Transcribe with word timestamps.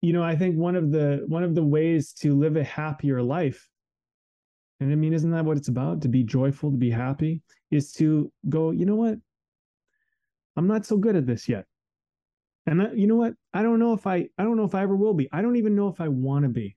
you 0.00 0.12
know, 0.12 0.22
I 0.22 0.36
think 0.36 0.56
one 0.56 0.76
of 0.76 0.90
the 0.92 1.24
one 1.26 1.42
of 1.42 1.54
the 1.54 1.64
ways 1.64 2.12
to 2.20 2.36
live 2.36 2.56
a 2.56 2.64
happier 2.64 3.22
life, 3.22 3.68
and 4.80 4.92
I 4.92 4.94
mean, 4.94 5.12
isn't 5.12 5.30
that 5.30 5.44
what 5.44 5.56
it's 5.56 5.68
about? 5.68 6.02
To 6.02 6.08
be 6.08 6.22
joyful, 6.22 6.70
to 6.70 6.76
be 6.76 6.90
happy, 6.90 7.42
is 7.70 7.92
to 7.94 8.30
go, 8.48 8.70
you 8.70 8.86
know 8.86 8.94
what? 8.94 9.18
I'm 10.56 10.68
not 10.68 10.86
so 10.86 10.96
good 10.96 11.16
at 11.16 11.26
this 11.26 11.48
yet. 11.48 11.64
And 12.66 12.98
you 12.98 13.06
know 13.06 13.16
what? 13.16 13.34
I 13.54 13.62
don't 13.62 13.78
know 13.78 13.92
if 13.92 14.06
I 14.06 14.28
I 14.36 14.44
don't 14.44 14.56
know 14.56 14.64
if 14.64 14.74
I 14.74 14.82
ever 14.82 14.94
will 14.94 15.14
be. 15.14 15.28
I 15.32 15.42
don't 15.42 15.56
even 15.56 15.74
know 15.74 15.88
if 15.88 16.00
I 16.00 16.08
want 16.08 16.44
to 16.44 16.48
be. 16.48 16.76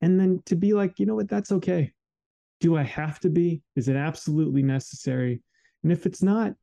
And 0.00 0.18
then 0.18 0.42
to 0.46 0.56
be 0.56 0.72
like, 0.72 0.98
you 0.98 1.06
know 1.06 1.14
what? 1.14 1.28
That's 1.28 1.52
okay. 1.52 1.92
Do 2.60 2.76
I 2.76 2.82
have 2.82 3.20
to 3.20 3.28
be? 3.28 3.62
Is 3.76 3.88
it 3.88 3.96
absolutely 3.96 4.62
necessary? 4.62 5.42
And 5.82 5.92
if 5.92 6.06
it's 6.06 6.22
not, 6.22 6.54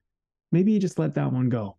maybe 0.51 0.71
you 0.71 0.79
just 0.79 0.99
let 0.99 1.13
that 1.15 1.31
one 1.31 1.49
go. 1.49 1.77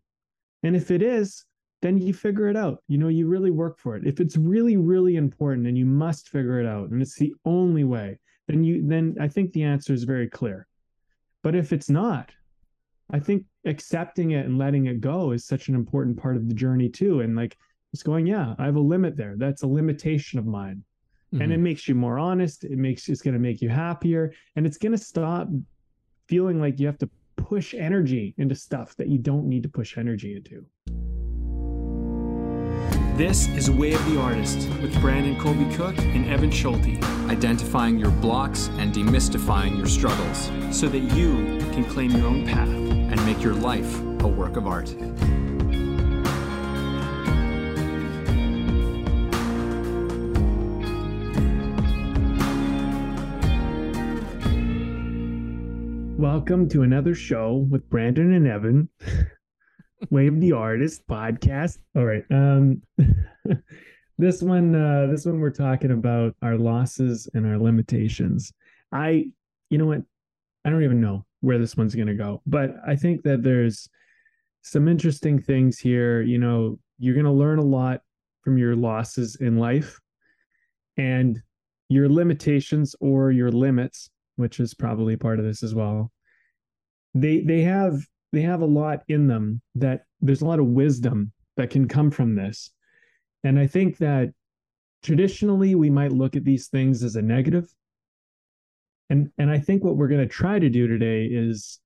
And 0.62 0.74
if 0.76 0.90
it 0.90 1.02
is, 1.02 1.44
then 1.84 1.98
you 1.98 2.14
figure 2.14 2.48
it 2.48 2.56
out. 2.56 2.82
You 2.88 2.96
know, 2.96 3.08
you 3.08 3.28
really 3.28 3.50
work 3.50 3.78
for 3.78 3.94
it. 3.94 4.06
If 4.06 4.18
it's 4.18 4.38
really, 4.38 4.78
really 4.78 5.16
important 5.16 5.66
and 5.66 5.76
you 5.76 5.84
must 5.84 6.30
figure 6.30 6.58
it 6.58 6.66
out, 6.66 6.88
and 6.88 7.02
it's 7.02 7.16
the 7.16 7.34
only 7.44 7.84
way, 7.84 8.18
then 8.48 8.64
you 8.64 8.82
then 8.86 9.16
I 9.20 9.28
think 9.28 9.52
the 9.52 9.64
answer 9.64 9.92
is 9.92 10.04
very 10.04 10.26
clear. 10.26 10.66
But 11.42 11.54
if 11.54 11.74
it's 11.74 11.90
not, 11.90 12.32
I 13.10 13.18
think 13.20 13.44
accepting 13.66 14.30
it 14.30 14.46
and 14.46 14.56
letting 14.56 14.86
it 14.86 15.02
go 15.02 15.32
is 15.32 15.46
such 15.46 15.68
an 15.68 15.74
important 15.74 16.16
part 16.16 16.36
of 16.36 16.48
the 16.48 16.54
journey 16.54 16.88
too. 16.88 17.20
And 17.20 17.36
like 17.36 17.54
it's 17.92 18.02
going, 18.02 18.26
yeah, 18.26 18.54
I 18.58 18.64
have 18.64 18.76
a 18.76 18.80
limit 18.80 19.14
there. 19.14 19.34
That's 19.36 19.62
a 19.62 19.66
limitation 19.66 20.38
of 20.38 20.46
mine. 20.46 20.82
Mm-hmm. 21.34 21.42
And 21.42 21.52
it 21.52 21.58
makes 21.58 21.86
you 21.86 21.94
more 21.94 22.18
honest. 22.18 22.64
It 22.64 22.78
makes 22.78 23.10
it's 23.10 23.20
going 23.20 23.34
to 23.34 23.40
make 23.40 23.60
you 23.60 23.68
happier. 23.68 24.32
And 24.56 24.64
it's 24.64 24.78
going 24.78 24.92
to 24.92 24.98
stop 24.98 25.48
feeling 26.28 26.62
like 26.62 26.80
you 26.80 26.86
have 26.86 26.98
to 26.98 27.10
push 27.36 27.74
energy 27.74 28.34
into 28.38 28.54
stuff 28.54 28.96
that 28.96 29.08
you 29.08 29.18
don't 29.18 29.46
need 29.46 29.64
to 29.64 29.68
push 29.68 29.98
energy 29.98 30.34
into. 30.34 30.64
This 33.16 33.46
is 33.50 33.70
Way 33.70 33.92
of 33.92 34.04
the 34.10 34.20
Artist 34.20 34.68
with 34.82 35.00
Brandon 35.00 35.38
Colby 35.38 35.72
Cook 35.76 35.96
and 35.98 36.26
Evan 36.28 36.50
Schulte. 36.50 37.00
Identifying 37.30 37.96
your 37.96 38.10
blocks 38.10 38.70
and 38.78 38.92
demystifying 38.92 39.76
your 39.76 39.86
struggles 39.86 40.50
so 40.76 40.88
that 40.88 40.98
you 40.98 41.60
can 41.70 41.84
claim 41.84 42.10
your 42.10 42.26
own 42.26 42.44
path 42.44 42.68
and 42.68 43.24
make 43.24 43.40
your 43.40 43.54
life 43.54 44.00
a 44.00 44.26
work 44.26 44.56
of 44.56 44.66
art. 44.66 44.92
Welcome 56.18 56.68
to 56.70 56.82
another 56.82 57.14
show 57.14 57.64
with 57.70 57.88
Brandon 57.88 58.32
and 58.32 58.48
Evan. 58.48 58.88
Way 60.10 60.26
of 60.26 60.40
the 60.40 60.52
Artist 60.52 61.06
podcast. 61.08 61.78
All 61.96 62.04
right. 62.04 62.24
Um 62.30 62.82
this 64.18 64.42
one 64.42 64.74
uh 64.74 65.06
this 65.10 65.26
one 65.26 65.40
we're 65.40 65.50
talking 65.50 65.90
about 65.90 66.34
our 66.42 66.56
losses 66.56 67.28
and 67.34 67.46
our 67.46 67.58
limitations. 67.58 68.52
I 68.92 69.26
you 69.70 69.78
know 69.78 69.86
what? 69.86 70.02
I 70.64 70.70
don't 70.70 70.84
even 70.84 71.00
know 71.00 71.24
where 71.40 71.58
this 71.58 71.76
one's 71.76 71.94
going 71.94 72.08
to 72.08 72.14
go, 72.14 72.40
but 72.46 72.70
I 72.86 72.96
think 72.96 73.22
that 73.24 73.42
there's 73.42 73.88
some 74.62 74.88
interesting 74.88 75.38
things 75.38 75.78
here, 75.78 76.22
you 76.22 76.38
know, 76.38 76.78
you're 76.98 77.14
going 77.14 77.26
to 77.26 77.30
learn 77.30 77.58
a 77.58 77.62
lot 77.62 78.00
from 78.42 78.56
your 78.56 78.74
losses 78.74 79.36
in 79.36 79.58
life 79.58 80.00
and 80.96 81.42
your 81.88 82.08
limitations 82.08 82.94
or 83.00 83.30
your 83.30 83.50
limits, 83.50 84.10
which 84.36 84.60
is 84.60 84.74
probably 84.74 85.16
part 85.16 85.38
of 85.38 85.44
this 85.44 85.62
as 85.62 85.74
well. 85.74 86.10
They 87.14 87.40
they 87.40 87.62
have 87.62 87.94
they 88.34 88.42
have 88.42 88.60
a 88.60 88.66
lot 88.66 89.00
in 89.08 89.26
them 89.26 89.60
that 89.76 90.04
there's 90.20 90.42
a 90.42 90.46
lot 90.46 90.58
of 90.58 90.66
wisdom 90.66 91.32
that 91.56 91.70
can 91.70 91.88
come 91.88 92.10
from 92.10 92.34
this. 92.34 92.70
And 93.44 93.58
I 93.58 93.66
think 93.66 93.98
that 93.98 94.32
traditionally 95.02 95.74
we 95.74 95.90
might 95.90 96.12
look 96.12 96.34
at 96.34 96.44
these 96.44 96.68
things 96.68 97.02
as 97.02 97.16
a 97.16 97.22
negative. 97.22 97.68
And 99.10 99.30
and 99.38 99.50
I 99.50 99.58
think 99.58 99.84
what 99.84 99.96
we're 99.96 100.08
going 100.08 100.26
to 100.26 100.34
try 100.34 100.58
to 100.58 100.70
do 100.70 100.86
today 100.86 101.26
is 101.26 101.78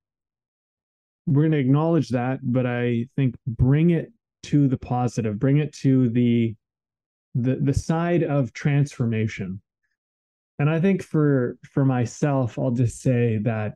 we're 1.27 1.43
going 1.43 1.53
to 1.53 1.59
acknowledge 1.59 2.09
that, 2.11 2.39
but 2.43 2.65
I 2.65 3.07
think 3.17 3.35
bring 3.47 3.91
it 3.91 4.13
to 4.45 4.69
the 4.69 4.79
positive, 4.79 5.39
bring 5.39 5.59
it 5.59 5.73
to 5.75 6.09
the 6.11 6.55
the 7.35 7.57
the 7.57 7.75
side 7.75 8.23
of 8.23 8.53
transformation. 8.53 9.61
And 10.59 10.71
I 10.71 10.81
think 10.81 11.03
for 11.03 11.59
for 11.65 11.85
myself, 11.85 12.59
I'll 12.59 12.71
just 12.71 13.01
say 13.01 13.39
that 13.43 13.75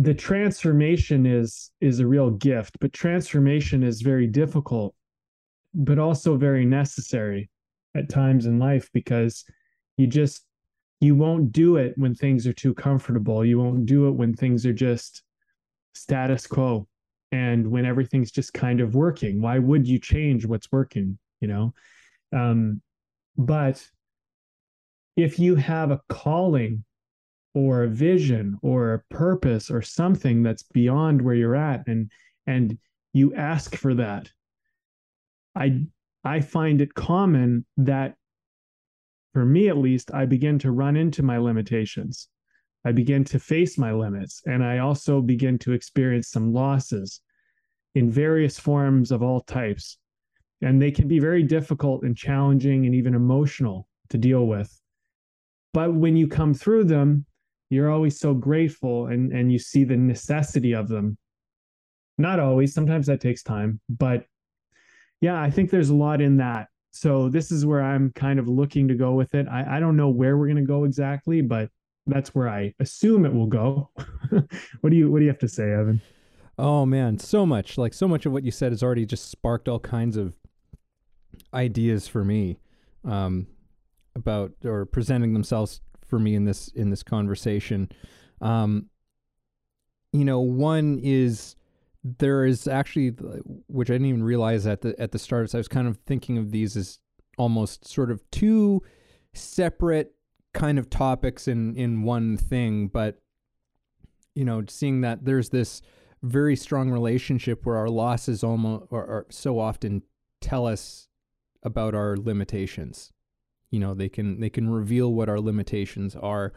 the 0.00 0.14
transformation 0.14 1.26
is 1.26 1.72
is 1.80 2.00
a 2.00 2.06
real 2.06 2.30
gift 2.30 2.78
but 2.80 2.92
transformation 2.92 3.82
is 3.82 4.00
very 4.00 4.26
difficult 4.26 4.94
but 5.74 5.98
also 5.98 6.36
very 6.36 6.64
necessary 6.64 7.50
at 7.96 8.08
times 8.08 8.46
in 8.46 8.58
life 8.58 8.88
because 8.92 9.44
you 9.96 10.06
just 10.06 10.44
you 11.00 11.14
won't 11.14 11.52
do 11.52 11.76
it 11.76 11.94
when 11.96 12.14
things 12.14 12.44
are 12.46 12.52
too 12.52 12.74
comfortable. 12.74 13.44
You 13.44 13.58
won't 13.58 13.86
do 13.86 14.08
it 14.08 14.12
when 14.12 14.34
things 14.34 14.66
are 14.66 14.72
just 14.72 15.22
status 15.94 16.46
quo 16.46 16.88
and 17.30 17.70
when 17.70 17.84
everything's 17.84 18.32
just 18.32 18.52
kind 18.52 18.80
of 18.80 18.96
working. 18.96 19.40
Why 19.40 19.58
would 19.58 19.86
you 19.86 20.00
change 20.00 20.46
what's 20.46 20.72
working 20.72 21.18
you 21.40 21.48
know? 21.48 21.74
Um 22.32 22.80
but 23.36 23.86
if 25.16 25.38
you 25.38 25.56
have 25.56 25.90
a 25.90 26.00
calling 26.08 26.84
or 27.58 27.82
a 27.82 27.88
vision 27.88 28.56
or 28.62 28.94
a 28.94 29.02
purpose 29.12 29.68
or 29.68 29.82
something 29.82 30.44
that's 30.44 30.62
beyond 30.62 31.20
where 31.20 31.34
you're 31.34 31.56
at 31.56 31.84
and 31.88 32.08
and 32.46 32.78
you 33.12 33.34
ask 33.34 33.74
for 33.74 33.94
that. 33.94 34.30
I 35.56 35.82
i 36.22 36.40
find 36.40 36.80
it 36.80 36.94
common 36.94 37.66
that 37.76 38.14
for 39.32 39.44
me 39.44 39.68
at 39.68 39.76
least 39.76 40.14
i 40.14 40.24
begin 40.24 40.56
to 40.60 40.70
run 40.70 40.96
into 40.96 41.24
my 41.24 41.38
limitations. 41.38 42.28
I 42.84 42.92
begin 42.92 43.24
to 43.24 43.40
face 43.40 43.76
my 43.76 43.92
limits 43.92 44.40
and 44.46 44.62
i 44.64 44.78
also 44.78 45.20
begin 45.20 45.58
to 45.58 45.72
experience 45.72 46.28
some 46.28 46.52
losses 46.52 47.20
in 47.96 48.08
various 48.08 48.56
forms 48.56 49.10
of 49.10 49.20
all 49.20 49.40
types. 49.40 49.98
And 50.62 50.80
they 50.80 50.92
can 50.92 51.08
be 51.08 51.18
very 51.18 51.42
difficult 51.42 52.04
and 52.04 52.16
challenging 52.16 52.86
and 52.86 52.94
even 52.94 53.14
emotional 53.16 53.88
to 54.10 54.18
deal 54.18 54.46
with. 54.46 54.70
But 55.74 55.94
when 55.94 56.16
you 56.16 56.28
come 56.28 56.54
through 56.54 56.84
them 56.84 57.26
you're 57.70 57.90
always 57.90 58.18
so 58.18 58.34
grateful 58.34 59.06
and 59.06 59.32
and 59.32 59.52
you 59.52 59.58
see 59.58 59.84
the 59.84 59.96
necessity 59.96 60.72
of 60.72 60.88
them. 60.88 61.16
Not 62.16 62.40
always 62.40 62.74
sometimes 62.74 63.06
that 63.06 63.20
takes 63.20 63.42
time 63.42 63.80
but 63.88 64.24
yeah 65.20 65.40
i 65.40 65.50
think 65.50 65.70
there's 65.70 65.90
a 65.90 65.94
lot 65.94 66.20
in 66.20 66.36
that. 66.38 66.68
So 66.90 67.28
this 67.28 67.52
is 67.52 67.66
where 67.66 67.82
i'm 67.82 68.12
kind 68.12 68.38
of 68.38 68.48
looking 68.48 68.88
to 68.88 68.94
go 68.94 69.12
with 69.12 69.34
it. 69.34 69.46
I, 69.48 69.76
I 69.76 69.80
don't 69.80 69.96
know 69.96 70.08
where 70.08 70.36
we're 70.36 70.46
going 70.46 70.56
to 70.56 70.62
go 70.62 70.84
exactly 70.84 71.42
but 71.42 71.70
that's 72.06 72.34
where 72.34 72.48
i 72.48 72.74
assume 72.80 73.26
it 73.26 73.34
will 73.34 73.46
go. 73.46 73.90
What 74.80 74.90
do 74.90 74.96
you 74.96 75.10
what 75.10 75.18
do 75.18 75.24
you 75.24 75.30
have 75.30 75.38
to 75.40 75.48
say 75.48 75.72
evan? 75.72 76.00
Oh 76.58 76.86
man 76.86 77.18
so 77.18 77.46
much. 77.46 77.78
Like 77.78 77.94
so 77.94 78.08
much 78.08 78.26
of 78.26 78.32
what 78.32 78.44
you 78.44 78.50
said 78.50 78.72
has 78.72 78.82
already 78.82 79.06
just 79.06 79.30
sparked 79.30 79.68
all 79.68 79.78
kinds 79.78 80.16
of 80.16 80.36
ideas 81.54 82.08
for 82.08 82.24
me 82.24 82.58
um 83.04 83.46
about 84.16 84.52
or 84.64 84.84
presenting 84.84 85.32
themselves 85.32 85.80
for 86.08 86.18
me 86.18 86.34
in 86.34 86.44
this 86.44 86.68
in 86.68 86.90
this 86.90 87.02
conversation. 87.02 87.90
Um, 88.40 88.86
you 90.12 90.24
know, 90.24 90.40
one 90.40 90.98
is 91.02 91.56
there 92.02 92.44
is 92.44 92.66
actually, 92.66 93.08
which 93.68 93.90
I 93.90 93.94
didn't 93.94 94.06
even 94.06 94.22
realize 94.22 94.66
at 94.66 94.80
the 94.80 94.98
at 95.00 95.12
the 95.12 95.18
start. 95.18 95.50
So 95.50 95.58
I 95.58 95.60
was 95.60 95.68
kind 95.68 95.88
of 95.88 95.98
thinking 96.06 96.38
of 96.38 96.50
these 96.50 96.76
as 96.76 96.98
almost 97.36 97.86
sort 97.86 98.10
of 98.10 98.28
two 98.30 98.82
separate 99.34 100.14
kind 100.54 100.78
of 100.78 100.90
topics 100.90 101.48
in 101.48 101.74
in 101.76 102.02
one 102.02 102.36
thing, 102.36 102.88
but 102.88 103.20
you 104.34 104.44
know, 104.44 104.64
seeing 104.68 105.00
that 105.00 105.24
there's 105.24 105.50
this 105.50 105.82
very 106.22 106.56
strong 106.56 106.90
relationship 106.90 107.64
where 107.64 107.76
our 107.76 107.88
losses 107.88 108.42
almost 108.42 108.86
or, 108.90 109.04
or 109.04 109.26
so 109.30 109.58
often 109.58 110.02
tell 110.40 110.66
us 110.66 111.08
about 111.62 111.94
our 111.94 112.16
limitations 112.16 113.12
you 113.70 113.78
know 113.78 113.94
they 113.94 114.08
can 114.08 114.40
they 114.40 114.50
can 114.50 114.68
reveal 114.68 115.12
what 115.12 115.28
our 115.28 115.40
limitations 115.40 116.16
are. 116.16 116.52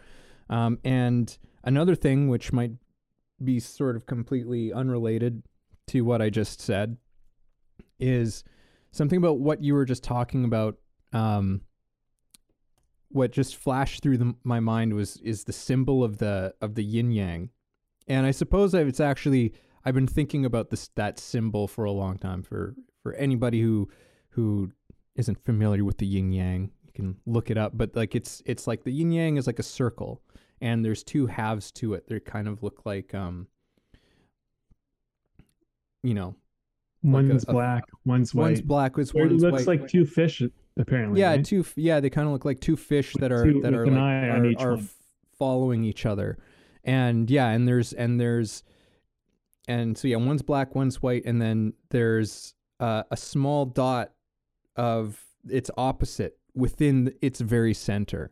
Um, 0.50 0.80
and 0.84 1.38
another 1.64 1.96
thing 1.96 2.28
which 2.28 2.52
might 2.52 2.72
be 3.44 3.60
sort 3.60 3.96
of 3.96 4.06
completely 4.06 4.72
unrelated 4.72 5.44
to 5.88 6.02
what 6.02 6.22
i 6.22 6.30
just 6.30 6.62
said 6.62 6.98
is 8.00 8.44
something 8.92 9.18
about 9.18 9.40
what 9.40 9.64
you 9.64 9.74
were 9.74 9.86
just 9.86 10.04
talking 10.04 10.46
about 10.46 10.78
um, 11.14 11.62
what 13.10 13.32
just 13.32 13.58
flashed 13.58 14.02
through 14.02 14.18
the, 14.18 14.34
my 14.44 14.60
mind 14.60 14.94
was 14.94 15.18
is 15.18 15.44
the 15.44 15.54
symbol 15.54 16.04
of 16.04 16.18
the 16.18 16.54
of 16.62 16.76
the 16.76 16.84
yin 16.84 17.12
yang. 17.12 17.50
And 18.08 18.26
i 18.26 18.32
suppose 18.32 18.74
it's 18.74 19.00
actually 19.00 19.54
i've 19.86 19.94
been 19.94 20.08
thinking 20.08 20.46
about 20.46 20.70
this 20.70 20.90
that 20.96 21.20
symbol 21.20 21.68
for 21.68 21.86
a 21.86 21.92
long 21.92 22.18
time 22.18 22.44
for 22.44 22.76
for 23.04 23.14
anybody 23.14 23.62
who 23.62 23.90
who 24.30 24.72
isn't 25.16 25.44
familiar 25.44 25.84
with 25.84 25.98
the 25.98 26.06
yin 26.06 26.32
yang 26.32 26.72
you 26.94 27.04
can 27.04 27.16
look 27.26 27.50
it 27.50 27.58
up, 27.58 27.72
but 27.76 27.96
like 27.96 28.16
it's 28.16 28.42
it's 28.46 28.68
like 28.68 28.84
the 28.84 28.92
yin 28.92 29.12
yang 29.12 29.38
is 29.38 29.48
like 29.48 29.60
a 29.60 29.64
circle, 29.64 30.22
and 30.60 30.84
there's 30.84 31.04
two 31.04 31.28
halves 31.28 31.72
to 31.74 31.94
it. 31.94 32.08
They 32.08 32.20
kind 32.20 32.48
of 32.48 32.64
look 32.64 32.86
like 32.86 33.14
um, 33.14 33.48
you 36.04 36.14
know, 36.14 36.36
One's 37.04 37.46
a- 37.46 37.50
a- 37.50 37.54
black, 37.54 37.84
one's 38.06 38.34
white. 38.34 38.44
One's 38.44 38.62
black. 38.62 38.98
Or 38.98 39.02
it 39.02 39.32
looks 39.32 39.66
white. 39.66 39.68
like 39.82 39.88
two 39.88 40.06
fish, 40.06 40.42
apparently. 40.78 41.20
yeah, 41.20 41.32
right? 41.32 41.46
two. 41.46 41.66
Yeah, 41.76 42.00
they 42.00 42.10
kind 42.10 42.28
of 42.28 42.34
look 42.34 42.46
like 42.46 42.60
two 42.60 42.76
fish 42.76 43.14
that 43.20 43.32
are 43.32 43.46
two- 43.46 43.62
that 43.62 43.74
are 43.74 43.86
like, 43.88 44.60
are, 44.62 44.74
are 44.74 44.80
following 45.38 45.84
each 45.84 46.06
other, 46.06 46.38
and 46.84 47.30
yeah, 47.30 47.48
and 47.50 47.68
there's 47.68 47.94
and 47.94 48.20
there's 48.20 48.64
and 49.68 49.98
so 49.98 50.08
yeah, 50.08 50.18
one's 50.18 50.42
black, 50.42 50.76
one's 50.76 51.02
white, 51.02 51.24
and 51.26 51.42
then 51.42 51.74
there's 51.90 52.54
uh, 52.80 53.04
a 53.12 53.18
small 53.18 53.66
dot 53.66 54.12
of 54.76 55.20
its 55.50 55.72
opposite 55.78 56.38
within 56.56 57.14
its 57.22 57.40
very 57.40 57.74
center, 57.74 58.32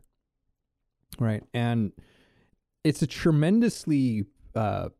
right? 1.18 1.42
And 1.54 1.92
it's 2.84 3.02
a 3.02 3.06
tremendously 3.06 4.26
uh, 4.54 4.90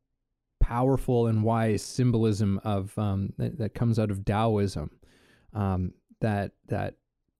powerful 0.60 1.26
and 1.26 1.42
wise 1.42 1.82
symbolism 1.82 2.60
of 2.64 2.96
um, 2.98 3.32
that, 3.38 3.58
that 3.58 3.74
comes 3.74 3.98
out 3.98 4.10
of 4.10 4.24
Taoism 4.24 4.90
um, 5.52 5.92
that 6.20 6.52
that 6.68 6.94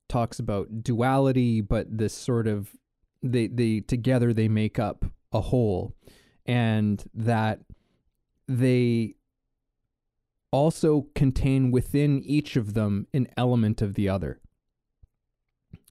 talks 0.09 0.39
about 0.39 0.83
duality, 0.83 1.61
but 1.61 1.87
this 1.97 2.13
sort 2.15 2.47
of 2.47 2.71
they 3.23 3.47
they 3.47 3.81
together 3.81 4.33
they 4.33 4.49
make 4.49 4.79
up 4.79 5.05
a 5.33 5.41
whole, 5.41 5.95
and 6.47 7.05
that 7.15 7.61
they 8.49 9.15
also 10.51 11.07
contain 11.15 11.71
within 11.71 12.23
each 12.25 12.57
of 12.57 12.75
them 12.75 13.07
an 13.15 13.29
element 13.37 13.81
of 13.81 13.95
the 13.95 14.09
other. 14.09 14.41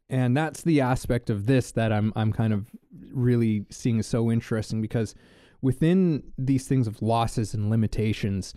And 0.10 0.36
that's 0.36 0.64
the 0.64 0.82
aspect 0.82 1.30
of 1.30 1.46
this 1.46 1.72
that 1.74 1.92
I'm 1.92 2.12
I'm 2.16 2.34
kind 2.34 2.54
of 2.54 2.72
really 3.12 3.66
seeing 3.70 4.02
so 4.02 4.32
interesting 4.32 4.82
because 4.82 5.14
within 5.62 6.24
these 6.38 6.68
things 6.68 6.88
of 6.88 7.02
losses 7.02 7.54
and 7.54 7.70
limitations, 7.70 8.54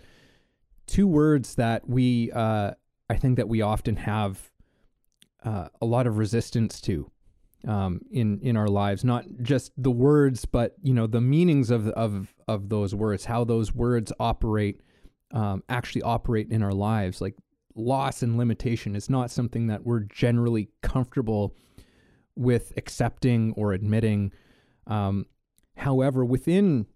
two 0.87 1.07
words 1.07 1.55
that 1.55 1.87
we 1.87 2.31
uh, 2.31 2.71
I 3.09 3.15
think 3.15 3.37
that 3.37 3.47
we 3.47 3.61
often 3.61 3.97
have 3.97 4.51
uh, 5.43 5.67
a 5.81 5.85
lot 5.85 6.07
of 6.07 6.17
resistance 6.17 6.81
to 6.81 7.11
um, 7.67 8.01
in 8.11 8.39
in 8.41 8.57
our 8.57 8.67
lives. 8.67 9.03
Not 9.03 9.25
just 9.41 9.71
the 9.77 9.91
words, 9.91 10.45
but 10.45 10.75
you 10.81 10.93
know 10.93 11.07
the 11.07 11.21
meanings 11.21 11.69
of 11.69 11.87
of 11.89 12.33
of 12.47 12.69
those 12.69 12.95
words, 12.95 13.25
how 13.25 13.43
those 13.43 13.73
words 13.73 14.11
operate, 14.19 14.81
um, 15.31 15.63
actually 15.69 16.01
operate 16.01 16.49
in 16.49 16.63
our 16.63 16.73
lives. 16.73 17.21
Like 17.21 17.35
loss 17.75 18.21
and 18.21 18.37
limitation 18.37 18.95
is 18.95 19.09
not 19.09 19.31
something 19.31 19.67
that 19.67 19.85
we're 19.85 20.01
generally 20.01 20.69
comfortable 20.81 21.55
with 22.35 22.73
accepting 22.77 23.53
or 23.53 23.73
admitting. 23.73 24.31
Um, 24.87 25.25
however, 25.77 26.25
within 26.25 26.87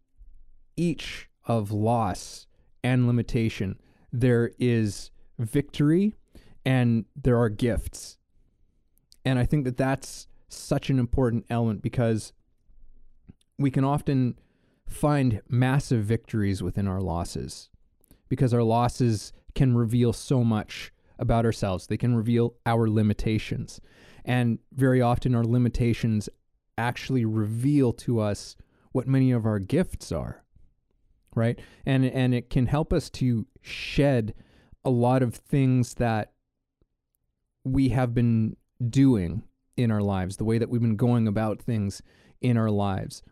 each 0.75 1.29
of 1.45 1.71
loss 1.71 2.47
and 2.83 3.07
limitation, 3.07 3.79
there 4.11 4.51
is 4.59 5.11
victory 5.39 6.13
and 6.65 7.05
there 7.15 7.37
are 7.39 7.49
gifts. 7.49 8.17
And 9.25 9.39
I 9.39 9.45
think 9.45 9.65
that 9.65 9.77
that's 9.77 10.27
such 10.49 10.89
an 10.89 10.99
important 10.99 11.45
element 11.49 11.81
because 11.81 12.33
we 13.57 13.71
can 13.71 13.83
often 13.83 14.39
find 14.87 15.41
massive 15.49 16.05
victories 16.05 16.63
within 16.63 16.87
our 16.87 17.01
losses 17.01 17.69
because 18.29 18.53
our 18.53 18.63
losses 18.63 19.33
can 19.57 19.75
reveal 19.75 20.13
so 20.13 20.43
much 20.43 20.93
about 21.17 21.43
ourselves. 21.43 21.87
They 21.87 21.97
can 21.97 22.15
reveal 22.15 22.53
our 22.67 22.87
limitations. 22.87 23.81
And 24.23 24.59
very 24.71 25.01
often, 25.01 25.33
our 25.33 25.43
limitations 25.43 26.29
actually 26.77 27.25
reveal 27.25 27.91
to 27.91 28.19
us 28.19 28.55
what 28.91 29.07
many 29.07 29.31
of 29.31 29.47
our 29.47 29.57
gifts 29.57 30.11
are 30.11 30.43
right 31.35 31.59
and 31.87 32.05
and 32.05 32.35
it 32.35 32.51
can 32.51 32.67
help 32.67 32.93
us 32.93 33.09
to 33.09 33.47
shed 33.61 34.35
a 34.85 34.91
lot 34.91 35.23
of 35.23 35.33
things 35.33 35.95
that 35.95 36.33
we 37.63 37.89
have 37.89 38.13
been 38.13 38.55
doing 38.89 39.43
in 39.75 39.89
our 39.91 40.01
lives 40.01 40.37
the 40.37 40.45
way 40.45 40.59
that 40.59 40.69
we've 40.69 40.81
been 40.81 40.95
going 40.95 41.27
about 41.27 41.59
things 41.59 42.01
in 42.41 42.57
our 42.57 42.69
lives 42.69 43.23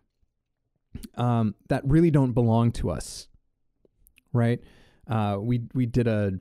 um, 1.18 1.54
that 1.70 1.84
really 1.86 2.10
don't 2.10 2.34
belong 2.34 2.72
to 2.72 2.90
us 2.90 3.28
right 4.34 4.60
uh, 5.08 5.38
we 5.40 5.62
we 5.74 5.86
did 5.86 6.08
a 6.08 6.34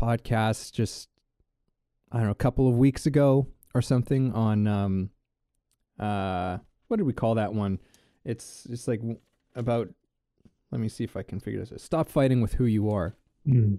podcast 0.00 0.72
just 0.72 1.08
i 2.10 2.16
don't 2.16 2.26
know 2.26 2.32
a 2.32 2.34
couple 2.34 2.68
of 2.68 2.76
weeks 2.76 3.06
ago 3.06 3.46
or 3.74 3.80
something 3.80 4.32
on 4.32 4.66
um 4.66 5.10
uh 5.98 6.58
what 6.88 6.98
did 6.98 7.06
we 7.06 7.12
call 7.12 7.34
that 7.36 7.52
one? 7.52 7.80
It's 8.24 8.64
just 8.70 8.88
like 8.88 9.00
about 9.54 9.88
let 10.70 10.80
me 10.80 10.88
see 10.88 11.04
if 11.04 11.16
i 11.16 11.22
can 11.22 11.40
figure 11.40 11.60
this 11.60 11.72
out. 11.72 11.80
Stop 11.80 12.08
fighting 12.08 12.40
with 12.40 12.54
who 12.54 12.66
you 12.66 12.90
are. 12.90 13.16
Mm. 13.46 13.78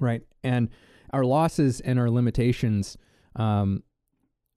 right? 0.00 0.22
And 0.42 0.70
our 1.10 1.24
losses 1.24 1.80
and 1.80 1.98
our 1.98 2.10
limitations 2.10 2.96
um 3.36 3.82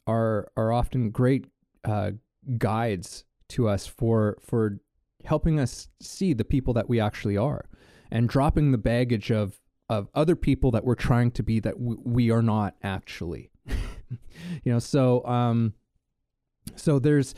are 0.06 0.52
are 0.56 0.72
often 0.72 1.10
great 1.10 1.48
uh 1.84 2.12
guides 2.58 3.26
to 3.50 3.68
us 3.68 3.88
for 3.88 4.38
for 4.42 4.80
helping 5.26 5.60
us 5.60 5.90
see 6.00 6.34
the 6.34 6.46
people 6.46 6.74
that 6.74 6.88
we 6.88 7.00
actually 7.00 7.36
are 7.36 7.66
and 8.12 8.30
dropping 8.30 8.72
the 8.72 8.78
baggage 8.78 9.32
of 9.32 9.60
of 9.90 10.10
other 10.14 10.36
people 10.36 10.72
that 10.72 10.84
we're 10.84 10.96
trying 10.96 11.32
to 11.32 11.44
be 11.44 11.60
that 11.60 11.78
w- 11.78 12.02
we 12.04 12.30
are 12.30 12.42
not 12.42 12.76
actually 12.84 13.50
you 14.64 14.72
know 14.72 14.80
so 14.80 15.26
um 15.26 15.74
so 16.76 17.00
there's 17.00 17.34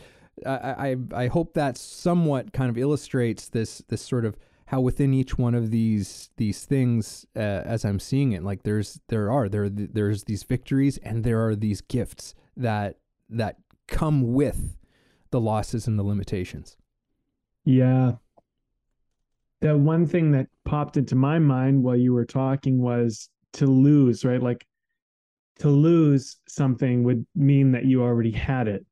I, 0.45 0.95
I 1.13 1.23
I 1.23 1.27
hope 1.27 1.53
that 1.53 1.77
somewhat 1.77 2.53
kind 2.53 2.69
of 2.69 2.77
illustrates 2.77 3.49
this 3.49 3.83
this 3.89 4.01
sort 4.01 4.25
of 4.25 4.37
how 4.69 4.81
within 4.81 5.13
each 5.13 5.37
one 5.37 5.55
of 5.55 5.71
these 5.71 6.29
these 6.37 6.63
things 6.63 7.25
uh, 7.35 7.39
as 7.39 7.83
I'm 7.83 7.99
seeing 7.99 8.33
it 8.33 8.43
like 8.43 8.63
there's 8.63 8.99
there 9.09 9.31
are 9.31 9.49
there 9.49 9.67
there's 9.67 10.25
these 10.25 10.43
victories 10.43 10.97
and 10.99 11.23
there 11.23 11.45
are 11.47 11.55
these 11.55 11.81
gifts 11.81 12.35
that 12.55 12.97
that 13.29 13.57
come 13.87 14.33
with 14.33 14.77
the 15.31 15.39
losses 15.39 15.87
and 15.87 15.97
the 15.97 16.03
limitations. 16.03 16.77
Yeah. 17.65 18.13
The 19.61 19.77
one 19.77 20.07
thing 20.07 20.31
that 20.31 20.47
popped 20.63 20.97
into 20.97 21.15
my 21.15 21.39
mind 21.39 21.83
while 21.83 21.95
you 21.95 22.13
were 22.13 22.25
talking 22.25 22.81
was 22.81 23.29
to 23.53 23.65
lose, 23.65 24.23
right? 24.23 24.41
Like 24.41 24.65
to 25.59 25.69
lose 25.69 26.37
something 26.47 27.03
would 27.03 27.25
mean 27.35 27.73
that 27.73 27.85
you 27.85 28.01
already 28.01 28.31
had 28.31 28.67
it. 28.67 28.85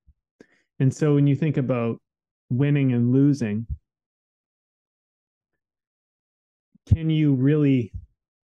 And 0.79 0.93
so 0.93 1.15
when 1.15 1.25
you 1.25 1.35
think 1.35 1.57
about 1.57 2.01
winning 2.49 2.93
and 2.93 3.13
losing, 3.13 3.65
can 6.93 7.09
you 7.09 7.33
really, 7.33 7.91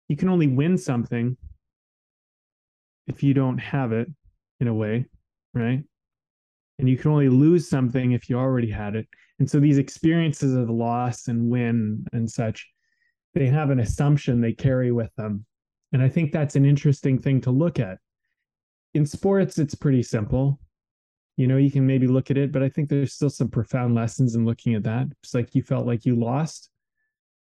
you 0.07 0.15
can 0.15 0.29
only 0.29 0.47
win 0.47 0.77
something 0.77 1.35
if 3.07 3.23
you 3.23 3.33
don't 3.33 3.57
have 3.57 3.91
it 3.91 4.07
in 4.59 4.67
a 4.67 4.73
way, 4.73 5.05
right? 5.53 5.83
And 6.79 6.89
you 6.89 6.97
can 6.97 7.11
only 7.11 7.29
lose 7.29 7.69
something 7.69 8.11
if 8.11 8.29
you 8.29 8.37
already 8.37 8.69
had 8.69 8.95
it. 8.95 9.07
And 9.41 9.49
so 9.49 9.59
these 9.59 9.79
experiences 9.79 10.53
of 10.53 10.69
loss 10.69 11.27
and 11.27 11.49
win 11.49 12.05
and 12.13 12.29
such, 12.29 12.69
they 13.33 13.47
have 13.47 13.71
an 13.71 13.79
assumption 13.79 14.39
they 14.39 14.53
carry 14.53 14.91
with 14.91 15.09
them. 15.15 15.47
And 15.93 16.03
I 16.03 16.09
think 16.09 16.31
that's 16.31 16.55
an 16.55 16.63
interesting 16.63 17.17
thing 17.17 17.41
to 17.41 17.49
look 17.49 17.79
at. 17.79 17.97
In 18.93 19.03
sports, 19.03 19.57
it's 19.57 19.73
pretty 19.73 20.03
simple. 20.03 20.59
You 21.37 21.47
know, 21.47 21.57
you 21.57 21.71
can 21.71 21.87
maybe 21.87 22.05
look 22.05 22.29
at 22.29 22.37
it, 22.37 22.51
but 22.51 22.61
I 22.61 22.69
think 22.69 22.87
there's 22.87 23.13
still 23.13 23.31
some 23.31 23.47
profound 23.47 23.95
lessons 23.95 24.35
in 24.35 24.45
looking 24.45 24.75
at 24.75 24.83
that. 24.83 25.07
It's 25.23 25.33
like 25.33 25.55
you 25.55 25.63
felt 25.63 25.87
like 25.87 26.05
you 26.05 26.15
lost. 26.15 26.69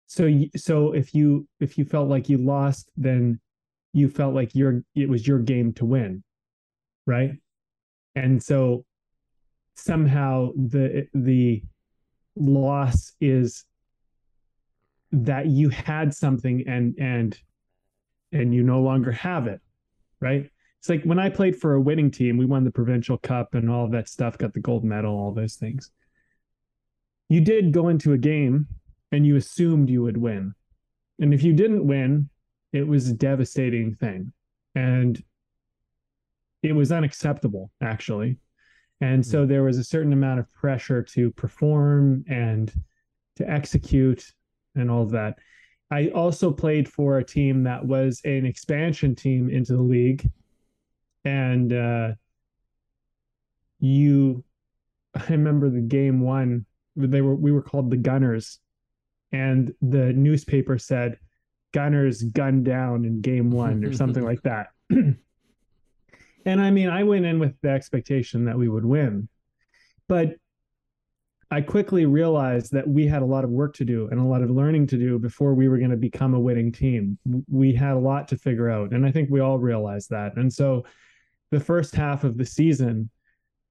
So 0.06 0.30
so 0.54 0.92
if 0.92 1.16
you 1.16 1.48
if 1.58 1.76
you 1.78 1.84
felt 1.84 2.08
like 2.08 2.28
you 2.28 2.38
lost, 2.38 2.92
then 2.96 3.40
you 3.92 4.08
felt 4.08 4.36
like 4.36 4.54
your 4.54 4.84
it 4.94 5.08
was 5.08 5.26
your 5.26 5.40
game 5.40 5.72
to 5.72 5.84
win. 5.84 6.22
Right? 7.08 7.32
And 8.14 8.40
so 8.40 8.84
somehow 9.74 10.50
the 10.54 11.08
the 11.12 11.64
loss 12.38 13.12
is 13.20 13.64
that 15.12 15.46
you 15.46 15.68
had 15.68 16.14
something 16.14 16.64
and 16.66 16.94
and 16.98 17.38
and 18.32 18.54
you 18.54 18.62
no 18.62 18.80
longer 18.80 19.12
have 19.12 19.46
it 19.46 19.60
right? 20.20 20.50
It's 20.80 20.88
like 20.88 21.02
when 21.04 21.18
i 21.18 21.28
played 21.28 21.56
for 21.56 21.74
a 21.74 21.80
winning 21.80 22.10
team 22.10 22.36
we 22.36 22.46
won 22.46 22.64
the 22.64 22.70
provincial 22.70 23.18
cup 23.18 23.54
and 23.54 23.70
all 23.70 23.88
that 23.88 24.08
stuff 24.08 24.38
got 24.38 24.52
the 24.54 24.60
gold 24.60 24.84
medal 24.84 25.14
all 25.14 25.32
those 25.32 25.56
things. 25.56 25.90
You 27.28 27.40
did 27.40 27.72
go 27.72 27.88
into 27.88 28.12
a 28.12 28.18
game 28.18 28.66
and 29.12 29.26
you 29.26 29.36
assumed 29.36 29.90
you 29.90 30.02
would 30.02 30.16
win. 30.16 30.54
And 31.18 31.34
if 31.34 31.42
you 31.42 31.52
didn't 31.52 31.86
win 31.86 32.30
it 32.72 32.86
was 32.86 33.08
a 33.08 33.14
devastating 33.14 33.94
thing. 33.94 34.32
And 34.74 35.22
it 36.62 36.72
was 36.72 36.92
unacceptable 36.92 37.70
actually 37.80 38.36
and 39.00 39.24
so 39.24 39.46
there 39.46 39.62
was 39.62 39.78
a 39.78 39.84
certain 39.84 40.12
amount 40.12 40.40
of 40.40 40.52
pressure 40.52 41.02
to 41.02 41.30
perform 41.30 42.24
and 42.28 42.72
to 43.36 43.48
execute 43.48 44.32
and 44.74 44.90
all 44.90 45.02
of 45.02 45.10
that. 45.12 45.38
I 45.90 46.08
also 46.08 46.52
played 46.52 46.88
for 46.88 47.18
a 47.18 47.24
team 47.24 47.62
that 47.62 47.84
was 47.84 48.20
an 48.24 48.44
expansion 48.44 49.14
team 49.14 49.48
into 49.48 49.74
the 49.74 49.82
league. 49.82 50.28
And 51.24 51.72
uh, 51.72 52.12
you, 53.78 54.44
I 55.14 55.24
remember 55.30 55.70
the 55.70 55.80
game 55.80 56.20
one, 56.20 56.66
they 56.96 57.20
were, 57.20 57.34
we 57.34 57.52
were 57.52 57.62
called 57.62 57.90
the 57.90 57.96
Gunners. 57.96 58.58
And 59.30 59.72
the 59.80 60.12
newspaper 60.12 60.78
said, 60.78 61.18
Gunners 61.72 62.22
gunned 62.22 62.64
down 62.64 63.04
in 63.04 63.20
game 63.20 63.50
one 63.50 63.84
or 63.84 63.92
something 63.92 64.24
like 64.24 64.42
that. 64.42 64.68
and 66.44 66.60
I 66.60 66.70
mean, 66.70 66.88
I 66.88 67.04
went 67.04 67.26
in 67.26 67.38
with 67.38 67.54
the 67.60 67.70
expectation 67.70 68.44
that 68.46 68.56
we 68.56 68.68
would 68.68 68.84
win, 68.84 69.28
but 70.08 70.36
I 71.50 71.62
quickly 71.62 72.04
realized 72.04 72.72
that 72.72 72.86
we 72.86 73.06
had 73.06 73.22
a 73.22 73.26
lot 73.26 73.44
of 73.44 73.50
work 73.50 73.74
to 73.76 73.84
do 73.84 74.08
and 74.10 74.20
a 74.20 74.24
lot 74.24 74.42
of 74.42 74.50
learning 74.50 74.86
to 74.88 74.98
do 74.98 75.18
before 75.18 75.54
we 75.54 75.68
were 75.68 75.78
going 75.78 75.90
to 75.90 75.96
become 75.96 76.34
a 76.34 76.40
winning 76.40 76.70
team. 76.70 77.18
We 77.50 77.74
had 77.74 77.94
a 77.94 77.98
lot 77.98 78.28
to 78.28 78.36
figure 78.36 78.68
out. 78.68 78.92
And 78.92 79.06
I 79.06 79.10
think 79.10 79.30
we 79.30 79.40
all 79.40 79.58
realized 79.58 80.10
that. 80.10 80.36
And 80.36 80.52
so 80.52 80.84
the 81.50 81.60
first 81.60 81.94
half 81.94 82.24
of 82.24 82.36
the 82.36 82.44
season 82.44 83.08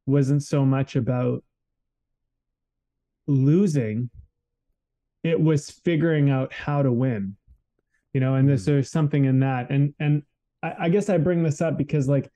wasn't 0.08 0.42
so 0.42 0.66
much 0.66 0.96
about 0.96 1.44
losing, 3.28 4.10
it 5.24 5.40
was 5.40 5.70
figuring 5.70 6.32
out 6.32 6.52
how 6.54 6.82
to 6.82 6.92
win. 6.92 7.36
You 8.14 8.22
know, 8.22 8.36
and 8.36 8.50
there's, 8.50 8.66
hmm. 8.66 8.72
there's 8.72 8.90
something 8.90 9.26
in 9.26 9.42
that. 9.42 9.70
And 9.70 9.94
and 10.00 10.24
I, 10.64 10.74
I 10.80 10.90
guess 10.90 11.10
I 11.10 11.20
bring 11.20 11.44
this 11.44 11.62
up 11.62 11.78
because 11.78 12.08
like 12.08 12.32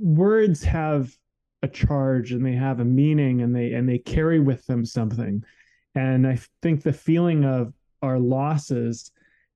words 0.00 0.62
have 0.62 1.14
a 1.62 1.68
charge 1.68 2.32
and 2.32 2.44
they 2.44 2.52
have 2.52 2.80
a 2.80 2.84
meaning 2.84 3.42
and 3.42 3.54
they 3.54 3.72
and 3.72 3.88
they 3.88 3.98
carry 3.98 4.40
with 4.40 4.64
them 4.66 4.84
something. 4.84 5.44
And 5.94 6.26
i 6.26 6.38
think 6.62 6.82
the 6.82 6.92
feeling 6.92 7.44
of 7.44 7.74
our 8.02 8.18
losses 8.18 9.10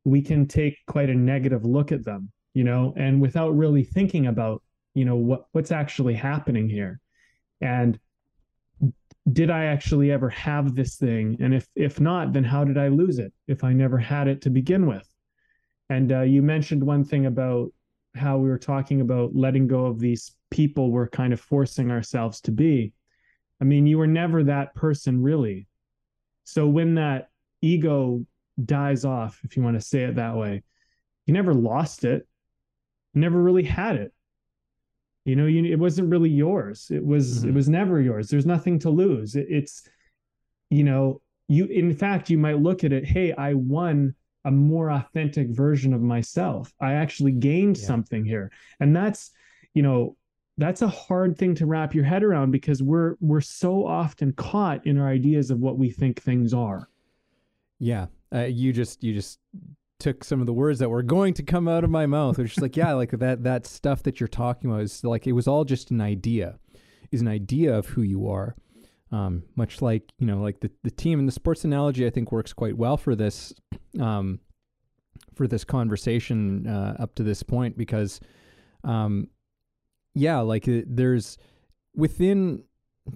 we 0.04 0.20
can 0.20 0.46
take 0.46 0.76
quite 0.86 1.08
a 1.08 1.14
negative 1.14 1.64
look 1.64 1.92
at 1.92 2.04
them 2.04 2.30
you 2.52 2.64
know 2.64 2.92
and 2.96 3.20
without 3.20 3.56
really 3.56 3.84
thinking 3.84 4.26
about 4.26 4.62
you 4.94 5.04
know 5.04 5.16
what 5.16 5.46
what's 5.52 5.72
actually 5.72 6.14
happening 6.14 6.68
here. 6.68 7.00
And 7.60 7.98
did 9.32 9.50
i 9.50 9.64
actually 9.64 10.10
ever 10.10 10.30
have 10.30 10.74
this 10.74 10.96
thing? 10.96 11.36
And 11.40 11.54
if 11.54 11.66
if 11.74 12.00
not 12.00 12.32
then 12.32 12.44
how 12.44 12.64
did 12.64 12.78
i 12.78 12.88
lose 12.88 13.18
it 13.18 13.32
if 13.46 13.64
i 13.64 13.72
never 13.72 13.98
had 13.98 14.28
it 14.28 14.40
to 14.42 14.50
begin 14.50 14.86
with? 14.86 15.08
And 15.90 16.12
uh, 16.12 16.20
you 16.22 16.42
mentioned 16.42 16.82
one 16.82 17.04
thing 17.04 17.26
about 17.26 17.72
how 18.14 18.38
we 18.38 18.48
were 18.48 18.58
talking 18.58 19.00
about 19.00 19.34
letting 19.34 19.66
go 19.66 19.86
of 19.86 19.98
these 19.98 20.32
people 20.50 20.90
we're 20.90 21.08
kind 21.08 21.32
of 21.32 21.40
forcing 21.40 21.90
ourselves 21.90 22.40
to 22.42 22.52
be. 22.52 22.92
I 23.60 23.64
mean, 23.64 23.86
you 23.86 23.98
were 23.98 24.06
never 24.06 24.44
that 24.44 24.74
person 24.74 25.22
really. 25.22 25.66
So 26.44 26.68
when 26.68 26.94
that 26.94 27.30
ego 27.60 28.24
dies 28.62 29.04
off, 29.04 29.40
if 29.44 29.56
you 29.56 29.62
want 29.62 29.78
to 29.78 29.84
say 29.84 30.02
it 30.02 30.16
that 30.16 30.36
way, 30.36 30.62
you 31.26 31.34
never 31.34 31.54
lost 31.54 32.04
it, 32.04 32.28
never 33.14 33.42
really 33.42 33.62
had 33.64 33.96
it. 33.96 34.12
You 35.24 35.36
know, 35.36 35.46
you, 35.46 35.64
it 35.64 35.78
wasn't 35.78 36.10
really 36.10 36.30
yours. 36.30 36.88
It 36.90 37.04
was 37.04 37.38
mm-hmm. 37.38 37.48
it 37.48 37.54
was 37.54 37.68
never 37.68 38.00
yours. 38.00 38.28
There's 38.28 38.46
nothing 38.46 38.78
to 38.80 38.90
lose. 38.90 39.36
It, 39.36 39.46
it's 39.48 39.88
you 40.70 40.84
know, 40.84 41.22
you 41.48 41.64
in 41.66 41.94
fact 41.94 42.30
you 42.30 42.38
might 42.38 42.60
look 42.60 42.84
at 42.84 42.92
it, 42.92 43.06
hey, 43.06 43.32
I 43.32 43.54
won 43.54 44.14
a 44.44 44.50
more 44.50 44.90
authentic 44.90 45.48
version 45.48 45.94
of 45.94 46.02
myself. 46.02 46.72
I 46.80 46.94
actually 46.94 47.32
gained 47.32 47.78
yeah. 47.78 47.86
something 47.86 48.24
here. 48.24 48.50
And 48.80 48.94
that's, 48.94 49.30
you 49.74 49.82
know, 49.82 50.16
that's 50.56 50.82
a 50.82 50.88
hard 50.88 51.36
thing 51.36 51.54
to 51.56 51.66
wrap 51.66 51.94
your 51.94 52.04
head 52.04 52.22
around 52.22 52.52
because 52.52 52.82
we're 52.82 53.16
we're 53.20 53.40
so 53.40 53.84
often 53.84 54.32
caught 54.32 54.86
in 54.86 54.98
our 54.98 55.08
ideas 55.08 55.50
of 55.50 55.58
what 55.58 55.78
we 55.78 55.90
think 55.90 56.22
things 56.22 56.54
are. 56.54 56.88
Yeah. 57.78 58.06
Uh, 58.32 58.44
you 58.44 58.72
just 58.72 59.02
you 59.02 59.14
just 59.14 59.40
took 59.98 60.22
some 60.22 60.40
of 60.40 60.46
the 60.46 60.52
words 60.52 60.78
that 60.78 60.88
were 60.88 61.02
going 61.02 61.34
to 61.34 61.42
come 61.42 61.66
out 61.66 61.84
of 61.84 61.90
my 61.90 62.06
mouth, 62.06 62.36
which 62.38 62.56
is 62.56 62.62
like, 62.62 62.76
yeah, 62.76 62.92
like 62.92 63.10
that 63.10 63.42
that 63.42 63.66
stuff 63.66 64.02
that 64.02 64.20
you're 64.20 64.28
talking 64.28 64.70
about 64.70 64.82
is 64.82 65.02
like 65.02 65.26
it 65.26 65.32
was 65.32 65.48
all 65.48 65.64
just 65.64 65.90
an 65.90 66.00
idea, 66.00 66.58
is 67.10 67.20
an 67.20 67.28
idea 67.28 67.76
of 67.76 67.86
who 67.86 68.02
you 68.02 68.28
are. 68.28 68.54
Um, 69.12 69.44
much 69.54 69.80
like 69.80 70.12
you 70.18 70.26
know, 70.26 70.40
like 70.40 70.60
the 70.60 70.70
the 70.82 70.90
team 70.90 71.18
and 71.18 71.28
the 71.28 71.32
sports 71.32 71.64
analogy, 71.64 72.06
I 72.06 72.10
think 72.10 72.32
works 72.32 72.52
quite 72.52 72.76
well 72.76 72.96
for 72.96 73.14
this 73.14 73.52
um, 74.00 74.40
for 75.34 75.46
this 75.46 75.64
conversation 75.64 76.66
uh, 76.66 76.96
up 76.98 77.14
to 77.16 77.22
this 77.22 77.42
point 77.42 77.76
because, 77.76 78.20
um, 78.82 79.28
yeah, 80.14 80.40
like 80.40 80.68
uh, 80.68 80.80
there's 80.86 81.38
within 81.94 82.64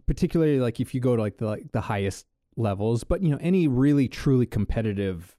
particularly 0.06 0.60
like 0.60 0.80
if 0.80 0.94
you 0.94 1.00
go 1.00 1.16
to 1.16 1.22
like 1.22 1.38
the 1.38 1.46
like 1.46 1.72
the 1.72 1.80
highest 1.80 2.26
levels, 2.56 3.04
but 3.04 3.22
you 3.22 3.30
know 3.30 3.38
any 3.40 3.66
really 3.68 4.08
truly 4.08 4.46
competitive 4.46 5.36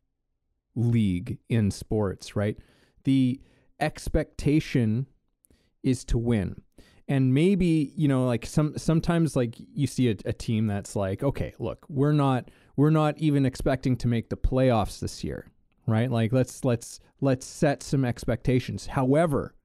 league 0.75 1.37
in 1.49 1.71
sports, 1.71 2.35
right? 2.35 2.57
The 3.03 3.39
expectation 3.79 5.07
is 5.83 6.03
to 6.05 6.17
win 6.17 6.61
and 7.09 7.33
maybe 7.33 7.91
you 7.95 8.07
know 8.07 8.25
like 8.25 8.45
some 8.45 8.77
sometimes 8.77 9.35
like 9.35 9.55
you 9.73 9.87
see 9.87 10.09
a, 10.09 10.15
a, 10.25 10.31
team 10.31 10.67
that's 10.67 10.95
like 10.95 11.23
okay 11.23 11.53
look 11.59 11.85
we're 11.89 12.13
not 12.13 12.49
we're 12.77 12.89
not 12.89 13.17
even 13.17 13.45
expecting 13.45 13.97
to 13.97 14.07
make 14.07 14.29
the 14.29 14.37
playoffs 14.37 14.99
this 14.99 15.23
year 15.23 15.47
right 15.87 16.09
like 16.09 16.31
let's 16.31 16.63
let's 16.63 16.99
let's 17.19 17.45
set 17.45 17.83
some 17.83 18.05
expectations 18.05 18.85
however 18.85 19.55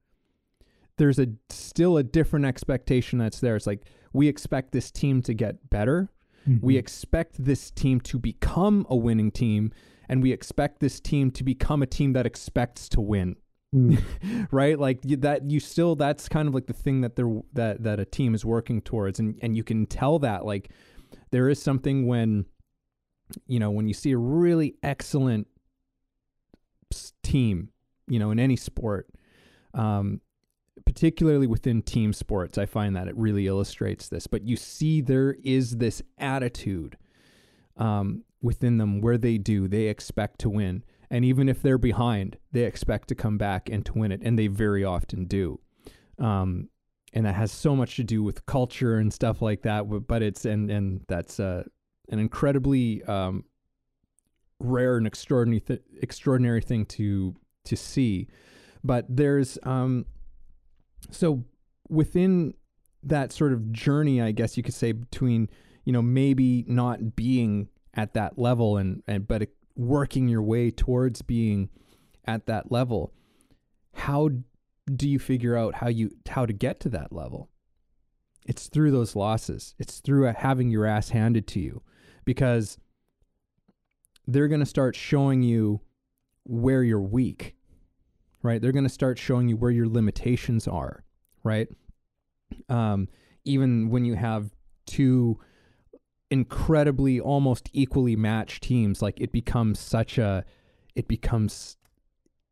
there's 0.97 1.19
a 1.19 1.27
still 1.51 1.97
a 1.97 2.03
different 2.03 2.47
expectation 2.47 3.19
that's 3.19 3.41
there 3.41 3.55
it's 3.55 3.67
like 3.67 3.85
we 4.13 4.27
expect 4.27 4.73
this 4.73 4.91
team 4.91 5.23
to 5.23 5.35
get 5.35 5.71
better 5.71 6.11
mm-hmm. 6.49 6.65
we 6.67 6.77
expect 6.77 7.45
this 7.45 7.71
team 7.71 8.01
to 8.01 8.19
become 8.19 8.87
a 8.89 8.97
winning 8.97 9.31
team 9.31 9.71
and 10.09 10.23
we 10.23 10.33
expect 10.33 10.81
this 10.81 11.01
team 11.01 11.31
to 11.33 11.45
become 11.45 11.83
a 11.83 11.87
team 11.87 12.13
that 12.13 12.27
expects 12.27 12.89
to 12.91 13.01
win. 13.01 13.37
right? 14.51 14.79
Like 14.79 15.03
that 15.03 15.51
you 15.51 15.61
still 15.61 15.97
that's 15.97 16.29
kind 16.29 16.49
of 16.49 16.55
like 16.55 16.67
the 16.67 16.73
thing 16.73 17.01
that 17.01 17.17
they're 17.17 17.41
that 17.55 17.83
that 17.83 18.01
a 18.01 18.05
team 18.05 18.35
is 18.35 18.45
working 18.45 18.81
towards 18.81 19.19
and 19.19 19.39
and 19.43 19.57
you 19.57 19.65
can 19.65 19.87
tell 19.87 20.19
that 20.21 20.45
like 20.45 20.71
there 21.31 21.49
is 21.49 21.61
something 21.61 22.07
when 22.07 22.47
you 23.47 23.59
know 23.59 23.71
when 23.71 23.89
you 23.89 23.95
see 23.95 24.13
a 24.13 24.19
really 24.19 24.75
excellent 24.83 25.47
team 27.23 27.71
you 28.07 28.19
know 28.19 28.31
in 28.31 28.39
any 28.39 28.57
sport 28.57 29.09
um 29.75 30.21
particularly 30.87 31.47
within 31.47 31.83
team 31.83 32.13
sports 32.13 32.59
i 32.59 32.67
find 32.67 32.95
that 32.95 33.09
it 33.09 33.17
really 33.17 33.47
illustrates 33.47 34.09
this 34.09 34.27
but 34.27 34.47
you 34.47 34.57
see 34.57 35.01
there 35.01 35.35
is 35.43 35.79
this 35.79 36.03
attitude 36.19 36.97
um 37.77 38.23
within 38.43 38.79
them 38.79 39.01
where 39.01 39.19
they 39.19 39.39
do 39.39 39.67
they 39.67 39.89
expect 39.89 40.39
to 40.39 40.49
win 40.49 40.85
and 41.15 41.25
even 41.25 41.49
if 41.49 41.63
they're 41.63 41.79
behind, 41.79 42.39
they 42.51 42.65
expect 42.65 43.07
to 43.07 43.15
come 43.15 43.39
back 43.39 43.69
and 43.69 43.87
to 43.87 43.93
win 43.93 44.11
it, 44.11 44.21
and 44.25 44.37
they 44.37 44.49
very 44.49 44.83
often 44.83 45.27
do. 45.27 45.61
Um, 46.19 46.71
and 47.13 47.25
that 47.25 47.37
has 47.37 47.53
so 47.53 47.77
much 47.77 47.95
to 47.95 48.03
do 48.03 48.21
with 48.25 48.45
culture 48.47 48.97
and 48.99 49.13
stuff 49.13 49.41
like 49.41 49.63
that. 49.63 49.85
But 50.09 50.23
it's 50.23 50.45
and 50.45 50.69
and 50.73 51.03
that's 51.07 51.39
uh, 51.39 51.63
an 52.09 52.19
incredibly 52.19 53.05
um, 53.05 53.45
rare 54.59 54.97
and 54.97 55.07
extraordinary 55.07 55.61
th- 55.61 55.83
extraordinary 56.03 56.61
thing 56.61 56.85
to 56.87 57.37
to 57.67 57.77
see. 57.77 58.27
But 58.83 59.07
there's 59.09 59.57
um, 59.63 60.07
so 61.13 61.45
within 61.89 62.55
that 63.05 63.31
sort 63.31 63.53
of 63.53 63.71
journey, 63.71 64.21
I 64.21 64.33
guess 64.33 64.57
you 64.57 64.65
could 64.65 64.75
say 64.75 64.91
between 64.91 65.49
you 65.85 65.93
know 65.93 66.03
maybe 66.03 66.65
not 66.67 67.15
being 67.15 67.69
at 67.95 68.15
that 68.15 68.37
level 68.37 68.79
and 68.79 69.05
and 69.07 69.29
but 69.29 69.43
working 69.77 70.29
your 70.29 70.43
way 70.43 70.71
towards 70.71 71.23
being 71.23 71.69
at 72.27 72.47
that 72.47 72.71
level 72.71 73.13
how 73.95 74.31
do 74.95 75.09
you 75.09 75.19
figure 75.19 75.57
out 75.57 75.77
how 75.77 75.89
you 75.89 76.11
how 76.29 76.45
to 76.45 76.53
get 76.53 76.81
to 76.81 76.89
that 76.91 77.13
level? 77.13 77.49
It's 78.47 78.69
through 78.69 78.91
those 78.91 79.17
losses. 79.17 79.75
It's 79.79 80.01
through 80.01 80.25
having 80.25 80.69
your 80.69 80.85
ass 80.85 81.09
handed 81.09 81.47
to 81.49 81.61
you 81.61 81.83
because 82.27 82.77
they're 84.27 84.49
going 84.49 84.61
to 84.61 84.67
start 84.67 84.95
showing 84.95 85.43
you 85.43 85.81
where 86.45 86.83
you're 86.83 87.01
weak 87.01 87.57
right? 88.43 88.61
They're 88.61 88.73
going 88.73 88.85
to 88.85 88.91
start 88.91 89.19
showing 89.19 89.49
you 89.49 89.57
where 89.57 89.71
your 89.71 89.89
limitations 89.89 90.69
are 90.69 91.03
right? 91.43 91.69
Um, 92.69 93.09
even 93.45 93.91
when 93.91 94.05
you 94.05 94.15
have 94.15 94.51
two 94.87 95.39
incredibly 96.35 97.21
almost 97.21 97.71
equally 97.73 98.17
matched 98.17 98.65
teams 98.65 99.01
like 99.01 99.21
it 99.21 99.31
becomes 99.31 99.79
such 99.79 100.19
a 100.19 100.45
it 100.97 101.07
becomes 101.07 101.77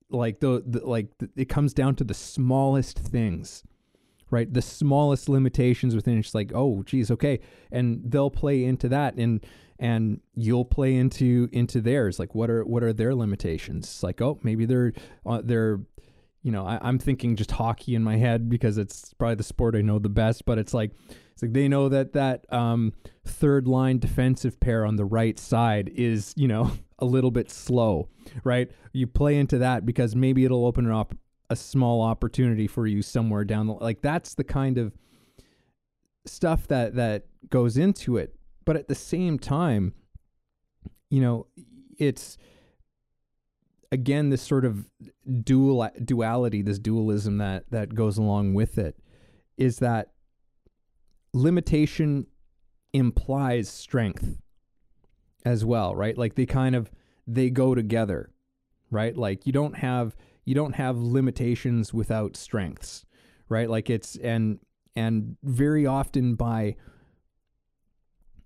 like 0.08 0.38
the, 0.38 0.62
the 0.64 0.86
like 0.86 1.08
the, 1.18 1.28
it 1.36 1.48
comes 1.48 1.74
down 1.74 1.96
to 1.96 2.04
the 2.04 2.14
smallest 2.14 2.96
things 2.98 3.64
right? 4.30 4.52
The 4.52 4.62
smallest 4.62 5.28
limitations 5.28 5.94
within 5.94 6.18
it's 6.18 6.34
like 6.34 6.52
oh 6.54 6.82
geez 6.84 7.10
okay. 7.10 7.40
And 7.70 8.00
they'll 8.04 8.30
play 8.30 8.64
into 8.64 8.88
that 8.88 9.14
and 9.16 9.44
and 9.78 10.20
you'll 10.34 10.64
play 10.64 10.94
into 10.96 11.48
into 11.52 11.80
theirs. 11.80 12.18
Like 12.18 12.34
what 12.34 12.48
are 12.48 12.64
what 12.64 12.82
are 12.82 12.92
their 12.92 13.14
limitations? 13.14 13.84
It's 13.84 14.02
like 14.02 14.22
oh 14.22 14.38
maybe 14.42 14.64
they're 14.64 14.92
uh, 15.26 15.42
they're 15.44 15.80
you 16.42 16.50
know, 16.50 16.66
I, 16.66 16.88
am 16.88 16.98
thinking 16.98 17.36
just 17.36 17.52
hockey 17.52 17.94
in 17.94 18.02
my 18.02 18.16
head 18.16 18.48
because 18.48 18.76
it's 18.78 19.14
probably 19.14 19.36
the 19.36 19.44
sport 19.44 19.76
I 19.76 19.82
know 19.82 19.98
the 19.98 20.08
best. 20.08 20.44
But 20.44 20.58
it's 20.58 20.74
like 20.74 20.92
it's 21.32 21.42
like 21.42 21.52
they 21.52 21.68
know 21.68 21.88
that 21.88 22.12
that 22.12 22.50
um, 22.52 22.92
third 23.24 23.66
line 23.66 23.98
defensive 23.98 24.60
pair 24.60 24.84
on 24.84 24.96
the 24.96 25.04
right 25.04 25.38
side 25.38 25.90
is 25.94 26.34
you 26.36 26.48
know 26.48 26.70
a 26.98 27.04
little 27.04 27.30
bit 27.30 27.50
slow, 27.50 28.08
right? 28.44 28.70
You 28.92 29.06
play 29.06 29.36
into 29.36 29.58
that 29.58 29.84
because 29.84 30.14
maybe 30.14 30.44
it'll 30.44 30.66
open 30.66 30.90
up 30.90 31.14
a 31.50 31.56
small 31.56 32.00
opportunity 32.00 32.66
for 32.66 32.86
you 32.86 33.02
somewhere 33.02 33.44
down 33.44 33.66
the 33.66 33.74
like 33.74 34.00
that's 34.00 34.34
the 34.34 34.44
kind 34.44 34.78
of 34.78 34.92
stuff 36.24 36.66
that 36.68 36.94
that 36.94 37.26
goes 37.48 37.76
into 37.76 38.16
it. 38.16 38.34
But 38.64 38.76
at 38.76 38.88
the 38.88 38.94
same 38.94 39.38
time, 39.38 39.94
you 41.10 41.20
know, 41.20 41.46
it's 41.98 42.38
again 43.90 44.30
this 44.30 44.42
sort 44.42 44.64
of 44.64 44.88
dual 45.44 45.88
duality, 46.04 46.62
this 46.62 46.78
dualism 46.78 47.38
that 47.38 47.70
that 47.70 47.94
goes 47.94 48.18
along 48.18 48.54
with 48.54 48.78
it, 48.78 48.96
is 49.56 49.78
that 49.78 50.11
limitation 51.32 52.26
implies 52.92 53.68
strength 53.68 54.38
as 55.44 55.64
well, 55.64 55.94
right? 55.94 56.16
Like 56.16 56.34
they 56.34 56.46
kind 56.46 56.74
of 56.74 56.90
they 57.26 57.50
go 57.50 57.74
together, 57.74 58.30
right? 58.90 59.16
Like 59.16 59.46
you 59.46 59.52
don't 59.52 59.76
have 59.76 60.16
you 60.44 60.54
don't 60.54 60.74
have 60.74 60.98
limitations 60.98 61.94
without 61.94 62.36
strengths, 62.36 63.04
right? 63.48 63.68
Like 63.68 63.90
it's 63.90 64.16
and 64.16 64.58
and 64.94 65.36
very 65.42 65.86
often 65.86 66.34
by 66.34 66.76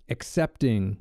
accepting 0.09 0.99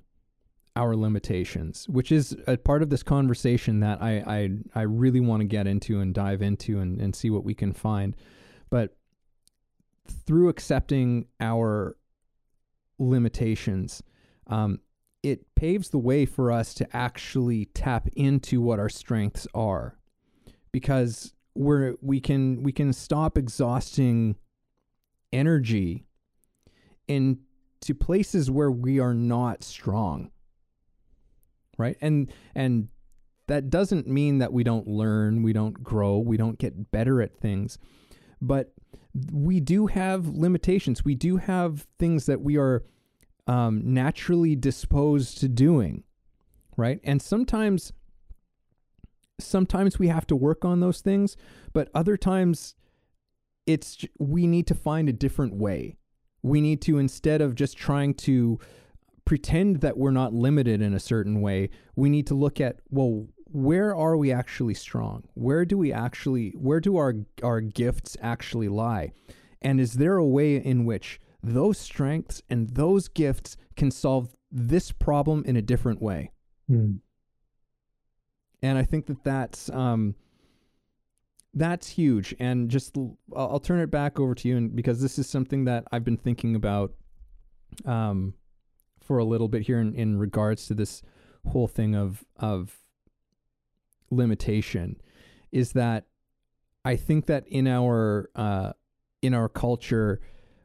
our 0.75 0.95
limitations, 0.95 1.87
which 1.87 2.11
is 2.11 2.35
a 2.47 2.57
part 2.57 2.81
of 2.81 2.89
this 2.89 3.03
conversation 3.03 3.79
that 3.81 4.01
I 4.01 4.17
I, 4.25 4.49
I 4.79 4.81
really 4.81 5.21
want 5.21 5.41
to 5.41 5.45
get 5.45 5.67
into 5.67 5.99
and 6.01 6.13
dive 6.13 6.41
into 6.41 6.79
and, 6.79 6.99
and 6.99 7.15
see 7.15 7.29
what 7.29 7.43
we 7.43 7.53
can 7.53 7.71
find. 7.71 8.15
But 8.69 8.97
through 10.07 10.49
accepting 10.49 11.27
our 11.39 11.97
limitations, 12.99 14.03
um, 14.47 14.79
it 15.23 15.55
paves 15.55 15.89
the 15.89 15.97
way 15.97 16.25
for 16.25 16.51
us 16.51 16.73
to 16.75 16.95
actually 16.95 17.65
tap 17.65 18.07
into 18.15 18.61
what 18.61 18.79
our 18.79 18.89
strengths 18.89 19.47
are, 19.53 19.97
because 20.71 21.33
we're 21.55 21.95
we 22.01 22.19
can 22.19 22.61
we 22.63 22.71
can 22.71 22.93
stop 22.93 23.37
exhausting 23.37 24.35
energy 25.31 26.05
into 27.07 27.95
places 27.99 28.51
where 28.51 28.71
we 28.71 28.99
are 28.99 29.13
not 29.13 29.63
strong 29.63 30.29
right? 31.77 31.97
And 32.01 32.31
and 32.53 32.89
that 33.47 33.69
doesn't 33.69 34.07
mean 34.07 34.39
that 34.39 34.53
we 34.53 34.63
don't 34.63 34.87
learn 34.87 35.43
we 35.43 35.53
don't 35.53 35.83
grow 35.83 36.17
we 36.17 36.37
don't 36.37 36.57
get 36.57 36.91
better 36.91 37.21
at 37.21 37.39
things 37.39 37.77
but 38.41 38.73
we 39.31 39.59
do 39.59 39.87
have 39.87 40.27
limitations. 40.27 41.05
We 41.05 41.15
do 41.15 41.37
have 41.37 41.87
things 41.99 42.25
that 42.25 42.41
we 42.41 42.57
are 42.57 42.83
um, 43.47 43.81
naturally 43.93 44.55
disposed 44.55 45.37
to 45.39 45.47
doing 45.47 46.03
right? 46.77 46.99
And 47.03 47.21
sometimes 47.21 47.93
sometimes 49.37 49.99
we 49.99 50.07
have 50.07 50.25
to 50.25 50.35
work 50.35 50.63
on 50.63 50.79
those 50.79 51.01
things 51.01 51.35
but 51.73 51.89
other 51.93 52.15
times 52.15 52.75
it's 53.65 54.05
we 54.17 54.47
need 54.47 54.65
to 54.67 54.75
find 54.75 55.09
a 55.09 55.13
different 55.13 55.55
way. 55.55 55.97
We 56.41 56.61
need 56.61 56.81
to 56.83 56.99
instead 56.99 57.41
of 57.41 57.55
just 57.55 57.75
trying 57.77 58.13
to 58.13 58.59
pretend 59.25 59.81
that 59.81 59.97
we're 59.97 60.11
not 60.11 60.33
limited 60.33 60.81
in 60.81 60.93
a 60.93 60.99
certain 60.99 61.41
way, 61.41 61.71
we 61.95 62.09
need 62.09 62.27
to 62.27 62.35
look 62.35 62.61
at, 62.61 62.77
well, 62.91 63.27
where 63.55 63.95
are 63.95 64.17
we 64.17 64.33
actually 64.33 64.73
strong? 64.73 65.23
Where 65.33 65.63
do 65.63 65.77
we 65.77 65.93
actually 65.93 66.49
where 66.57 66.81
do 66.81 66.97
our 66.97 67.15
our 67.41 67.61
gifts 67.61 68.17
actually 68.21 68.67
lie? 68.67 69.13
And 69.61 69.79
is 69.79 69.93
there 69.93 70.17
a 70.17 70.25
way 70.25 70.57
in 70.57 70.83
which 70.83 71.21
those 71.41 71.77
strengths 71.77 72.41
and 72.49 72.69
those 72.71 73.07
gifts 73.07 73.55
can 73.77 73.91
solve 73.91 74.35
this 74.51 74.91
problem 74.91 75.43
in 75.45 75.55
a 75.55 75.61
different 75.61 76.01
way? 76.01 76.31
Hmm. 76.67 76.95
And 78.61 78.77
I 78.77 78.83
think 78.83 79.05
that 79.05 79.23
that's 79.23 79.69
um, 79.69 80.15
that's 81.53 81.87
huge. 81.87 82.35
And 82.37 82.69
just 82.69 82.97
I'll, 82.97 83.17
I'll 83.51 83.59
turn 83.61 83.79
it 83.79 83.89
back 83.89 84.19
over 84.19 84.35
to 84.35 84.49
you, 84.49 84.57
and 84.57 84.75
because 84.75 85.01
this 85.01 85.17
is 85.17 85.29
something 85.29 85.63
that 85.63 85.85
I've 85.93 86.03
been 86.03 86.17
thinking 86.17 86.55
about 86.57 86.93
um, 87.85 88.33
for 88.99 89.17
a 89.17 89.25
little 89.25 89.47
bit 89.47 89.61
here 89.61 89.79
in, 89.79 89.95
in 89.95 90.19
regards 90.19 90.67
to 90.67 90.73
this 90.73 91.01
whole 91.47 91.67
thing 91.67 91.95
of 91.95 92.25
of 92.35 92.84
limitation 94.09 95.01
is 95.51 95.73
that 95.73 96.05
I 96.83 96.95
think 96.95 97.25
that 97.25 97.47
in 97.47 97.67
our 97.67 98.29
uh, 98.35 98.73
in 99.21 99.33
our 99.33 99.49
culture 99.49 100.21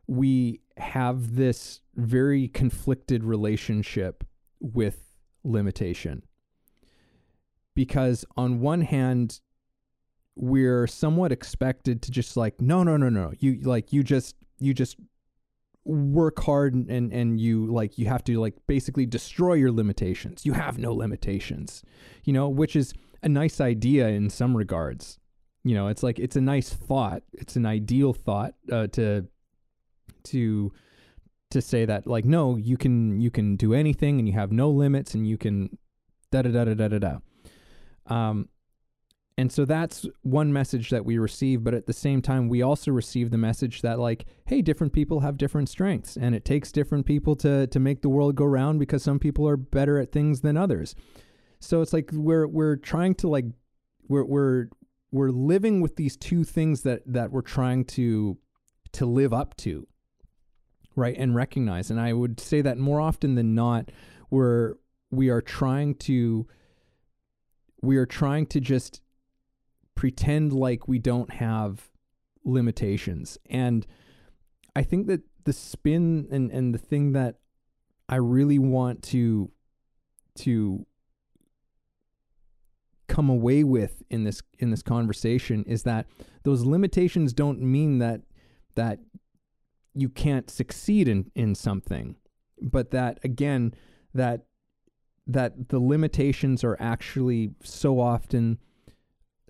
we 0.06 0.60
have 0.76 1.36
this 1.36 1.80
very 1.94 2.48
conflicted 2.48 3.22
relationship 3.22 4.24
with 4.58 5.14
limitation. 5.44 6.22
Because 7.74 8.24
on 8.36 8.60
one 8.60 8.82
hand 8.82 9.40
we're 10.36 10.86
somewhat 10.86 11.32
expected 11.32 12.02
to 12.02 12.10
just 12.10 12.36
like 12.36 12.60
no 12.60 12.82
no 12.82 12.96
no 12.96 13.08
no. 13.08 13.32
You 13.38 13.60
like 13.62 13.92
you 13.92 14.02
just 14.02 14.36
you 14.58 14.74
just 14.74 14.96
work 15.84 16.40
hard 16.40 16.74
and, 16.74 16.90
and 16.90 17.12
and 17.12 17.40
you 17.40 17.66
like 17.66 17.96
you 17.96 18.06
have 18.06 18.22
to 18.24 18.38
like 18.38 18.54
basically 18.66 19.06
destroy 19.06 19.54
your 19.54 19.72
limitations. 19.72 20.44
You 20.44 20.52
have 20.52 20.78
no 20.78 20.92
limitations 20.92 21.82
you 22.24 22.32
know 22.32 22.48
which 22.48 22.76
is 22.76 22.92
a 23.22 23.28
nice 23.28 23.60
idea 23.60 24.08
in 24.08 24.30
some 24.30 24.56
regards 24.56 25.18
you 25.64 25.74
know 25.74 25.88
it's 25.88 26.02
like 26.02 26.18
it's 26.18 26.36
a 26.36 26.40
nice 26.40 26.70
thought 26.70 27.22
it's 27.32 27.56
an 27.56 27.66
ideal 27.66 28.12
thought 28.12 28.54
uh, 28.72 28.86
to 28.88 29.26
to 30.24 30.72
to 31.50 31.60
say 31.60 31.84
that 31.84 32.06
like 32.06 32.24
no 32.24 32.56
you 32.56 32.76
can 32.76 33.20
you 33.20 33.30
can 33.30 33.56
do 33.56 33.74
anything 33.74 34.18
and 34.18 34.28
you 34.28 34.34
have 34.34 34.52
no 34.52 34.70
limits 34.70 35.14
and 35.14 35.26
you 35.26 35.36
can 35.36 35.76
da 36.30 36.42
da 36.42 36.50
da 36.50 36.64
da 36.64 36.74
da 36.74 36.88
da 36.88 36.98
da 36.98 37.18
um 38.06 38.48
and 39.40 39.50
so 39.50 39.64
that's 39.64 40.04
one 40.20 40.52
message 40.52 40.90
that 40.90 41.06
we 41.06 41.16
receive. 41.16 41.64
But 41.64 41.72
at 41.72 41.86
the 41.86 41.94
same 41.94 42.20
time, 42.20 42.50
we 42.50 42.60
also 42.60 42.90
receive 42.90 43.30
the 43.30 43.38
message 43.38 43.80
that, 43.80 43.98
like, 43.98 44.26
hey, 44.44 44.60
different 44.60 44.92
people 44.92 45.20
have 45.20 45.38
different 45.38 45.70
strengths, 45.70 46.18
and 46.18 46.34
it 46.34 46.44
takes 46.44 46.70
different 46.70 47.06
people 47.06 47.34
to 47.36 47.66
to 47.66 47.80
make 47.80 48.02
the 48.02 48.10
world 48.10 48.34
go 48.34 48.44
round 48.44 48.78
because 48.78 49.02
some 49.02 49.18
people 49.18 49.48
are 49.48 49.56
better 49.56 49.98
at 49.98 50.12
things 50.12 50.42
than 50.42 50.58
others. 50.58 50.94
So 51.60 51.82
it's 51.82 51.92
like 51.92 52.10
we're 52.12 52.46
we're 52.46 52.76
trying 52.76 53.14
to 53.16 53.28
like 53.28 53.44
we're 54.08 54.24
we're 54.24 54.68
we're 55.12 55.30
living 55.30 55.80
with 55.80 55.96
these 55.96 56.16
two 56.16 56.44
things 56.44 56.82
that 56.82 57.02
that 57.06 57.30
we're 57.30 57.42
trying 57.42 57.84
to 57.84 58.38
to 58.92 59.06
live 59.06 59.32
up 59.32 59.56
to, 59.58 59.86
right, 60.96 61.16
and 61.16 61.34
recognize. 61.34 61.90
And 61.90 62.00
I 62.00 62.12
would 62.12 62.40
say 62.40 62.60
that 62.62 62.78
more 62.78 63.00
often 63.00 63.34
than 63.34 63.54
not, 63.54 63.90
we're 64.30 64.74
we 65.10 65.28
are 65.28 65.42
trying 65.42 65.94
to 65.96 66.46
we 67.82 67.96
are 67.96 68.06
trying 68.06 68.46
to 68.46 68.60
just 68.60 69.00
pretend 69.94 70.52
like 70.52 70.88
we 70.88 70.98
don't 70.98 71.30
have 71.30 71.90
limitations. 72.44 73.38
And 73.48 73.86
I 74.74 74.82
think 74.82 75.08
that 75.08 75.20
the 75.44 75.52
spin 75.52 76.28
and, 76.30 76.50
and 76.50 76.74
the 76.74 76.78
thing 76.78 77.12
that 77.12 77.36
I 78.08 78.16
really 78.16 78.58
want 78.58 79.02
to 79.04 79.50
to 80.36 80.86
come 83.20 83.28
away 83.28 83.62
with 83.62 84.02
in 84.08 84.24
this 84.24 84.40
in 84.58 84.70
this 84.70 84.82
conversation 84.82 85.62
is 85.66 85.82
that 85.82 86.06
those 86.42 86.62
limitations 86.64 87.34
don't 87.34 87.60
mean 87.60 87.98
that 87.98 88.22
that 88.76 88.98
you 89.94 90.08
can't 90.08 90.48
succeed 90.48 91.06
in 91.06 91.30
in 91.34 91.54
something 91.54 92.16
but 92.62 92.92
that 92.92 93.18
again 93.22 93.74
that 94.14 94.46
that 95.26 95.68
the 95.68 95.78
limitations 95.78 96.64
are 96.64 96.78
actually 96.80 97.50
so 97.62 98.00
often 98.00 98.58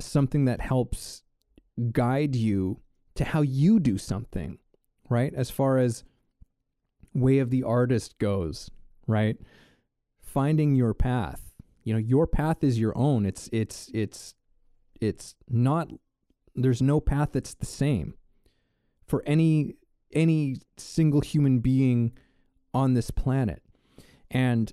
something 0.01 0.47
that 0.47 0.61
helps 0.61 1.23
guide 1.93 2.35
you 2.35 2.81
to 3.15 3.25
how 3.25 3.41
you 3.41 3.79
do 3.79 3.97
something, 3.97 4.59
right? 5.09 5.33
As 5.33 5.49
far 5.49 5.79
as 5.79 6.03
way 7.15 7.39
of 7.39 7.51
the 7.51 7.63
artist 7.63 8.19
goes, 8.19 8.69
right? 9.07 9.37
Finding 10.21 10.75
your 10.75 10.93
path. 10.93 11.50
You 11.85 11.95
know, 11.95 11.99
your 11.99 12.27
path 12.27 12.63
is 12.63 12.79
your 12.79 12.97
own. 12.97 13.27
It's 13.27 13.49
it's 13.53 13.91
it's 13.95 14.35
it's 15.01 15.35
not 15.49 15.89
there's 16.55 16.83
no 16.83 17.01
path 17.01 17.31
that's 17.33 17.55
the 17.55 17.67
same 17.67 18.15
for 19.07 19.23
any 19.27 19.75
any 20.13 20.57
single 20.77 21.21
human 21.21 21.61
being 21.61 22.13
on 22.75 22.95
this 22.95 23.11
planet. 23.11 23.63
And 24.31 24.73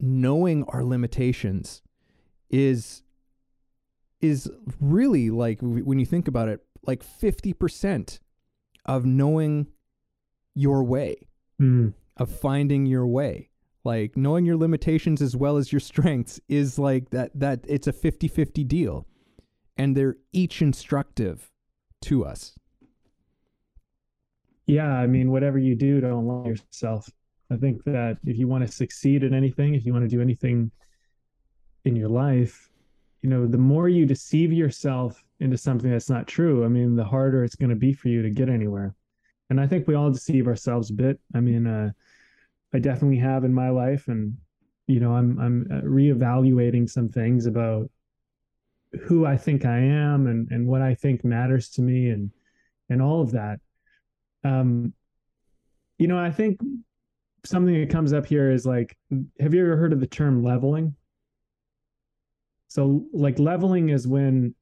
knowing 0.00 0.64
our 0.64 0.82
limitations 0.82 1.82
is 2.50 3.02
is 4.20 4.50
really 4.80 5.30
like 5.30 5.58
when 5.60 5.98
you 5.98 6.06
think 6.06 6.28
about 6.28 6.48
it 6.48 6.60
like 6.84 7.04
50% 7.04 8.18
of 8.86 9.04
knowing 9.04 9.68
your 10.54 10.82
way 10.84 11.28
mm. 11.60 11.92
of 12.16 12.30
finding 12.30 12.86
your 12.86 13.06
way 13.06 13.50
like 13.84 14.16
knowing 14.16 14.44
your 14.44 14.56
limitations 14.56 15.20
as 15.20 15.36
well 15.36 15.56
as 15.56 15.72
your 15.72 15.80
strengths 15.80 16.40
is 16.48 16.78
like 16.78 17.10
that 17.10 17.30
that 17.34 17.60
it's 17.68 17.86
a 17.86 17.92
50-50 17.92 18.66
deal 18.66 19.06
and 19.76 19.96
they're 19.96 20.16
each 20.32 20.62
instructive 20.62 21.50
to 22.00 22.24
us 22.24 22.54
yeah 24.66 24.94
i 24.94 25.06
mean 25.06 25.30
whatever 25.30 25.58
you 25.58 25.74
do 25.74 26.00
don't 26.00 26.26
lie 26.26 26.48
yourself 26.48 27.08
i 27.50 27.56
think 27.56 27.82
that 27.84 28.18
if 28.26 28.36
you 28.38 28.48
want 28.48 28.66
to 28.66 28.72
succeed 28.72 29.24
at 29.24 29.32
anything 29.32 29.74
if 29.74 29.84
you 29.84 29.92
want 29.92 30.04
to 30.04 30.08
do 30.08 30.20
anything 30.20 30.70
in 31.84 31.96
your 31.96 32.08
life 32.08 32.72
you 33.22 33.30
know, 33.30 33.46
the 33.46 33.58
more 33.58 33.88
you 33.88 34.04
deceive 34.04 34.52
yourself 34.52 35.22
into 35.38 35.56
something 35.56 35.90
that's 35.90 36.10
not 36.10 36.26
true, 36.26 36.64
I 36.64 36.68
mean, 36.68 36.96
the 36.96 37.04
harder 37.04 37.44
it's 37.44 37.54
going 37.54 37.70
to 37.70 37.76
be 37.76 37.92
for 37.92 38.08
you 38.08 38.20
to 38.20 38.30
get 38.30 38.48
anywhere. 38.48 38.94
And 39.48 39.60
I 39.60 39.66
think 39.66 39.86
we 39.86 39.94
all 39.94 40.10
deceive 40.10 40.48
ourselves 40.48 40.90
a 40.90 40.94
bit. 40.94 41.20
I 41.34 41.40
mean, 41.40 41.66
uh, 41.66 41.90
I 42.74 42.78
definitely 42.78 43.18
have 43.18 43.44
in 43.44 43.52
my 43.52 43.70
life, 43.70 44.08
and 44.08 44.36
you 44.86 45.00
know, 45.00 45.14
I'm 45.14 45.38
I'm 45.38 45.68
uh, 45.70 45.80
reevaluating 45.82 46.88
some 46.88 47.08
things 47.08 47.46
about 47.46 47.90
who 49.02 49.24
I 49.24 49.36
think 49.36 49.64
I 49.64 49.78
am 49.78 50.26
and 50.26 50.50
and 50.50 50.66
what 50.66 50.82
I 50.82 50.94
think 50.94 51.24
matters 51.24 51.68
to 51.70 51.82
me 51.82 52.10
and 52.10 52.30
and 52.88 53.00
all 53.00 53.20
of 53.20 53.32
that. 53.32 53.60
Um, 54.44 54.92
you 55.98 56.08
know, 56.08 56.18
I 56.18 56.30
think 56.30 56.60
something 57.44 57.78
that 57.80 57.90
comes 57.90 58.12
up 58.12 58.26
here 58.26 58.50
is 58.50 58.66
like, 58.66 58.96
have 59.40 59.54
you 59.54 59.62
ever 59.64 59.76
heard 59.76 59.92
of 59.92 60.00
the 60.00 60.06
term 60.06 60.42
leveling? 60.42 60.94
So 62.68 63.06
like 63.12 63.38
leveling 63.38 63.90
is 63.90 64.06
when 64.06 64.54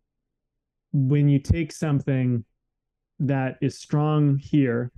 when 0.93 1.29
you 1.29 1.39
take 1.39 1.71
something 1.71 2.45
that 3.21 3.57
is 3.61 3.79
strong 3.79 4.37
here 4.39 4.91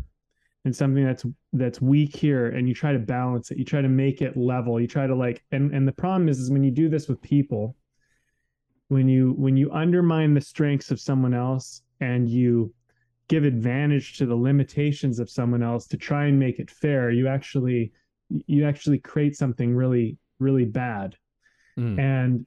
and 0.65 0.75
something 0.75 1.05
that's 1.05 1.27
that's 1.53 1.81
weak 1.81 2.15
here 2.15 2.49
and 2.49 2.69
you 2.69 2.75
try 2.75 2.93
to 2.93 2.99
balance 2.99 3.51
it. 3.51 3.59
You 3.59 3.65
try 3.65 3.83
to 3.83 3.89
make 3.89 4.23
it 4.23 4.37
level. 4.37 4.81
You 4.81 4.87
try 4.87 5.07
to 5.07 5.15
like 5.15 5.43
and 5.51 5.75
and 5.75 5.87
the 5.87 5.93
problem 5.93 6.29
is 6.29 6.39
is 6.39 6.51
when 6.51 6.63
you 6.63 6.71
do 6.71 6.89
this 6.89 7.09
with 7.09 7.21
people 7.21 7.77
when 8.89 9.09
you 9.09 9.33
when 9.39 9.57
you 9.57 9.73
undermine 9.73 10.35
the 10.35 10.41
strengths 10.41 10.91
of 10.91 11.01
someone 11.01 11.33
else 11.33 11.83
and 12.01 12.29
you 12.29 12.73
give 13.29 13.45
advantage 13.45 14.19
to 14.19 14.27
the 14.27 14.35
limitations 14.35 15.19
of 15.19 15.31
someone 15.31 15.63
else 15.63 15.87
to 15.87 15.97
try 15.97 16.27
and 16.27 16.39
make 16.39 16.59
it 16.59 16.71
fair 16.71 17.11
you 17.11 17.27
actually 17.27 17.91
you 18.29 18.67
actually 18.67 18.99
create 18.99 19.37
something 19.37 19.75
really 19.75 20.19
really 20.39 20.67
bad. 20.67 21.17
Mm. 21.79 21.99
and 21.99 22.47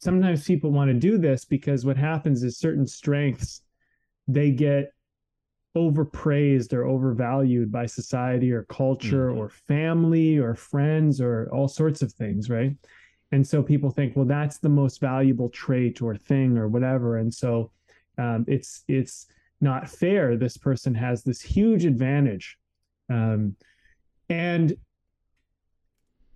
sometimes 0.00 0.44
people 0.44 0.72
want 0.72 0.88
to 0.88 0.94
do 0.94 1.18
this 1.18 1.44
because 1.44 1.86
what 1.86 1.96
happens 1.96 2.42
is 2.42 2.58
certain 2.58 2.84
strengths 2.84 3.62
they 4.26 4.50
get 4.50 4.90
overpraised 5.76 6.72
or 6.72 6.84
overvalued 6.84 7.70
by 7.70 7.86
society 7.86 8.50
or 8.50 8.64
culture 8.64 9.28
mm-hmm. 9.28 9.38
or 9.38 9.50
family 9.50 10.38
or 10.38 10.54
friends 10.54 11.20
or 11.20 11.48
all 11.52 11.68
sorts 11.68 12.02
of 12.02 12.12
things 12.12 12.50
right? 12.50 12.72
And 13.32 13.46
so 13.46 13.62
people 13.62 13.90
think 13.90 14.16
well 14.16 14.24
that's 14.24 14.58
the 14.58 14.68
most 14.68 15.00
valuable 15.00 15.48
trait 15.50 16.02
or 16.02 16.16
thing 16.16 16.56
or 16.58 16.68
whatever. 16.68 17.18
And 17.18 17.32
so 17.32 17.70
um, 18.18 18.44
it's 18.48 18.84
it's 18.88 19.26
not 19.60 19.88
fair. 19.88 20.36
This 20.36 20.56
person 20.56 20.94
has 20.94 21.22
this 21.22 21.40
huge 21.40 21.84
advantage. 21.84 22.58
Um, 23.10 23.56
and 24.28 24.76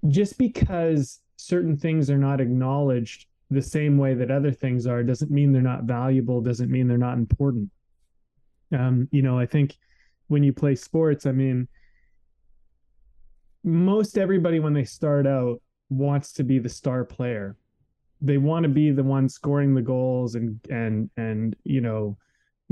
just 0.09 0.39
because 0.39 1.21
certain 1.37 1.77
things 1.77 2.11
are 2.11 2.19
not 2.19 2.41
acknowledged 2.41 3.27
the 3.51 3.63
same 3.63 3.99
way 3.99 4.15
that 4.15 4.31
other 4.31 4.53
things 4.53 4.87
are 4.87 5.03
doesn't 5.03 5.31
mean 5.31 5.53
they're 5.53 5.63
not 5.63 5.85
valuable 5.85 6.41
doesn't 6.41 6.71
mean 6.71 6.87
they're 6.87 6.97
not 6.99 7.19
important 7.19 7.69
um, 8.77 9.09
you 9.11 9.23
know 9.23 9.39
i 9.39 9.47
think 9.47 9.77
when 10.29 10.43
you 10.43 10.53
play 10.53 10.75
sports 10.75 11.27
i 11.27 11.33
mean 11.33 11.67
most 13.65 14.17
everybody 14.17 14.61
when 14.61 14.73
they 14.73 14.85
start 14.85 15.27
out 15.27 15.61
wants 15.91 16.33
to 16.35 16.45
be 16.45 16.59
the 16.59 16.69
star 16.69 17.05
player. 17.05 17.57
They 18.23 18.39
want 18.39 18.63
to 18.63 18.69
be 18.69 18.91
the 18.91 19.03
one 19.03 19.29
scoring 19.29 19.75
the 19.75 19.83
goals 19.83 20.35
and 20.35 20.61
and 20.71 21.11
and 21.17 21.57
you 21.65 21.81
know 21.81 22.17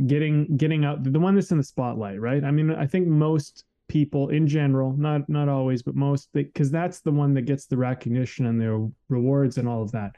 getting 0.07 0.57
getting 0.57 0.85
out 0.85 1.03
the 1.03 1.19
one 1.19 1.35
that's 1.35 1.51
in 1.51 1.59
the 1.59 1.65
spotlight 1.65 2.21
right? 2.21 2.45
I 2.45 2.51
mean 2.51 2.71
i 2.71 2.87
think 2.87 3.09
most 3.09 3.65
people 3.89 4.29
in 4.29 4.47
general 4.47 4.93
not 4.97 5.29
not 5.29 5.49
always 5.49 5.83
but 5.83 5.97
most 5.97 6.29
because 6.35 6.71
that's 6.71 7.01
the 7.01 7.11
one 7.11 7.33
that 7.33 7.43
gets 7.43 7.65
the 7.67 7.77
recognition 7.77 8.47
and 8.47 8.61
the 8.61 8.93
rewards 9.09 9.59
and 9.59 9.69
all 9.69 9.83
of 9.83 9.93
that. 9.93 10.13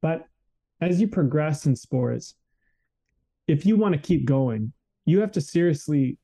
But 0.00 0.26
as 0.80 1.00
you 1.00 1.08
progress 1.08 1.66
in 1.66 1.76
sports, 1.76 2.34
if 3.46 3.66
you 3.66 3.76
want 3.76 3.94
to 3.94 4.00
keep 4.00 4.24
going, 4.24 4.72
you 5.06 5.20
have 5.20 5.32
to 5.32 5.40
seriously 5.40 6.18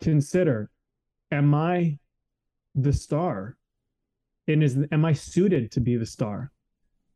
consider 0.00 0.70
am 1.30 1.54
I 1.54 1.98
the 2.74 2.92
star? 2.92 3.56
And 4.46 4.62
is 4.62 4.78
am 4.92 5.04
I 5.04 5.12
suited 5.12 5.72
to 5.72 5.80
be 5.80 5.96
the 5.96 6.06
star? 6.06 6.50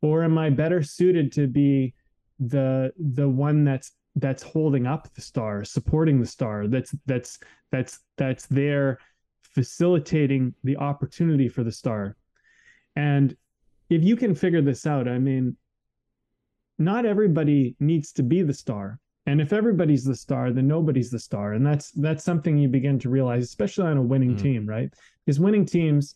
Or 0.01 0.23
am 0.23 0.37
I 0.37 0.49
better 0.49 0.81
suited 0.81 1.31
to 1.33 1.47
be 1.47 1.93
the 2.39 2.91
the 2.97 3.27
one 3.27 3.63
that's 3.63 3.91
that's 4.15 4.43
holding 4.43 4.87
up 4.87 5.13
the 5.13 5.21
star, 5.21 5.63
supporting 5.63 6.19
the 6.19 6.25
star, 6.25 6.67
that's 6.67 6.95
that's 7.05 7.39
that's 7.71 7.99
that's 8.17 8.47
there 8.47 8.99
facilitating 9.41 10.53
the 10.63 10.77
opportunity 10.77 11.47
for 11.47 11.63
the 11.63 11.71
star. 11.71 12.15
And 12.95 13.35
if 13.89 14.03
you 14.03 14.15
can 14.15 14.35
figure 14.35 14.61
this 14.61 14.85
out, 14.85 15.07
I 15.07 15.19
mean, 15.19 15.57
not 16.77 17.05
everybody 17.05 17.75
needs 17.79 18.11
to 18.13 18.23
be 18.23 18.41
the 18.41 18.53
star 18.53 18.99
and 19.29 19.39
if 19.39 19.53
everybody's 19.53 20.03
the 20.03 20.15
star 20.15 20.51
then 20.51 20.67
nobody's 20.67 21.11
the 21.11 21.19
star. 21.19 21.53
And 21.53 21.63
that's 21.65 21.91
that's 21.91 22.23
something 22.23 22.57
you 22.57 22.67
begin 22.67 22.97
to 22.99 23.09
realize 23.09 23.43
especially 23.43 23.85
on 23.85 23.97
a 23.97 24.01
winning 24.01 24.31
mm-hmm. 24.31 24.43
team 24.43 24.65
right? 24.65 24.91
Because 25.25 25.39
winning 25.39 25.65
teams 25.65 26.15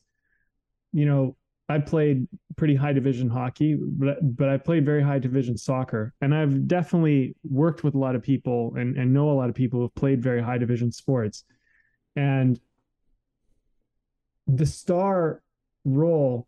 you 0.92 1.06
know 1.06 1.36
i 1.70 1.80
played 1.80 2.28
pretty 2.56 2.76
high 2.76 2.94
division 2.94 3.30
hockey 3.30 3.76
but, 3.80 4.18
but 4.36 4.50
i 4.50 4.58
played 4.58 4.86
very 4.86 5.04
high 5.04 5.20
division 5.20 5.58
soccer. 5.58 6.14
And 6.22 6.34
i've 6.34 6.68
definitely 6.68 7.36
worked 7.44 7.84
with 7.84 7.94
a 7.96 8.00
lot 8.00 8.16
of 8.16 8.24
people 8.24 8.74
and, 8.76 8.98
and 8.98 9.14
know 9.14 9.30
a 9.32 9.38
lot 9.42 9.50
of 9.50 9.56
people 9.56 9.80
who 9.80 9.84
have 9.84 9.96
played 9.96 10.22
very 10.22 10.42
high 10.42 10.58
division 10.58 10.92
sports. 10.92 11.44
And 12.16 12.60
the 14.48 14.66
star 14.66 15.42
role 15.86 16.48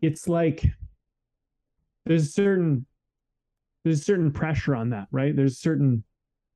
it's 0.00 0.28
like 0.28 0.64
there's 2.04 2.28
a 2.28 2.30
certain 2.30 2.86
there's 3.86 4.00
a 4.00 4.04
certain 4.04 4.32
pressure 4.32 4.74
on 4.74 4.90
that, 4.90 5.06
right? 5.12 5.36
There's 5.36 5.58
certain, 5.58 6.02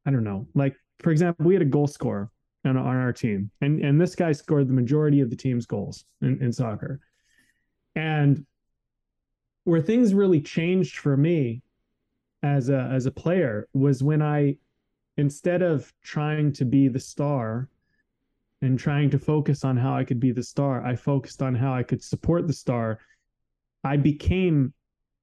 I 0.04 0.10
don't 0.10 0.24
know, 0.24 0.48
like 0.56 0.74
for 0.98 1.12
example, 1.12 1.46
we 1.46 1.54
had 1.54 1.62
a 1.62 1.66
goal 1.66 1.86
scorer 1.86 2.28
on, 2.64 2.76
on 2.76 2.96
our 2.96 3.12
team, 3.12 3.52
and 3.60 3.78
and 3.84 4.00
this 4.00 4.16
guy 4.16 4.32
scored 4.32 4.66
the 4.66 4.74
majority 4.74 5.20
of 5.20 5.30
the 5.30 5.36
team's 5.36 5.64
goals 5.64 6.04
in, 6.22 6.42
in 6.42 6.52
soccer, 6.52 6.98
and 7.94 8.44
where 9.62 9.80
things 9.80 10.12
really 10.12 10.40
changed 10.40 10.98
for 10.98 11.16
me 11.16 11.62
as 12.42 12.68
a 12.68 12.90
as 12.92 13.06
a 13.06 13.12
player 13.12 13.68
was 13.74 14.02
when 14.02 14.22
I 14.22 14.56
instead 15.16 15.62
of 15.62 15.92
trying 16.02 16.52
to 16.54 16.64
be 16.64 16.88
the 16.88 16.98
star 16.98 17.68
and 18.60 18.76
trying 18.76 19.08
to 19.10 19.20
focus 19.20 19.64
on 19.64 19.76
how 19.76 19.94
I 19.94 20.02
could 20.02 20.18
be 20.18 20.32
the 20.32 20.42
star, 20.42 20.84
I 20.84 20.96
focused 20.96 21.42
on 21.42 21.54
how 21.54 21.72
I 21.72 21.84
could 21.84 22.02
support 22.02 22.48
the 22.48 22.52
star. 22.52 22.98
I 23.84 23.98
became 23.98 24.74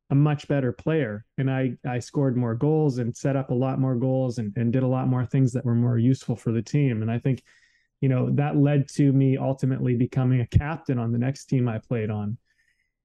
a 0.10 0.16
much 0.16 0.48
better 0.48 0.72
player 0.72 1.26
and 1.38 1.52
I 1.52 1.74
I 1.86 2.00
scored 2.00 2.38
more 2.38 2.56
goals 2.56 2.98
and 2.98 3.16
set 3.16 3.36
up 3.36 3.52
a 3.52 3.56
lot 3.56 3.80
more 3.80 3.96
goals 3.96 4.38
and, 4.38 4.56
and 4.56 4.72
did 4.72 4.84
a 4.84 4.88
lot 4.88 5.08
more 5.08 5.26
things 5.26 5.52
that 5.54 5.66
were 5.66 5.76
more 5.76 5.98
useful 5.98 6.36
for 6.36 6.52
the 6.52 6.62
team. 6.62 7.02
And 7.02 7.12
I 7.12 7.20
think, 7.20 7.44
you 8.00 8.08
know, 8.08 8.30
that 8.32 8.56
led 8.56 8.88
to 8.90 9.12
me 9.12 9.38
ultimately 9.38 9.96
becoming 9.96 10.40
a 10.40 10.48
captain 10.48 10.98
on 10.98 11.12
the 11.12 11.18
next 11.18 11.46
team 11.46 11.68
I 11.68 11.80
played 11.80 12.10
on. 12.10 12.38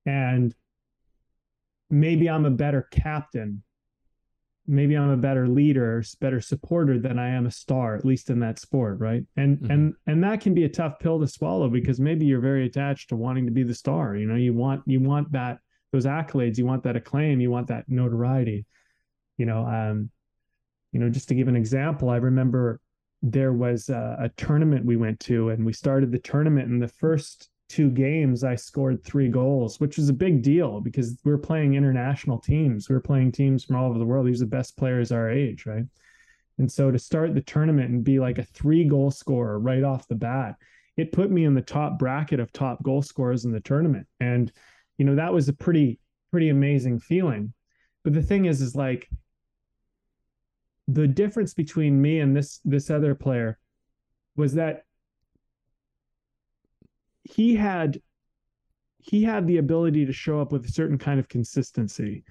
And 0.07 0.55
maybe 1.91 2.31
I'm 2.31 2.45
a 2.45 2.51
better 2.51 2.87
captain. 2.93 3.65
Maybe 4.69 4.97
I'm 4.97 5.11
a 5.11 5.17
better 5.17 5.49
leader, 5.49 6.05
better 6.21 6.41
supporter 6.41 7.01
than 7.01 7.19
I 7.19 7.31
am 7.31 7.47
a 7.47 7.51
star, 7.51 7.97
at 7.97 8.05
least 8.05 8.31
in 8.31 8.39
that 8.41 8.61
sport, 8.61 9.01
right? 9.01 9.25
And 9.37 9.59
mm-hmm. 9.59 9.71
and 9.73 9.95
and 10.07 10.23
that 10.23 10.41
can 10.41 10.55
be 10.55 10.65
a 10.65 10.69
tough 10.69 11.01
pill 11.01 11.19
to 11.19 11.27
swallow 11.27 11.69
because 11.69 11.99
maybe 11.99 12.27
you're 12.27 12.41
very 12.41 12.65
attached 12.65 13.09
to 13.09 13.17
wanting 13.17 13.47
to 13.47 13.53
be 13.53 13.65
the 13.65 13.75
star. 13.75 14.15
You 14.15 14.27
know, 14.27 14.37
you 14.37 14.55
want 14.55 14.83
you 14.87 15.01
want 15.01 15.33
that 15.33 15.59
those 15.93 16.07
accolades 16.07 16.59
you 16.59 16.67
want 16.67 16.83
that 16.83 16.97
acclaim 16.97 17.41
you 17.41 17.51
want 17.51 17.69
that 17.69 17.89
notoriety. 17.89 18.65
You 19.39 19.47
know 19.47 19.67
um 19.67 20.11
you 20.93 21.01
know 21.01 21.09
just 21.09 21.29
to 21.29 21.35
give 21.35 21.49
an 21.49 21.57
example 21.57 22.11
i 22.11 22.17
remember 22.17 22.81
there 23.23 23.53
was 23.53 23.89
a, 23.89 24.17
a 24.21 24.29
tournament 24.37 24.85
we 24.85 24.97
went 24.97 25.19
to 25.21 25.51
and 25.51 25.65
we 25.65 25.73
started 25.73 26.13
the 26.13 26.19
tournament 26.19 26.69
in 26.69 26.79
the 26.79 26.89
first 26.89 27.49
two 27.69 27.91
games 27.91 28.45
i 28.45 28.55
scored 28.55 29.03
three 29.03 29.29
goals 29.29 29.81
which 29.81 29.97
was 29.97 30.11
a 30.11 30.13
big 30.13 30.43
deal 30.43 30.81
because 30.81 31.19
we 31.25 31.33
are 31.33 31.39
playing 31.39 31.75
international 31.75 32.39
teams. 32.39 32.89
We 32.89 32.95
are 32.95 33.01
playing 33.01 33.33
teams 33.33 33.65
from 33.65 33.77
all 33.77 33.89
over 33.89 33.99
the 33.99 34.05
world. 34.05 34.27
These 34.27 34.43
are 34.43 34.45
the 34.45 34.51
best 34.51 34.77
players 34.77 35.13
our 35.13 35.31
age 35.31 35.67
right? 35.67 35.85
And 36.59 36.71
so 36.71 36.91
to 36.91 36.99
start 36.99 37.35
the 37.35 37.41
tournament 37.41 37.91
and 37.91 38.05
be 38.05 38.21
like 38.21 38.39
a 38.39 38.45
three 38.45 38.85
goal 38.85 39.11
scorer 39.11 39.59
right 39.59 39.83
off 39.83 40.07
the 40.09 40.15
bat 40.15 40.57
it 40.97 41.13
put 41.13 41.31
me 41.31 41.45
in 41.45 41.55
the 41.55 41.63
top 41.63 41.99
bracket 41.99 42.41
of 42.41 42.53
top 42.53 42.83
goal 42.83 43.03
scorers 43.03 43.45
in 43.45 43.53
the 43.53 43.61
tournament. 43.61 44.07
And 44.21 44.53
you 44.99 45.05
know 45.05 45.15
that 45.15 45.33
was 45.33 45.49
a 45.49 45.53
pretty 45.53 45.99
pretty 46.31 46.49
amazing 46.49 46.99
feeling 46.99 47.53
but 48.05 48.13
the 48.13 48.23
thing 48.23 48.47
is 48.47 48.61
is 48.61 48.75
like 48.75 49.09
the 50.89 51.07
difference 51.07 51.55
between 51.55 52.01
me 52.01 52.21
and 52.21 52.37
this 52.37 52.61
this 52.65 52.91
other 52.91 53.15
player 53.15 53.59
was 54.37 54.55
that 54.55 54.85
he 57.25 57.55
had 57.55 58.01
he 58.99 59.23
had 59.23 59.47
the 59.47 59.59
ability 59.59 60.07
to 60.07 60.13
show 60.13 60.41
up 60.41 60.53
with 60.53 60.65
a 60.65 60.73
certain 60.73 60.99
kind 60.99 61.19
of 61.19 61.29
consistency 61.29 62.25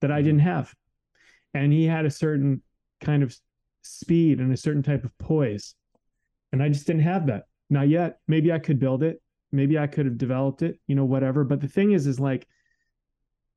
that 0.00 0.10
I 0.10 0.16
mm-hmm. 0.16 0.24
didn't 0.24 0.40
have. 0.40 0.74
And 1.52 1.72
he 1.72 1.84
had 1.84 2.06
a 2.06 2.10
certain 2.10 2.62
kind 3.00 3.22
of 3.22 3.36
speed 3.82 4.40
and 4.40 4.52
a 4.52 4.56
certain 4.56 4.82
type 4.82 5.04
of 5.04 5.16
poise. 5.18 5.74
And 6.50 6.62
I 6.62 6.68
just 6.70 6.86
didn't 6.86 7.02
have 7.02 7.26
that. 7.26 7.44
Not 7.68 7.88
yet. 7.88 8.18
Maybe 8.26 8.52
I 8.52 8.58
could 8.58 8.78
build 8.78 9.02
it 9.02 9.20
maybe 9.54 9.78
I 9.78 9.86
could 9.86 10.06
have 10.06 10.18
developed 10.18 10.62
it, 10.62 10.80
you 10.86 10.94
know, 10.94 11.04
whatever. 11.04 11.44
But 11.44 11.60
the 11.60 11.68
thing 11.68 11.92
is, 11.92 12.06
is 12.06 12.20
like 12.20 12.46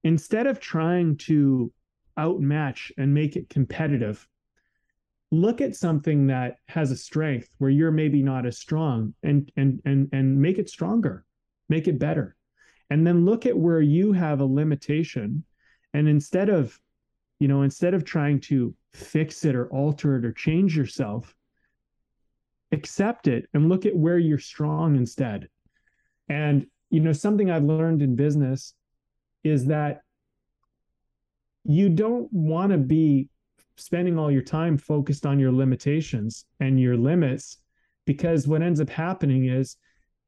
instead 0.04 0.48
of 0.48 0.60
trying 0.60 1.18
to 1.18 1.72
outmatch 2.18 2.92
and 2.98 3.14
make 3.14 3.36
it 3.36 3.50
competitive, 3.50 4.28
look 5.32 5.62
at 5.62 5.76
something 5.76 6.28
that 6.28 6.58
has 6.68 6.92
a 6.92 6.98
strength 6.98 7.50
where 7.58 7.70
you're 7.70 7.92
maybe 7.92 8.24
not 8.24 8.46
as 8.46 8.58
strong 8.58 9.14
and 9.24 9.52
and 9.58 9.82
and 9.86 10.10
and 10.14 10.42
make 10.42 10.58
it 10.58 10.70
stronger, 10.70 11.26
make 11.70 11.88
it 11.88 12.00
better. 12.00 12.36
And 12.90 13.06
then 13.06 13.26
look 13.26 13.46
at 13.46 13.58
where 13.58 13.82
you 13.82 14.14
have 14.14 14.40
a 14.40 14.46
limitation 14.46 15.44
And 15.94 16.08
instead 16.08 16.50
of, 16.50 16.80
you 17.40 17.48
know, 17.48 17.64
instead 17.64 17.94
of 17.94 18.04
trying 18.04 18.40
to 18.42 18.76
fix 18.94 19.46
it 19.46 19.56
or 19.56 19.68
alter 19.72 20.18
it 20.18 20.26
or 20.26 20.32
change 20.32 20.78
yourself, 20.78 21.36
accept 22.72 23.28
it 23.28 23.48
and 23.54 23.70
look 23.70 23.86
at 23.86 23.96
where 23.96 24.20
you're 24.20 24.38
strong 24.38 24.96
instead. 24.96 25.50
And, 26.30 26.68
you 26.90 27.00
know, 27.00 27.13
something 27.13 27.50
I've 27.50 27.63
learned 27.63 28.02
in 28.02 28.16
business 28.16 28.74
is 29.44 29.66
that 29.68 30.02
you 31.63 31.90
don't 31.90 32.32
want 32.32 32.72
to 32.72 32.78
be 32.78 33.30
spending 33.76 34.18
all 34.18 34.32
your 34.32 34.42
time 34.42 34.78
focused 34.78 35.26
on 35.26 35.40
your 35.40 35.52
limitations 35.52 36.46
and 36.60 36.80
your 36.80 36.98
limits 36.98 37.58
because 38.06 38.48
what 38.48 38.62
ends 38.62 38.82
up 38.82 38.90
happening 38.90 39.46
is 39.46 39.78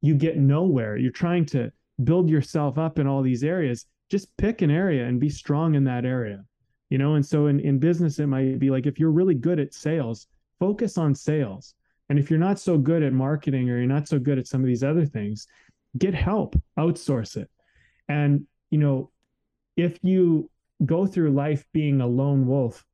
you 0.02 0.14
get 0.14 0.38
nowhere. 0.38 0.98
You're 0.98 1.12
trying 1.12 1.46
to 1.48 1.72
build 2.04 2.30
yourself 2.30 2.78
up 2.78 3.00
in 3.00 3.08
all 3.08 3.22
these 3.22 3.44
areas. 3.44 3.86
Just 4.10 4.36
pick 4.38 4.62
an 4.62 4.72
area 4.72 5.06
and 5.06 5.20
be 5.20 5.30
strong 5.30 5.76
in 5.76 5.84
that 5.86 6.06
area. 6.06 6.44
You 6.90 6.98
know, 6.98 7.16
and 7.16 7.26
so 7.26 7.48
in, 7.48 7.60
in 7.60 7.80
business, 7.80 8.20
it 8.20 8.28
might 8.28 8.60
be 8.60 8.70
like 8.70 8.86
if 8.86 9.00
you're 9.00 9.12
really 9.12 9.36
good 9.36 9.60
at 9.60 9.74
sales, 9.74 10.28
focus 10.60 10.98
on 10.98 11.14
sales. 11.16 11.76
And 12.10 12.18
if 12.18 12.30
you're 12.30 12.40
not 12.40 12.60
so 12.60 12.78
good 12.78 13.04
at 13.04 13.14
marketing 13.14 13.70
or 13.70 13.78
you're 13.78 13.86
not 13.86 14.08
so 14.08 14.18
good 14.18 14.40
at 14.40 14.48
some 14.48 14.62
of 14.62 14.68
these 14.68 14.84
other 14.84 15.06
things, 15.06 15.48
get 15.98 16.14
help, 16.14 16.56
outsource 16.78 17.38
it. 17.38 17.50
And, 18.08 18.46
you 18.70 18.78
know, 18.78 19.12
if 19.76 20.00
you 20.04 20.50
go 20.86 21.06
through 21.06 21.32
life 21.32 21.66
being 21.74 22.02
a 22.02 22.08
lone 22.08 22.48
wolf, 22.48 22.86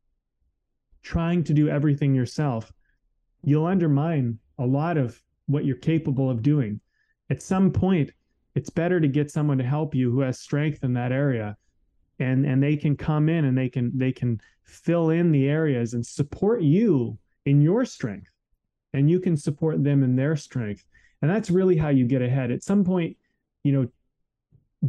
trying 1.02 1.44
to 1.46 1.54
do 1.54 1.70
everything 1.70 2.16
yourself, 2.16 2.72
you'll 3.44 3.66
undermine 3.66 4.40
a 4.58 4.66
lot 4.66 4.98
of 4.98 5.22
what 5.48 5.66
you're 5.66 5.76
capable 5.76 6.30
of 6.30 6.42
doing. 6.42 6.80
At 7.30 7.42
some 7.42 7.72
point, 7.72 8.12
it's 8.56 8.70
better 8.70 9.00
to 9.00 9.08
get 9.08 9.30
someone 9.30 9.58
to 9.58 9.64
help 9.64 9.94
you 9.94 10.12
who 10.12 10.22
has 10.22 10.40
strength 10.40 10.84
in 10.84 10.94
that 10.94 11.12
area 11.12 11.58
and 12.20 12.46
and 12.46 12.64
they 12.64 12.78
can 12.78 12.96
come 12.96 13.30
in 13.30 13.46
and 13.46 13.58
they 13.58 13.70
can 13.70 13.92
they 13.98 14.12
can 14.12 14.40
fill 14.64 15.10
in 15.10 15.32
the 15.32 15.48
areas 15.48 15.94
and 15.94 16.06
support 16.06 16.62
you 16.62 17.18
in 17.46 17.62
your 17.62 17.86
strength 17.86 18.32
and 18.94 19.10
you 19.10 19.20
can 19.20 19.36
support 19.36 19.84
them 19.84 20.04
in 20.04 20.16
their 20.16 20.36
strength 20.36 20.86
and 21.22 21.32
that's 21.32 21.50
really 21.50 21.78
how 21.78 21.90
you 21.90 22.06
get 22.06 22.22
ahead. 22.22 22.52
At 22.52 22.64
some 22.64 22.84
point 22.84 23.18
you 23.66 23.72
know 23.74 23.88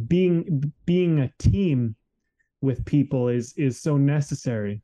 being 0.07 0.71
being 0.85 1.19
a 1.19 1.31
team 1.39 1.95
with 2.61 2.85
people 2.85 3.27
is 3.27 3.53
is 3.57 3.81
so 3.81 3.97
necessary. 3.97 4.81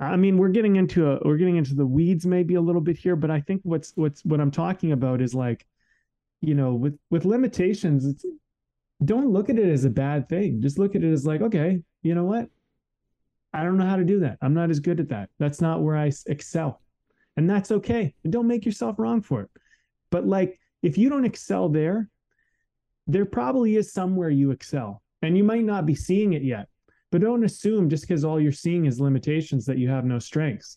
I 0.00 0.16
mean 0.16 0.36
we're 0.36 0.48
getting 0.48 0.76
into 0.76 1.10
a 1.10 1.20
we're 1.24 1.36
getting 1.36 1.56
into 1.56 1.74
the 1.74 1.86
weeds 1.86 2.26
maybe 2.26 2.54
a 2.54 2.60
little 2.60 2.80
bit 2.80 2.96
here 2.96 3.16
but 3.16 3.32
i 3.32 3.40
think 3.40 3.60
what's 3.64 3.92
what's 3.96 4.24
what 4.24 4.40
i'm 4.40 4.52
talking 4.52 4.92
about 4.92 5.20
is 5.20 5.34
like 5.34 5.66
you 6.40 6.54
know 6.54 6.74
with 6.74 6.96
with 7.10 7.24
limitations 7.24 8.04
it's 8.06 8.24
don't 9.04 9.32
look 9.32 9.50
at 9.50 9.58
it 9.58 9.68
as 9.68 9.84
a 9.84 9.90
bad 9.90 10.28
thing. 10.28 10.60
Just 10.60 10.76
look 10.76 10.96
at 10.96 11.04
it 11.04 11.12
as 11.12 11.26
like 11.26 11.40
okay 11.40 11.80
you 12.02 12.14
know 12.14 12.24
what? 12.24 12.48
I 13.52 13.64
don't 13.64 13.78
know 13.78 13.86
how 13.86 13.96
to 13.96 14.04
do 14.04 14.20
that. 14.20 14.38
I'm 14.40 14.54
not 14.54 14.70
as 14.70 14.78
good 14.78 15.00
at 15.00 15.08
that. 15.08 15.30
That's 15.38 15.60
not 15.60 15.82
where 15.82 15.96
i 15.96 16.12
excel. 16.26 16.80
And 17.36 17.48
that's 17.48 17.70
okay. 17.70 18.14
Don't 18.28 18.46
make 18.46 18.66
yourself 18.66 18.98
wrong 18.98 19.22
for 19.22 19.42
it 19.42 19.50
but 20.10 20.26
like 20.26 20.58
if 20.82 20.96
you 20.96 21.08
don't 21.08 21.24
excel 21.24 21.68
there 21.68 22.08
there 23.08 23.24
probably 23.24 23.76
is 23.76 23.92
somewhere 23.92 24.30
you 24.30 24.50
excel 24.50 25.02
and 25.22 25.36
you 25.36 25.42
might 25.42 25.64
not 25.64 25.86
be 25.86 25.94
seeing 25.94 26.34
it 26.34 26.42
yet. 26.42 26.68
But 27.10 27.22
don't 27.22 27.44
assume 27.44 27.88
just 27.88 28.06
because 28.06 28.24
all 28.24 28.38
you're 28.38 28.52
seeing 28.52 28.84
is 28.84 29.00
limitations 29.00 29.64
that 29.64 29.78
you 29.78 29.88
have 29.88 30.04
no 30.04 30.18
strengths. 30.18 30.76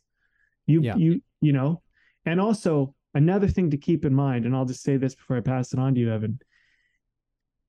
You 0.65 0.82
yeah. 0.82 0.96
you 0.96 1.22
you 1.41 1.52
know? 1.52 1.82
And 2.26 2.39
also 2.39 2.96
another 3.13 3.48
thing 3.48 3.70
to 3.72 3.78
keep 3.78 4.06
in 4.06 4.13
mind 4.13 4.46
and 4.46 4.56
i'll 4.56 4.63
just 4.63 4.84
say 4.84 4.96
this 4.96 5.13
before 5.13 5.36
i 5.36 5.41
pass 5.41 5.74
it 5.74 5.80
on 5.80 5.94
to 5.94 6.00
you 6.00 6.12
evan. 6.12 6.39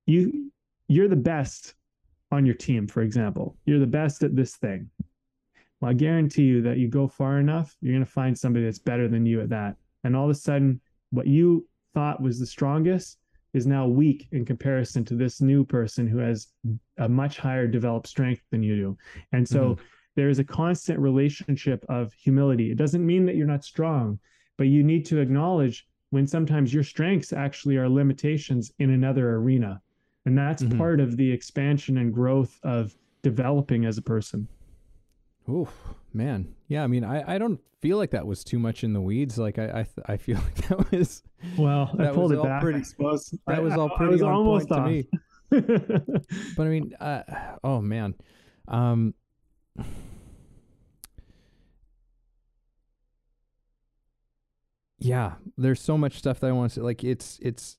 You 0.05 0.51
you're 0.87 1.09
the 1.09 1.15
best 1.17 1.75
on 2.31 2.45
your 2.45 2.55
team 2.55 2.87
for 2.87 3.01
example. 3.01 3.57
You're 3.65 3.79
the 3.79 3.87
best 3.87 4.23
at 4.23 4.35
this 4.35 4.55
thing. 4.55 4.89
Well 5.81 5.91
i 5.91 5.93
guarantee 5.93 6.43
you 6.43 6.61
that 6.61 6.77
you 6.77 6.87
go 6.87 7.09
far 7.09 7.39
enough 7.39 7.75
you're 7.81 7.93
going 7.93 8.05
to 8.05 8.11
find 8.11 8.37
somebody 8.37 8.63
that's 8.63 8.79
better 8.79 9.09
than 9.09 9.25
you 9.25 9.41
at 9.41 9.49
that. 9.49 9.75
And 10.05 10.15
all 10.15 10.25
of 10.25 10.31
a 10.31 10.35
sudden 10.35 10.79
what 11.13 11.27
you 11.27 11.67
thought 11.93 12.21
was 12.21 12.39
the 12.39 12.45
strongest 12.45 13.19
is 13.53 13.67
now 13.67 13.87
weak 13.87 14.27
in 14.31 14.43
comparison 14.43 15.05
to 15.05 15.15
this 15.15 15.41
new 15.41 15.63
person 15.63 16.07
who 16.07 16.17
has 16.17 16.47
a 16.97 17.07
much 17.07 17.37
higher 17.37 17.67
developed 17.67 18.07
strength 18.07 18.41
than 18.49 18.63
you 18.63 18.75
do. 18.75 18.97
And 19.31 19.47
so 19.47 19.75
mm-hmm. 19.75 19.83
there 20.15 20.29
is 20.29 20.39
a 20.39 20.43
constant 20.43 20.99
relationship 20.99 21.85
of 21.87 22.11
humility. 22.13 22.71
It 22.71 22.79
doesn't 22.79 23.05
mean 23.05 23.27
that 23.27 23.35
you're 23.35 23.45
not 23.45 23.63
strong, 23.63 24.19
but 24.57 24.67
you 24.67 24.83
need 24.83 25.05
to 25.05 25.19
acknowledge 25.19 25.87
when 26.09 26.25
sometimes 26.25 26.73
your 26.73 26.83
strengths 26.83 27.31
actually 27.31 27.77
are 27.77 27.87
limitations 27.87 28.71
in 28.79 28.89
another 28.89 29.35
arena. 29.35 29.79
And 30.25 30.35
that's 30.35 30.63
mm-hmm. 30.63 30.79
part 30.79 30.99
of 30.99 31.15
the 31.15 31.31
expansion 31.31 31.99
and 31.99 32.11
growth 32.11 32.59
of 32.63 32.95
developing 33.21 33.85
as 33.85 33.99
a 33.99 34.01
person. 34.01 34.47
Oh 35.47 35.67
man, 36.13 36.55
yeah. 36.67 36.83
I 36.83 36.87
mean, 36.87 37.03
I, 37.03 37.35
I 37.35 37.37
don't 37.37 37.59
feel 37.81 37.97
like 37.97 38.11
that 38.11 38.25
was 38.25 38.45
too 38.45 38.59
much 38.59 38.83
in 38.83 38.93
the 38.93 39.01
weeds. 39.01 39.37
Like 39.37 39.59
I 39.59 39.85
I, 40.07 40.13
I 40.13 40.17
feel 40.17 40.37
like 40.45 40.55
that 40.67 40.91
was 40.91 41.23
well. 41.57 41.93
I 41.99 42.07
pulled 42.07 42.31
it 42.31 42.41
back. 42.41 42.61
Pretty, 42.61 42.79
that 42.97 43.41
I, 43.47 43.59
was 43.59 43.73
all 43.73 43.89
pretty 43.89 44.13
was 44.13 44.21
on 44.21 44.31
almost 44.31 44.69
point 44.69 44.81
off. 44.81 44.87
to 44.87 44.91
me. 44.91 45.07
but 46.57 46.63
I 46.65 46.69
mean, 46.69 46.93
uh, 46.99 47.23
oh 47.63 47.81
man, 47.81 48.15
um, 48.69 49.13
yeah. 54.99 55.33
There's 55.57 55.81
so 55.81 55.97
much 55.97 56.17
stuff 56.17 56.39
that 56.39 56.47
I 56.47 56.53
want 56.53 56.71
to 56.71 56.75
say. 56.75 56.81
Like 56.81 57.03
it's 57.03 57.37
it's 57.41 57.77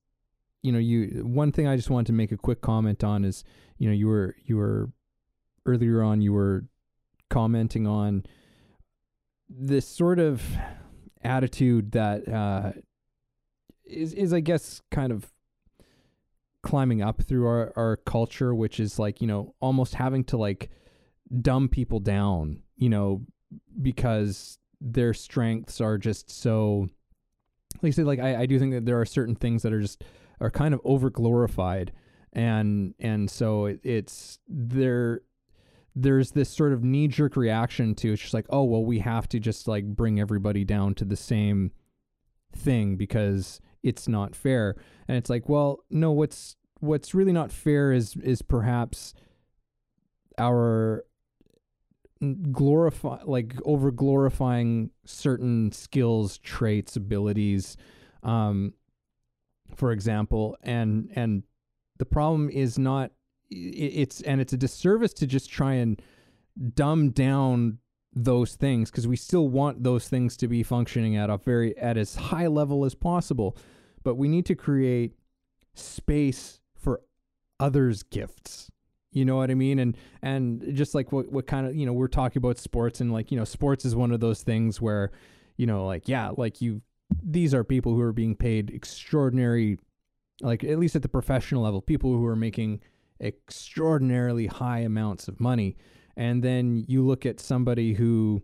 you 0.62 0.70
know 0.70 0.78
you 0.78 1.22
one 1.24 1.50
thing 1.50 1.66
I 1.66 1.76
just 1.76 1.88
wanted 1.88 2.06
to 2.08 2.12
make 2.12 2.30
a 2.30 2.36
quick 2.36 2.60
comment 2.60 3.02
on 3.02 3.24
is 3.24 3.42
you 3.78 3.88
know 3.88 3.94
you 3.94 4.06
were 4.06 4.36
you 4.44 4.58
were 4.58 4.90
earlier 5.66 6.02
on 6.02 6.20
you 6.20 6.34
were 6.34 6.66
commenting 7.30 7.86
on 7.86 8.24
this 9.48 9.86
sort 9.86 10.18
of 10.18 10.42
attitude 11.22 11.92
that 11.92 12.28
uh, 12.28 12.72
is 13.84 14.12
is 14.12 14.32
I 14.32 14.40
guess 14.40 14.82
kind 14.90 15.12
of 15.12 15.32
climbing 16.62 17.02
up 17.02 17.22
through 17.22 17.46
our, 17.46 17.72
our 17.76 17.96
culture, 17.96 18.54
which 18.54 18.80
is 18.80 18.98
like, 18.98 19.20
you 19.20 19.26
know, 19.26 19.54
almost 19.60 19.94
having 19.94 20.24
to 20.24 20.36
like 20.36 20.70
dumb 21.42 21.68
people 21.68 22.00
down, 22.00 22.60
you 22.76 22.88
know, 22.88 23.20
because 23.82 24.58
their 24.80 25.14
strengths 25.14 25.80
are 25.80 25.98
just 25.98 26.30
so 26.30 26.88
like 27.82 27.90
I 27.90 27.94
said, 27.94 28.06
like 28.06 28.20
I, 28.20 28.42
I 28.42 28.46
do 28.46 28.58
think 28.58 28.72
that 28.72 28.86
there 28.86 29.00
are 29.00 29.06
certain 29.06 29.34
things 29.34 29.62
that 29.62 29.72
are 29.72 29.80
just 29.80 30.02
are 30.40 30.50
kind 30.50 30.74
of 30.74 30.80
over 30.84 31.10
glorified 31.10 31.92
and 32.32 32.94
and 32.98 33.30
so 33.30 33.66
it, 33.66 33.80
it's 33.84 34.38
there 34.48 35.20
there's 35.94 36.32
this 36.32 36.50
sort 36.50 36.72
of 36.72 36.82
knee 36.82 37.08
jerk 37.08 37.36
reaction 37.36 37.94
to 37.94 38.12
it's 38.12 38.22
just 38.22 38.34
like, 38.34 38.46
oh 38.50 38.64
well, 38.64 38.84
we 38.84 38.98
have 38.98 39.28
to 39.28 39.38
just 39.38 39.68
like 39.68 39.84
bring 39.84 40.18
everybody 40.18 40.64
down 40.64 40.94
to 40.94 41.04
the 41.04 41.16
same 41.16 41.70
thing 42.54 42.96
because 42.96 43.60
it's 43.82 44.08
not 44.08 44.34
fair. 44.34 44.76
And 45.06 45.16
it's 45.16 45.30
like, 45.30 45.48
well, 45.48 45.80
no, 45.90 46.10
what's 46.10 46.56
what's 46.80 47.14
really 47.14 47.32
not 47.32 47.52
fair 47.52 47.92
is 47.92 48.16
is 48.16 48.42
perhaps 48.42 49.14
our 50.38 51.04
glorify 52.50 53.18
like 53.24 53.54
over 53.64 53.90
glorifying 53.90 54.90
certain 55.04 55.70
skills, 55.72 56.38
traits, 56.38 56.96
abilities, 56.96 57.76
um, 58.22 58.72
for 59.76 59.92
example, 59.92 60.56
and 60.62 61.10
and 61.14 61.42
the 61.98 62.04
problem 62.06 62.50
is 62.50 62.78
not 62.78 63.12
it's 63.54 64.20
and 64.22 64.40
it's 64.40 64.52
a 64.52 64.56
disservice 64.56 65.12
to 65.14 65.26
just 65.26 65.50
try 65.50 65.74
and 65.74 66.00
dumb 66.74 67.10
down 67.10 67.78
those 68.14 68.54
things 68.54 68.90
because 68.90 69.08
we 69.08 69.16
still 69.16 69.48
want 69.48 69.82
those 69.82 70.08
things 70.08 70.36
to 70.36 70.48
be 70.48 70.62
functioning 70.62 71.16
at 71.16 71.30
a 71.30 71.38
very 71.38 71.76
at 71.78 71.96
as 71.96 72.14
high 72.14 72.46
level 72.46 72.84
as 72.84 72.94
possible. 72.94 73.56
But 74.02 74.16
we 74.16 74.28
need 74.28 74.46
to 74.46 74.54
create 74.54 75.14
space 75.74 76.60
for 76.76 77.00
others 77.58 78.02
gifts. 78.02 78.70
You 79.10 79.24
know 79.24 79.36
what 79.36 79.50
i 79.50 79.54
mean? 79.54 79.78
And 79.78 79.96
and 80.22 80.74
just 80.74 80.94
like 80.94 81.12
what 81.12 81.30
what 81.30 81.46
kind 81.46 81.66
of 81.66 81.74
you 81.74 81.86
know 81.86 81.92
we're 81.92 82.08
talking 82.08 82.38
about 82.38 82.58
sports 82.58 83.00
and 83.00 83.12
like 83.12 83.30
you 83.30 83.38
know 83.38 83.44
sports 83.44 83.84
is 83.84 83.94
one 83.94 84.10
of 84.10 84.20
those 84.20 84.42
things 84.42 84.80
where 84.80 85.12
you 85.56 85.66
know 85.66 85.86
like 85.86 86.08
yeah 86.08 86.30
like 86.36 86.60
you 86.60 86.82
these 87.22 87.54
are 87.54 87.62
people 87.62 87.94
who 87.94 88.00
are 88.00 88.12
being 88.12 88.34
paid 88.34 88.70
extraordinary 88.70 89.78
like 90.40 90.64
at 90.64 90.78
least 90.78 90.96
at 90.96 91.02
the 91.02 91.08
professional 91.08 91.62
level 91.62 91.80
people 91.80 92.10
who 92.10 92.26
are 92.26 92.34
making 92.34 92.80
extraordinarily 93.24 94.46
high 94.46 94.80
amounts 94.80 95.26
of 95.28 95.40
money. 95.40 95.76
And 96.16 96.42
then 96.42 96.84
you 96.86 97.04
look 97.04 97.26
at 97.26 97.40
somebody 97.40 97.94
who, 97.94 98.42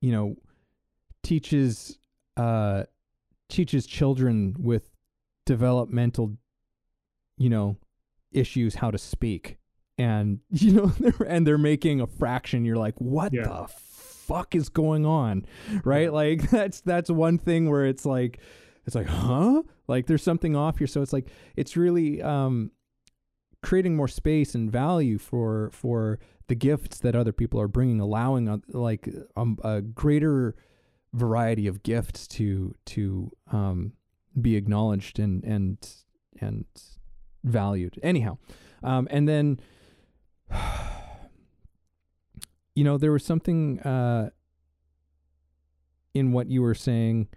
you 0.00 0.10
know, 0.10 0.36
teaches 1.22 1.98
uh, 2.36 2.84
teaches 3.48 3.86
children 3.86 4.56
with 4.58 4.90
developmental, 5.44 6.36
you 7.36 7.50
know, 7.50 7.76
issues 8.32 8.76
how 8.76 8.90
to 8.90 8.98
speak, 8.98 9.58
and 9.98 10.40
you 10.50 10.72
know, 10.72 10.86
they're, 10.98 11.26
and 11.28 11.46
they're 11.46 11.58
making 11.58 12.00
a 12.00 12.06
fraction. 12.06 12.64
You're 12.64 12.76
like, 12.76 12.96
what 12.98 13.32
yeah. 13.32 13.42
the 13.42 13.66
fuck 14.30 14.54
is 14.54 14.68
going 14.68 15.06
on, 15.06 15.44
right? 15.84 16.12
Like 16.12 16.50
that's 16.50 16.80
that's 16.80 17.10
one 17.10 17.38
thing 17.38 17.68
where 17.70 17.84
it's 17.84 18.06
like, 18.06 18.40
it's 18.86 18.96
like, 18.96 19.06
huh? 19.06 19.62
Like 19.86 20.06
there's 20.06 20.22
something 20.22 20.56
off 20.56 20.78
here. 20.78 20.86
So 20.86 21.02
it's 21.02 21.12
like 21.12 21.28
it's 21.56 21.76
really 21.76 22.22
um 22.22 22.70
creating 23.62 23.96
more 23.96 24.08
space 24.08 24.54
and 24.54 24.70
value 24.70 25.18
for 25.18 25.70
for 25.72 26.18
the 26.48 26.54
gifts 26.54 26.98
that 26.98 27.14
other 27.14 27.32
people 27.32 27.60
are 27.60 27.68
bringing, 27.68 28.00
allowing 28.00 28.48
a, 28.48 28.60
like 28.68 29.08
um, 29.36 29.58
a 29.62 29.80
greater 29.80 30.54
variety 31.12 31.66
of 31.66 31.82
gifts 31.82 32.26
to 32.26 32.74
to 32.86 33.30
um, 33.52 33.92
be 34.40 34.56
acknowledged 34.56 35.18
and 35.18 35.44
and 35.44 35.94
and 36.40 36.64
valued. 37.44 37.98
Anyhow, 38.02 38.38
um, 38.82 39.06
and 39.10 39.28
then 39.28 39.60
you 42.74 42.84
know 42.84 42.98
there 42.98 43.12
was 43.12 43.24
something 43.24 43.80
uh, 43.80 44.30
in 46.14 46.32
what 46.32 46.50
you 46.50 46.62
were 46.62 46.74
saying. 46.74 47.28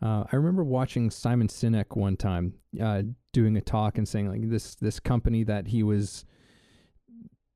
Uh, 0.00 0.24
I 0.30 0.36
remember 0.36 0.62
watching 0.62 1.10
Simon 1.10 1.48
Sinek 1.48 1.96
one 1.96 2.16
time 2.16 2.54
uh, 2.80 3.02
doing 3.40 3.56
a 3.56 3.60
talk 3.60 3.98
and 3.98 4.08
saying 4.08 4.28
like 4.28 4.48
this 4.48 4.74
this 4.76 4.98
company 4.98 5.44
that 5.44 5.68
he 5.68 5.82
was 5.82 6.24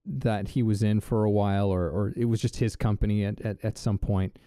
that 0.04 0.48
he 0.48 0.62
was 0.62 0.82
in 0.82 1.00
for 1.00 1.24
a 1.24 1.30
while 1.30 1.68
or 1.68 1.88
or 1.88 2.12
it 2.16 2.26
was 2.26 2.40
just 2.40 2.56
his 2.56 2.76
company 2.76 3.24
at 3.24 3.40
at, 3.42 3.56
at 3.62 3.78
some 3.78 3.98
point 3.98 4.38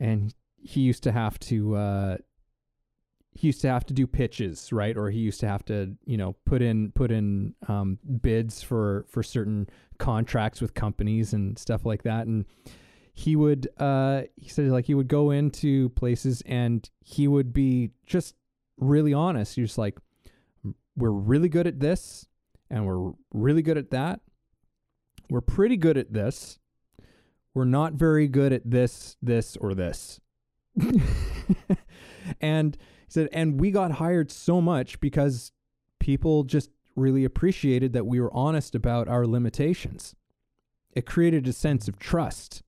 and 0.00 0.34
he 0.62 0.80
used 0.80 1.02
to 1.02 1.12
have 1.12 1.38
to 1.38 1.74
uh, 1.74 2.16
he 3.34 3.48
used 3.48 3.62
to 3.62 3.68
have 3.68 3.86
to 3.86 3.94
do 3.94 4.06
pitches, 4.06 4.72
right? 4.72 4.96
Or 4.96 5.10
he 5.10 5.18
used 5.18 5.40
to 5.40 5.48
have 5.48 5.64
to, 5.66 5.96
you 6.04 6.16
know, 6.16 6.36
put 6.44 6.60
in 6.60 6.92
put 6.92 7.10
in 7.10 7.54
um, 7.68 7.98
bids 8.20 8.62
for 8.62 9.06
for 9.08 9.22
certain 9.22 9.68
contracts 9.98 10.60
with 10.60 10.74
companies 10.74 11.32
and 11.32 11.58
stuff 11.58 11.86
like 11.86 12.02
that. 12.02 12.26
And 12.26 12.44
he 13.14 13.36
would, 13.36 13.68
uh, 13.78 14.22
he 14.36 14.48
said, 14.48 14.68
like 14.68 14.86
he 14.86 14.94
would 14.94 15.08
go 15.08 15.30
into 15.30 15.88
places 15.90 16.42
and 16.46 16.88
he 17.00 17.26
would 17.26 17.52
be 17.52 17.90
just 18.06 18.34
really 18.78 19.14
honest. 19.14 19.56
Just 19.56 19.78
like, 19.78 19.98
we're 20.96 21.10
really 21.10 21.48
good 21.48 21.66
at 21.66 21.80
this, 21.80 22.26
and 22.70 22.86
we're 22.86 23.12
really 23.32 23.62
good 23.62 23.78
at 23.78 23.90
that. 23.90 24.20
We're 25.30 25.40
pretty 25.40 25.76
good 25.76 25.96
at 25.96 26.12
this. 26.12 26.58
We're 27.54 27.64
not 27.64 27.94
very 27.94 28.28
good 28.28 28.52
at 28.52 28.70
this, 28.70 29.16
this, 29.22 29.56
or 29.56 29.74
this. 29.74 30.20
and 32.40 32.76
he 32.76 33.10
said, 33.10 33.28
and 33.32 33.60
we 33.60 33.70
got 33.70 33.92
hired 33.92 34.30
so 34.30 34.60
much 34.60 35.00
because 35.00 35.52
people 35.98 36.44
just 36.44 36.70
really 36.96 37.24
appreciated 37.24 37.92
that 37.92 38.06
we 38.06 38.20
were 38.20 38.32
honest 38.34 38.74
about 38.74 39.08
our 39.08 39.26
limitations. 39.26 40.14
It 40.92 41.06
created 41.06 41.46
a 41.46 41.52
sense 41.52 41.88
of 41.88 41.98
trust. 41.98 42.62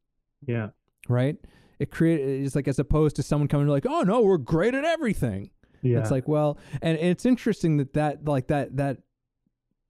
Yeah. 0.47 0.71
Right? 1.09 1.37
It 1.79 1.91
created 1.91 2.45
it's 2.45 2.55
like 2.55 2.69
as 2.69 2.79
opposed 2.79 3.17
to 3.17 3.23
someone 3.23 3.49
coming 3.49 3.67
like, 3.67 3.87
"Oh 3.87 4.03
no, 4.03 4.23
we're 4.23 4.39
great 4.39 4.75
at 4.75 4.85
everything." 4.85 5.51
Yeah. 5.85 5.99
It's 5.99 6.11
like, 6.11 6.27
well, 6.27 6.59
and 6.83 6.99
it's 6.99 7.27
interesting 7.27 7.77
that 7.77 7.93
that 7.93 8.25
like 8.25 8.49
that 8.49 8.77
that 8.79 8.99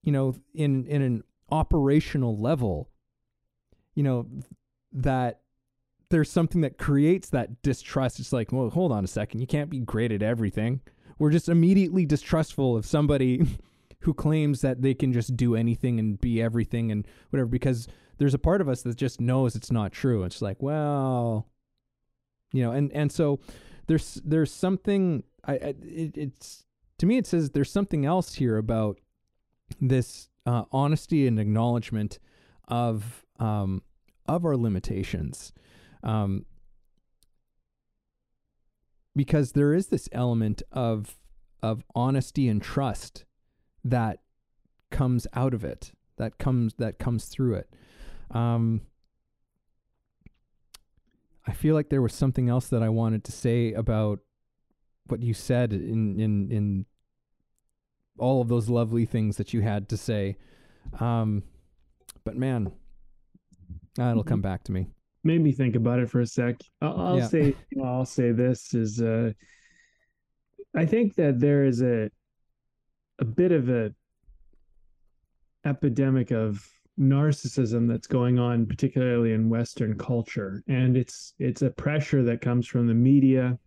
you 0.03 0.13
know, 0.13 0.35
in 0.53 0.87
in 0.87 1.03
an 1.03 1.23
operational 1.51 2.39
level, 2.39 2.91
you 3.95 4.03
know, 4.03 4.27
that 4.93 5.41
there's 6.11 6.31
something 6.31 6.61
that 6.61 6.79
creates 6.79 7.31
that 7.31 7.63
distrust. 7.63 8.21
It's 8.21 8.33
like, 8.33 8.53
well, 8.53 8.71
hold 8.71 8.93
on 8.93 9.05
a 9.05 9.09
second. 9.09 9.41
You 9.41 9.47
can't 9.47 9.71
be 9.71 9.81
great 9.81 10.13
at 10.13 10.23
everything. 10.23 10.81
We're 11.19 11.31
just 11.31 11.49
immediately 11.49 12.05
distrustful 12.05 12.77
of 12.77 12.85
somebody 12.85 13.59
who 14.01 14.13
claims 14.13 14.61
that 14.61 14.83
they 14.83 14.95
can 14.95 15.13
just 15.13 15.37
do 15.37 15.55
anything 15.55 15.99
and 15.99 16.21
be 16.21 16.43
everything 16.43 16.93
and 16.93 17.07
whatever 17.31 17.49
because 17.49 17.89
there's 18.19 18.35
a 18.35 18.39
part 18.39 18.61
of 18.61 18.69
us 18.69 18.83
that 18.83 18.97
just 18.97 19.21
knows 19.21 19.57
it's 19.57 19.73
not 19.73 19.93
true. 19.93 20.25
It's 20.25 20.43
like, 20.43 20.61
well, 20.61 21.49
you 22.53 22.63
know, 22.63 22.73
and 22.73 22.93
and 22.93 23.11
so 23.11 23.41
there's 23.87 24.21
there's 24.25 24.53
something 24.53 25.25
I, 25.47 25.53
I 25.53 25.75
it, 25.83 26.17
it's 26.17 26.65
to 26.99 27.07
me 27.07 27.19
it 27.19 27.27
says 27.27 27.51
there's 27.51 27.71
something 27.71 28.05
else 28.05 28.35
here 28.35 28.57
about 28.57 29.01
this 29.81 30.29
uh, 30.47 30.65
honesty 30.73 31.27
and 31.27 31.39
acknowledgement 31.39 32.19
of 32.69 33.25
um, 33.39 33.83
of 34.27 34.45
our 34.45 34.57
limitations. 34.57 35.53
Um, 36.03 36.45
because 39.17 39.53
there 39.53 39.75
is 39.75 39.89
this 39.89 40.09
element 40.13 40.63
of 40.73 41.17
of 41.63 41.85
honesty 41.95 42.49
and 42.49 42.63
trust 42.63 43.25
that 43.85 44.21
comes 44.91 45.27
out 45.35 45.55
of 45.55 45.65
it 45.65 45.93
that 46.17 46.39
comes 46.39 46.75
that 46.75 46.99
comes 46.99 47.27
through 47.27 47.55
it. 47.55 47.75
Um, 48.31 48.83
I 51.47 51.53
feel 51.53 51.75
like 51.75 51.91
there 51.91 52.03
was 52.03 52.15
something 52.15 52.49
else 52.49 52.69
that 52.69 52.83
I 52.83 52.89
wanted 52.89 53.25
to 53.25 53.33
say 53.33 53.73
about 53.73 54.21
what 55.07 55.23
you 55.23 55.35
said 55.35 55.73
in 55.73 56.19
in 56.19 56.51
in 56.51 56.87
all 58.19 58.41
of 58.41 58.49
those 58.49 58.69
lovely 58.69 59.05
things 59.05 59.37
that 59.37 59.53
you 59.53 59.61
had 59.61 59.89
to 59.89 59.97
say. 59.97 60.37
Um, 61.01 61.43
but 62.25 62.37
man, 62.37 62.73
that'll 63.97 64.23
come 64.25 64.41
back 64.41 64.65
to 64.65 64.73
me 64.73 64.87
made 65.27 65.41
me 65.41 65.53
think 65.53 65.75
about 65.75 65.99
it 65.99 66.11
for 66.11 66.21
a 66.21 66.27
sec. 66.27 66.57
I'll, 66.83 67.01
I'll 67.01 67.17
Yeah. 67.17 67.29
say, 67.29 67.45
you 67.71 67.83
know, 67.83 67.85
I'll 67.85 68.05
say 68.05 68.31
this 68.31 68.75
is, 68.75 69.01
uh, 69.01 69.33
I 70.77 70.85
think 70.85 71.15
that 71.15 71.41
there 71.41 71.65
is 71.65 71.81
a, 71.81 72.11
a 73.19 73.25
bit 73.25 73.51
of 73.51 73.71
a 73.71 73.95
epidemic 75.65 76.31
of 76.31 76.63
narcissism 77.01 77.89
that's 77.89 78.07
going 78.07 78.39
on, 78.39 78.67
particularly 78.67 79.33
in 79.33 79.49
Western 79.49 79.97
culture, 79.97 80.63
and 80.69 80.95
it's 80.95 81.35
it's 81.39 81.63
a 81.63 81.71
pressure 81.71 82.23
that 82.25 82.43
comes 82.43 82.67
from 82.67 82.87
the 82.87 82.93
media, 82.95 83.59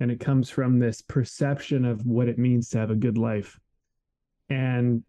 and 0.00 0.10
it 0.10 0.20
comes 0.20 0.50
from 0.50 0.78
this 0.78 1.02
perception 1.02 1.84
of 1.84 2.04
what 2.06 2.28
it 2.28 2.38
means 2.38 2.68
to 2.70 2.78
have 2.78 2.90
a 2.90 2.96
good 2.96 3.18
life, 3.18 3.58
and 4.48 5.02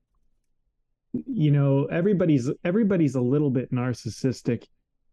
you 1.13 1.51
know 1.51 1.85
everybody's 1.85 2.49
everybody's 2.63 3.15
a 3.15 3.21
little 3.21 3.49
bit 3.49 3.71
narcissistic 3.71 4.65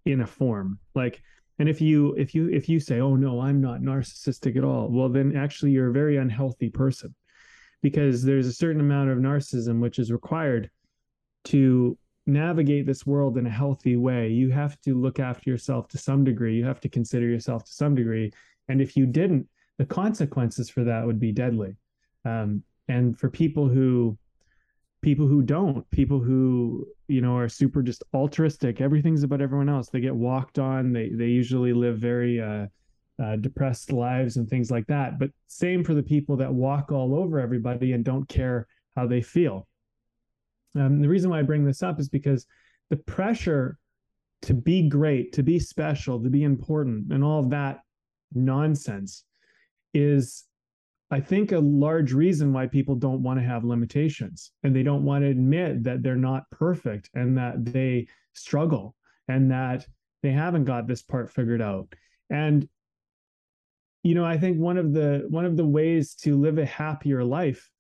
in 0.05 0.21
a 0.21 0.27
form. 0.27 0.79
Like 0.95 1.23
and 1.59 1.69
if 1.69 1.81
you 1.81 2.15
if 2.15 2.35
you 2.35 2.49
if 2.51 2.69
you 2.69 2.79
say 2.79 3.01
oh 3.01 3.17
no 3.17 3.41
i'm 3.41 3.63
not 3.63 3.81
narcissistic 3.81 4.59
at 4.59 4.65
all 4.65 4.91
well 4.91 5.09
then 5.09 5.35
actually 5.35 5.71
you're 5.71 5.89
a 5.89 5.93
very 5.93 6.19
unhealthy 6.19 6.69
person 6.69 7.15
because 7.83 8.23
there's 8.23 8.47
a 8.47 8.53
certain 8.53 8.81
amount 8.81 9.11
of 9.11 9.19
narcissism 9.19 9.81
which 9.81 9.99
is 9.99 10.13
required 10.13 10.71
to 11.45 11.97
navigate 12.27 12.87
this 12.87 13.07
world 13.07 13.39
in 13.39 13.47
a 13.47 13.51
healthy 13.51 13.97
way. 13.97 14.29
You 14.29 14.51
have 14.51 14.81
to 14.81 15.01
look 15.01 15.21
after 15.21 15.49
yourself 15.49 15.89
to 15.89 15.99
some 15.99 16.25
degree. 16.25 16.57
You 16.57 16.65
have 16.65 16.81
to 16.81 16.89
consider 16.89 17.27
yourself 17.27 17.65
to 17.65 17.73
some 17.73 17.95
degree. 17.95 18.33
And 18.69 18.81
if 18.81 18.97
you 18.97 19.07
didn't 19.07 19.49
the 19.79 19.85
consequences 19.85 20.71
for 20.71 20.85
that 20.85 21.07
would 21.07 21.21
be 21.21 21.33
deadly. 21.33 21.77
Um, 22.25 22.63
and 22.89 23.19
for 23.19 23.31
people 23.31 23.69
who 23.69 24.17
people 25.03 25.27
who 25.27 25.43
don't 25.43 25.89
people 25.91 26.19
who 26.19 26.87
you 27.07 27.21
know 27.21 27.37
are 27.37 27.49
super 27.49 27.83
just 27.83 28.03
altruistic 28.13 28.81
everything's 28.81 29.23
about 29.23 29.41
everyone 29.41 29.69
else. 29.69 29.89
They 29.89 30.01
get 30.01 30.15
walked 30.15 30.59
on. 30.59 30.93
They 30.93 31.11
they 31.11 31.27
usually 31.27 31.73
live 31.73 31.99
very 31.99 32.41
uh, 32.41 32.67
uh, 33.23 33.37
depressed 33.37 33.93
lives 33.93 34.37
and 34.37 34.49
things 34.49 34.71
like 34.71 34.87
that. 34.87 35.19
But 35.19 35.31
same 35.47 35.85
for 35.85 35.95
the 35.95 36.03
people 36.03 36.37
that 36.37 36.53
walk 36.53 36.93
all 36.93 37.15
over 37.15 37.39
everybody 37.39 37.93
and 37.93 38.05
don't 38.05 38.29
care 38.29 38.67
how 38.97 39.07
they 39.07 39.21
feel. 39.21 39.67
Um, 40.75 41.01
the 41.01 41.09
reason 41.09 41.31
why 41.31 41.39
i 41.39 41.43
bring 41.43 41.65
this 41.65 41.83
up 41.83 41.99
is 41.99 42.09
because 42.09 42.47
the 42.91 42.97
pressure 42.97 43.79
to 44.43 44.55
be 44.55 44.89
great 44.89 45.33
to 45.33 45.43
be 45.43 45.59
special 45.59 46.23
to 46.23 46.29
be 46.29 46.43
important 46.43 47.11
and 47.13 47.25
all 47.25 47.41
of 47.41 47.51
that 47.51 47.81
nonsense 48.35 49.25
is 49.97 50.45
I 51.11 51.21
think 51.21 51.53
a 51.53 51.59
large 51.59 52.13
reason 52.13 52.53
why 52.53 52.67
people 52.67 52.97
don't 52.97 53.23
want 53.23 53.39
to 53.39 53.47
have 53.47 53.65
limitations 53.65 54.53
and 54.63 54.75
they 54.75 54.83
don't 54.83 55.05
want 55.05 55.23
to 55.23 55.31
admit 55.31 55.85
that 55.85 56.03
they're 56.03 56.17
not 56.17 56.51
perfect 56.51 57.09
and 57.15 57.39
that 57.39 57.65
they 57.65 58.09
struggle 58.33 58.97
and 59.29 59.51
that 59.51 59.87
they 60.23 60.33
haven't 60.33 60.65
got 60.65 60.87
this 60.87 61.03
part 61.03 61.31
figured 61.31 61.63
out. 61.63 61.89
And 62.31 62.69
you 64.03 64.15
know, 64.15 64.25
I 64.25 64.39
think 64.39 64.59
one 64.59 64.79
of 64.79 64.93
the 64.93 65.27
one 65.29 65.45
of 65.45 65.57
the 65.57 65.67
ways 65.67 66.15
to 66.23 66.37
live 66.37 66.59
a 66.59 66.67
happier 66.67 67.25
life 67.25 67.71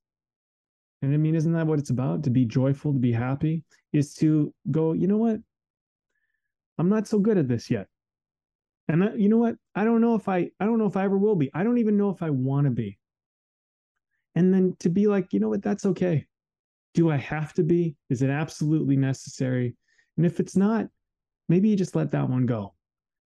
and 1.02 1.12
I 1.12 1.18
mean 1.18 1.34
isn't 1.34 1.52
that 1.52 1.66
what 1.66 1.78
it's 1.78 1.90
about 1.90 2.24
to 2.24 2.30
be 2.30 2.44
joyful, 2.44 2.92
to 2.92 2.98
be 2.98 3.12
happy 3.12 3.64
is 3.92 4.14
to 4.14 4.52
go, 4.70 4.92
you 4.92 5.06
know 5.06 5.18
what? 5.18 5.40
I'm 6.78 6.88
not 6.88 7.06
so 7.06 7.18
good 7.18 7.38
at 7.38 7.48
this 7.48 7.70
yet. 7.70 7.86
And 8.88 9.20
you 9.20 9.28
know 9.28 9.38
what? 9.38 9.56
I 9.74 9.84
don't 9.84 10.00
know 10.00 10.14
if 10.14 10.28
I 10.28 10.50
I 10.60 10.64
don't 10.64 10.78
know 10.78 10.86
if 10.86 10.96
I 10.96 11.04
ever 11.04 11.18
will 11.18 11.36
be. 11.36 11.50
I 11.54 11.64
don't 11.64 11.78
even 11.78 11.96
know 11.96 12.10
if 12.10 12.22
I 12.22 12.30
want 12.30 12.66
to 12.66 12.70
be. 12.70 12.98
And 14.34 14.52
then 14.52 14.76
to 14.80 14.88
be 14.88 15.06
like 15.06 15.32
you 15.32 15.40
know 15.40 15.48
what? 15.48 15.62
That's 15.62 15.86
okay. 15.86 16.26
Do 16.94 17.10
i 17.10 17.16
have 17.16 17.52
to 17.54 17.62
be? 17.62 17.96
Is 18.10 18.22
it 18.22 18.30
absolutely 18.30 18.96
necessary? 18.96 19.76
And 20.16 20.24
if 20.24 20.40
it's 20.40 20.56
not 20.56 20.86
maybe 21.48 21.68
you 21.68 21.76
just 21.76 21.96
let 21.96 22.10
that 22.12 22.28
one 22.28 22.46
go. 22.46 22.74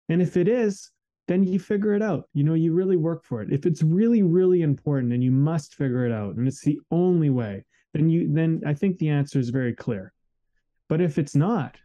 And 0.08 0.20
if 0.20 0.36
it 0.36 0.48
is 0.48 0.90
then 1.28 1.42
you 1.42 1.58
figure 1.58 1.94
it 1.94 2.02
out. 2.02 2.28
You 2.34 2.44
know 2.44 2.54
you 2.54 2.72
really 2.72 2.96
work 2.96 3.24
for 3.24 3.40
it. 3.42 3.50
If 3.50 3.64
it's 3.64 3.82
really 3.82 4.22
really 4.22 4.60
important 4.62 5.12
and 5.12 5.24
you 5.24 5.32
must 5.32 5.74
figure 5.74 6.04
it 6.04 6.12
out 6.12 6.36
and 6.36 6.46
it's 6.46 6.62
the 6.62 6.80
only 6.90 7.30
way 7.30 7.64
then 7.94 8.10
you 8.10 8.30
then 8.30 8.60
i 8.66 8.74
think 8.74 8.98
the 8.98 9.08
answer 9.08 9.38
is 9.38 9.48
very 9.48 9.74
clear. 9.74 10.12
But 10.88 11.00
if 11.00 11.16
it's 11.16 11.34
not 11.34 11.76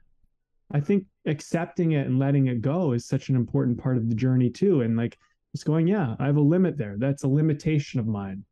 i 0.74 0.82
think 0.82 1.06
accepting 1.26 1.92
it 1.92 2.08
and 2.08 2.20
letting 2.20 2.48
it 2.48 2.62
go 2.62 2.94
is 2.94 3.06
such 3.06 3.30
an 3.30 3.36
important 3.36 3.78
part 3.78 3.98
of 3.98 4.10
the 4.10 4.16
journey 4.16 4.50
too. 4.50 4.82
And 4.82 4.98
like 4.98 5.18
just 5.54 5.66
going 5.66 5.86
yeah 5.86 6.16
i 6.20 6.26
have 6.26 6.38
a 6.38 6.42
limit 6.42 6.78
there. 6.78 6.96
That's 6.98 7.24
a 7.24 7.28
limitation 7.28 8.00
of 8.00 8.08
mine. 8.08 8.44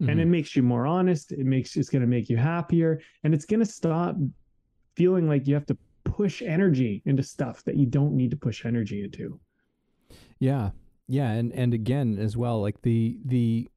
And 0.00 0.10
mm-hmm. 0.10 0.20
it 0.20 0.26
makes 0.26 0.54
you 0.54 0.62
more 0.62 0.86
honest. 0.86 1.32
It 1.32 1.44
makes 1.44 1.76
it's 1.76 1.88
going 1.88 2.02
to 2.02 2.08
make 2.08 2.28
you 2.28 2.36
happier. 2.36 3.00
And 3.24 3.34
it's 3.34 3.44
going 3.44 3.60
to 3.60 3.66
stop 3.66 4.16
feeling 4.94 5.28
like 5.28 5.48
you 5.48 5.54
have 5.54 5.66
to 5.66 5.78
push 6.04 6.40
energy 6.40 7.02
into 7.04 7.22
stuff 7.22 7.64
that 7.64 7.76
you 7.76 7.84
don't 7.84 8.16
need 8.16 8.30
to 8.30 8.36
push 8.36 8.64
energy 8.64 9.02
into. 9.02 9.40
Yeah. 10.38 10.70
Yeah, 11.08 11.30
and 11.30 11.52
and 11.54 11.72
again 11.72 12.18
as 12.18 12.36
well, 12.36 12.60
like 12.60 12.82
the 12.82 13.18
the 13.24 13.68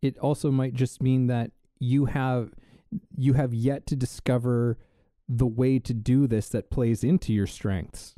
it 0.00 0.16
also 0.18 0.52
might 0.52 0.74
just 0.74 1.02
mean 1.02 1.26
that 1.26 1.50
you 1.80 2.04
have 2.04 2.52
you 3.16 3.32
have 3.32 3.52
yet 3.52 3.86
to 3.88 3.96
discover 3.96 4.78
the 5.28 5.46
way 5.46 5.78
to 5.78 5.94
do 5.94 6.26
this 6.26 6.48
that 6.50 6.70
plays 6.70 7.02
into 7.02 7.32
your 7.32 7.46
strengths. 7.46 8.14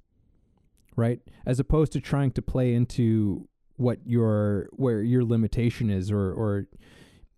Right? 0.97 1.21
As 1.45 1.61
opposed 1.61 1.93
to 1.93 2.01
trying 2.01 2.31
to 2.33 2.43
play 2.43 2.73
into 2.75 3.49
what 3.77 3.99
your 4.07 4.69
where 4.73 5.03
your 5.03 5.25
limitation 5.25 5.91
is 5.91 6.11
or 6.11 6.33
or 6.33 6.67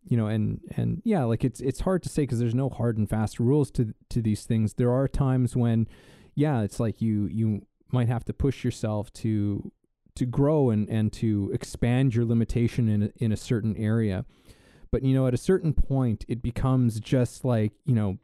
you 0.09 0.16
know 0.16 0.27
and 0.27 0.61
and 0.77 1.03
yeah 1.05 1.25
like 1.25 1.45
it's 1.45 1.61
it's 1.61 1.81
hard 1.81 2.03
to 2.03 2.09
say 2.09 2.23
because 2.23 2.39
there's 2.39 2.55
no 2.55 2.69
hard 2.69 2.97
and 2.97 3.11
fast 3.11 3.39
rules 3.39 3.71
to 3.71 3.95
to 4.09 4.23
these 4.23 4.45
things 4.45 4.75
there 4.75 4.93
are 4.93 5.09
times 5.09 5.57
when 5.57 5.87
yeah 6.35 6.62
it's 6.62 6.81
like 6.81 7.03
you 7.03 7.27
you 7.27 7.66
might 7.91 8.09
have 8.09 8.25
to 8.25 8.33
push 8.33 8.64
yourself 8.64 9.12
to 9.12 9.71
to 10.14 10.25
grow 10.25 10.71
and 10.71 10.89
and 10.89 11.12
to 11.12 11.51
expand 11.53 12.14
your 12.14 12.25
limitation 12.25 12.89
in 12.89 13.03
a, 13.03 13.11
in 13.16 13.33
a 13.33 13.37
certain 13.37 13.77
area 13.77 14.25
but 14.91 15.03
you 15.03 15.14
know 15.14 15.27
at 15.27 15.35
a 15.35 15.39
certain 15.39 15.75
point 15.75 16.25
it 16.29 16.43
becomes 16.43 17.01
just 17.01 17.45
like 17.45 17.73
you 17.85 17.95
know 17.95 18.19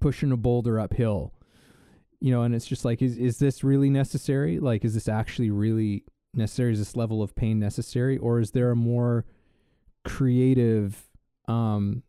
pushing 0.00 0.32
a 0.32 0.36
boulder 0.36 0.78
uphill 0.78 1.32
you 2.20 2.32
know 2.32 2.42
and 2.42 2.54
it's 2.54 2.66
just 2.66 2.84
like 2.84 3.00
is 3.02 3.16
is 3.16 3.38
this 3.38 3.62
really 3.62 3.90
necessary? 3.90 4.58
Like 4.58 4.84
is 4.84 4.94
this 4.94 5.08
actually 5.08 5.50
really 5.50 6.04
necessary? 6.34 6.72
Is 6.72 6.78
this 6.78 6.96
level 6.96 7.22
of 7.22 7.34
pain 7.34 7.58
necessary? 7.58 8.18
Or 8.18 8.40
is 8.40 8.52
there 8.52 8.70
a 8.70 8.76
more 8.76 9.24
creative 10.04 11.08
um 11.46 12.02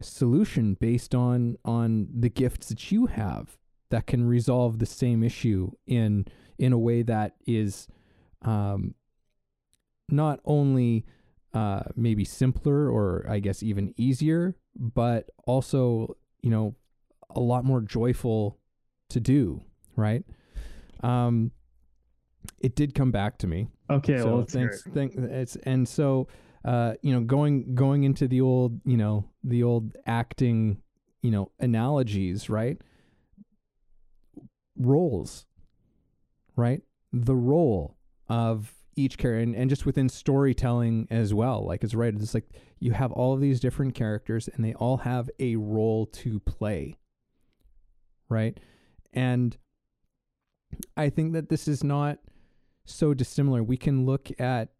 solution 0.00 0.74
based 0.74 1.14
on 1.14 1.56
on 1.64 2.08
the 2.12 2.30
gifts 2.30 2.68
that 2.68 2.90
you 2.90 3.06
have 3.06 3.58
that 3.90 4.06
can 4.06 4.26
resolve 4.26 4.78
the 4.78 4.86
same 4.86 5.22
issue 5.22 5.70
in 5.86 6.24
in 6.58 6.72
a 6.72 6.78
way 6.78 7.02
that 7.02 7.34
is 7.46 7.86
um 8.42 8.94
not 10.08 10.40
only 10.44 11.04
uh 11.52 11.82
maybe 11.96 12.24
simpler 12.24 12.88
or 12.88 13.26
I 13.28 13.40
guess 13.40 13.62
even 13.62 13.92
easier 13.98 14.56
but 14.74 15.28
also 15.46 16.16
you 16.40 16.50
know 16.50 16.74
a 17.34 17.40
lot 17.40 17.64
more 17.64 17.80
joyful 17.80 18.58
to 19.10 19.20
do 19.20 19.62
right? 19.96 20.24
Um 21.02 21.52
it 22.58 22.74
did 22.74 22.94
come 22.94 23.10
back 23.10 23.38
to 23.38 23.46
me. 23.46 23.68
Okay 23.88 24.18
so 24.18 24.36
well 24.36 24.44
thanks 24.44 24.82
thank 24.94 25.14
it's 25.14 25.56
and 25.56 25.86
so 25.88 26.28
uh 26.64 26.94
you 27.02 27.12
know 27.12 27.20
going 27.20 27.74
going 27.74 28.04
into 28.04 28.28
the 28.28 28.40
old 28.40 28.80
you 28.84 28.96
know 28.96 29.28
the 29.44 29.62
old 29.62 29.96
acting 30.06 30.80
you 31.22 31.30
know 31.30 31.50
analogies 31.58 32.48
right? 32.48 32.80
Roles 34.78 35.46
right? 36.56 36.82
The 37.12 37.36
role 37.36 37.96
of 38.28 38.72
each 38.96 39.18
character 39.18 39.42
and, 39.42 39.54
and 39.54 39.70
just 39.70 39.86
within 39.86 40.08
storytelling 40.08 41.06
as 41.10 41.32
well 41.32 41.64
like 41.64 41.82
it's 41.82 41.94
right 41.94 42.14
it's 42.14 42.34
like 42.34 42.50
you 42.80 42.92
have 42.92 43.12
all 43.12 43.32
of 43.32 43.40
these 43.40 43.60
different 43.60 43.94
characters 43.94 44.48
and 44.48 44.64
they 44.64 44.74
all 44.74 44.98
have 44.98 45.30
a 45.38 45.56
role 45.56 46.06
to 46.06 46.38
play 46.40 46.96
right? 48.30 48.58
And 49.12 49.56
i 50.96 51.10
think 51.10 51.32
that 51.32 51.48
this 51.48 51.66
is 51.66 51.82
not 51.82 52.18
so 52.84 53.12
dissimilar. 53.12 53.62
We 53.62 53.76
can 53.76 54.06
look 54.06 54.30
at 54.40 54.70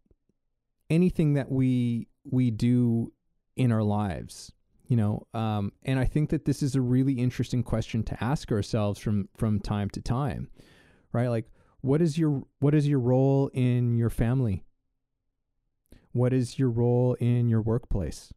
anything 0.89 1.33
that 1.33 1.51
we 1.51 2.07
we 2.23 2.49
do 2.49 3.11
in 3.55 3.71
our 3.71 3.83
lives 3.83 4.51
you 4.87 4.95
know 4.95 5.27
um, 5.33 5.73
and 5.83 5.99
i 5.99 6.05
think 6.05 6.29
that 6.29 6.45
this 6.45 6.63
is 6.63 6.75
a 6.75 6.81
really 6.81 7.13
interesting 7.13 7.61
question 7.61 8.03
to 8.03 8.23
ask 8.23 8.51
ourselves 8.51 8.99
from 8.99 9.27
from 9.35 9.59
time 9.59 9.89
to 9.89 10.01
time 10.01 10.49
right? 11.11 11.27
Like 11.27 11.45
what 11.81 12.01
is 12.01 12.17
your 12.17 12.43
what 12.59 12.75
is 12.75 12.87
your 12.87 12.99
role 12.99 13.49
in 13.53 13.97
your 13.97 14.09
family? 14.09 14.63
What 16.11 16.33
is 16.33 16.59
your 16.59 16.69
role 16.69 17.15
in 17.19 17.47
your 17.49 17.61
workplace 17.61 18.33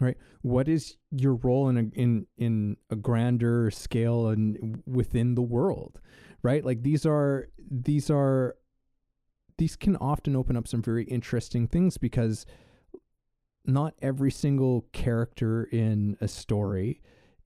right? 0.00 0.16
What 0.42 0.68
is 0.68 0.96
your 1.10 1.34
role 1.34 1.68
in 1.68 1.76
a 1.76 2.00
in 2.00 2.26
in 2.36 2.76
a 2.90 2.96
grander 2.96 3.70
scale 3.70 4.28
and 4.28 4.82
within 4.86 5.34
the 5.34 5.42
world 5.42 6.00
right? 6.42 6.64
Like 6.64 6.82
these 6.82 7.06
are 7.06 7.48
these 7.70 8.10
are 8.10 8.56
these 9.58 9.76
can 9.76 9.96
often 9.96 10.36
open 10.36 10.56
up 10.56 10.68
some 10.68 10.82
very 10.82 11.04
interesting 11.04 11.66
things 11.66 11.98
because 11.98 12.46
not 13.64 13.94
every 14.00 14.30
single 14.30 14.86
character 14.92 15.64
in 15.64 16.16
a 16.20 16.28
story 16.28 17.02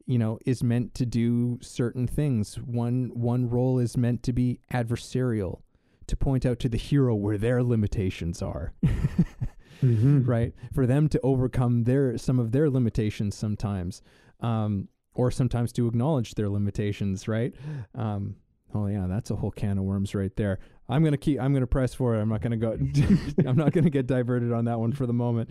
you 0.06 0.18
know 0.18 0.38
is 0.44 0.62
meant 0.62 0.94
to 0.94 1.06
do 1.06 1.58
certain 1.62 2.06
things. 2.06 2.56
One 2.56 3.10
one 3.14 3.48
role 3.48 3.78
is 3.78 3.96
meant 3.96 4.22
to 4.24 4.32
be 4.32 4.60
adversarial 4.72 5.60
to 6.08 6.16
point 6.16 6.44
out 6.44 6.58
to 6.60 6.68
the 6.68 6.78
hero 6.78 7.14
where 7.14 7.38
their 7.38 7.62
limitations 7.62 8.42
are 8.42 8.74
Mhm. 9.82 10.26
right? 10.26 10.54
For 10.72 10.86
them 10.86 11.08
to 11.10 11.20
overcome 11.22 11.84
their 11.84 12.16
some 12.18 12.38
of 12.38 12.52
their 12.52 12.70
limitations 12.70 13.34
sometimes 13.34 14.00
um 14.40 14.88
or 15.14 15.30
sometimes 15.30 15.72
to 15.72 15.86
acknowledge 15.86 16.34
their 16.34 16.48
limitations 16.48 17.28
right? 17.28 17.54
Um 17.94 18.36
oh 18.74 18.86
yeah 18.86 19.06
that's 19.08 19.30
a 19.30 19.36
whole 19.36 19.50
can 19.50 19.76
of 19.78 19.84
worms 19.84 20.14
right 20.14 20.34
there. 20.36 20.58
I'm 20.88 21.02
gonna 21.04 21.16
keep 21.16 21.40
i'm 21.40 21.52
gonna 21.52 21.66
press 21.66 21.92
for 21.94 22.14
it. 22.16 22.20
I'm 22.20 22.28
not 22.28 22.40
gonna 22.42 22.56
go 22.56 22.72
i'm 23.46 23.56
not 23.56 23.72
gonna 23.72 23.90
get 23.90 24.06
diverted 24.06 24.52
on 24.52 24.64
that 24.66 24.78
one 24.80 24.92
for 24.92 25.06
the 25.06 25.12
moment. 25.12 25.50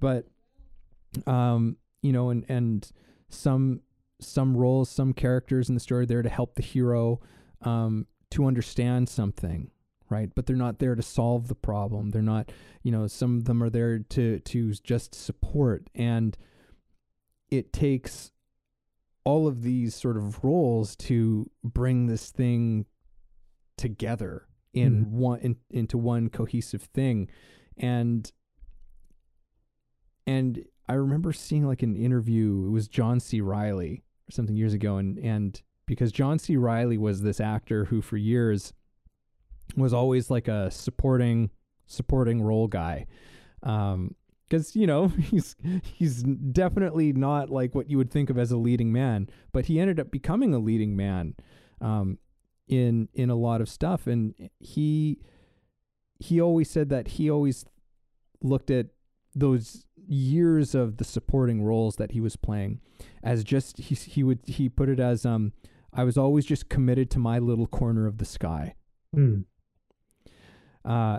But 0.00 0.26
um 1.26 1.76
you 2.02 2.12
know 2.12 2.30
and 2.30 2.44
and 2.48 2.90
some 3.28 3.80
some 4.20 4.56
roles 4.56 4.88
some 4.90 5.12
characters 5.12 5.68
in 5.68 5.74
the 5.74 5.80
story 5.80 6.04
there 6.06 6.22
to 6.22 6.28
help 6.28 6.54
the 6.56 6.62
hero 6.62 7.20
um 7.62 8.06
to 8.30 8.44
understand 8.46 9.08
something 9.08 9.70
right? 10.10 10.30
But 10.34 10.46
they're 10.46 10.56
not 10.56 10.78
there 10.78 10.94
to 10.94 11.02
solve 11.02 11.48
the 11.48 11.54
problem. 11.54 12.10
They're 12.10 12.22
not 12.22 12.50
you 12.82 12.92
know 12.92 13.06
some 13.06 13.36
of 13.38 13.44
them 13.44 13.62
are 13.62 13.70
there 13.70 13.98
to 13.98 14.40
to 14.40 14.72
just 14.74 15.14
support. 15.14 15.88
And 15.94 16.36
it 17.50 17.72
takes 17.72 18.30
all 19.24 19.46
of 19.46 19.62
these 19.62 19.94
sort 19.94 20.16
of 20.16 20.42
roles 20.44 20.96
to 20.96 21.50
bring 21.62 22.06
this 22.06 22.30
thing 22.30 22.86
together 23.76 24.46
in 24.72 25.06
Mhm. 25.06 25.10
one 25.10 25.38
in, 25.40 25.56
into 25.70 25.98
one 25.98 26.28
cohesive 26.28 26.82
thing. 26.82 27.28
And 27.76 28.30
and 30.26 30.64
I 30.88 30.94
remember 30.94 31.32
seeing 31.32 31.66
like 31.66 31.82
an 31.82 31.96
interview. 31.96 32.66
It 32.66 32.70
was 32.70 32.88
John 32.88 33.20
C. 33.20 33.40
Reilly 33.40 34.04
or 34.28 34.32
something 34.32 34.56
years 34.56 34.74
ago. 34.74 34.96
And 34.96 35.18
and 35.18 35.60
because 35.86 36.12
John 36.12 36.38
C. 36.38 36.56
Reilly 36.56 36.98
was 36.98 37.22
this 37.22 37.40
actor 37.40 37.86
who 37.86 38.02
for 38.02 38.16
years 38.16 38.72
was 39.76 39.92
always 39.92 40.30
like 40.30 40.48
a 40.48 40.70
supporting 40.70 41.50
supporting 41.86 42.42
role 42.42 42.68
guy. 42.68 43.06
Um 43.62 44.14
because 44.48 44.74
you 44.74 44.86
know 44.86 45.08
he's 45.30 45.56
he's 45.82 46.22
definitely 46.22 47.12
not 47.12 47.50
like 47.50 47.74
what 47.74 47.90
you 47.90 47.98
would 47.98 48.10
think 48.10 48.30
of 48.30 48.38
as 48.38 48.50
a 48.50 48.56
leading 48.56 48.90
man 48.90 49.28
but 49.52 49.66
he 49.66 49.78
ended 49.78 50.00
up 50.00 50.10
becoming 50.10 50.54
a 50.54 50.58
leading 50.58 50.96
man 50.96 51.34
um 51.82 52.16
in 52.68 53.08
in 53.14 53.30
a 53.30 53.34
lot 53.34 53.60
of 53.60 53.68
stuff. 53.68 54.06
And 54.06 54.34
he 54.60 55.18
he 56.20 56.40
always 56.40 56.70
said 56.70 56.90
that 56.90 57.08
he 57.08 57.30
always 57.30 57.64
looked 58.42 58.70
at 58.70 58.86
those 59.34 59.84
years 60.06 60.74
of 60.74 60.96
the 60.98 61.04
supporting 61.04 61.62
roles 61.62 61.96
that 61.96 62.12
he 62.12 62.20
was 62.20 62.36
playing 62.36 62.80
as 63.22 63.44
just 63.44 63.78
he 63.78 63.94
he 63.94 64.22
would 64.22 64.40
he 64.46 64.68
put 64.68 64.88
it 64.88 65.00
as 65.00 65.26
um 65.26 65.52
I 65.92 66.04
was 66.04 66.18
always 66.18 66.44
just 66.44 66.68
committed 66.68 67.10
to 67.12 67.18
my 67.18 67.38
little 67.38 67.66
corner 67.66 68.06
of 68.06 68.18
the 68.18 68.24
sky. 68.24 68.74
Mm. 69.16 69.44
Uh 70.84 71.18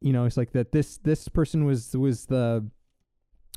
you 0.00 0.12
know 0.12 0.24
it's 0.24 0.36
like 0.36 0.52
that 0.52 0.72
this 0.72 0.98
this 0.98 1.28
person 1.28 1.64
was 1.64 1.96
was 1.96 2.26
the 2.26 2.68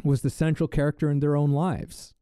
was 0.03 0.21
the 0.21 0.29
central 0.29 0.67
character 0.67 1.09
in 1.09 1.19
their 1.19 1.35
own 1.35 1.51
lives 1.51 2.13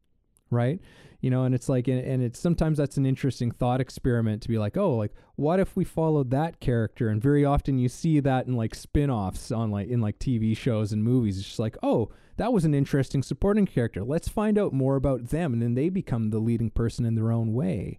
right? 0.50 0.80
You 1.20 1.30
know 1.30 1.44
and 1.44 1.54
it's 1.54 1.68
like 1.68 1.88
and, 1.88 2.00
and 2.00 2.22
it's 2.22 2.38
sometimes 2.38 2.78
that's 2.78 2.96
an 2.96 3.04
interesting 3.04 3.50
thought 3.50 3.80
experiment 3.80 4.42
to 4.42 4.48
be 4.48 4.58
like 4.58 4.76
oh 4.76 4.94
like 4.94 5.12
what 5.36 5.60
if 5.60 5.76
we 5.76 5.84
followed 5.84 6.30
that 6.30 6.60
character? 6.60 7.08
And 7.08 7.22
very 7.22 7.44
often 7.44 7.78
you 7.78 7.88
see 7.88 8.20
that 8.20 8.46
in 8.46 8.56
like 8.56 8.74
spin-offs 8.74 9.50
on 9.52 9.70
like 9.70 9.88
in 9.88 10.00
like 10.00 10.18
tv 10.18 10.56
shows 10.56 10.92
and 10.92 11.02
movies. 11.02 11.38
It's 11.38 11.46
just 11.46 11.58
like 11.58 11.76
oh 11.82 12.10
that 12.36 12.52
was 12.52 12.64
an 12.64 12.74
interesting 12.74 13.22
supporting 13.22 13.66
character. 13.66 14.04
Let's 14.04 14.28
find 14.28 14.58
out 14.58 14.72
more 14.72 14.94
about 14.94 15.30
them. 15.30 15.52
And 15.52 15.60
then 15.60 15.74
they 15.74 15.88
become 15.88 16.30
the 16.30 16.38
leading 16.38 16.70
person 16.70 17.04
in 17.04 17.14
their 17.14 17.32
own 17.32 17.52
way 17.52 17.98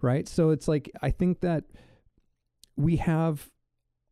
right? 0.00 0.28
So 0.28 0.50
it's 0.50 0.68
like 0.68 0.90
i 1.02 1.10
think 1.10 1.40
that 1.40 1.64
we 2.76 2.96
have 2.96 3.50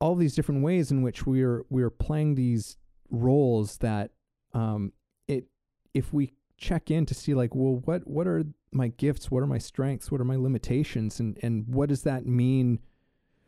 all 0.00 0.14
these 0.14 0.34
different 0.34 0.62
ways 0.62 0.90
in 0.90 1.02
which 1.02 1.26
we're 1.26 1.64
we're 1.70 1.90
playing 1.90 2.34
these 2.34 2.76
roles 3.10 3.78
that 3.78 4.10
um 4.52 4.92
it 5.28 5.46
if 5.94 6.12
we 6.12 6.32
check 6.58 6.90
in 6.90 7.06
to 7.06 7.14
see 7.14 7.34
like 7.34 7.54
well 7.54 7.82
what 7.84 8.06
what 8.06 8.26
are 8.26 8.44
my 8.72 8.88
gifts 8.88 9.30
what 9.30 9.42
are 9.42 9.46
my 9.46 9.58
strengths 9.58 10.10
what 10.10 10.20
are 10.20 10.24
my 10.24 10.36
limitations 10.36 11.20
and 11.20 11.38
and 11.42 11.66
what 11.68 11.88
does 11.88 12.02
that 12.02 12.26
mean 12.26 12.78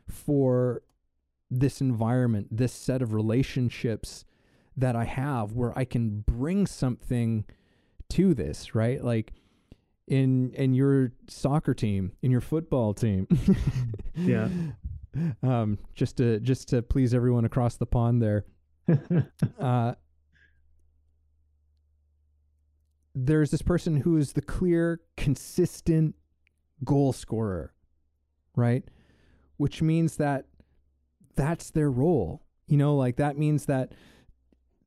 for 0.07 0.81
this 1.51 1.81
environment 1.81 2.47
this 2.51 2.73
set 2.73 3.01
of 3.01 3.13
relationships 3.13 4.25
that 4.79 4.95
I 4.95 5.03
have 5.03 5.53
where 5.53 5.77
I 5.77 5.85
can 5.85 6.21
bring 6.21 6.65
something 6.65 7.45
to 8.09 8.33
this, 8.33 8.73
right? 8.73 9.03
Like 9.03 9.33
in 10.07 10.51
in 10.53 10.73
your 10.73 11.11
soccer 11.27 11.73
team, 11.73 12.13
in 12.21 12.31
your 12.31 12.41
football 12.41 12.93
team. 12.93 13.27
Yeah. 14.15 14.49
Um 15.43 15.79
just 15.95 16.17
to 16.17 16.39
just 16.39 16.69
to 16.69 16.81
please 16.81 17.13
everyone 17.13 17.45
across 17.45 17.77
the 17.77 17.85
pond 17.85 18.21
there. 18.21 18.45
Uh 19.59 19.93
there's 23.15 23.51
this 23.51 23.61
person 23.61 23.97
who 23.97 24.17
is 24.17 24.33
the 24.33 24.41
clear, 24.41 25.01
consistent 25.17 26.15
goal 26.83 27.11
scorer, 27.11 27.73
right? 28.55 28.83
Which 29.57 29.81
means 29.81 30.17
that 30.17 30.45
that's 31.35 31.71
their 31.71 31.89
role. 31.89 32.43
You 32.67 32.77
know, 32.77 32.95
like 32.95 33.17
that 33.17 33.37
means 33.37 33.65
that 33.65 33.93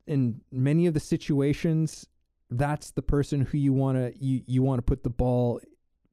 in 0.07 0.41
many 0.51 0.87
of 0.87 0.95
the 0.95 1.01
situations, 1.01 2.07
that's 2.51 2.91
the 2.91 3.03
person 3.03 3.43
who 3.43 3.59
you 3.59 3.73
want 3.73 3.99
to 3.99 4.13
you, 4.25 4.43
you 4.47 4.63
want 4.63 4.79
to 4.79 4.83
put 4.83 5.03
the 5.03 5.11
ball 5.11 5.61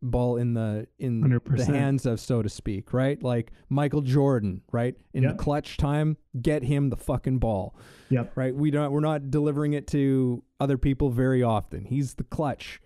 ball 0.01 0.37
in 0.37 0.53
the 0.53 0.87
in 0.97 1.19
the 1.21 1.27
100%. 1.39 1.65
hands 1.65 2.05
of 2.05 2.19
so 2.21 2.41
to 2.41 2.47
speak 2.47 2.93
right 2.93 3.21
like 3.21 3.51
michael 3.67 3.99
jordan 4.01 4.61
right 4.71 4.95
in 5.13 5.23
Yep. 5.23 5.37
the 5.37 5.43
clutch 5.43 5.75
time 5.75 6.15
get 6.41 6.63
him 6.63 6.89
the 6.89 6.95
fucking 6.95 7.39
ball 7.39 7.75
yep. 8.09 8.31
right? 8.37 8.55
We 8.55 8.71
don't 8.71 8.91
we're 8.93 9.01
not 9.01 9.29
delivering 9.29 9.73
it 9.73 9.87
to 9.87 10.41
other 10.59 10.77
people 10.77 11.09
very 11.09 11.43
often. 11.43 11.83
He's 11.85 12.13
the 12.15 12.23
clutch. 12.23 12.79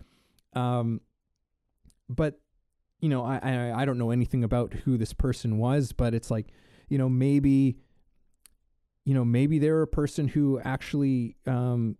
Um 0.53 1.01
but 2.09 2.39
you 2.99 3.09
know, 3.09 3.23
I, 3.23 3.37
I 3.43 3.81
I 3.81 3.85
don't 3.85 3.97
know 3.99 4.09
anything 4.11 4.43
about 4.43 4.73
who 4.73 4.97
this 4.97 5.13
person 5.13 5.57
was, 5.57 5.91
but 5.91 6.13
it's 6.15 6.31
like, 6.31 6.47
you 6.89 6.97
know, 6.97 7.09
maybe 7.09 7.77
you 9.05 9.13
know, 9.13 9.25
maybe 9.25 9.59
they're 9.59 9.81
a 9.81 9.87
person 9.87 10.27
who 10.29 10.59
actually 10.63 11.35
um 11.45 11.97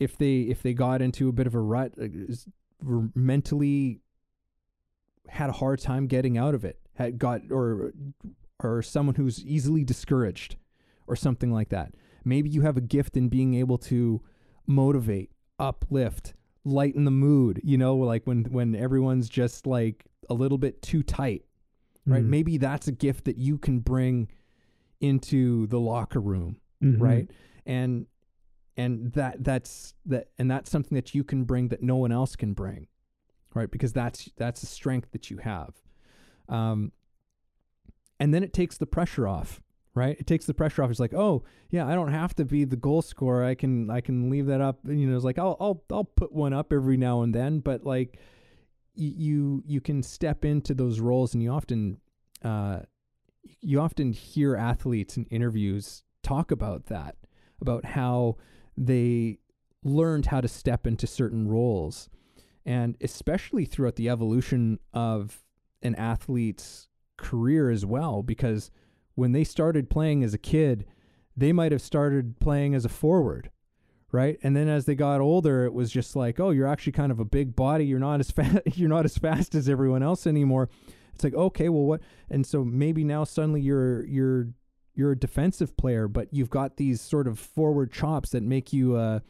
if 0.00 0.16
they 0.16 0.40
if 0.42 0.62
they 0.62 0.72
got 0.72 1.02
into 1.02 1.28
a 1.28 1.32
bit 1.32 1.46
of 1.46 1.54
a 1.54 1.60
rut 1.60 1.92
uh, 2.00 2.06
mentally 3.14 4.00
had 5.28 5.48
a 5.50 5.52
hard 5.54 5.80
time 5.80 6.06
getting 6.06 6.36
out 6.38 6.54
of 6.54 6.64
it 6.64 6.78
had 6.94 7.18
got 7.18 7.40
or 7.50 7.92
or 8.62 8.82
someone 8.82 9.14
who's 9.16 9.44
easily 9.44 9.84
discouraged 9.84 10.56
or 11.06 11.14
something 11.16 11.50
like 11.52 11.68
that 11.68 11.94
maybe 12.24 12.48
you 12.50 12.62
have 12.62 12.76
a 12.76 12.80
gift 12.80 13.16
in 13.16 13.28
being 13.28 13.54
able 13.54 13.78
to 13.78 14.20
motivate 14.66 15.30
uplift 15.58 16.34
lighten 16.64 17.04
the 17.04 17.10
mood 17.10 17.60
you 17.62 17.76
know 17.78 17.96
like 17.96 18.24
when 18.26 18.44
when 18.44 18.74
everyone's 18.74 19.28
just 19.28 19.66
like 19.66 20.06
a 20.30 20.34
little 20.34 20.58
bit 20.58 20.80
too 20.82 21.02
tight 21.02 21.44
right 22.06 22.24
Mhm. 22.24 22.28
maybe 22.28 22.56
that's 22.58 22.88
a 22.88 22.92
gift 22.92 23.24
that 23.26 23.36
you 23.36 23.58
can 23.58 23.78
bring 23.80 24.28
into 25.00 25.66
the 25.68 25.78
locker 25.78 26.20
room 26.20 26.56
Mhm. 26.82 27.00
right 27.00 27.30
and 27.66 28.06
and 28.76 29.12
that 29.12 29.42
that's 29.44 29.94
that 30.06 30.28
and 30.38 30.50
that's 30.50 30.70
something 30.70 30.94
that 30.96 31.14
you 31.14 31.24
can 31.24 31.44
bring 31.44 31.68
that 31.68 31.82
no 31.82 31.96
one 31.96 32.12
else 32.12 32.36
can 32.36 32.52
bring 32.52 32.88
right? 33.56 33.70
Because 33.70 33.92
that's 33.92 34.30
that's 34.36 34.62
a 34.62 34.66
strength 34.66 35.10
that 35.12 35.30
you 35.30 35.38
have. 35.38 35.74
Um 36.48 36.92
and 38.18 38.32
then 38.32 38.42
it 38.42 38.52
takes 38.52 38.78
the 38.78 38.86
pressure 38.86 39.26
off 39.28 39.60
right? 39.94 40.16
It 40.20 40.26
takes 40.26 40.44
the 40.44 40.52
pressure 40.52 40.82
off. 40.82 40.90
It's 40.90 41.00
like 41.00 41.14
oh 41.14 41.42
yeah 41.70 41.86
i 41.86 41.94
don't 41.94 42.12
have 42.12 42.34
to 42.36 42.44
be 42.44 42.64
the 42.64 42.76
goal 42.76 43.02
scorer. 43.02 43.44
I 43.44 43.54
can 43.54 43.90
i 43.90 44.00
can 44.00 44.30
leave 44.30 44.46
that 44.46 44.60
up. 44.60 44.80
You 44.84 45.08
know 45.08 45.16
it's 45.16 45.24
like 45.24 45.38
i'll 45.38 45.56
i'll, 45.58 45.82
I'll 45.90 46.04
put 46.04 46.32
one 46.32 46.52
up 46.52 46.72
every 46.72 46.96
now 46.96 47.22
and 47.22 47.34
then. 47.34 47.60
But 47.60 47.84
like 47.84 48.18
you 48.94 49.62
you 49.66 49.80
can 49.80 50.02
step 50.02 50.44
into 50.44 50.74
those 50.74 51.00
roles 51.00 51.34
and 51.34 51.42
you 51.42 51.50
often 51.50 51.98
uh 52.44 52.80
you 53.60 53.80
often 53.80 54.12
hear 54.12 54.56
athletes 54.56 55.16
in 55.16 55.24
interviews 55.26 56.02
talk 56.22 56.50
about 56.50 56.86
that 56.86 57.16
about 57.60 57.84
how 57.84 58.36
they 58.76 59.38
learned 59.84 60.26
how 60.26 60.40
to 60.40 60.48
step 60.48 60.86
into 60.86 61.06
certain 61.06 61.46
roles 61.46 62.08
and 62.66 62.96
especially 63.00 63.64
throughout 63.64 63.96
the 63.96 64.10
evolution 64.10 64.78
of 64.92 65.42
an 65.82 65.94
athlete's 65.94 66.88
career 67.16 67.70
as 67.70 67.86
well 67.86 68.22
because 68.22 68.70
when 69.14 69.32
they 69.32 69.44
started 69.44 69.88
playing 69.88 70.22
as 70.22 70.34
a 70.34 70.38
kid 70.38 70.84
they 71.34 71.52
might 71.52 71.72
have 71.72 71.80
started 71.80 72.38
playing 72.40 72.74
as 72.74 72.84
a 72.84 72.90
forward 72.90 73.50
right? 74.12 74.38
And 74.42 74.56
then 74.56 74.68
as 74.68 74.86
they 74.86 74.94
got 74.94 75.20
older 75.20 75.64
it 75.64 75.72
was 75.72 75.90
just 75.90 76.16
like 76.16 76.40
oh 76.40 76.50
you're 76.50 76.66
actually 76.66 76.92
kind 76.92 77.12
of 77.12 77.20
a 77.20 77.24
big 77.24 77.56
body. 77.56 77.86
You're 77.86 77.98
not 77.98 78.20
as 78.20 78.30
fast 78.32 78.58
you're 78.74 78.88
not 78.88 79.04
as 79.04 79.16
fast 79.18 79.54
as 79.54 79.68
everyone 79.68 80.02
else 80.02 80.26
anymore. 80.26 80.68
It's 81.14 81.24
like 81.24 81.34
okay 81.34 81.68
well 81.68 81.84
what 81.84 82.00
and 82.30 82.46
so 82.46 82.64
maybe 82.64 83.04
now 83.04 83.24
suddenly 83.24 83.60
you're 83.60 84.04
you're 84.06 84.48
you're 84.94 85.12
a 85.12 85.18
defensive 85.18 85.76
player 85.76 86.08
but 86.08 86.28
you've 86.32 86.50
got 86.50 86.76
these 86.76 87.00
sort 87.00 87.26
of 87.26 87.38
forward 87.38 87.92
chops 87.92 88.30
that 88.30 88.42
make 88.42 88.72
you 88.72 88.96
uh 88.96 89.20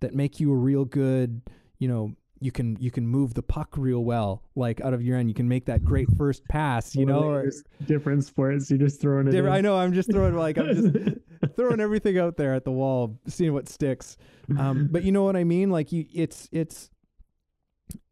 that 0.00 0.14
make 0.14 0.40
you 0.40 0.52
a 0.52 0.56
real 0.56 0.84
good 0.84 1.42
you 1.78 1.88
know 1.88 2.14
you 2.42 2.50
can 2.52 2.76
you 2.80 2.90
can 2.90 3.06
move 3.06 3.34
the 3.34 3.42
puck 3.42 3.76
real 3.76 4.04
well 4.04 4.42
like 4.54 4.80
out 4.80 4.92
of 4.94 5.02
your 5.02 5.16
end 5.16 5.28
you 5.28 5.34
can 5.34 5.48
make 5.48 5.64
that 5.66 5.84
great 5.84 6.08
first 6.16 6.46
pass 6.48 6.94
you 6.94 7.06
know 7.06 7.22
or, 7.22 7.50
different 7.86 8.24
sports. 8.24 8.70
you're 8.70 8.78
just 8.78 9.00
throwing 9.00 9.28
it. 9.28 9.44
I 9.46 9.60
know. 9.60 9.76
I'm 9.76 9.92
just 9.92 10.10
throwing 10.10 10.34
like 10.36 10.58
I'm 10.58 10.74
just 10.74 11.16
throwing 11.56 11.80
everything 11.80 12.18
out 12.18 12.36
there 12.36 12.54
at 12.54 12.64
the 12.64 12.72
wall, 12.72 13.18
seeing 13.26 13.52
what 13.52 13.68
sticks. 13.68 14.16
Um, 14.58 14.88
but 14.90 15.02
you 15.04 15.12
know 15.12 15.22
what 15.24 15.36
I 15.36 15.44
mean? 15.44 15.70
Like 15.70 15.92
you, 15.92 16.04
it's 16.12 16.48
it's 16.52 16.90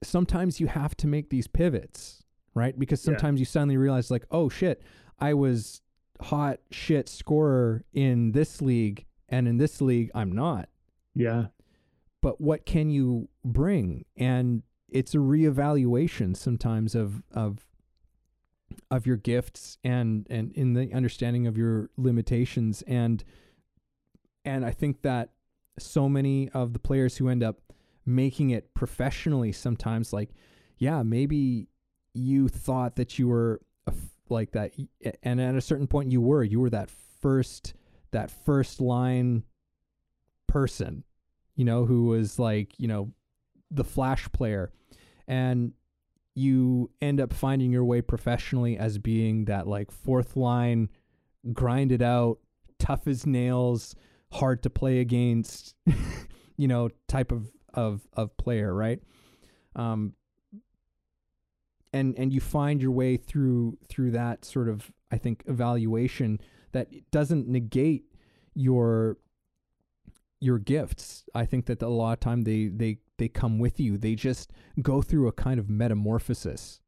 sometimes 0.03 0.61
you 0.61 0.66
have 0.66 0.97
to 0.99 1.07
make 1.07 1.31
these 1.31 1.47
pivots, 1.47 2.22
right? 2.55 2.78
Because 2.78 3.01
Yeah. 3.01 3.12
sometimes 3.12 3.41
you 3.41 3.47
suddenly 3.47 3.76
realize, 3.76 4.11
like, 4.11 4.24
oh 4.31 4.49
shit, 4.49 4.83
I 5.18 5.35
was 5.35 5.81
hot 6.20 6.61
shit 6.70 7.09
scorer 7.09 7.85
in 7.93 8.33
this 8.33 8.61
league, 8.61 9.07
and 9.28 9.49
in 9.49 9.57
this 9.59 9.81
league 9.81 10.11
I'm 10.14 10.33
not. 10.33 10.68
yeah. 11.14 11.47
But 12.22 12.40
what 12.40 12.66
can 12.66 12.90
you 12.90 13.28
bring? 13.44 14.04
And 14.16 14.62
it's 14.90 15.14
a 15.14 15.18
reevaluation 15.18 16.36
sometimes 16.36 16.94
of 16.94 17.22
of 17.32 17.66
of 18.90 19.06
your 19.06 19.16
gifts 19.16 19.78
and 19.84 20.26
and 20.30 20.52
in 20.52 20.74
the 20.74 20.92
understanding 20.92 21.46
of 21.46 21.56
your 21.56 21.90
limitations 21.96 22.82
and 22.86 23.24
and 24.44 24.64
I 24.64 24.70
think 24.70 25.02
that 25.02 25.30
so 25.78 26.08
many 26.08 26.48
of 26.50 26.72
the 26.72 26.78
players 26.78 27.16
who 27.16 27.28
end 27.28 27.42
up 27.42 27.60
making 28.06 28.50
it 28.50 28.74
professionally 28.74 29.52
sometimes 29.52 30.12
like 30.12 30.30
yeah 30.78 31.02
maybe 31.02 31.68
you 32.14 32.48
thought 32.48 32.96
that 32.96 33.18
you 33.18 33.28
were 33.28 33.60
like 34.28 34.52
that 34.52 34.72
and 35.22 35.40
at 35.40 35.54
a 35.54 35.60
certain 35.60 35.86
point 35.86 36.12
you 36.12 36.20
were 36.20 36.42
you 36.42 36.60
were 36.60 36.70
that 36.70 36.90
first 37.20 37.74
that 38.12 38.30
first 38.30 38.80
line 38.80 39.44
person 40.46 41.04
you 41.61 41.66
know 41.66 41.84
who 41.84 42.04
was 42.04 42.38
like 42.38 42.72
you 42.78 42.88
know 42.88 43.12
the 43.70 43.84
flash 43.84 44.26
player. 44.32 44.72
And 45.28 45.74
you 46.34 46.90
end 47.02 47.20
up 47.20 47.34
finding 47.34 47.70
your 47.70 47.84
way 47.84 48.00
professionally 48.00 48.78
as 48.78 48.96
being 48.96 49.44
that 49.44 49.66
like 49.66 49.90
fourth 49.90 50.36
line 50.38 50.88
grinded 51.52 52.00
out 52.00 52.38
tough 52.78 53.06
as 53.06 53.26
nails 53.26 53.94
hard 54.32 54.62
to 54.62 54.70
play 54.70 55.00
against 55.00 55.74
you 56.56 56.66
know 56.66 56.88
type 57.08 57.30
of 57.30 57.52
of 57.74 58.08
of 58.14 58.34
player 58.38 58.72
right? 58.74 59.00
Um 59.76 60.14
and 61.92 62.18
and 62.18 62.32
you 62.32 62.40
find 62.40 62.80
your 62.80 62.92
way 62.92 63.18
through 63.18 63.76
through 63.86 64.12
that 64.12 64.46
sort 64.46 64.68
of 64.68 64.90
i 65.11 65.18
think 65.18 65.42
evaluation 65.46 66.38
that 66.70 66.88
doesn't 67.11 67.48
negate 67.48 68.04
your 68.54 69.16
your 70.41 70.59
gifts. 70.59 71.24
I 71.34 71.45
think 71.45 71.66
that 71.66 71.82
a 71.82 71.88
lot 71.88 72.14
of 72.14 72.20
time 72.20 72.43
they 72.43 72.68
they 72.68 72.99
they 73.18 73.28
come 73.28 73.59
with 73.59 73.78
you. 73.78 73.99
They 73.99 74.14
just 74.14 74.51
go 74.82 75.03
through 75.03 75.28
a 75.28 75.32
kind 75.32 75.61
of 75.61 75.68
metamorphosis. 75.68 76.80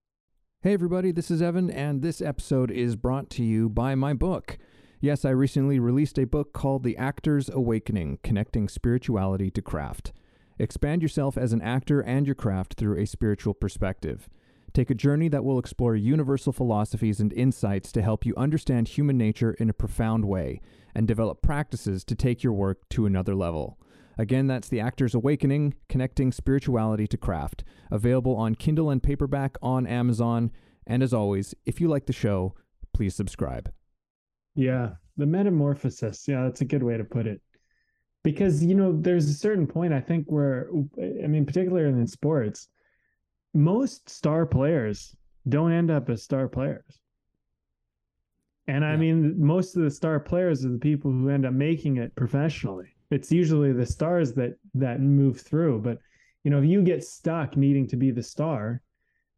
Hey 0.63 0.73
everybody 0.73 1.13
this 1.13 1.31
is 1.31 1.43
evan 1.43 1.71
and 1.71 2.03
this 2.03 2.23
episode 2.23 2.71
is 2.71 2.97
brought 2.97 3.29
to 3.31 3.45
you 3.45 3.69
by 3.69 3.95
my 3.95 4.15
book. 4.15 4.59
Yes 5.01 5.25
i 5.25 5.31
recently 5.31 5.79
released 5.79 6.19
a 6.19 6.25
book 6.25 6.53
called 6.53 6.83
the 6.83 6.97
actor's 6.97 7.51
awakening 7.51 8.19
connecting 8.23 8.69
spirituality 8.69 9.51
to 9.51 9.63
craft. 9.63 10.13
Expand 10.59 11.03
yourself 11.03 11.37
as 11.37 11.53
an 11.53 11.61
actor 11.61 12.01
and 12.01 12.27
your 12.27 12.35
craft 12.35 12.75
through 12.75 12.99
a 12.99 13.07
spiritual 13.07 13.55
perspective 13.55 14.29
Take 14.75 14.89
a 14.89 14.95
journey 14.95 15.29
that 15.29 15.45
will 15.45 15.59
explore 15.59 15.95
universal 15.95 16.53
philosophies 16.53 17.21
and 17.21 17.33
insights 17.35 17.93
to 17.93 18.01
help 18.01 18.25
you 18.25 18.35
understand 18.37 18.89
human 18.89 19.19
nature 19.19 19.53
in 19.53 19.69
a 19.69 19.75
profound 19.75 20.25
way 20.25 20.63
and 20.95 21.07
develop 21.07 21.43
practices 21.43 22.05
to 22.05 22.15
take 22.15 22.43
your 22.43 22.55
work 22.55 22.89
to 22.91 23.05
another 23.05 23.35
level. 23.35 23.79
Again, 24.17 24.47
that's 24.47 24.69
The 24.69 24.81
Actor's 24.81 25.15
Awakening 25.15 25.75
Connecting 25.89 26.33
Spirituality 26.33 27.07
to 27.09 27.17
Craft, 27.19 27.65
available 27.91 28.35
on 28.37 28.55
Kindle 28.55 28.89
and 28.89 29.03
paperback 29.03 29.57
on 29.61 29.87
Amazon. 29.87 30.51
And 30.87 31.03
as 31.03 31.13
always, 31.13 31.55
if 31.67 31.81
you 31.81 31.89
like 31.89 32.07
the 32.07 32.13
show, 32.15 32.55
please 32.95 33.15
subscribe. 33.15 33.71
Yeah, 34.55 34.93
the 35.19 35.27
metamorphosis. 35.27 36.27
Yeah, 36.27 36.45
that's 36.45 36.63
a 36.63 36.67
good 36.67 36.83
way 36.83 36.97
to 36.97 37.05
put 37.05 37.27
it. 37.27 37.43
Because, 38.25 38.65
you 38.65 38.75
know, 38.75 38.93
there's 38.99 39.29
a 39.29 39.35
certain 39.35 39.67
point 39.67 39.93
I 39.93 40.01
think 40.01 40.27
where, 40.29 40.71
I 40.99 41.27
mean, 41.27 41.45
particularly 41.45 41.89
in 41.89 42.07
sports, 42.07 42.69
most 43.55 44.09
star 44.09 44.47
players 44.47 45.15
don't 45.49 45.73
end 45.73 45.91
up 45.91 46.09
as 46.09 46.23
star 46.23 46.49
players. 46.49 47.01
And 48.69 48.85
I 48.85 48.93
Yeah. 48.93 48.97
mean, 48.97 49.45
most 49.45 49.77
of 49.77 49.83
the 49.83 49.91
star 49.91 50.21
players 50.21 50.65
are 50.65 50.71
the 50.71 50.79
people 50.79 51.11
who 51.11 51.29
end 51.29 51.45
up 51.45 51.53
making 51.53 51.97
it 51.99 52.15
professionally. 52.15 52.89
it's 53.11 53.31
usually 53.31 53.73
the 53.73 53.85
stars 53.85 54.33
that 54.33 54.57
that 54.73 55.01
move 55.01 55.39
through 55.39 55.79
but 55.81 55.99
you 56.45 56.51
know 56.51 56.59
if 56.59 56.65
you 56.65 56.81
get 56.83 57.05
stuck 57.05 57.59
needing 57.59 57.87
to 57.87 57.95
be 57.97 58.11
the 58.11 58.23
star 58.23 58.81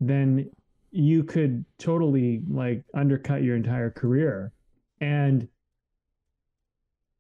then 0.01 0.49
you 0.93 1.25
could 1.25 1.65
totally 1.77 2.41
like 2.49 2.85
undercut 2.95 3.43
your 3.43 3.57
entire 3.57 3.91
career 3.91 4.53
and 5.01 5.49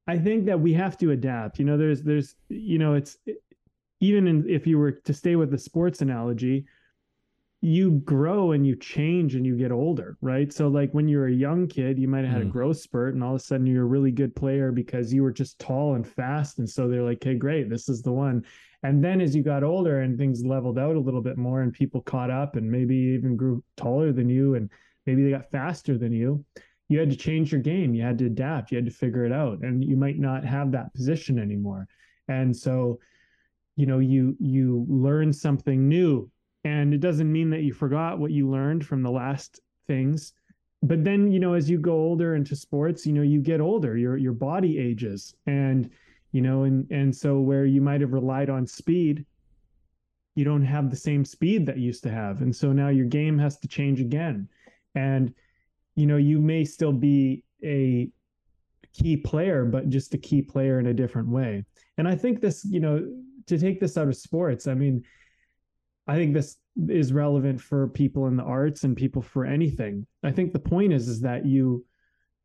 i 0.06 0.16
think 0.16 0.46
that 0.46 0.60
we 0.60 0.72
have 0.72 0.96
to 0.96 1.10
adapt 1.10 1.58
you 1.58 1.64
know 1.64 1.76
there's 1.76 2.02
there's 2.02 2.36
you 2.48 2.78
know 2.78 2.94
it's 2.94 3.18
even 4.00 4.28
in, 4.28 4.48
if 4.48 4.66
you 4.66 4.78
were 4.78 4.92
to 4.92 5.12
stay 5.12 5.34
with 5.34 5.50
the 5.50 5.58
sports 5.58 6.02
analogy 6.02 6.64
you 7.64 7.92
grow 7.92 8.52
and 8.52 8.66
you 8.66 8.76
change 8.76 9.36
and 9.36 9.46
you 9.46 9.56
get 9.56 9.72
older, 9.72 10.18
right? 10.20 10.52
So 10.52 10.68
like 10.68 10.92
when 10.92 11.08
you're 11.08 11.28
a 11.28 11.32
young 11.32 11.66
kid, 11.66 11.98
you 11.98 12.06
might 12.06 12.24
have 12.24 12.34
had 12.34 12.42
mm. 12.42 12.48
a 12.48 12.50
growth 12.50 12.76
spurt 12.76 13.14
and 13.14 13.24
all 13.24 13.34
of 13.34 13.40
a 13.40 13.42
sudden 13.42 13.66
you're 13.66 13.84
a 13.84 13.86
really 13.86 14.10
good 14.10 14.36
player 14.36 14.70
because 14.70 15.14
you 15.14 15.22
were 15.22 15.32
just 15.32 15.58
tall 15.58 15.94
and 15.94 16.06
fast. 16.06 16.58
And 16.58 16.68
so 16.68 16.86
they're 16.86 17.02
like, 17.02 17.24
hey, 17.24 17.36
great, 17.36 17.70
this 17.70 17.88
is 17.88 18.02
the 18.02 18.12
one. 18.12 18.44
And 18.82 19.02
then 19.02 19.22
as 19.22 19.34
you 19.34 19.42
got 19.42 19.64
older 19.64 20.02
and 20.02 20.18
things 20.18 20.44
leveled 20.44 20.78
out 20.78 20.94
a 20.94 21.00
little 21.00 21.22
bit 21.22 21.38
more 21.38 21.62
and 21.62 21.72
people 21.72 22.02
caught 22.02 22.30
up 22.30 22.56
and 22.56 22.70
maybe 22.70 22.96
even 22.96 23.34
grew 23.34 23.64
taller 23.78 24.12
than 24.12 24.28
you 24.28 24.56
and 24.56 24.68
maybe 25.06 25.24
they 25.24 25.30
got 25.30 25.50
faster 25.50 25.96
than 25.96 26.12
you, 26.12 26.44
you 26.90 26.98
had 26.98 27.08
to 27.08 27.16
change 27.16 27.50
your 27.50 27.62
game. 27.62 27.94
You 27.94 28.02
had 28.02 28.18
to 28.18 28.26
adapt. 28.26 28.72
You 28.72 28.76
had 28.76 28.84
to 28.84 28.90
figure 28.90 29.24
it 29.24 29.32
out. 29.32 29.60
And 29.62 29.82
you 29.82 29.96
might 29.96 30.18
not 30.18 30.44
have 30.44 30.70
that 30.72 30.92
position 30.92 31.38
anymore. 31.38 31.88
And 32.28 32.54
so, 32.54 32.98
you 33.74 33.86
know, 33.86 34.00
you 34.00 34.36
you 34.38 34.84
learn 34.86 35.32
something 35.32 35.88
new 35.88 36.30
and 36.64 36.94
it 36.94 37.00
doesn't 37.00 37.30
mean 37.30 37.50
that 37.50 37.62
you 37.62 37.72
forgot 37.72 38.18
what 38.18 38.30
you 38.30 38.48
learned 38.48 38.84
from 38.86 39.02
the 39.02 39.10
last 39.10 39.60
things. 39.86 40.32
But 40.82 41.04
then 41.04 41.30
you 41.30 41.38
know 41.38 41.54
as 41.54 41.68
you 41.70 41.78
go 41.78 41.92
older 41.92 42.34
into 42.34 42.56
sports 42.56 43.06
you 43.06 43.12
know 43.12 43.22
you 43.22 43.40
get 43.40 43.60
older 43.60 43.96
your 43.96 44.16
your 44.16 44.32
body 44.32 44.78
ages. 44.78 45.34
And 45.46 45.90
you 46.32 46.40
know 46.40 46.64
and 46.64 46.90
and 46.90 47.14
so 47.14 47.40
where 47.40 47.64
you 47.64 47.80
might 47.80 48.00
have 48.00 48.12
relied 48.12 48.50
on 48.50 48.66
speed 48.66 49.24
you 50.34 50.44
don't 50.44 50.64
have 50.64 50.90
the 50.90 50.96
same 50.96 51.24
speed 51.24 51.64
that 51.64 51.78
used 51.78 52.02
to 52.02 52.10
have. 52.10 52.42
And 52.42 52.54
so 52.54 52.72
now 52.72 52.88
your 52.88 53.06
game 53.06 53.38
has 53.38 53.56
to 53.60 53.68
change 53.68 54.00
again. 54.00 54.48
And 54.96 55.32
you 55.94 56.06
know 56.06 56.16
you 56.16 56.40
may 56.40 56.64
still 56.64 56.92
be 56.92 57.44
a 57.62 58.10
key 58.92 59.16
player 59.16 59.64
but 59.64 59.88
just 59.88 60.14
a 60.14 60.18
key 60.18 60.42
player 60.42 60.78
in 60.80 60.86
a 60.86 60.94
different 60.94 61.28
way. 61.28 61.64
And 61.98 62.08
i 62.08 62.16
think 62.16 62.40
this 62.40 62.64
you 62.64 62.80
know 62.80 63.06
to 63.46 63.58
take 63.58 63.78
this 63.78 63.98
out 63.98 64.08
of 64.08 64.16
sports 64.16 64.66
i 64.66 64.74
mean 64.74 65.04
I 66.06 66.16
think 66.16 66.34
this 66.34 66.56
is 66.88 67.12
relevant 67.12 67.60
for 67.60 67.88
people 67.88 68.26
in 68.26 68.36
the 68.36 68.42
arts 68.42 68.84
and 68.84 68.96
people 68.96 69.22
for 69.22 69.44
anything. 69.44 70.06
I 70.22 70.32
think 70.32 70.52
the 70.52 70.58
point 70.58 70.92
is 70.92 71.08
is 71.08 71.20
that 71.22 71.46
you 71.46 71.84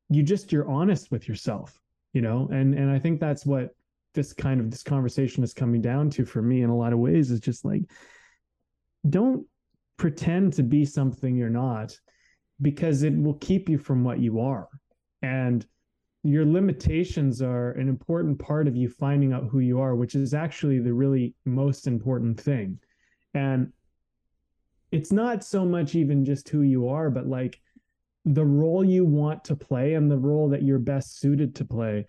you 0.10 0.24
just 0.24 0.52
you're 0.52 0.70
honest 0.70 1.12
with 1.12 1.28
yourself, 1.28 1.80
you 2.14 2.22
know, 2.22 2.48
and 2.52 2.74
and 2.74 2.90
I 2.90 3.00
think 3.00 3.20
that's 3.20 3.46
what 3.46 3.76
this 4.14 4.34
kind 4.34 4.60
of 4.60 4.72
this 4.72 4.84
conversation 4.84 5.44
is 5.44 5.54
coming 5.54 5.82
down 5.82 6.10
to 6.12 6.26
for 6.26 6.42
me 6.42 6.62
in 6.62 6.70
a 6.70 6.76
lot 6.76 6.94
of 6.94 7.00
ways 7.00 7.32
is 7.32 7.40
just 7.40 7.64
like 7.64 7.84
don't 9.10 9.46
pretend 9.98 10.54
to 10.54 10.64
be 10.64 10.86
something 10.86 11.36
you're 11.36 11.50
not 11.50 11.98
because 12.62 13.04
it 13.04 13.16
will 13.16 13.36
keep 13.36 13.70
you 13.70 13.78
from 13.78 14.04
what 14.04 14.20
you 14.20 14.40
are. 14.40 14.68
And 15.22 15.66
your 16.24 16.46
limitations 16.46 17.42
are 17.42 17.72
an 17.72 17.88
important 17.88 18.40
part 18.40 18.68
of 18.68 18.76
you 18.76 18.90
finding 18.90 19.32
out 19.32 19.48
who 19.50 19.60
you 19.60 19.80
are, 19.80 19.96
which 19.96 20.16
is 20.16 20.34
actually 20.34 20.80
the 20.80 20.94
really 20.94 21.34
most 21.46 21.88
important 21.88 22.40
thing 22.40 22.80
and 23.34 23.72
it's 24.92 25.12
not 25.12 25.44
so 25.44 25.66
much 25.66 25.96
even 25.96 26.26
just 26.26 26.50
who 26.50 26.62
you 26.62 26.90
are, 26.90 27.10
but 27.10 27.28
like 27.28 27.62
the 28.26 28.46
role 28.46 28.84
you 28.84 29.06
want 29.06 29.44
to 29.46 29.56
play 29.56 29.94
and 29.94 30.10
the 30.10 30.18
role 30.18 30.50
that 30.50 30.64
you're 30.64 30.80
best 30.80 31.20
suited 31.20 31.56
to 31.56 31.66
play. 31.66 32.06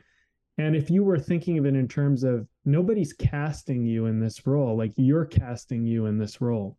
And 0.58 0.74
if 0.74 0.90
you 0.90 1.04
were 1.04 1.18
thinking 1.18 1.58
of 1.58 1.66
it 1.66 1.74
in 1.74 1.88
terms 1.88 2.22
of 2.24 2.46
nobody's 2.64 3.12
casting 3.12 3.86
you 3.86 4.06
in 4.06 4.20
this 4.20 4.46
role, 4.46 4.76
like 4.76 4.92
you're 4.96 5.24
casting 5.24 5.86
you 5.86 6.06
in 6.06 6.18
this 6.18 6.40
role. 6.40 6.76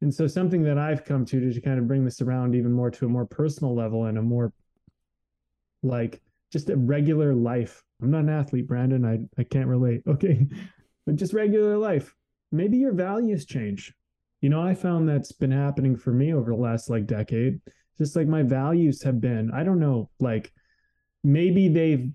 And 0.00 0.14
so 0.14 0.26
something 0.26 0.62
that 0.64 0.78
I've 0.78 1.04
come 1.04 1.24
to 1.26 1.52
to 1.52 1.60
kind 1.60 1.78
of 1.78 1.88
bring 1.88 2.04
this 2.04 2.20
around 2.20 2.54
even 2.54 2.72
more 2.72 2.90
to 2.90 3.06
a 3.06 3.08
more 3.08 3.26
personal 3.26 3.74
level 3.74 4.04
and 4.04 4.18
a 4.18 4.22
more 4.22 4.52
like 5.82 6.20
just 6.52 6.70
a 6.70 6.76
regular 6.76 7.34
life. 7.34 7.82
I'm 8.02 8.10
not 8.10 8.20
an 8.20 8.28
athlete, 8.28 8.66
Brandon. 8.66 9.04
I, 9.04 9.40
I 9.40 9.44
can't 9.44 9.68
relate. 9.68 10.02
Okay. 10.08 10.46
But 11.06 11.16
just 11.16 11.32
regular 11.32 11.78
life 11.78 12.14
maybe 12.52 12.78
your 12.78 12.92
values 12.92 13.44
change. 13.44 13.92
You 14.40 14.48
know, 14.50 14.62
I 14.62 14.74
found 14.74 15.08
that's 15.08 15.32
been 15.32 15.50
happening 15.50 15.96
for 15.96 16.12
me 16.12 16.32
over 16.32 16.50
the 16.50 16.56
last 16.56 16.90
like 16.90 17.06
decade. 17.06 17.60
Just 17.98 18.14
like 18.14 18.28
my 18.28 18.42
values 18.42 19.02
have 19.02 19.20
been, 19.20 19.50
I 19.52 19.64
don't 19.64 19.80
know, 19.80 20.10
like 20.20 20.52
maybe 21.24 21.68
they've 21.68 22.10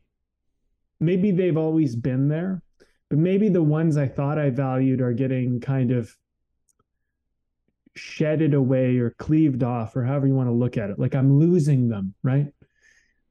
maybe 0.99 1.31
they've 1.31 1.57
always 1.57 1.95
been 1.95 2.27
there, 2.27 2.61
but 3.09 3.17
maybe 3.17 3.49
the 3.49 3.63
ones 3.63 3.97
I 3.97 4.07
thought 4.07 4.37
I 4.37 4.51
valued 4.51 5.01
are 5.01 5.13
getting 5.13 5.59
kind 5.59 5.91
of 5.91 6.15
shedded 7.95 8.53
away 8.53 8.97
or 8.97 9.09
cleaved 9.11 9.63
off 9.63 9.95
or 9.95 10.03
however 10.05 10.27
you 10.27 10.35
want 10.35 10.47
to 10.47 10.53
look 10.53 10.77
at 10.77 10.89
it. 10.89 10.99
Like 10.99 11.15
I'm 11.15 11.39
losing 11.39 11.89
them, 11.89 12.13
right? 12.23 12.47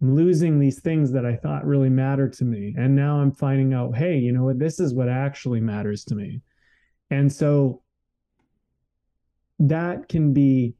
I'm 0.02 0.14
losing 0.14 0.58
these 0.58 0.80
things 0.80 1.12
that 1.12 1.26
I 1.26 1.36
thought 1.36 1.66
really 1.66 1.90
mattered 1.90 2.32
to 2.34 2.44
me. 2.44 2.74
And 2.76 2.96
now 2.96 3.20
I'm 3.20 3.32
finding 3.32 3.74
out, 3.74 3.96
hey, 3.96 4.18
you 4.18 4.32
know 4.32 4.44
what? 4.44 4.58
This 4.58 4.80
is 4.80 4.94
what 4.94 5.08
actually 5.08 5.60
matters 5.60 6.04
to 6.06 6.14
me. 6.14 6.40
And 7.10 7.32
so 7.32 7.82
that 9.58 10.08
can 10.08 10.32
be 10.32 10.74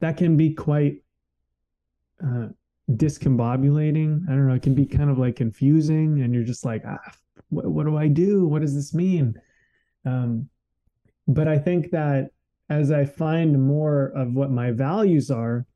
that 0.00 0.16
can 0.16 0.36
be 0.36 0.52
quite 0.52 1.02
uh, 2.22 2.48
discombobulating. 2.90 4.28
I 4.28 4.32
don't 4.32 4.48
know. 4.48 4.54
It 4.54 4.62
can 4.62 4.74
be 4.74 4.86
kind 4.86 5.10
of 5.10 5.18
like 5.18 5.36
confusing, 5.36 6.22
and 6.22 6.34
you're 6.34 6.44
just 6.44 6.64
like, 6.64 6.82
ah, 6.86 7.12
what, 7.50 7.66
what 7.66 7.86
do 7.86 7.96
I 7.96 8.08
do? 8.08 8.46
What 8.46 8.62
does 8.62 8.74
this 8.74 8.94
mean? 8.94 9.34
Um, 10.04 10.48
but 11.28 11.46
I 11.46 11.58
think 11.58 11.90
that 11.92 12.30
as 12.68 12.90
I 12.90 13.04
find 13.04 13.62
more 13.62 14.06
of 14.16 14.32
what 14.34 14.50
my 14.50 14.72
values 14.72 15.30
are, 15.30 15.66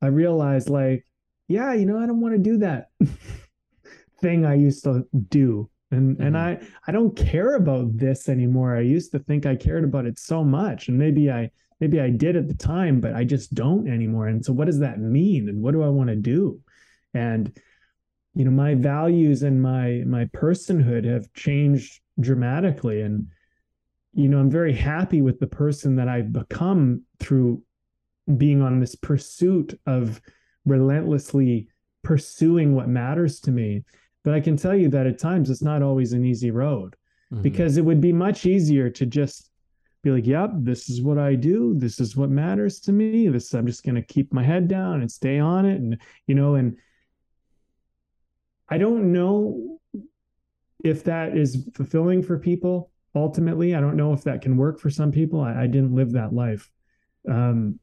I 0.00 0.06
realize 0.06 0.68
like, 0.68 1.06
yeah, 1.48 1.72
you 1.72 1.86
know, 1.86 1.98
I 1.98 2.06
don't 2.06 2.20
want 2.20 2.34
to 2.34 2.38
do 2.38 2.58
that 2.58 2.90
thing 4.20 4.44
I 4.46 4.54
used 4.54 4.84
to 4.84 5.06
do 5.28 5.68
and 5.92 6.16
mm-hmm. 6.16 6.26
and 6.26 6.36
i 6.36 6.58
i 6.86 6.92
don't 6.92 7.16
care 7.16 7.54
about 7.54 7.96
this 7.96 8.28
anymore. 8.28 8.76
I 8.76 8.80
used 8.80 9.12
to 9.12 9.18
think 9.18 9.46
i 9.46 9.54
cared 9.54 9.84
about 9.84 10.06
it 10.06 10.18
so 10.18 10.42
much 10.42 10.88
and 10.88 10.98
maybe 10.98 11.30
i 11.30 11.50
maybe 11.80 12.00
i 12.00 12.10
did 12.10 12.36
at 12.36 12.48
the 12.48 12.54
time 12.54 13.00
but 13.00 13.14
i 13.14 13.24
just 13.24 13.54
don't 13.54 13.88
anymore. 13.88 14.28
And 14.28 14.44
so 14.44 14.52
what 14.52 14.66
does 14.66 14.80
that 14.80 14.98
mean? 14.98 15.48
And 15.48 15.62
what 15.62 15.72
do 15.72 15.82
i 15.82 15.88
want 15.88 16.08
to 16.10 16.16
do? 16.16 16.60
And 17.14 17.56
you 18.34 18.44
know 18.44 18.50
my 18.50 18.74
values 18.74 19.42
and 19.42 19.62
my 19.62 20.02
my 20.06 20.24
personhood 20.26 21.04
have 21.04 21.32
changed 21.34 22.00
dramatically. 22.18 23.02
And 23.02 23.28
you 24.14 24.28
know 24.28 24.38
i'm 24.38 24.50
very 24.50 24.74
happy 24.74 25.22
with 25.22 25.40
the 25.40 25.46
person 25.46 25.96
that 25.96 26.08
i've 26.08 26.32
become 26.32 27.02
through 27.18 27.62
being 28.36 28.62
on 28.62 28.78
this 28.78 28.94
pursuit 28.94 29.78
of 29.86 30.20
relentlessly 30.64 31.68
pursuing 32.04 32.74
what 32.74 32.88
matters 32.88 33.40
to 33.40 33.50
me 33.50 33.82
but 34.24 34.34
I 34.34 34.40
can 34.40 34.56
tell 34.56 34.74
you 34.74 34.88
that 34.90 35.06
at 35.06 35.18
times 35.18 35.50
it's 35.50 35.62
not 35.62 35.82
always 35.82 36.12
an 36.12 36.24
easy 36.24 36.50
road 36.50 36.96
mm-hmm. 37.32 37.42
because 37.42 37.76
it 37.76 37.84
would 37.84 38.00
be 38.00 38.12
much 38.12 38.46
easier 38.46 38.88
to 38.90 39.06
just 39.06 39.50
be 40.02 40.10
like, 40.10 40.26
yep, 40.26 40.50
this 40.54 40.88
is 40.88 41.00
what 41.00 41.18
I 41.18 41.34
do. 41.34 41.74
This 41.76 42.00
is 42.00 42.16
what 42.16 42.30
matters 42.30 42.80
to 42.80 42.92
me. 42.92 43.28
This 43.28 43.54
I'm 43.54 43.66
just 43.66 43.84
going 43.84 43.94
to 43.94 44.02
keep 44.02 44.32
my 44.32 44.42
head 44.42 44.68
down 44.68 45.00
and 45.00 45.10
stay 45.10 45.38
on 45.38 45.64
it. 45.64 45.80
And, 45.80 45.98
you 46.26 46.34
know, 46.34 46.56
and 46.56 46.76
I 48.68 48.78
don't 48.78 49.12
know 49.12 49.78
if 50.82 51.04
that 51.04 51.36
is 51.36 51.68
fulfilling 51.74 52.22
for 52.22 52.38
people 52.38 52.90
ultimately. 53.14 53.74
I 53.74 53.80
don't 53.80 53.96
know 53.96 54.12
if 54.12 54.24
that 54.24 54.42
can 54.42 54.56
work 54.56 54.80
for 54.80 54.90
some 54.90 55.12
people. 55.12 55.40
I, 55.40 55.62
I 55.62 55.66
didn't 55.66 55.94
live 55.94 56.12
that 56.12 56.32
life. 56.32 56.68
Um, 57.30 57.78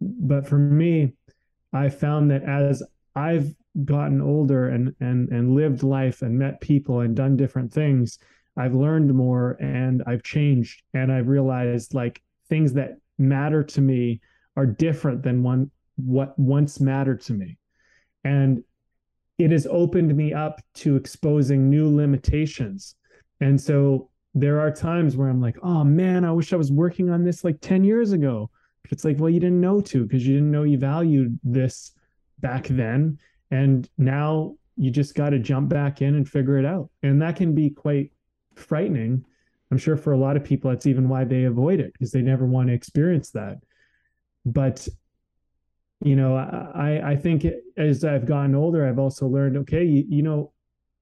but 0.00 0.48
for 0.48 0.58
me, 0.58 1.12
I 1.72 1.88
found 1.88 2.30
that 2.30 2.42
as 2.42 2.82
I've 3.14 3.54
gotten 3.84 4.20
older 4.20 4.68
and 4.68 4.94
and 5.00 5.28
and 5.28 5.54
lived 5.54 5.82
life 5.82 6.22
and 6.22 6.38
met 6.38 6.60
people 6.60 7.00
and 7.00 7.14
done 7.14 7.36
different 7.36 7.72
things 7.72 8.18
i've 8.56 8.74
learned 8.74 9.12
more 9.12 9.56
and 9.60 10.02
i've 10.06 10.22
changed. 10.22 10.82
And 10.94 11.12
i've 11.12 11.28
realized 11.28 11.94
like 11.94 12.22
things 12.48 12.72
that 12.74 12.98
matter 13.18 13.62
to 13.62 13.80
me 13.80 14.20
are 14.56 14.66
different 14.66 15.22
than 15.22 15.42
one 15.42 15.70
what 15.96 16.38
once 16.38 16.80
mattered 16.80 17.20
to 17.20 17.32
me. 17.32 17.58
And 18.24 18.62
it 19.38 19.50
has 19.50 19.66
opened 19.70 20.14
me 20.14 20.32
up 20.32 20.60
to 20.74 20.96
exposing 20.96 21.70
new 21.70 21.94
limitations. 21.94 22.94
And 23.40 23.60
so 23.60 24.10
there 24.34 24.60
are 24.60 24.70
times 24.70 25.16
where 25.16 25.28
i'm 25.28 25.40
like 25.40 25.56
oh 25.62 25.82
man 25.82 26.24
i 26.24 26.30
wish 26.30 26.52
i 26.52 26.56
was 26.56 26.70
working 26.70 27.10
on 27.10 27.24
this 27.24 27.44
like 27.44 27.60
10 27.60 27.84
years 27.84 28.12
ago. 28.12 28.50
It's 28.90 29.04
like 29.04 29.18
well 29.18 29.30
you 29.30 29.40
didn't 29.40 29.60
know 29.60 29.80
to 29.80 30.04
because 30.04 30.26
you 30.26 30.34
didn't 30.34 30.50
know 30.50 30.64
you 30.64 30.78
valued 30.78 31.38
this 31.44 31.92
back 32.40 32.66
then 32.68 33.18
and 33.50 33.88
now 33.98 34.54
you 34.76 34.90
just 34.90 35.14
got 35.14 35.30
to 35.30 35.38
jump 35.38 35.68
back 35.68 36.02
in 36.02 36.14
and 36.14 36.28
figure 36.28 36.58
it 36.58 36.64
out. 36.64 36.90
And 37.02 37.20
that 37.22 37.36
can 37.36 37.54
be 37.54 37.70
quite 37.70 38.12
frightening 38.54 39.24
i'm 39.70 39.78
sure 39.78 39.96
for 39.96 40.12
a 40.12 40.18
lot 40.18 40.36
of 40.36 40.44
people. 40.44 40.70
That's 40.70 40.86
even 40.86 41.08
why 41.08 41.24
they 41.24 41.44
avoid 41.44 41.80
it 41.80 41.92
because 41.92 42.10
they 42.10 42.22
never 42.22 42.44
want 42.44 42.68
to 42.68 42.74
experience 42.74 43.30
that. 43.30 43.58
But 44.44 44.86
you 46.02 46.16
know 46.16 46.34
i 46.34 47.10
i 47.10 47.14
think 47.14 47.44
as 47.76 48.04
i've 48.04 48.24
gotten 48.24 48.54
older 48.54 48.88
i've 48.88 48.98
also 48.98 49.26
learned 49.26 49.58
okay 49.58 49.84
you, 49.84 50.02
you 50.08 50.22
know 50.22 50.50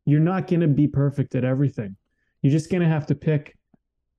you're 0.09 0.21
not 0.21 0.47
going 0.47 0.61
to 0.61 0.69
be 0.69 0.89
perfect 0.89 1.35
at 1.35 1.45
everything. 1.45 1.95
You're 2.41 2.51
just 2.51 2.71
going 2.71 2.81
to 2.81 2.89
have 2.89 3.05
to 3.07 3.15
pick 3.15 3.59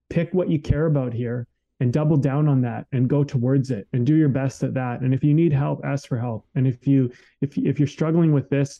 pick 0.09 0.31
what 0.33 0.49
you 0.49 0.59
care 0.59 0.85
about 0.85 1.13
here 1.13 1.47
and 1.79 1.93
double 1.93 2.17
down 2.17 2.47
on 2.47 2.61
that 2.61 2.85
and 2.91 3.09
go 3.09 3.23
towards 3.23 3.71
it 3.71 3.87
and 3.93 4.05
do 4.05 4.15
your 4.15 4.29
best 4.29 4.63
at 4.63 4.73
that. 4.73 5.01
And 5.01 5.13
if 5.13 5.23
you 5.23 5.33
need 5.33 5.53
help, 5.53 5.81
ask 5.85 6.07
for 6.07 6.19
help. 6.19 6.45
And 6.55 6.67
if 6.67 6.85
you 6.87 7.11
if 7.41 7.57
if 7.57 7.79
you're 7.79 7.87
struggling 7.87 8.33
with 8.33 8.49
this, 8.49 8.79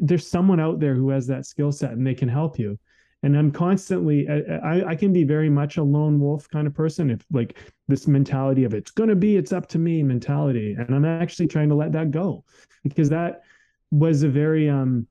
there's 0.00 0.26
someone 0.26 0.60
out 0.60 0.80
there 0.80 0.94
who 0.94 1.10
has 1.10 1.26
that 1.26 1.46
skill 1.46 1.72
set 1.72 1.92
and 1.92 2.06
they 2.06 2.14
can 2.14 2.28
help 2.28 2.58
you 2.58 2.78
and 3.24 3.36
i'm 3.36 3.50
constantly 3.50 4.28
I, 4.28 4.90
I 4.90 4.94
can 4.94 5.12
be 5.12 5.24
very 5.24 5.50
much 5.50 5.78
a 5.78 5.82
lone 5.82 6.20
wolf 6.20 6.48
kind 6.50 6.66
of 6.66 6.74
person 6.74 7.10
if 7.10 7.24
like 7.32 7.58
this 7.88 8.06
mentality 8.06 8.64
of 8.64 8.74
it's 8.74 8.90
going 8.90 9.08
to 9.08 9.16
be 9.16 9.36
it's 9.36 9.52
up 9.52 9.66
to 9.70 9.78
me 9.78 10.02
mentality 10.02 10.76
and 10.78 10.94
i'm 10.94 11.04
actually 11.04 11.48
trying 11.48 11.70
to 11.70 11.74
let 11.74 11.92
that 11.92 12.10
go 12.10 12.44
because 12.84 13.08
that 13.10 13.42
was 13.90 14.22
a 14.22 14.28
very 14.28 14.68
um 14.68 15.06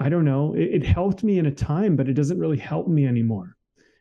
i 0.00 0.08
don't 0.08 0.24
know 0.24 0.52
it, 0.54 0.82
it 0.82 0.84
helped 0.84 1.24
me 1.24 1.38
in 1.38 1.46
a 1.46 1.50
time 1.50 1.96
but 1.96 2.08
it 2.08 2.14
doesn't 2.14 2.38
really 2.38 2.58
help 2.58 2.88
me 2.88 3.06
anymore 3.06 3.55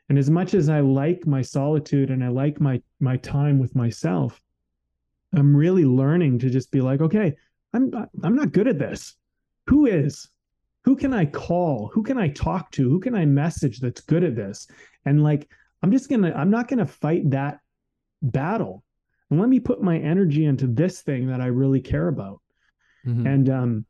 and 0.09 0.17
as 0.17 0.29
much 0.29 0.53
as 0.53 0.69
i 0.69 0.79
like 0.79 1.25
my 1.25 1.41
solitude 1.41 2.09
and 2.11 2.23
i 2.23 2.27
like 2.27 2.59
my 2.59 2.81
my 2.99 3.17
time 3.17 3.59
with 3.59 3.75
myself 3.75 4.41
i'm 5.33 5.55
really 5.55 5.85
learning 5.85 6.39
to 6.39 6.49
just 6.49 6.71
be 6.71 6.81
like 6.81 7.01
okay 7.01 7.35
i'm 7.73 7.91
i'm 8.23 8.35
not 8.35 8.51
good 8.51 8.67
at 8.67 8.79
this. 8.79 9.15
Who 9.67 9.85
is? 9.87 10.29
Who 10.83 10.95
can 10.95 11.13
i 11.13 11.25
call? 11.25 11.89
Who 11.93 12.03
can 12.03 12.17
i 12.17 12.29
talk 12.29 12.71
to? 12.71 12.89
Who 12.89 12.99
can 12.99 13.15
i 13.15 13.25
message 13.25 13.79
that's 13.79 14.01
good 14.01 14.23
at 14.23 14.35
this? 14.35 14.67
And 15.05 15.23
like 15.23 15.49
i'm 15.83 15.91
just 15.91 16.09
gonna 16.09 16.31
i'm 16.35 16.49
not 16.49 16.67
gonna 16.67 16.85
fight 16.85 17.29
that 17.31 17.59
battle. 18.21 18.83
And 19.29 19.39
let 19.39 19.49
me 19.49 19.59
put 19.59 19.81
my 19.81 19.97
energy 19.97 20.45
into 20.45 20.67
this 20.67 21.01
thing 21.01 21.27
that 21.27 21.41
i 21.41 21.47
really 21.47 21.81
care 21.81 22.07
about. 22.07 22.41
Mm-hmm. 23.05 23.27
and 23.27 23.49
um 23.49 23.85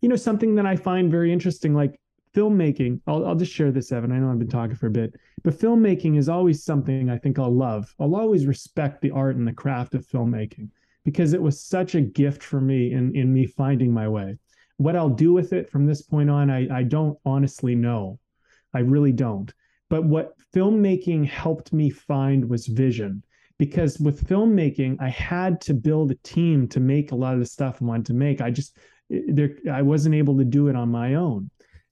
you 0.00 0.08
know 0.08 0.16
something 0.16 0.56
that 0.56 0.66
i 0.66 0.74
find 0.74 1.12
very 1.12 1.32
interesting 1.32 1.74
like 1.74 2.00
filmmaking 2.36 3.00
I'll, 3.06 3.26
I'll 3.26 3.34
just 3.34 3.52
share 3.52 3.72
this 3.72 3.92
evan 3.92 4.12
i 4.12 4.18
know 4.18 4.30
i've 4.30 4.38
been 4.38 4.48
talking 4.48 4.76
for 4.76 4.88
a 4.88 4.90
bit 4.90 5.14
but 5.42 5.58
filmmaking 5.58 6.18
is 6.18 6.28
always 6.28 6.62
something 6.62 7.08
i 7.08 7.16
think 7.16 7.38
i'll 7.38 7.54
love 7.54 7.94
i'll 7.98 8.14
always 8.14 8.46
respect 8.46 9.00
the 9.00 9.10
art 9.10 9.36
and 9.36 9.48
the 9.48 9.52
craft 9.52 9.94
of 9.94 10.06
filmmaking 10.06 10.68
because 11.04 11.32
it 11.32 11.40
was 11.40 11.60
such 11.60 11.94
a 11.94 12.00
gift 12.00 12.42
for 12.42 12.60
me 12.60 12.92
in 12.92 13.14
in 13.16 13.32
me 13.32 13.46
finding 13.46 13.92
my 13.92 14.08
way 14.08 14.36
what 14.78 14.96
I'll 14.96 15.08
do 15.08 15.32
with 15.32 15.52
it 15.52 15.70
from 15.70 15.86
this 15.86 16.02
point 16.02 16.30
on, 16.30 16.50
I, 16.50 16.68
I 16.78 16.82
don't 16.82 17.18
honestly 17.24 17.74
know. 17.74 18.18
I 18.74 18.80
really 18.80 19.12
don't. 19.12 19.52
But 19.88 20.04
what 20.04 20.34
filmmaking 20.54 21.26
helped 21.26 21.72
me 21.72 21.90
find 21.90 22.48
was 22.48 22.66
vision. 22.66 23.22
Because 23.58 23.98
with 23.98 24.26
filmmaking, 24.26 24.98
I 25.00 25.08
had 25.08 25.62
to 25.62 25.74
build 25.74 26.10
a 26.10 26.16
team 26.16 26.68
to 26.68 26.80
make 26.80 27.12
a 27.12 27.16
lot 27.16 27.34
of 27.34 27.40
the 27.40 27.46
stuff 27.46 27.78
I 27.80 27.86
wanted 27.86 28.06
to 28.06 28.14
make. 28.14 28.42
I 28.42 28.50
just 28.50 28.76
eh, 29.10 29.22
there 29.28 29.56
I 29.72 29.80
wasn't 29.80 30.14
able 30.14 30.36
to 30.36 30.44
do 30.44 30.68
it 30.68 30.76
on 30.76 30.90
my 30.90 31.14
own. 31.14 31.50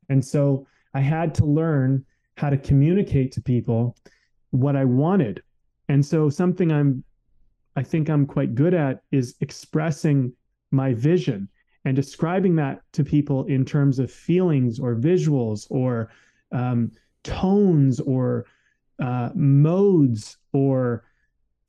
And 0.09 0.25
so 0.25 0.67
I 0.95 1.01
had 1.01 1.35
to 1.37 1.45
learn 1.45 2.05
how 2.37 2.51
to 2.51 2.57
communicate 2.57 3.33
to 3.33 3.41
people 3.41 3.97
what 4.51 4.77
I 4.77 4.85
wanted. 4.85 5.43
And 5.89 6.05
so 6.05 6.29
something 6.29 6.73
I'm 6.73 7.05
I 7.77 7.83
think 7.83 8.09
I'm 8.09 8.25
quite 8.25 8.55
good 8.55 8.73
at 8.73 9.03
is 9.11 9.35
expressing 9.41 10.33
my 10.71 10.95
vision 10.95 11.49
and 11.85 11.97
describing 11.97 12.55
that 12.57 12.81
to 12.93 13.05
people 13.05 13.45
in 13.47 13.65
terms 13.65 13.99
of 13.99 14.13
feelings 14.13 14.79
or 14.79 14.95
visuals 14.95 15.67
or 15.71 16.11
um, 16.53 16.93
tones 17.25 17.99
or 17.99 18.47
uh, 19.01 19.31
modes 19.35 20.37
or 20.53 21.05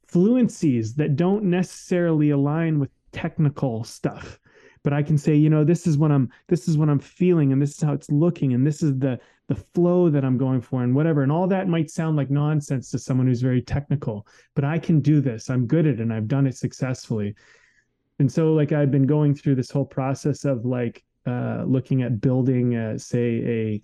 fluencies 0.07 0.95
that 0.95 1.15
don't 1.15 1.43
necessarily 1.43 2.29
align 2.29 2.79
with 2.79 2.91
technical 3.11 3.83
stuff 3.83 4.39
but 4.85 4.93
i 4.93 5.01
can 5.01 5.17
say 5.17 5.35
you 5.35 5.49
know 5.49 5.63
this 5.63 5.87
is 5.87 5.97
what 5.97 6.11
i'm 6.11 6.29
this 6.47 6.69
is 6.69 6.77
what 6.77 6.89
i'm 6.89 6.99
feeling 6.99 7.51
and 7.51 7.61
this 7.61 7.71
is 7.71 7.81
how 7.81 7.91
it's 7.91 8.09
looking 8.11 8.53
and 8.53 8.65
this 8.65 8.83
is 8.83 8.97
the 8.99 9.19
the 9.47 9.55
flow 9.55 10.09
that 10.09 10.23
i'm 10.23 10.37
going 10.37 10.61
for 10.61 10.83
and 10.83 10.95
whatever. 10.95 11.23
And 11.23 11.31
all 11.31 11.47
that 11.47 11.67
might 11.67 11.89
sound 11.89 12.15
like 12.15 12.29
nonsense 12.29 12.89
to 12.91 12.99
someone 12.99 13.27
who's 13.27 13.41
very 13.41 13.61
technical 13.61 14.25
but 14.53 14.63
i 14.63 14.77
can 14.79 15.01
do 15.01 15.19
this. 15.19 15.49
I'm 15.49 15.65
good 15.65 15.87
at 15.87 15.95
it 15.95 15.99
and 15.99 16.13
i've 16.13 16.27
done 16.27 16.47
it 16.47 16.55
successfully. 16.55 17.35
And 18.19 18.31
so 18.31 18.53
like 18.53 18.71
i've 18.71 18.91
been 18.91 19.07
going 19.07 19.33
through 19.33 19.55
this 19.55 19.71
whole 19.71 19.85
process 19.85 20.45
of 20.45 20.65
like 20.65 21.03
uh, 21.25 21.63
looking 21.65 22.03
at 22.03 22.21
building 22.21 22.75
uh, 22.75 22.97
say 22.99 23.41
a 23.59 23.81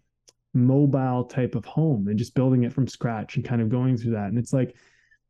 mobile 0.54 1.24
type 1.24 1.56
of 1.56 1.66
home 1.66 2.08
and 2.08 2.20
just 2.20 2.36
building 2.36 2.64
it 2.64 2.72
from 2.72 2.88
scratch 2.88 3.36
and 3.36 3.44
kind 3.44 3.64
of 3.64 3.70
going 3.70 3.98
through 3.98 4.12
that. 4.12 4.28
And 4.28 4.38
it's 4.38 4.54
like 4.54 4.76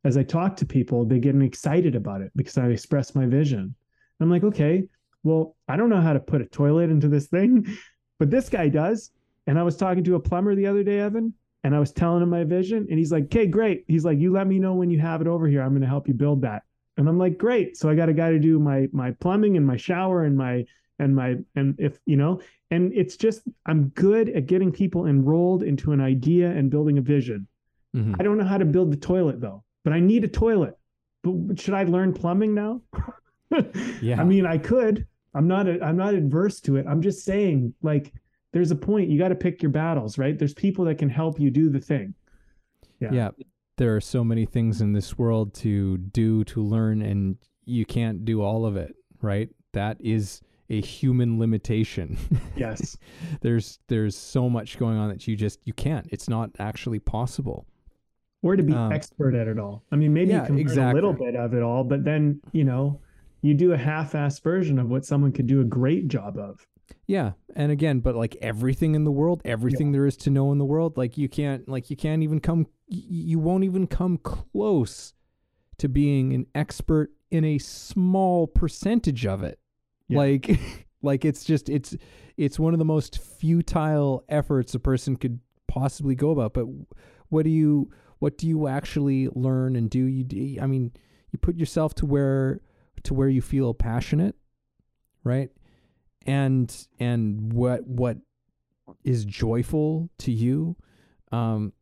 as 0.04 0.18
i 0.18 0.22
talk 0.22 0.56
to 0.56 0.66
people 0.66 1.06
they 1.06 1.18
get 1.18 1.40
excited 1.40 1.94
about 1.94 2.20
it 2.20 2.30
because 2.36 2.58
i 2.58 2.66
express 2.66 3.14
my 3.14 3.24
vision. 3.24 3.60
And 3.60 3.74
i'm 4.20 4.30
like 4.30 4.44
okay 4.44 4.84
well 5.22 5.56
i 5.68 5.76
don't 5.76 5.88
know 5.88 6.00
how 6.00 6.12
to 6.12 6.20
put 6.20 6.40
a 6.40 6.46
toilet 6.46 6.90
into 6.90 7.08
this 7.08 7.26
thing 7.26 7.66
but 8.18 8.30
this 8.30 8.48
guy 8.48 8.68
does. 8.68 9.10
And 9.46 9.58
i 9.58 9.62
was 9.62 9.76
talking 9.76 10.04
to 10.04 10.14
a 10.14 10.20
plumber 10.20 10.54
the 10.54 10.66
other 10.66 10.82
day 10.84 11.00
evan 11.00 11.34
and 11.64 11.74
i 11.74 11.80
was 11.80 11.92
telling 11.92 12.22
him 12.22 12.30
my 12.30 12.44
vision 12.44 12.86
and 12.88 12.98
he's 12.98 13.12
like 13.12 13.24
okay 13.24 13.46
great. 13.46 13.84
He's 13.88 14.04
like 14.04 14.18
you 14.18 14.32
let 14.32 14.46
me 14.46 14.58
know 14.58 14.74
when 14.74 14.90
you 14.90 15.00
have 15.00 15.20
it 15.20 15.26
over 15.26 15.46
here. 15.48 15.62
I'm 15.62 15.70
going 15.70 15.82
to 15.82 15.88
help 15.88 16.08
you 16.08 16.14
build 16.14 16.42
that. 16.42 16.62
And 16.96 17.08
i'm 17.08 17.18
like 17.18 17.38
great. 17.38 17.76
So 17.76 17.88
i 17.88 17.94
got 17.94 18.08
a 18.08 18.12
guy 18.14 18.30
to 18.30 18.38
do 18.38 18.58
my 18.58 18.88
my 18.92 19.10
plumbing 19.12 19.56
and 19.56 19.66
my 19.66 19.76
shower 19.76 20.24
and 20.24 20.36
my 20.36 20.64
and 20.98 21.16
my 21.16 21.36
and 21.56 21.74
if 21.78 21.98
you 22.06 22.16
know 22.16 22.40
and 22.70 22.92
it's 22.94 23.16
just 23.16 23.42
i'm 23.66 23.88
good 23.88 24.28
at 24.30 24.46
getting 24.46 24.70
people 24.70 25.06
enrolled 25.06 25.62
into 25.62 25.92
an 25.92 26.00
idea 26.00 26.50
and 26.50 26.70
building 26.70 26.98
a 26.98 27.02
vision. 27.02 27.46
Mm-hmm. 27.96 28.14
i 28.18 28.22
don't 28.22 28.38
know 28.38 28.44
how 28.44 28.56
to 28.56 28.64
build 28.64 28.90
the 28.90 28.96
toilet 28.96 29.40
though 29.40 29.62
but 29.84 29.92
i 29.92 30.00
need 30.00 30.24
a 30.24 30.28
toilet. 30.28 30.78
But 31.24 31.58
should 31.60 31.74
i 31.74 31.82
learn 31.84 32.12
plumbing 32.12 32.54
now? 32.54 32.80
Yeah. 34.00 34.18
I 34.18 34.24
mean 34.24 34.46
i 34.46 34.56
could 34.56 35.06
i'm 35.34 35.48
not 35.48 35.66
a, 35.68 35.82
i'm 35.82 35.96
not 35.96 36.14
adverse 36.14 36.60
to 36.60 36.76
it. 36.76 36.86
I'm 36.88 37.02
just 37.02 37.24
saying 37.24 37.74
like 37.82 38.12
there's 38.52 38.70
a 38.70 38.76
point 38.76 39.08
you 39.08 39.18
got 39.18 39.28
to 39.28 39.34
pick 39.34 39.62
your 39.62 39.70
battles 39.70 40.18
right? 40.18 40.38
There's 40.38 40.54
people 40.54 40.84
that 40.86 40.98
can 40.98 41.08
help 41.08 41.40
you 41.40 41.50
do 41.50 41.70
the 41.70 41.80
thing. 41.80 42.14
Yeah. 43.00 43.12
Yeah. 43.12 43.30
There 43.78 43.96
are 43.96 44.00
so 44.00 44.22
many 44.22 44.44
things 44.44 44.80
in 44.80 44.92
this 44.92 45.16
world 45.16 45.54
to 45.54 45.96
do 45.98 46.44
to 46.44 46.62
learn 46.62 47.02
and 47.02 47.36
you 47.64 47.86
can't 47.86 48.24
do 48.24 48.42
all 48.42 48.66
of 48.66 48.76
it 48.76 48.94
right? 49.22 49.48
That 49.72 49.96
is 50.00 50.42
a 50.68 50.80
human 50.80 51.38
limitation. 51.38 52.18
Yes. 52.56 52.96
There's 53.40 53.78
there's 53.88 54.16
so 54.16 54.48
much 54.48 54.78
going 54.78 54.98
on 54.98 55.08
that 55.08 55.26
you 55.26 55.36
just 55.36 55.58
you 55.64 55.72
can't. 55.72 56.06
It's 56.10 56.28
not 56.28 56.50
actually 56.58 56.98
possible. 56.98 57.66
Or 58.42 58.56
to 58.56 58.62
be 58.62 58.72
um, 58.72 58.92
expert 58.92 59.34
at 59.34 59.48
it 59.48 59.58
all. 59.58 59.84
I 59.90 59.96
mean 59.96 60.12
maybe 60.12 60.32
yeah, 60.32 60.42
you 60.42 60.46
can 60.46 60.58
exactly. 60.58 60.82
learn 60.82 60.92
a 60.92 60.94
little 60.94 61.12
bit 61.12 61.36
of 61.36 61.54
it 61.54 61.62
all 61.62 61.84
but 61.84 62.04
then 62.04 62.40
you 62.52 62.64
know 62.64 63.00
you 63.42 63.54
do 63.54 63.72
a 63.72 63.78
half-ass 63.78 64.38
version 64.38 64.78
of 64.78 64.88
what 64.88 65.04
someone 65.04 65.32
could 65.32 65.46
do 65.46 65.60
a 65.60 65.64
great 65.64 66.08
job 66.08 66.38
of 66.38 66.66
yeah, 67.06 67.32
and 67.54 67.72
again, 67.72 68.00
but 68.00 68.14
like 68.14 68.36
everything 68.40 68.94
in 68.94 69.04
the 69.04 69.10
world, 69.10 69.42
everything 69.44 69.88
yeah. 69.88 69.92
there 69.92 70.06
is 70.06 70.16
to 70.18 70.30
know 70.30 70.52
in 70.52 70.58
the 70.58 70.64
world, 70.64 70.96
like 70.96 71.18
you 71.18 71.28
can't, 71.28 71.68
like 71.68 71.90
you 71.90 71.96
can't 71.96 72.22
even 72.22 72.40
come, 72.40 72.66
you 72.88 73.38
won't 73.38 73.64
even 73.64 73.86
come 73.86 74.18
close 74.18 75.12
to 75.78 75.88
being 75.88 76.32
an 76.32 76.46
expert 76.54 77.12
in 77.30 77.44
a 77.44 77.58
small 77.58 78.46
percentage 78.46 79.26
of 79.26 79.42
it. 79.42 79.58
Yeah. 80.08 80.18
Like, 80.18 80.60
like 81.02 81.24
it's 81.24 81.44
just 81.44 81.68
it's 81.68 81.96
it's 82.36 82.58
one 82.58 82.72
of 82.72 82.78
the 82.78 82.84
most 82.84 83.18
futile 83.18 84.24
efforts 84.28 84.74
a 84.74 84.78
person 84.78 85.16
could 85.16 85.40
possibly 85.66 86.14
go 86.14 86.30
about. 86.30 86.54
But 86.54 86.66
what 87.28 87.44
do 87.44 87.50
you 87.50 87.90
what 88.20 88.38
do 88.38 88.46
you 88.46 88.68
actually 88.68 89.28
learn 89.34 89.74
and 89.74 89.90
do? 89.90 90.04
You 90.04 90.24
do, 90.24 90.58
I 90.60 90.66
mean, 90.66 90.92
you 91.32 91.38
put 91.38 91.56
yourself 91.56 91.94
to 91.96 92.06
where 92.06 92.60
to 93.04 93.14
where 93.14 93.28
you 93.28 93.42
feel 93.42 93.74
passionate, 93.74 94.36
right? 95.24 95.50
and 96.26 96.86
and 96.98 97.52
what 97.52 97.86
what 97.86 98.18
is 99.04 99.24
joyful 99.24 100.10
to 100.18 100.30
you 100.30 100.76
um 101.30 101.72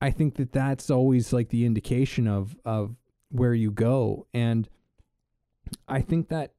i 0.00 0.10
think 0.10 0.34
that 0.36 0.52
that's 0.52 0.90
always 0.90 1.32
like 1.32 1.48
the 1.50 1.64
indication 1.64 2.26
of 2.26 2.56
of 2.64 2.96
where 3.30 3.54
you 3.54 3.70
go 3.70 4.26
and 4.34 4.68
i 5.88 6.00
think 6.00 6.28
that 6.28 6.52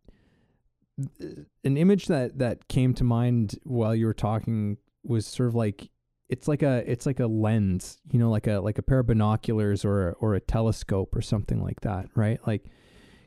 an 1.63 1.77
image 1.77 2.07
that 2.07 2.39
that 2.39 2.67
came 2.67 2.93
to 2.93 3.03
mind 3.03 3.59
while 3.63 3.95
you 3.95 4.05
were 4.05 4.13
talking 4.13 4.77
was 5.03 5.25
sort 5.27 5.47
of 5.47 5.55
like 5.55 5.89
it's 6.29 6.47
like 6.47 6.63
a 6.63 6.83
it's 6.89 7.05
like 7.05 7.19
a 7.19 7.27
lens 7.27 7.99
you 8.11 8.19
know 8.19 8.29
like 8.29 8.47
a 8.47 8.59
like 8.59 8.77
a 8.77 8.81
pair 8.81 8.99
of 8.99 9.07
binoculars 9.07 9.85
or 9.85 10.15
or 10.19 10.33
a 10.33 10.39
telescope 10.39 11.15
or 11.15 11.21
something 11.21 11.61
like 11.61 11.81
that 11.81 12.07
right 12.15 12.39
like 12.47 12.65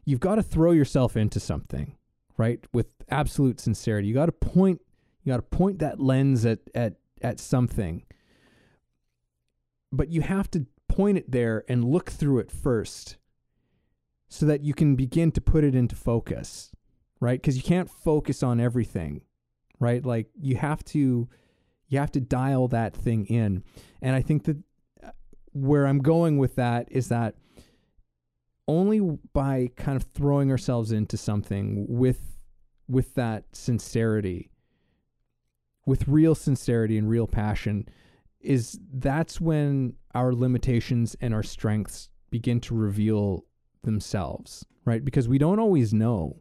you've 0.05 0.21
got 0.21 0.37
to 0.37 0.43
throw 0.43 0.73
yourself 0.73 1.17
into 1.17 1.41
something 1.41 1.97
right? 2.41 2.65
With 2.73 2.87
absolute 3.11 3.61
sincerity. 3.61 4.09
You 4.09 4.15
got 4.15 4.27
to 4.27 4.33
point 4.33 4.81
you 5.23 5.31
got 5.31 5.37
to 5.37 5.57
point 5.57 5.79
that 5.81 6.01
lens 6.01 6.47
at 6.47 6.61
at 6.75 6.95
at 7.21 7.39
something. 7.39 8.03
But 9.93 10.09
you 10.09 10.23
have 10.23 10.51
to 10.53 10.65
point 10.89 11.19
it 11.19 11.31
there 11.31 11.65
and 11.69 11.85
look 11.85 12.11
through 12.11 12.39
it 12.39 12.51
first 12.51 13.19
so 14.29 14.47
that 14.47 14.65
you 14.65 14.73
can 14.73 14.97
begin 14.97 15.31
to 15.33 15.41
put 15.43 15.65
it 15.65 15.75
into 15.75 15.95
focus, 15.95 16.73
right? 17.21 17.43
Cuz 17.43 17.59
you 17.59 17.63
can't 17.63 17.91
focus 17.91 18.43
on 18.43 18.59
everything, 18.59 19.21
right? 19.79 20.03
Like 20.03 20.31
you 20.41 20.57
have 20.57 20.83
to 20.97 21.29
you 21.89 21.99
have 21.99 22.13
to 22.13 22.21
dial 22.21 22.69
that 22.69 22.97
thing 22.97 23.27
in. 23.27 23.65
And 24.01 24.17
I 24.17 24.23
think 24.23 24.45
that 24.45 24.57
uh, 25.05 25.11
where 25.53 25.87
I'm 25.87 25.99
going 25.99 26.39
with 26.39 26.55
that 26.55 26.89
is 26.91 27.09
that 27.11 27.35
only 28.71 29.01
by 29.33 29.69
kind 29.77 29.97
of 29.97 30.05
throwing 30.15 30.51
ourselves 30.51 30.93
into 30.93 31.17
something 31.17 31.85
with 31.89 32.39
with 32.89 33.15
that 33.15 33.45
sincerity 33.53 34.51
with 35.87 36.07
real 36.07 36.37
sincerity 36.37 36.97
and 36.97 37.09
real 37.09 37.27
passion 37.27 37.85
is 38.41 38.79
that's 38.95 39.41
when 39.41 39.95
our 40.15 40.33
limitations 40.33 41.17
and 41.21 41.35
our 41.35 41.43
strengths 41.43 42.09
begin 42.31 42.61
to 42.61 42.75
reveal 42.75 43.45
themselves, 43.83 44.65
right? 44.85 45.05
Because 45.05 45.29
we 45.29 45.37
don't 45.37 45.59
always 45.59 45.93
know, 45.93 46.41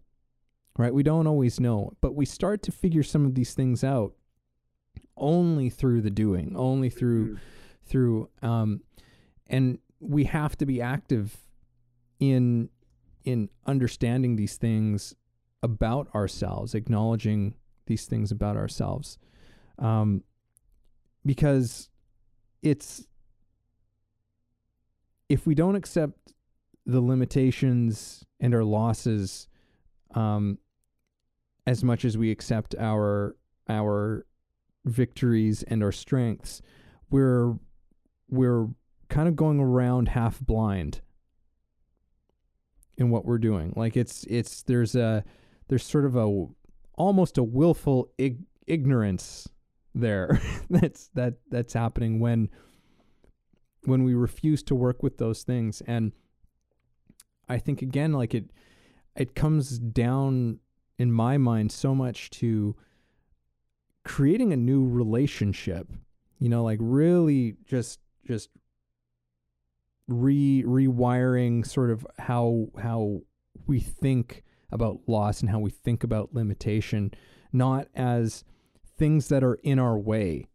right? 0.77 0.93
We 0.93 1.03
don't 1.03 1.25
always 1.25 1.59
know, 1.59 1.93
but 1.99 2.13
we 2.15 2.25
start 2.25 2.61
to 2.63 2.71
figure 2.71 3.03
some 3.03 3.25
of 3.25 3.33
these 3.33 3.55
things 3.55 3.83
out 3.83 4.13
only 5.17 5.69
through 5.69 6.01
the 6.01 6.11
doing, 6.11 6.53
only 6.55 6.89
through 6.89 7.39
through 7.83 8.29
um 8.43 8.81
and 9.47 9.79
we 9.99 10.25
have 10.25 10.55
to 10.57 10.65
be 10.65 10.79
active 10.79 11.35
in 12.19 12.69
in 13.23 13.49
understanding 13.65 14.35
these 14.35 14.57
things 14.57 15.13
about 15.61 16.13
ourselves, 16.15 16.73
acknowledging 16.73 17.55
these 17.85 18.05
things 18.05 18.31
about 18.31 18.55
ourselves. 18.55 19.17
Um 19.77 20.23
because 21.25 21.89
it's 22.61 23.07
if 25.27 25.45
we 25.45 25.53
don't 25.53 25.75
accept 25.75 26.33
the 26.85 27.01
limitations 27.01 28.25
and 28.39 28.53
our 28.55 28.63
losses 28.63 29.47
um, 30.15 30.57
as 31.67 31.83
much 31.83 32.03
as 32.03 32.17
we 32.17 32.31
accept 32.31 32.73
our 32.79 33.35
our 33.69 34.25
victories 34.85 35.61
and 35.63 35.83
our 35.83 35.91
strengths, 35.91 36.61
we're 37.11 37.53
we're 38.27 38.67
kind 39.07 39.27
of 39.27 39.35
going 39.35 39.59
around 39.59 40.09
half 40.09 40.39
blind 40.39 41.01
in 42.99 43.09
what 43.09 43.25
we're 43.25 43.39
doing. 43.39 43.73
Like 43.75 43.97
it's 43.97 44.25
it's 44.25 44.61
there's 44.63 44.95
a 44.95 45.23
there's 45.69 45.85
sort 45.85 46.05
of 46.05 46.15
a 46.15 46.45
almost 46.95 47.37
a 47.37 47.43
willful 47.43 48.11
ig- 48.17 48.43
ignorance 48.67 49.47
there 49.95 50.39
that's 50.69 51.09
that 51.15 51.35
that's 51.49 51.73
happening 51.73 52.19
when 52.19 52.49
when 53.85 54.03
we 54.03 54.13
refuse 54.13 54.61
to 54.61 54.75
work 54.75 55.01
with 55.01 55.17
those 55.17 55.41
things 55.43 55.81
and 55.87 56.11
i 57.47 57.57
think 57.57 57.81
again 57.81 58.13
like 58.13 58.35
it 58.35 58.51
it 59.15 59.33
comes 59.33 59.79
down 59.79 60.59
in 60.99 61.11
my 61.11 61.37
mind 61.37 61.71
so 61.71 61.95
much 61.95 62.29
to 62.29 62.75
creating 64.03 64.53
a 64.53 64.57
new 64.57 64.87
relationship 64.87 65.87
you 66.37 66.49
know 66.49 66.63
like 66.63 66.79
really 66.81 67.55
just 67.65 67.99
just 68.27 68.49
re 70.09 70.63
rewiring 70.65 71.65
sort 71.65 71.89
of 71.89 72.05
how 72.17 72.67
how 72.81 73.21
we 73.67 73.79
think 73.79 74.43
about 74.71 74.99
loss 75.07 75.41
and 75.41 75.49
how 75.49 75.59
we 75.59 75.69
think 75.69 76.03
about 76.03 76.33
limitation 76.33 77.11
not 77.51 77.87
as 77.95 78.43
things 78.97 79.29
that 79.29 79.43
are 79.43 79.55
in 79.55 79.79
our 79.79 79.97
way, 79.97 80.45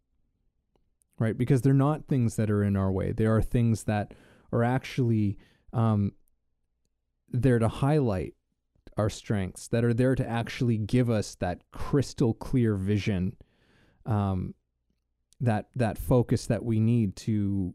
right? 1.18 1.36
Because 1.36 1.62
they're 1.62 1.72
not 1.72 2.06
things 2.06 2.36
that 2.36 2.50
are 2.50 2.62
in 2.62 2.76
our 2.76 2.92
way. 2.92 3.12
They 3.12 3.26
are 3.26 3.42
things 3.42 3.84
that 3.84 4.12
are 4.52 4.62
actually 4.62 5.38
um, 5.72 6.12
there 7.30 7.58
to 7.58 7.68
highlight 7.68 8.34
our 8.96 9.10
strengths, 9.10 9.66
that 9.68 9.84
are 9.84 9.94
there 9.94 10.14
to 10.14 10.28
actually 10.28 10.78
give 10.78 11.10
us 11.10 11.34
that 11.36 11.62
crystal 11.72 12.34
clear 12.34 12.76
vision, 12.76 13.36
um, 14.06 14.54
that 15.40 15.66
that 15.74 15.98
focus 15.98 16.46
that 16.46 16.64
we 16.64 16.78
need 16.78 17.16
to 17.16 17.74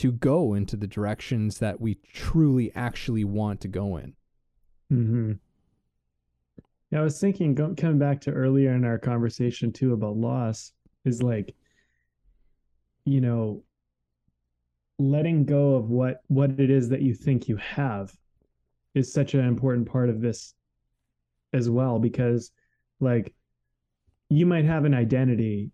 to 0.00 0.12
go 0.12 0.54
into 0.54 0.78
the 0.78 0.86
directions 0.86 1.58
that 1.58 1.78
we 1.78 1.94
truly 2.14 2.72
actually 2.74 3.22
want 3.22 3.60
to 3.60 3.68
go 3.68 3.98
in. 3.98 4.14
Mm-hmm. 4.90 5.32
Yeah, 6.90 7.00
I 7.00 7.02
was 7.02 7.20
thinking, 7.20 7.54
coming 7.54 7.98
back 7.98 8.22
to 8.22 8.30
earlier 8.30 8.72
in 8.72 8.86
our 8.86 8.98
conversation 8.98 9.70
too 9.70 9.92
about 9.92 10.16
loss, 10.16 10.72
is 11.04 11.22
like, 11.22 11.54
you 13.04 13.20
know, 13.20 13.62
letting 14.98 15.44
go 15.44 15.74
of 15.74 15.90
what 15.90 16.22
what 16.28 16.58
it 16.58 16.70
is 16.70 16.88
that 16.88 17.02
you 17.02 17.14
think 17.14 17.46
you 17.46 17.56
have 17.56 18.10
is 18.94 19.12
such 19.12 19.34
an 19.34 19.44
important 19.44 19.86
part 19.86 20.08
of 20.08 20.22
this 20.22 20.54
as 21.52 21.68
well 21.68 21.98
because 21.98 22.52
like 23.00 23.34
you 24.30 24.46
might 24.46 24.64
have 24.64 24.86
an 24.86 24.94
identity 24.94 25.70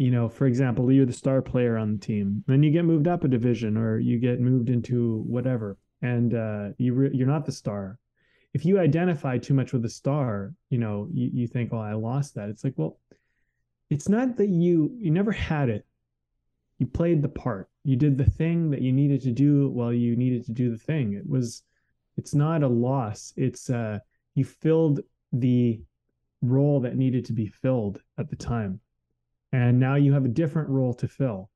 you 0.00 0.10
know 0.10 0.28
for 0.28 0.46
example 0.46 0.90
you're 0.90 1.06
the 1.06 1.12
star 1.12 1.42
player 1.42 1.76
on 1.76 1.92
the 1.92 1.98
team 1.98 2.42
then 2.46 2.62
you 2.62 2.70
get 2.70 2.84
moved 2.84 3.06
up 3.06 3.24
a 3.24 3.28
division 3.28 3.76
or 3.76 3.98
you 3.98 4.18
get 4.18 4.40
moved 4.40 4.70
into 4.70 5.22
whatever 5.26 5.76
and 6.02 6.34
uh, 6.34 6.68
you 6.78 6.94
re- 6.94 7.10
you're 7.12 7.26
not 7.26 7.44
the 7.44 7.52
star 7.52 7.98
if 8.52 8.64
you 8.64 8.78
identify 8.78 9.38
too 9.38 9.54
much 9.54 9.72
with 9.72 9.82
the 9.82 9.88
star, 9.88 10.54
you 10.70 10.78
know, 10.78 11.08
you, 11.12 11.30
you 11.32 11.46
think, 11.46 11.72
oh, 11.72 11.78
I 11.78 11.92
lost 11.92 12.34
that. 12.34 12.48
It's 12.48 12.64
like, 12.64 12.74
well, 12.76 12.98
it's 13.90 14.08
not 14.08 14.36
that 14.36 14.48
you 14.48 14.92
you 14.98 15.10
never 15.10 15.32
had 15.32 15.68
it. 15.68 15.86
You 16.78 16.86
played 16.86 17.22
the 17.22 17.28
part. 17.28 17.68
You 17.84 17.96
did 17.96 18.18
the 18.18 18.30
thing 18.30 18.70
that 18.70 18.82
you 18.82 18.92
needed 18.92 19.20
to 19.22 19.32
do 19.32 19.68
while 19.68 19.92
you 19.92 20.16
needed 20.16 20.44
to 20.46 20.52
do 20.52 20.70
the 20.70 20.78
thing. 20.78 21.14
It 21.14 21.28
was 21.28 21.62
it's 22.16 22.34
not 22.34 22.62
a 22.62 22.68
loss. 22.68 23.32
It's 23.36 23.70
uh 23.70 23.98
you 24.34 24.44
filled 24.44 25.00
the 25.32 25.80
role 26.42 26.80
that 26.80 26.96
needed 26.96 27.24
to 27.26 27.32
be 27.32 27.46
filled 27.46 28.00
at 28.18 28.30
the 28.30 28.36
time. 28.36 28.80
And 29.52 29.80
now 29.80 29.96
you 29.96 30.12
have 30.12 30.24
a 30.24 30.28
different 30.28 30.68
role 30.68 30.94
to 30.94 31.08
fill. 31.08 31.50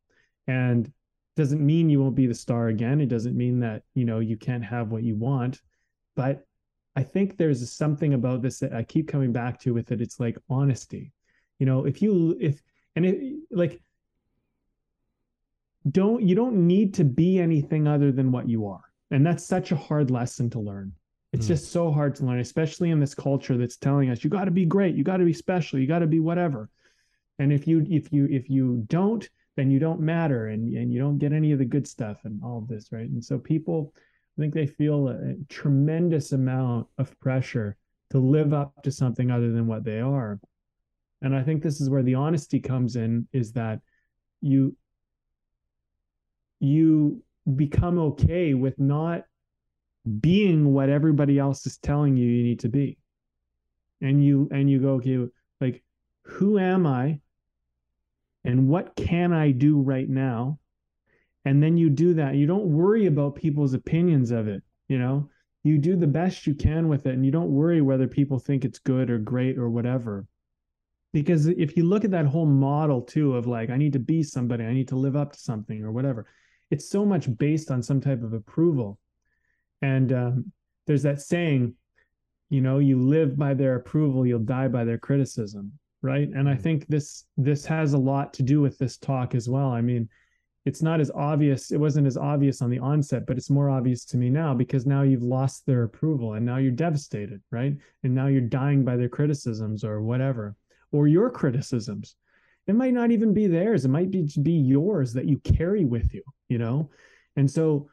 And 0.47 0.93
doesn't 1.37 1.65
mean 1.65 1.91
you 1.91 2.01
won't 2.01 2.15
be 2.15 2.27
the 2.27 2.35
star 2.35 2.69
again. 2.69 3.01
It 3.01 3.09
doesn't 3.09 3.37
mean 3.37 3.61
that, 3.61 3.83
you 3.95 4.05
know, 4.05 4.21
you 4.21 4.37
can't 4.37 4.65
have 4.65 4.91
what 4.91 5.03
you 5.03 5.17
want, 5.17 5.61
but 6.15 6.47
I 6.97 7.03
think 7.03 7.37
there's 7.37 7.73
something 7.73 8.15
about 8.15 8.41
this 8.41 8.61
that 8.61 8.73
I 8.73 8.85
keep 8.85 9.09
coming 9.09 9.33
back 9.33 9.59
to 9.61 9.75
with 9.75 9.91
it. 9.91 10.01
It's 10.01 10.21
like 10.21 10.39
honesty. 10.49 11.13
You 11.59 11.67
know, 11.67 11.87
if 11.87 12.01
you 12.01 12.37
if 12.41 12.63
and 12.95 13.05
it 13.05 13.35
like 13.51 13.83
don't 15.91 16.23
you 16.23 16.35
don't 16.35 16.67
need 16.67 16.95
to 16.95 17.05
be 17.05 17.41
anything 17.41 17.89
other 17.89 18.13
than 18.13 18.31
what 18.31 18.49
you 18.49 18.69
are. 18.69 18.85
And 19.11 19.27
that's 19.27 19.45
such 19.45 19.73
a 19.73 19.77
hard 19.77 20.11
lesson 20.11 20.51
to 20.51 20.61
learn. 20.61 20.93
It's 21.33 21.47
mm. 21.47 21.49
just 21.49 21.73
so 21.73 21.91
hard 21.91 22.15
to 22.17 22.25
learn, 22.25 22.39
especially 22.39 22.91
in 22.91 23.01
this 23.01 23.15
culture 23.15 23.57
that's 23.57 23.77
telling 23.77 24.11
us 24.11 24.23
you 24.23 24.31
got 24.31 24.45
to 24.45 24.53
be 24.53 24.65
great, 24.65 24.95
you 24.95 25.03
got 25.03 25.17
to 25.17 25.25
be 25.25 25.33
special, 25.33 25.81
you 25.81 25.89
got 25.89 25.99
to 25.99 26.07
be 26.07 26.21
whatever. 26.21 26.71
And 27.39 27.53
if 27.53 27.67
you 27.67 27.85
if 27.89 28.13
you 28.13 28.27
if 28.31 28.49
you 28.49 28.85
don't, 28.87 29.29
then 29.57 29.71
you 29.71 29.79
don't 29.79 30.01
matter 30.01 30.49
and 30.49 30.75
and 30.77 30.93
you 30.93 31.01
don't 31.01 31.19
get 31.19 31.33
any 31.33 31.53
of 31.53 31.59
the 31.59 31.65
good 31.65 31.87
stuff 31.87 32.19
and 32.25 32.41
all 32.43 32.59
of 32.59 32.69
this, 32.69 32.93
right? 32.93 33.09
And 33.09 33.25
so 33.25 33.39
people 33.39 33.93
I 34.37 34.41
think 34.41 34.55
they 34.55 34.67
feel 34.67 35.09
a 35.09 35.35
tremendous 35.49 36.33
amount 36.33 36.89
of 36.99 37.19
pressure 37.21 37.77
to 38.11 38.19
live 38.19 38.53
up 38.53 38.83
to 38.83 38.91
something 38.91 39.31
other 39.31 39.53
than 39.53 39.67
what 39.67 39.85
they 39.85 40.01
are. 40.01 40.41
And 41.23 41.35
I 41.35 41.43
think 41.43 41.63
this 41.63 41.81
is 41.81 41.89
where 41.89 42.03
the 42.03 42.17
honesty 42.17 42.61
comes 42.61 42.97
in 42.97 43.27
is 43.33 43.53
that 43.53 43.81
you 44.41 44.77
you 46.61 47.23
become 47.57 47.99
okay 47.99 48.55
with 48.55 48.79
not 48.79 49.25
being 50.21 50.73
what 50.73 50.89
everybody 50.89 51.39
else 51.39 51.67
is 51.67 51.79
telling 51.79 52.17
you 52.17 52.29
you 52.29 52.43
need 52.43 52.61
to 52.61 52.69
be. 52.69 52.99
And 54.01 54.25
you 54.25 54.49
and 54.53 54.69
you 54.69 54.81
go 54.81 54.95
okay 54.95 55.19
like 55.61 55.83
who 56.23 56.59
am 56.59 56.87
I? 56.87 57.21
And 58.45 58.69
what 58.69 58.95
can 58.97 59.33
I 59.33 59.51
do 59.51 59.81
right 59.81 60.09
now? 60.09 60.59
And 61.45 61.63
then 61.63 61.77
you 61.77 61.91
do 61.91 62.15
that. 62.15 62.35
You 62.37 62.47
don't 62.47 62.67
worry 62.67 63.07
about 63.07 63.37
people's 63.37 63.75
opinions 63.75 64.31
of 64.31 64.49
it 64.49 64.63
you 64.89 64.99
know? 64.99 65.29
You 65.63 65.79
do 65.79 65.97
the 65.97 66.07
best 66.07 66.47
you 66.47 66.55
can 66.55 66.89
with 66.89 67.07
it 67.07 67.15
and 67.15 67.25
you 67.25 67.31
don't 67.31 67.51
worry 67.51 67.81
whether 67.81 68.07
people 68.07 68.39
think 68.39 68.65
it's 68.65 68.79
good 68.79 69.11
or 69.11 69.19
great 69.19 69.57
or 69.57 69.71
whatever. 69.71 70.27
Because 71.13 71.47
if 71.47 71.77
you 71.77 71.85
look 71.85 72.05
at 72.05 72.11
that 72.11 72.27
whole 72.27 72.47
model 72.47 73.01
too 73.01 73.37
of 73.37 73.47
like 73.47 73.71
i 73.71 73.77
need 73.77 73.93
to 73.93 74.01
be 74.01 74.23
somebody 74.23 74.65
i 74.65 74.73
need 74.73 74.89
to 74.89 74.97
live 74.97 75.15
up 75.15 75.33
to 75.33 75.39
something 75.39 75.83
or 75.85 75.93
whatever 75.93 76.27
it's 76.71 76.91
so 76.91 77.07
much 77.07 77.35
based 77.39 77.71
on 77.71 77.83
some 77.83 78.01
type 78.01 78.23
of 78.23 78.33
approval. 78.33 78.99
And 79.81 80.13
um, 80.13 80.53
there's 80.87 81.05
that 81.05 81.21
saying 81.21 81.75
you 82.51 82.61
know 82.61 82.79
you 82.79 83.01
live 83.01 83.39
by 83.39 83.55
their 83.55 83.77
approval 83.77 84.27
you'll 84.27 84.41
die 84.41 84.69
by 84.69 84.85
their 84.85 84.99
criticism 84.99 85.73
right? 86.05 86.29
And 86.29 86.49
i 86.49 86.55
mm. 86.55 86.61
think 86.61 86.87
this 86.87 87.25
this 87.39 87.65
has 87.65 87.95
a 87.95 87.99
lot 87.99 88.35
to 88.35 88.43
do 88.43 88.61
with 88.61 88.79
this 88.79 88.99
talk 88.99 89.35
as 89.35 89.49
well. 89.49 89.71
I 89.71 89.81
mean 89.81 90.09
it's 90.67 90.83
not 90.83 91.01
as 91.01 91.11
obvious 91.11 91.73
it 91.73 91.81
wasn't 91.81 92.07
as 92.07 92.17
obvious 92.17 92.63
on 92.63 92.71
the 92.71 92.79
onset 92.79 93.27
but 93.27 93.37
it's 93.37 93.51
more 93.51 93.69
obvious 93.69 94.05
to 94.07 94.17
me 94.17 94.31
now 94.31 94.55
because 94.55 94.87
now 94.87 95.03
you've 95.03 95.23
lost 95.23 95.67
their 95.67 95.83
approval 95.83 96.35
and 96.35 96.45
now 96.47 96.59
you're 96.59 96.73
devastated 96.73 97.43
right? 97.51 97.75
And 98.03 98.15
now 98.15 98.27
you're 98.27 98.43
dying 98.43 98.85
by 98.85 98.97
their 98.97 99.09
criticisms 99.09 99.83
or 99.83 100.03
whatever 100.03 100.55
or 100.93 101.09
your 101.09 101.31
criticisms. 101.31 102.17
It 102.67 102.75
might 102.75 102.95
not 102.95 103.11
even 103.11 103.35
be 103.35 103.47
theirs. 103.47 103.85
It 103.85 103.89
might 103.89 104.11
be 104.11 104.29
be 104.43 104.53
yours 104.53 105.15
that 105.15 105.27
you 105.27 105.39
carry 105.39 105.87
with 105.87 106.13
you 106.13 106.23
you 106.51 106.59
know? 106.59 106.91
And 107.37 107.51
so 107.51 107.89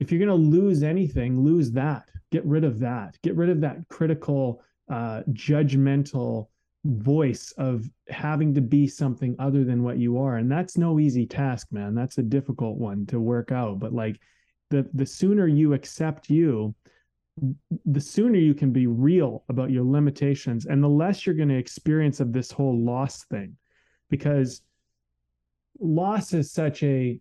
if 0.00 0.10
you're 0.10 0.24
going 0.26 0.40
to 0.40 0.48
lose 0.58 0.82
anything 0.82 1.44
lose 1.44 1.72
that. 1.72 2.04
Get 2.32 2.44
rid 2.46 2.64
of 2.64 2.80
that. 2.80 3.16
Get 3.22 3.36
rid 3.36 3.50
of 3.50 3.60
that 3.60 3.86
critical 3.88 4.62
uh 4.90 5.22
judgmental 5.32 6.48
voice 6.84 7.52
of 7.56 7.88
having 8.08 8.54
to 8.54 8.60
be 8.60 8.86
something 8.86 9.34
other 9.38 9.64
than 9.64 9.82
what 9.82 9.98
you 9.98 10.18
are 10.18 10.36
and 10.36 10.50
that's 10.50 10.76
no 10.76 11.00
easy 11.00 11.24
task 11.24 11.68
man 11.72 11.94
that's 11.94 12.18
a 12.18 12.22
difficult 12.22 12.76
one 12.76 13.06
to 13.06 13.18
work 13.18 13.50
out 13.50 13.78
but 13.78 13.92
like 13.92 14.20
the 14.70 14.86
the 14.92 15.06
sooner 15.06 15.46
you 15.46 15.72
accept 15.72 16.28
you 16.28 16.74
the 17.86 18.00
sooner 18.00 18.38
you 18.38 18.54
can 18.54 18.70
be 18.70 18.86
real 18.86 19.44
about 19.48 19.70
your 19.70 19.84
limitations 19.84 20.66
and 20.66 20.82
the 20.82 20.88
less 20.88 21.24
you're 21.24 21.34
going 21.34 21.48
to 21.48 21.56
experience 21.56 22.20
of 22.20 22.32
this 22.32 22.50
whole 22.50 22.78
loss 22.78 23.24
thing 23.24 23.56
because 24.10 24.60
loss 25.80 26.32
is 26.34 26.52
such 26.52 26.82
a 26.82 27.18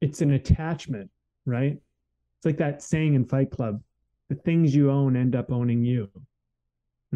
it's 0.00 0.20
an 0.20 0.32
attachment, 0.32 1.10
right? 1.44 1.76
It's 2.36 2.46
like 2.46 2.58
that 2.58 2.82
saying 2.82 3.14
in 3.14 3.24
Fight 3.24 3.50
Club, 3.50 3.80
the 4.28 4.34
things 4.34 4.74
you 4.74 4.90
own 4.90 5.16
end 5.16 5.34
up 5.34 5.50
owning 5.50 5.84
you. 5.84 6.08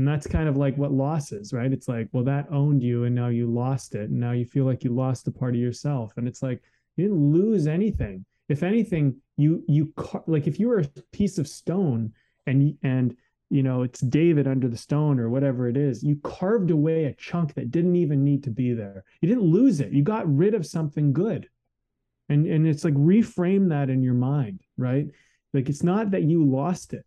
And 0.01 0.09
that's 0.09 0.27
kind 0.27 0.49
of 0.49 0.57
like 0.57 0.79
what 0.79 0.95
loss 0.95 1.31
is, 1.31 1.53
right? 1.53 1.71
It's 1.71 1.87
like, 1.87 2.09
well, 2.13 2.25
that 2.25 2.47
owned 2.51 2.83
you 2.83 3.05
and 3.05 3.15
now 3.15 3.29
you 3.29 3.47
lost 3.47 3.95
it. 3.95 4.09
And 4.09 4.19
now 4.19 4.33
you 4.33 4.47
feel 4.47 4.65
like 4.65 4.83
you 4.83 4.95
lost 4.95 5.29
a 5.29 5.31
part 5.31 5.55
of 5.55 5.61
yourself. 5.61 6.15
And 6.17 6.27
it's 6.27 6.43
like, 6.43 6.63
you 6.97 7.05
didn't 7.05 7.33
lose 7.33 7.67
anything. 7.67 8.25
If 8.49 8.63
anything, 8.63 9.17
you, 9.37 9.63
you, 9.69 9.93
like 10.27 10.47
if 10.47 10.59
you 10.59 10.69
were 10.69 10.79
a 10.79 10.89
piece 11.13 11.37
of 11.37 11.47
stone 11.47 12.15
and, 12.47 12.79
and, 12.83 13.15
you 13.51 13.63
know, 13.63 13.83
it's 13.83 14.01
David 14.01 14.49
under 14.49 14.69
the 14.69 14.77
stone 14.79 15.21
or 15.21 15.29
whatever 15.29 15.69
it 15.69 15.77
is, 15.77 16.03
you 16.03 16.17
carved 16.25 16.71
away 16.71 17.05
a 17.05 17.13
chunk 17.13 17.53
that 17.53 17.71
didn't 17.71 17.97
even 17.97 18.25
need 18.25 18.43
to 18.45 18.51
be 18.51 18.73
there. 18.73 19.05
You 19.21 19.29
didn't 19.29 19.53
lose 19.53 19.81
it. 19.81 19.93
You 19.93 20.03
got 20.03 20.35
rid 20.35 20.55
of 20.55 20.65
something 20.65 21.13
good. 21.13 21.47
And, 22.31 22.47
and 22.47 22.67
it's 22.67 22.85
like 22.85 22.95
reframe 22.95 23.69
that 23.69 23.91
in 23.91 24.03
your 24.03 24.15
mind, 24.15 24.63
right? 24.79 25.09
Like 25.53 25.69
it's 25.69 25.83
not 25.83 26.13
that 26.13 26.23
you 26.23 26.43
lost 26.43 26.95
it. 26.95 27.05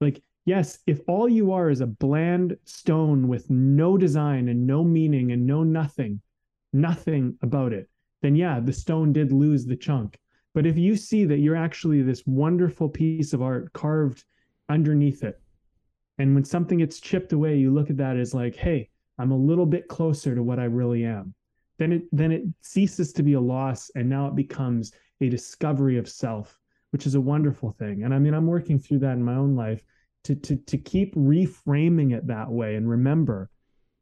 Like 0.00 0.20
yes, 0.48 0.78
if 0.86 1.00
all 1.06 1.28
you 1.28 1.52
are 1.52 1.70
is 1.70 1.80
a 1.80 1.86
bland 1.86 2.56
stone 2.64 3.28
with 3.28 3.48
no 3.50 3.98
design 3.98 4.48
and 4.48 4.66
no 4.66 4.82
meaning 4.82 5.32
and 5.32 5.46
no 5.46 5.62
nothing, 5.62 6.20
nothing 6.72 7.36
about 7.42 7.72
it, 7.72 7.88
then 8.22 8.34
yeah, 8.34 8.58
the 8.58 8.72
stone 8.72 9.12
did 9.12 9.30
lose 9.30 9.66
the 9.66 9.76
chunk. 9.76 10.18
But 10.54 10.66
if 10.66 10.76
you 10.76 10.96
see 10.96 11.24
that 11.26 11.38
you're 11.38 11.54
actually 11.54 12.02
this 12.02 12.26
wonderful 12.26 12.88
piece 12.88 13.32
of 13.32 13.42
art 13.42 13.72
carved 13.72 14.24
underneath 14.68 15.22
it, 15.22 15.40
and 16.18 16.34
when 16.34 16.44
something 16.44 16.78
gets 16.78 16.98
chipped 16.98 17.32
away, 17.32 17.56
you 17.56 17.70
look 17.70 17.90
at 17.90 17.98
that 17.98 18.16
as 18.16 18.34
like, 18.34 18.56
hey, 18.56 18.88
I'm 19.18 19.30
a 19.30 19.36
little 19.36 19.66
bit 19.66 19.86
closer 19.86 20.34
to 20.34 20.42
what 20.42 20.58
I 20.58 20.64
really 20.64 21.04
am. 21.04 21.34
Then 21.78 21.92
it 21.92 22.02
then 22.10 22.32
it 22.32 22.42
ceases 22.60 23.12
to 23.12 23.22
be 23.22 23.34
a 23.34 23.40
loss 23.40 23.90
and 23.94 24.08
now 24.08 24.26
it 24.26 24.34
becomes 24.34 24.92
a 25.20 25.28
discovery 25.28 25.96
of 25.96 26.08
self, 26.08 26.58
which 26.90 27.06
is 27.06 27.14
a 27.14 27.20
wonderful 27.20 27.70
thing. 27.70 28.02
And 28.02 28.12
I 28.12 28.18
mean, 28.18 28.34
I'm 28.34 28.46
working 28.46 28.78
through 28.78 29.00
that 29.00 29.12
in 29.12 29.22
my 29.22 29.34
own 29.34 29.54
life 29.54 29.82
to 30.24 30.34
to 30.34 30.56
to 30.56 30.78
keep 30.78 31.14
reframing 31.14 32.14
it 32.14 32.26
that 32.26 32.50
way 32.50 32.76
and 32.76 32.88
remember 32.88 33.50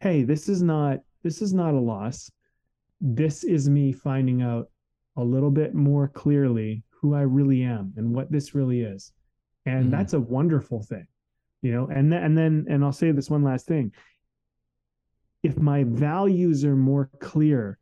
hey 0.01 0.23
this 0.23 0.49
is 0.49 0.63
not 0.63 1.01
this 1.23 1.43
is 1.43 1.53
not 1.53 1.75
a 1.75 1.81
loss. 1.81 2.31
This 3.01 3.43
is 3.43 3.69
me 3.69 3.93
finding 3.93 4.43
out 4.43 4.71
a 5.17 5.25
little 5.25 5.51
bit 5.51 5.75
more 5.75 6.07
clearly 6.07 6.85
who 6.91 7.15
i 7.15 7.23
really 7.23 7.63
am 7.63 7.93
and 7.97 8.15
what 8.15 8.31
this 8.31 8.55
really 8.55 8.83
is. 8.83 9.13
And 9.65 9.87
mm-hmm. 9.87 9.91
that's 9.91 10.13
a 10.13 10.21
wonderful 10.21 10.83
thing 10.83 11.07
you 11.63 11.73
know 11.73 11.89
and 11.89 12.13
then 12.13 12.23
and 12.23 12.39
then 12.39 12.67
and 12.69 12.85
i'll 12.85 12.93
say 12.93 13.11
this 13.11 13.31
one 13.31 13.43
last 13.43 13.67
thing. 13.67 13.93
If 15.43 15.59
my 15.59 15.85
values 15.85 16.65
are 16.65 16.77
more 16.77 17.11
clear 17.21 17.79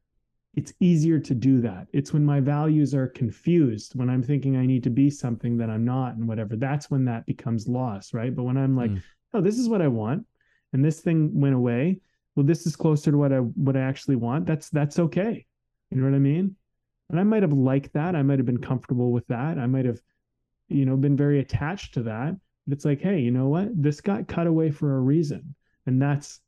it's 0.57 0.73
easier 0.81 1.19
to 1.19 1.35
do 1.35 1.61
that. 1.63 1.87
It's 1.93 2.13
when 2.13 2.25
my 2.25 2.41
values 2.41 2.95
are 2.95 3.09
confused, 3.09 3.95
when 3.95 4.09
I'm 4.09 4.23
thinking 4.23 4.57
I 4.57 4.67
need 4.67 4.85
to 4.85 4.91
be 4.91 5.11
something 5.11 5.57
that 5.59 5.71
I'm 5.71 5.85
not 5.85 6.15
and 6.15 6.29
whatever, 6.29 6.57
that's 6.57 6.91
when 6.91 7.05
that 7.07 7.27
becomes 7.27 7.69
loss, 7.69 8.15
right? 8.15 8.35
But 8.35 8.45
when 8.45 8.57
I'm 8.57 8.77
like, 8.77 8.91
mm. 8.91 9.03
oh, 9.33 9.41
this 9.41 9.59
is 9.59 9.69
what 9.69 9.83
I 9.83 9.89
want, 9.89 10.27
and 10.73 10.85
this 10.85 11.01
thing 11.01 11.41
went 11.41 11.55
away, 11.55 12.01
well, 12.35 12.47
this 12.47 12.67
is 12.67 12.77
closer 12.77 13.11
to 13.11 13.19
what 13.19 13.33
I 13.33 13.39
what 13.39 13.77
I 13.77 13.81
actually 13.81 14.17
want. 14.17 14.47
That's 14.47 14.69
that's 14.71 14.99
okay. 14.99 15.47
You 15.91 15.99
know 15.99 16.05
what 16.11 16.17
I 16.17 16.21
mean? 16.21 16.57
And 17.11 17.21
I 17.21 17.23
might 17.23 17.43
have 17.43 17.53
liked 17.53 17.93
that. 17.93 18.17
I 18.17 18.23
might 18.23 18.39
have 18.39 18.47
been 18.47 18.59
comfortable 18.59 19.13
with 19.13 19.27
that. 19.29 19.59
I 19.59 19.67
might 19.67 19.85
have, 19.85 20.01
you 20.69 20.85
know, 20.85 20.97
been 20.97 21.17
very 21.17 21.39
attached 21.39 21.95
to 21.95 22.03
that. 22.05 22.35
But 22.67 22.77
it's 22.77 22.85
like, 22.85 23.01
hey, 23.01 23.21
you 23.21 23.31
know 23.31 23.49
what? 23.49 23.69
This 23.81 24.01
got 24.01 24.27
cut 24.27 24.47
away 24.47 24.71
for 24.71 24.97
a 24.97 25.01
reason. 25.01 25.55
And 25.87 26.01
that's 26.01 26.41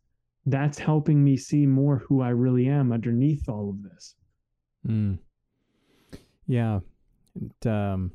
that's 0.47 0.79
helping 0.79 1.23
me 1.23 1.37
see 1.37 1.67
more 1.67 1.99
who 1.99 2.23
I 2.23 2.29
really 2.31 2.69
am 2.69 2.93
underneath 2.93 3.49
all 3.49 3.71
of 3.71 3.83
this. 3.83 4.15
Mm. 4.87 5.19
Yeah. 6.47 6.81
And, 7.35 7.67
um, 7.67 8.13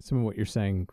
some 0.00 0.18
of 0.18 0.24
what 0.24 0.36
you're 0.36 0.44
saying 0.44 0.88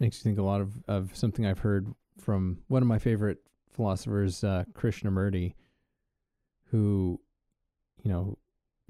makes 0.00 0.18
you 0.18 0.24
think 0.24 0.38
a 0.38 0.42
lot 0.42 0.60
of, 0.60 0.74
of 0.88 1.16
something 1.16 1.46
I've 1.46 1.60
heard 1.60 1.86
from 2.18 2.58
one 2.68 2.82
of 2.82 2.88
my 2.88 2.98
favorite 2.98 3.38
philosophers, 3.70 4.42
uh, 4.42 4.64
Krishnamurti, 4.72 5.54
who, 6.70 7.20
you 8.02 8.10
know, 8.10 8.38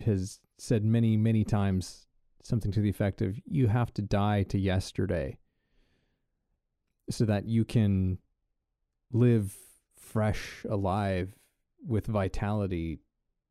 has 0.05 0.41
said 0.59 0.85
many, 0.85 1.17
many 1.17 1.45
times 1.45 2.07
something 2.43 2.73
to 2.73 2.81
the 2.81 2.89
effect 2.89 3.21
of 3.21 3.39
you 3.45 3.67
have 3.67 3.93
to 3.95 4.03
die 4.03 4.45
to 4.45 4.59
yesterday 4.59 5.37
so 7.11 7.25
that 7.25 7.45
you 7.47 7.65
can 7.65 8.19
live 9.13 9.57
fresh, 9.97 10.65
alive, 10.69 11.35
with 11.87 12.07
vitality 12.07 12.99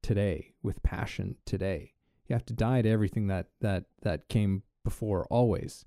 today, 0.01 0.53
with 0.61 0.83
passion 0.83 1.35
today. 1.45 1.93
You 2.27 2.33
have 2.33 2.45
to 2.47 2.53
die 2.53 2.81
to 2.81 2.89
everything 2.89 3.27
that 3.27 3.47
that 3.61 3.85
that 4.01 4.29
came 4.29 4.63
before 4.83 5.25
always. 5.29 5.85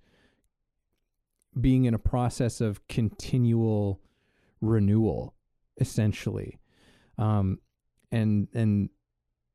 Being 1.59 1.85
in 1.85 1.95
a 1.95 1.99
process 1.99 2.61
of 2.61 2.87
continual 2.89 4.01
renewal, 4.61 5.35
essentially, 5.79 6.59
um, 7.17 7.59
and 8.13 8.49
and 8.55 8.91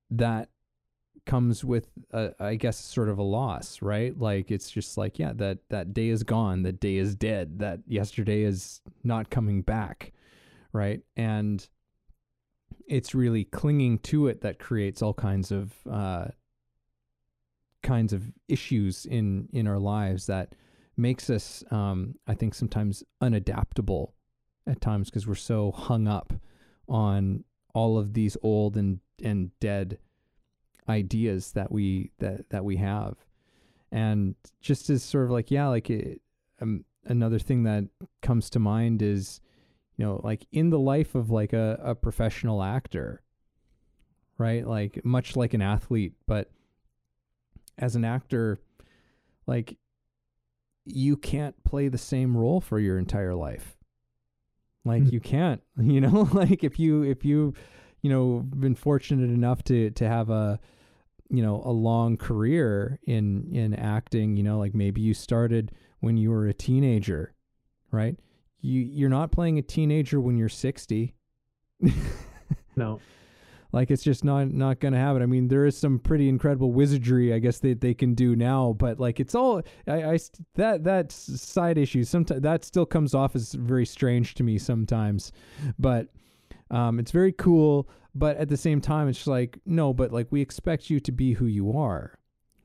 that 0.09 0.49
comes 1.25 1.63
with 1.63 1.87
a, 2.11 2.33
I 2.39 2.55
guess 2.55 2.77
sort 2.77 3.09
of 3.09 3.17
a 3.17 3.23
loss, 3.23 3.81
right? 3.81 4.17
Like 4.17 4.51
it's 4.51 4.69
just 4.69 4.97
like 4.97 5.19
yeah, 5.19 5.33
that 5.35 5.59
that 5.69 5.93
day 5.93 6.09
is 6.09 6.23
gone, 6.23 6.63
that 6.63 6.79
day 6.79 6.97
is 6.97 7.15
dead, 7.15 7.59
that 7.59 7.79
yesterday 7.87 8.43
is 8.43 8.81
not 9.03 9.29
coming 9.29 9.61
back, 9.61 10.13
right? 10.73 11.01
And 11.15 11.67
it's 12.87 13.15
really 13.15 13.45
clinging 13.45 13.99
to 13.99 14.27
it 14.27 14.41
that 14.41 14.59
creates 14.59 15.01
all 15.01 15.13
kinds 15.13 15.51
of 15.51 15.73
uh, 15.89 16.27
kinds 17.81 18.13
of 18.13 18.31
issues 18.47 19.05
in 19.05 19.47
in 19.53 19.67
our 19.67 19.79
lives 19.79 20.25
that 20.27 20.55
makes 20.97 21.29
us, 21.29 21.63
um, 21.71 22.15
I 22.27 22.33
think, 22.35 22.53
sometimes 22.53 23.03
unadaptable 23.21 24.11
at 24.67 24.81
times 24.81 25.09
because 25.09 25.27
we're 25.27 25.35
so 25.35 25.71
hung 25.71 26.07
up 26.07 26.33
on 26.87 27.43
all 27.73 27.97
of 27.97 28.13
these 28.13 28.37
old 28.43 28.77
and 28.77 28.99
and 29.23 29.51
dead 29.59 29.97
ideas 30.89 31.51
that 31.53 31.71
we 31.71 32.11
that 32.19 32.49
that 32.49 32.65
we 32.65 32.77
have. 32.77 33.15
And 33.91 34.35
just 34.61 34.89
as 34.89 35.03
sort 35.03 35.25
of 35.25 35.31
like 35.31 35.51
yeah 35.51 35.67
like 35.67 35.89
it, 35.89 36.21
um, 36.61 36.85
another 37.05 37.39
thing 37.39 37.63
that 37.63 37.85
comes 38.21 38.49
to 38.51 38.59
mind 38.59 39.01
is 39.01 39.41
you 39.97 40.05
know 40.05 40.21
like 40.23 40.45
in 40.51 40.69
the 40.69 40.79
life 40.79 41.15
of 41.15 41.29
like 41.29 41.53
a, 41.53 41.79
a 41.83 41.95
professional 41.95 42.63
actor 42.63 43.21
right? 44.37 44.65
Like 44.67 45.03
much 45.05 45.35
like 45.35 45.53
an 45.53 45.61
athlete 45.61 46.13
but 46.27 46.51
as 47.77 47.95
an 47.95 48.05
actor 48.05 48.59
like 49.47 49.77
you 50.85 51.15
can't 51.15 51.61
play 51.63 51.87
the 51.87 51.97
same 51.97 52.35
role 52.35 52.61
for 52.61 52.79
your 52.79 52.97
entire 52.97 53.35
life. 53.35 53.77
Like 54.85 55.03
mm-hmm. 55.03 55.13
you 55.13 55.19
can't 55.19 55.61
you 55.81 56.01
know 56.01 56.27
like 56.33 56.63
if 56.63 56.79
you 56.79 57.03
if 57.03 57.23
you 57.23 57.53
you 58.01 58.09
know 58.09 58.43
been 58.43 58.75
fortunate 58.75 59.29
enough 59.29 59.63
to 59.65 59.91
to 59.91 60.07
have 60.07 60.29
a 60.29 60.59
you 61.33 61.43
know 61.43 61.61
a 61.65 61.71
long 61.71 62.15
career 62.15 62.99
in 63.05 63.49
in 63.51 63.73
acting 63.73 64.37
you 64.37 64.43
know 64.43 64.57
like 64.59 64.73
maybe 64.73 65.01
you 65.01 65.13
started 65.13 65.71
when 65.99 66.15
you 66.15 66.29
were 66.29 66.47
a 66.47 66.53
teenager 66.53 67.33
right? 67.93 68.17
You 68.59 68.81
you're 68.81 69.09
not 69.09 69.31
playing 69.31 69.59
a 69.59 69.61
teenager 69.61 70.19
when 70.19 70.37
you're 70.37 70.49
60 70.49 71.13
no. 72.75 72.99
Like 73.71 73.89
it's 73.89 74.03
just 74.03 74.23
not 74.23 74.51
not 74.51 74.79
gonna 74.79 74.97
happen. 74.99 75.21
I 75.21 75.25
mean 75.25 75.47
there 75.47 75.65
is 75.65 75.77
some 75.77 75.99
pretty 75.99 76.29
incredible 76.29 76.71
wizardry 76.71 77.33
i 77.33 77.39
guess 77.39 77.59
that 77.59 77.81
they 77.81 77.93
can 77.93 78.13
do 78.13 78.35
now 78.35 78.73
but 78.77 78.99
like 78.99 79.19
it's 79.19 79.35
all 79.35 79.61
i, 79.87 80.13
I 80.13 80.19
that 80.55 80.83
that 80.83 81.11
side 81.11 81.77
issue 81.77 82.03
sometimes 82.03 82.41
that 82.41 82.63
still 82.63 82.85
comes 82.85 83.13
off 83.15 83.35
as 83.35 83.53
very 83.53 83.85
strange 83.85 84.35
to 84.35 84.43
me 84.43 84.57
sometimes. 84.57 85.31
But 85.79 86.07
um, 86.71 86.99
it's 86.99 87.11
very 87.11 87.31
cool, 87.31 87.87
but 88.15 88.37
at 88.37 88.49
the 88.49 88.57
same 88.57 88.81
time, 88.81 89.07
it's 89.07 89.19
just 89.19 89.27
like 89.27 89.59
no, 89.65 89.93
but 89.93 90.11
like 90.11 90.27
we 90.31 90.41
expect 90.41 90.89
you 90.89 90.99
to 91.01 91.11
be 91.11 91.33
who 91.33 91.45
you 91.45 91.77
are, 91.77 92.17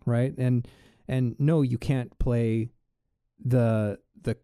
right? 0.04 0.36
And 0.36 0.66
and 1.08 1.36
no, 1.38 1.62
you 1.62 1.78
can't 1.78 2.16
play 2.18 2.70
the 3.44 3.98
the 4.22 4.36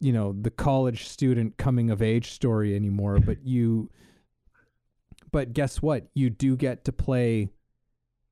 you 0.00 0.12
know 0.12 0.34
the 0.38 0.50
college 0.50 1.08
student 1.08 1.56
coming 1.56 1.90
of 1.90 2.02
age 2.02 2.30
story 2.30 2.74
anymore. 2.74 3.18
But 3.18 3.44
you, 3.44 3.90
but 5.32 5.52
guess 5.52 5.82
what? 5.82 6.06
You 6.14 6.30
do 6.30 6.56
get 6.56 6.84
to 6.84 6.92
play. 6.92 7.48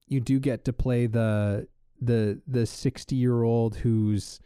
You 0.06 0.20
do 0.20 0.38
get 0.38 0.64
to 0.66 0.72
play 0.72 1.06
the 1.06 1.66
the 2.00 2.40
the 2.46 2.66
sixty 2.66 3.16
year 3.16 3.42
old 3.42 3.76
who's 3.76 4.40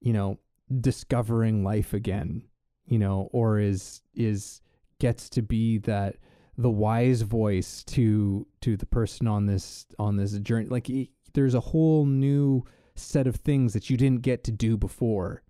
you 0.00 0.12
know 0.12 0.38
discovering 0.80 1.62
life 1.62 1.92
again 1.92 2.42
you 2.86 2.98
know 2.98 3.28
or 3.32 3.58
is 3.58 4.02
is 4.14 4.60
gets 4.98 5.28
to 5.30 5.42
be 5.42 5.78
that 5.78 6.16
the 6.62 6.70
wise 6.70 7.22
voice 7.22 7.82
to 7.84 8.46
to 8.60 8.76
the 8.76 8.86
person 8.86 9.26
on 9.26 9.46
this 9.46 9.86
on 9.98 10.16
this 10.16 10.32
journey 10.38 10.66
like 10.68 10.88
there's 11.34 11.54
a 11.54 11.60
whole 11.60 12.06
new 12.06 12.64
set 12.94 13.26
of 13.26 13.36
things 13.36 13.72
that 13.72 13.90
you 13.90 13.96
didn't 13.96 14.22
get 14.22 14.44
to 14.44 14.52
do 14.52 14.76
before 14.76 15.42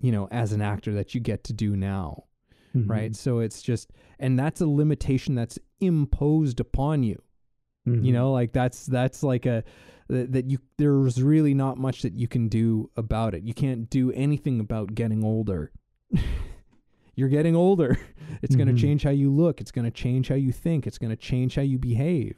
you 0.00 0.10
know 0.12 0.26
as 0.30 0.52
an 0.52 0.60
actor 0.62 0.92
that 0.94 1.14
you 1.14 1.20
get 1.20 1.44
to 1.44 1.52
do 1.52 1.76
now 1.76 2.24
Mhm. 2.74 2.88
right? 2.88 3.16
So 3.16 3.40
it's 3.40 3.62
just, 3.62 3.90
and 4.20 4.38
that's 4.38 4.60
a 4.60 4.66
limitation 4.68 5.34
that's 5.34 5.58
imposed 5.80 6.60
upon 6.60 7.02
you. 7.02 7.20
Mhm. 7.84 8.04
You 8.04 8.12
know, 8.12 8.30
like 8.30 8.52
that's 8.52 8.86
that's 8.86 9.24
like 9.24 9.44
a 9.44 9.64
that, 10.08 10.30
that 10.30 10.48
you 10.48 10.58
there's 10.78 11.20
really 11.20 11.52
not 11.52 11.78
much 11.78 12.02
that 12.02 12.14
you 12.14 12.28
can 12.28 12.48
do 12.48 12.88
about 12.96 13.34
it. 13.34 13.42
You 13.42 13.54
can't 13.54 13.90
do 13.90 14.12
anything 14.12 14.60
about 14.60 14.94
getting 14.94 15.24
older. 15.24 15.72
You're 17.20 17.28
getting 17.28 17.54
older. 17.54 17.98
It's 18.42 18.56
going 18.56 18.68
Mhm. 18.68 18.76
to 18.76 18.80
change 18.80 19.02
how 19.02 19.10
you 19.10 19.30
look. 19.30 19.60
It's 19.60 19.70
going 19.72 19.84
to 19.84 19.90
change 19.90 20.28
how 20.28 20.34
you 20.36 20.50
think. 20.52 20.86
It's 20.86 20.96
going 20.98 21.10
to 21.10 21.16
change 21.16 21.56
how 21.56 21.62
you 21.62 21.78
behave, 21.78 22.36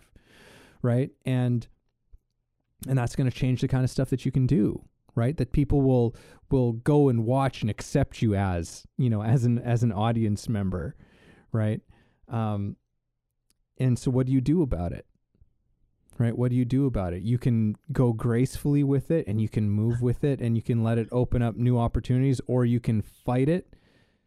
right? 0.80 1.11
And 1.24 1.68
and 2.89 2.99
that's 2.99 3.14
going 3.14 3.30
to 3.30 3.37
change 3.37 3.61
the 3.61 3.68
kind 3.68 3.85
of 3.85 3.91
stuff 3.91 4.11
that 4.11 4.24
you 4.26 4.33
can 4.33 4.47
do, 4.47 4.83
right? 5.14 5.37
That 5.37 5.53
people 5.53 5.80
will 5.83 6.16
will 6.51 6.72
go 6.72 7.09
and 7.09 7.24
watch 7.24 7.61
and 7.61 7.70
accept 7.70 8.20
you 8.22 8.35
as, 8.35 8.85
you 8.99 9.09
know, 9.11 9.22
as 9.22 9.45
an 9.45 9.59
as 9.61 9.83
an 9.85 9.93
audience 9.93 10.49
member, 10.49 10.97
right? 11.53 11.80
Um, 12.28 12.76
and 13.78 13.97
so, 13.99 14.11
what 14.11 14.26
do 14.26 14.33
you 14.33 14.41
do 14.41 14.62
about 14.62 14.91
it? 14.93 15.07
Right? 16.18 16.37
What 16.37 16.51
do 16.51 16.57
you 16.57 16.64
do 16.64 16.87
about 16.87 17.12
it? 17.12 17.22
You 17.22 17.39
can 17.39 17.76
go 17.93 18.12
gracefully 18.12 18.83
with 18.83 19.11
it 19.11 19.26
and 19.28 19.41
you 19.41 19.49
can 19.49 19.70
move 19.70 20.03
with 20.03 20.24
it 20.24 20.41
and 20.41 20.57
you 20.57 20.62
can 20.62 20.83
let 20.83 20.99
it 20.99 21.09
open 21.12 21.43
up 21.43 21.55
new 21.57 21.78
opportunities 21.78 22.41
or 22.47 22.64
you 22.64 22.80
can 22.80 23.03
fight 23.03 23.49
it. 23.49 23.71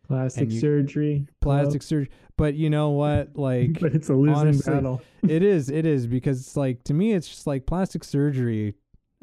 Plastic 0.08 0.52
you- 0.52 0.60
surgery, 0.60 1.28
Plastic 1.42 1.82
surgery. 1.84 2.10
But 2.38 2.56
you 2.56 2.70
know 2.70 2.90
what? 2.92 3.30
Like, 3.38 3.80
but 3.80 3.94
it's 3.96 4.10
a 4.10 4.14
losing 4.14 4.36
honestly, 4.36 4.74
battle. 4.74 5.02
it 5.28 5.42
is. 5.44 5.70
It 5.70 5.86
is 5.86 6.08
because 6.08 6.40
it's 6.42 6.58
like, 6.58 6.84
to 6.86 6.94
me, 6.94 7.14
it's 7.14 7.28
just 7.28 7.48
like 7.48 7.66
plastic 7.66 8.04
surgery. 8.04 8.76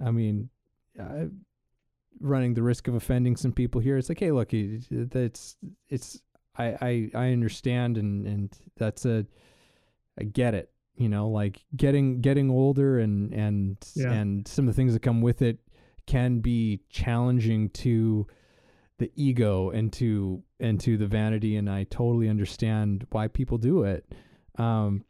I 0.05 0.11
mean, 0.11 0.49
uh, 0.99 1.27
running 2.21 2.55
the 2.55 2.63
risk 2.63 2.89
of 2.89 2.95
offending 2.95 3.37
some 3.37 3.53
people 3.53 3.81
here. 3.81 3.97
It's 3.99 4.09
like, 4.09 4.21
hey, 4.21 4.31
look, 4.33 4.53
it's, 4.55 5.57
it's, 5.89 6.21
I, 6.57 6.65
I, 6.81 7.11
I 7.15 7.33
understand 7.33 7.99
and, 7.99 8.27
and 8.27 8.59
that's 8.77 9.05
a, 9.05 9.27
I 10.19 10.25
get 10.25 10.55
it. 10.55 10.71
You 10.97 11.09
know, 11.09 11.29
like 11.31 11.65
getting 11.75 12.21
getting 12.21 12.51
older 12.51 12.99
and 12.99 13.33
and 13.33 13.79
Yeah. 13.97 14.13
and 14.13 14.47
some 14.47 14.69
of 14.69 14.75
the 14.75 14.77
things 14.77 14.93
that 14.93 15.01
come 15.01 15.23
with 15.23 15.41
it 15.41 15.59
can 16.07 16.41
be 16.41 16.83
challenging 16.91 17.71
to 17.71 18.27
the 19.03 19.13
ego 19.17 19.71
and 19.71 19.93
to 19.93 20.43
and 20.61 20.81
to 20.81 20.97
the 20.97 21.07
vanity 21.07 21.57
and 21.57 21.69
I 21.69 21.85
totally 21.85 22.29
understand 22.29 23.07
why 23.11 23.29
people 23.29 23.59
do 23.59 23.83
it. 23.83 24.07
Um 24.57 25.05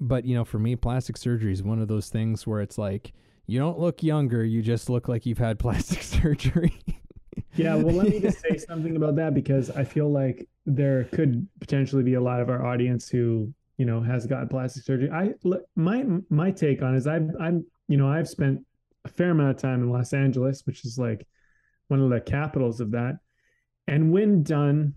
but 0.00 0.24
you 0.24 0.34
know, 0.34 0.44
for 0.44 0.58
me 0.58 0.76
plastic 0.76 1.16
surgery 1.16 1.52
is 1.52 1.62
one 1.62 1.80
of 1.80 1.88
those 1.88 2.08
things 2.08 2.46
where 2.46 2.60
it's 2.60 2.78
like 2.78 3.12
you 3.46 3.58
don't 3.58 3.78
look 3.78 4.02
younger, 4.02 4.44
you 4.44 4.62
just 4.62 4.88
look 4.88 5.08
like 5.08 5.26
you've 5.26 5.38
had 5.38 5.58
plastic 5.66 6.02
surgery. 6.02 6.78
Yeah, 7.56 7.74
well, 7.74 7.94
let 7.94 8.08
me 8.08 8.20
just 8.20 8.40
say 8.40 8.56
something 8.68 8.96
about 8.96 9.16
that 9.16 9.34
because 9.34 9.70
I 9.70 9.84
feel 9.84 10.10
like 10.10 10.48
there 10.66 11.04
could 11.04 11.46
potentially 11.60 12.02
be 12.02 12.14
a 12.14 12.20
lot 12.20 12.40
of 12.40 12.48
our 12.48 12.64
audience 12.64 13.08
who, 13.08 13.52
you 13.78 13.86
know, 13.86 14.00
has 14.00 14.26
got 14.26 14.48
plastic 14.50 14.84
surgery. 14.84 15.10
I 15.10 15.34
my 15.74 16.04
my 16.30 16.50
take 16.52 16.82
on 16.82 16.94
it 16.94 16.98
is 16.98 17.06
I've 17.06 17.30
I'm 17.40 17.66
you 17.88 17.96
know 17.96 18.08
I've 18.08 18.28
spent 18.28 18.64
a 19.04 19.08
fair 19.08 19.30
amount 19.30 19.50
of 19.50 19.56
time 19.56 19.82
in 19.82 19.90
Los 19.90 20.12
Angeles, 20.12 20.64
which 20.66 20.84
is 20.84 20.98
like 20.98 21.26
one 21.88 22.00
of 22.00 22.10
the 22.10 22.20
capitals 22.20 22.80
of 22.80 22.90
that, 22.92 23.18
and 23.86 24.12
when 24.12 24.42
done 24.42 24.94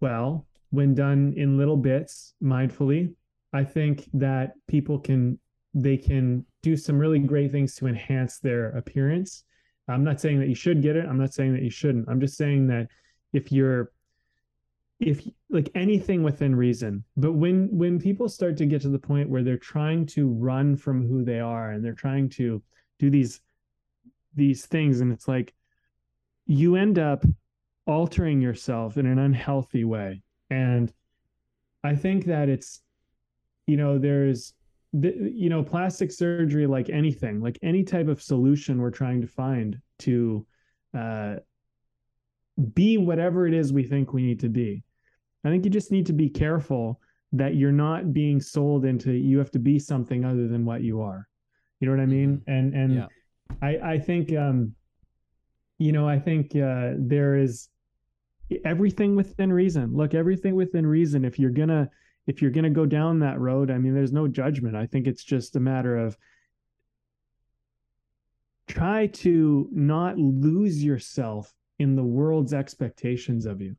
well, 0.00 0.46
when 0.70 0.94
done 0.94 1.34
in 1.36 1.58
little 1.58 1.76
bits, 1.76 2.34
mindfully, 2.42 3.12
I 3.52 3.64
think 3.64 4.08
that 4.14 4.52
people 4.66 4.98
can 4.98 5.38
they 5.74 5.96
can 5.96 6.44
do 6.62 6.76
some 6.76 6.98
really 6.98 7.18
great 7.18 7.52
things 7.52 7.74
to 7.76 7.86
enhance 7.86 8.38
their 8.38 8.70
appearance. 8.70 9.44
I'm 9.86 10.04
not 10.04 10.20
saying 10.20 10.40
that 10.40 10.48
you 10.48 10.54
should 10.54 10.82
get 10.82 10.96
it. 10.96 11.06
I'm 11.06 11.18
not 11.18 11.32
saying 11.32 11.52
that 11.54 11.62
you 11.62 11.70
shouldn't. 11.70 12.08
I'm 12.08 12.20
just 12.20 12.36
saying 12.36 12.66
that 12.68 12.88
if 13.32 13.52
you're 13.52 13.92
if 15.00 15.26
like 15.48 15.70
anything 15.76 16.24
within 16.24 16.54
reason 16.56 17.04
but 17.16 17.32
when 17.32 17.68
when 17.70 18.00
people 18.00 18.28
start 18.28 18.56
to 18.56 18.66
get 18.66 18.82
to 18.82 18.88
the 18.88 18.98
point 18.98 19.28
where 19.28 19.44
they're 19.44 19.56
trying 19.56 20.04
to 20.04 20.28
run 20.28 20.76
from 20.76 21.06
who 21.06 21.24
they 21.24 21.38
are 21.38 21.70
and 21.70 21.84
they're 21.84 21.92
trying 21.92 22.28
to 22.28 22.60
do 22.98 23.08
these 23.08 23.40
these 24.34 24.66
things 24.66 25.00
and 25.00 25.12
it's 25.12 25.28
like 25.28 25.54
you 26.48 26.74
end 26.74 26.98
up 26.98 27.24
altering 27.86 28.40
yourself 28.40 28.96
in 28.96 29.06
an 29.06 29.18
unhealthy 29.20 29.84
way. 29.84 30.22
And 30.50 30.92
i 31.84 31.94
think 31.94 32.24
that 32.24 32.48
it's 32.48 32.82
you 33.68 33.76
know 33.76 33.98
there's 33.98 34.52
the, 34.94 35.30
you 35.32 35.48
know 35.48 35.62
plastic 35.62 36.10
surgery 36.10 36.66
like 36.66 36.90
anything 36.90 37.40
like 37.40 37.56
any 37.62 37.84
type 37.84 38.08
of 38.08 38.20
solution 38.20 38.80
we're 38.80 38.90
trying 38.90 39.20
to 39.20 39.28
find 39.28 39.80
to 40.00 40.44
uh 40.92 41.36
be 42.74 42.98
whatever 42.98 43.46
it 43.46 43.54
is 43.54 43.72
we 43.72 43.84
think 43.84 44.12
we 44.12 44.22
need 44.22 44.40
to 44.40 44.48
be. 44.48 44.82
I 45.44 45.50
think 45.50 45.64
you 45.64 45.70
just 45.70 45.92
need 45.92 46.06
to 46.06 46.12
be 46.12 46.28
careful 46.28 47.00
that 47.32 47.54
you're 47.54 47.70
not 47.70 48.12
being 48.12 48.40
sold 48.40 48.84
into 48.84 49.12
you 49.12 49.38
have 49.38 49.52
to 49.52 49.58
be 49.60 49.78
something 49.78 50.24
other 50.24 50.48
than 50.48 50.64
what 50.64 50.82
you 50.82 51.00
are. 51.00 51.28
You 51.78 51.86
know 51.86 51.94
what 51.96 52.02
i 52.02 52.06
mean? 52.06 52.42
And 52.46 52.74
and 52.74 52.94
Yeah. 52.94 53.06
i 53.62 53.92
i 53.94 53.98
think 53.98 54.32
um 54.34 54.74
you 55.78 55.92
know 55.92 56.08
i 56.08 56.18
think 56.18 56.54
uh 56.56 56.92
there 56.96 57.36
is 57.36 57.68
everything 58.64 59.14
within 59.14 59.52
reason. 59.52 59.94
Look 59.94 60.14
everything 60.14 60.54
within 60.54 60.86
reason 60.86 61.24
if 61.24 61.38
you're 61.38 61.50
gonna 61.50 61.90
if 62.26 62.40
you're 62.40 62.50
gonna 62.50 62.70
go 62.70 62.86
down 62.86 63.18
that 63.18 63.38
road 63.38 63.70
i 63.70 63.78
mean 63.78 63.94
there's 63.94 64.12
no 64.12 64.28
judgment. 64.28 64.76
I 64.76 64.86
think 64.86 65.06
it's 65.06 65.24
just 65.24 65.56
a 65.56 65.60
matter 65.60 65.96
of 65.96 66.16
try 68.66 69.06
to 69.06 69.68
not 69.72 70.18
lose 70.18 70.82
yourself 70.82 71.52
in 71.78 71.94
the 71.94 72.02
world's 72.02 72.52
expectations 72.52 73.46
of 73.46 73.60
you. 73.60 73.76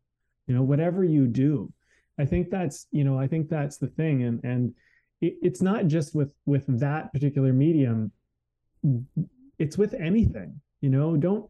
You 0.47 0.55
know 0.55 0.63
whatever 0.63 1.03
you 1.03 1.27
do 1.27 1.71
i 2.17 2.25
think 2.25 2.49
that's 2.49 2.87
you 2.91 3.03
know 3.03 3.17
i 3.19 3.27
think 3.27 3.49
that's 3.49 3.77
the 3.77 3.87
thing 3.87 4.23
and 4.23 4.43
and 4.43 4.73
it, 5.21 5.35
it's 5.41 5.61
not 5.61 5.85
just 5.87 6.15
with 6.15 6.31
with 6.45 6.65
that 6.79 7.13
particular 7.13 7.53
medium. 7.53 8.11
It's 9.59 9.77
with 9.77 9.93
anything 9.93 10.59
you 10.81 10.89
know? 10.89 11.17
Don't 11.17 11.49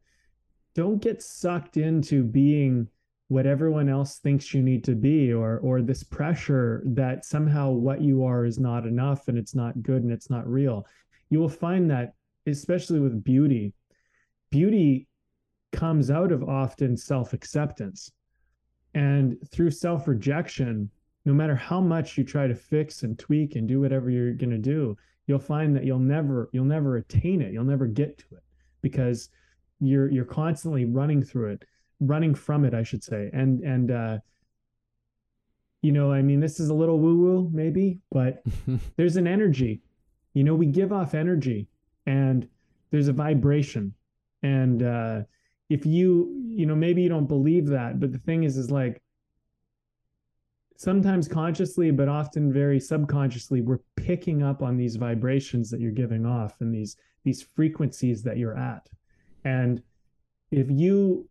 don't 0.79 1.01
get 1.01 1.21
sucked 1.21 1.75
into 1.75 2.23
being 2.23 2.87
what 3.27 3.45
everyone 3.45 3.89
else 3.89 4.19
thinks 4.19 4.53
you 4.53 4.61
need 4.61 4.81
to 4.81 4.95
be 4.95 5.33
or 5.33 5.59
or 5.59 5.81
this 5.81 6.03
pressure 6.03 6.81
that 6.85 7.25
somehow 7.25 7.69
what 7.69 7.99
you 7.99 8.23
are 8.23 8.45
is 8.45 8.57
not 8.57 8.87
enough 8.87 9.27
and 9.27 9.37
it's 9.37 9.53
not 9.53 9.83
good 9.83 10.03
and 10.03 10.11
it's 10.11 10.29
not 10.29 10.49
real. 10.49 10.87
You 11.29 11.39
will 11.39 11.49
find 11.49 11.91
that 11.91 12.13
especially 12.47 13.01
with 13.01 13.25
beauty 13.25 13.73
beauty 14.51 15.05
comes 15.73 16.09
out 16.09 16.31
of 16.31 16.47
often 16.47 16.95
self-acceptance. 16.95 18.09
And 18.93 19.35
through 19.51 19.71
self-rejection 19.71 20.89
no 21.25 21.33
matter 21.33 21.55
how 21.55 21.81
much 21.81 22.17
you 22.17 22.23
try 22.23 22.47
to 22.47 22.55
fix 22.55 23.03
and 23.03 23.19
tweak 23.19 23.57
and 23.57 23.67
do 23.67 23.81
whatever 23.81 24.09
you're 24.09 24.33
going 24.33 24.49
to 24.49 24.57
do 24.57 24.95
you'll 25.27 25.39
find 25.39 25.75
that 25.75 25.83
you'll 25.83 25.99
never 25.99 26.49
you'll 26.53 26.63
never 26.63 26.95
attain 26.95 27.41
it. 27.41 27.51
You'll 27.51 27.65
never 27.65 27.85
get 27.85 28.17
to 28.19 28.35
it 28.37 28.43
because 28.81 29.29
you're 29.79 30.09
you're 30.11 30.25
constantly 30.25 30.85
running 30.85 31.23
through 31.23 31.51
it 31.51 31.63
running 32.01 32.33
from 32.33 32.65
it 32.65 32.73
i 32.73 32.83
should 32.83 33.03
say. 33.03 33.29
And 33.33 33.61
and 33.61 33.91
uh 33.91 34.17
you 35.81 35.91
know 35.91 36.11
i 36.11 36.21
mean 36.21 36.39
this 36.39 36.59
is 36.59 36.69
a 36.69 36.73
little 36.73 36.99
woo 36.99 37.17
woo 37.17 37.49
maybe 37.53 37.99
but 38.11 38.43
there's 38.97 39.15
an 39.15 39.27
energy. 39.27 39.81
You 40.33 40.43
know 40.43 40.55
we 40.55 40.65
give 40.65 40.91
off 40.93 41.13
energy 41.13 41.67
and 42.05 42.47
there's 42.91 43.07
a 43.07 43.13
vibration. 43.13 43.93
And 44.43 44.83
uh 44.83 45.21
if 45.69 45.85
you 45.85 46.35
you 46.47 46.65
know 46.65 46.75
maybe 46.75 47.01
you 47.01 47.09
don't 47.09 47.27
believe 47.27 47.67
that 47.67 47.99
but 47.99 48.11
the 48.11 48.17
thing 48.19 48.43
is 48.43 48.57
is 48.57 48.71
like 48.71 49.01
sometimes 50.75 51.27
consciously 51.27 51.91
but 51.91 52.09
often 52.09 52.51
very 52.51 52.79
subconsciously 52.79 53.61
we're 53.61 53.79
picking 53.95 54.41
up 54.41 54.61
on 54.63 54.77
these 54.77 54.95
vibrations 54.95 55.69
that 55.69 55.79
you're 55.79 55.91
giving 55.91 56.25
off 56.25 56.55
and 56.61 56.73
these 56.73 56.97
these 57.23 57.41
frequencies 57.41 58.23
that 58.23 58.37
you're 58.37 58.57
at 58.57 58.89
and 59.43 59.81
if 60.51 60.69
you 60.69 61.29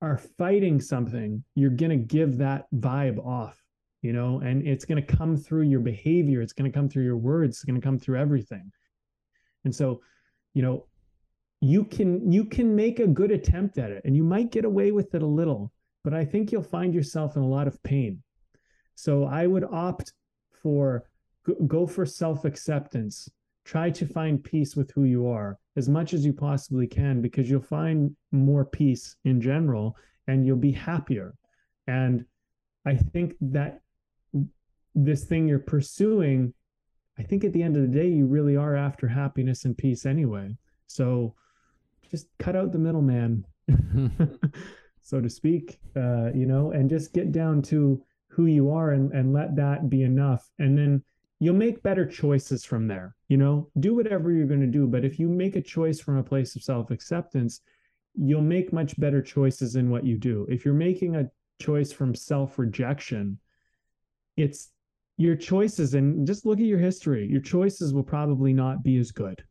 are 0.00 0.18
fighting 0.38 0.80
something 0.80 1.42
you're 1.54 1.70
going 1.70 1.90
to 1.90 1.96
give 1.96 2.38
that 2.38 2.66
vibe 2.74 3.24
off 3.24 3.60
you 4.02 4.12
know 4.12 4.40
and 4.40 4.66
it's 4.66 4.84
going 4.84 5.02
to 5.02 5.16
come 5.16 5.36
through 5.36 5.62
your 5.62 5.80
behavior 5.80 6.42
it's 6.42 6.52
going 6.52 6.70
to 6.70 6.76
come 6.76 6.88
through 6.88 7.04
your 7.04 7.16
words 7.16 7.56
it's 7.56 7.64
going 7.64 7.80
to 7.80 7.84
come 7.84 7.98
through 7.98 8.18
everything. 8.18 8.70
And 9.64 9.74
so 9.74 10.02
you 10.52 10.62
know 10.62 10.86
you 11.60 11.84
can 11.84 12.30
you 12.30 12.44
can 12.44 12.76
make 12.76 13.00
a 13.00 13.06
good 13.06 13.30
attempt 13.30 13.78
at 13.78 13.90
it 13.90 14.02
and 14.04 14.14
you 14.14 14.22
might 14.22 14.52
get 14.52 14.66
away 14.66 14.92
with 14.92 15.14
it 15.14 15.22
a 15.22 15.26
little 15.26 15.72
but 16.02 16.12
i 16.12 16.22
think 16.22 16.52
you'll 16.52 16.62
find 16.62 16.94
yourself 16.94 17.36
in 17.36 17.42
a 17.42 17.48
lot 17.48 17.66
of 17.66 17.82
pain. 17.82 18.22
So 18.94 19.24
i 19.24 19.46
would 19.46 19.64
opt 19.64 20.12
for 20.52 21.08
go, 21.66 21.86
for 21.86 22.06
self-acceptance 22.06 23.28
try 23.64 23.90
to 23.90 24.06
find 24.06 24.42
peace 24.44 24.76
with 24.76 24.90
who 24.92 25.04
you 25.04 25.26
are 25.26 25.58
as 25.76 25.88
much 25.88 26.12
as 26.14 26.24
you 26.24 26.32
possibly 26.32 26.86
can 26.86 27.20
because 27.20 27.48
you'll 27.48 27.60
find 27.60 28.14
more 28.32 28.64
peace 28.64 29.16
in 29.24 29.40
general 29.40 29.96
and 30.26 30.46
you'll 30.46 30.56
be 30.56 30.72
happier 30.72 31.34
and 31.86 32.24
i 32.86 32.94
think 32.94 33.34
that 33.40 33.80
this 34.94 35.24
thing 35.24 35.48
you're 35.48 35.58
pursuing 35.58 36.52
i 37.18 37.22
think 37.22 37.44
at 37.44 37.52
the 37.52 37.62
end 37.62 37.76
of 37.76 37.82
the 37.82 37.98
day 37.98 38.08
you 38.08 38.26
really 38.26 38.56
are 38.56 38.76
after 38.76 39.08
happiness 39.08 39.64
and 39.64 39.76
peace 39.78 40.06
anyway 40.06 40.54
so 40.86 41.34
just 42.10 42.28
cut 42.38 42.56
out 42.56 42.72
the 42.72 42.78
middleman 42.78 43.44
so 45.04 45.20
to 45.20 45.28
speak, 45.28 45.78
uh, 45.96 46.30
you 46.34 46.46
know, 46.46 46.72
and 46.72 46.88
just 46.88 47.12
get 47.12 47.30
down 47.30 47.60
to 47.60 48.02
who 48.28 48.46
you 48.46 48.70
are 48.70 48.92
and, 48.92 49.12
and 49.12 49.32
let 49.32 49.54
that 49.54 49.90
be 49.90 50.02
enough. 50.02 50.50
And 50.58 50.76
then 50.76 51.04
you'll 51.40 51.54
make 51.54 51.82
better 51.82 52.06
choices 52.06 52.64
from 52.64 52.88
there. 52.88 53.14
You 53.28 53.38
know, 53.38 53.70
do 53.80 53.94
whatever 53.94 54.30
you're 54.30 54.46
going 54.46 54.60
to 54.60 54.66
do. 54.66 54.86
But 54.86 55.04
if 55.04 55.18
you 55.18 55.28
make 55.28 55.56
a 55.56 55.62
choice 55.62 55.98
from 56.00 56.18
a 56.18 56.22
place 56.22 56.56
of 56.56 56.62
self 56.62 56.90
acceptance, 56.90 57.60
you'll 58.14 58.42
make 58.42 58.72
much 58.72 58.98
better 58.98 59.22
choices 59.22 59.76
in 59.76 59.90
what 59.90 60.04
you 60.04 60.18
do. 60.18 60.46
If 60.48 60.64
you're 60.64 60.74
making 60.74 61.16
a 61.16 61.30
choice 61.60 61.92
from 61.92 62.14
self 62.14 62.58
rejection, 62.58 63.38
it's 64.36 64.70
your 65.16 65.36
choices, 65.36 65.94
and 65.94 66.26
just 66.26 66.44
look 66.44 66.58
at 66.58 66.66
your 66.66 66.78
history, 66.78 67.26
your 67.26 67.40
choices 67.40 67.94
will 67.94 68.02
probably 68.02 68.52
not 68.52 68.82
be 68.82 68.98
as 68.98 69.10
good. 69.10 69.42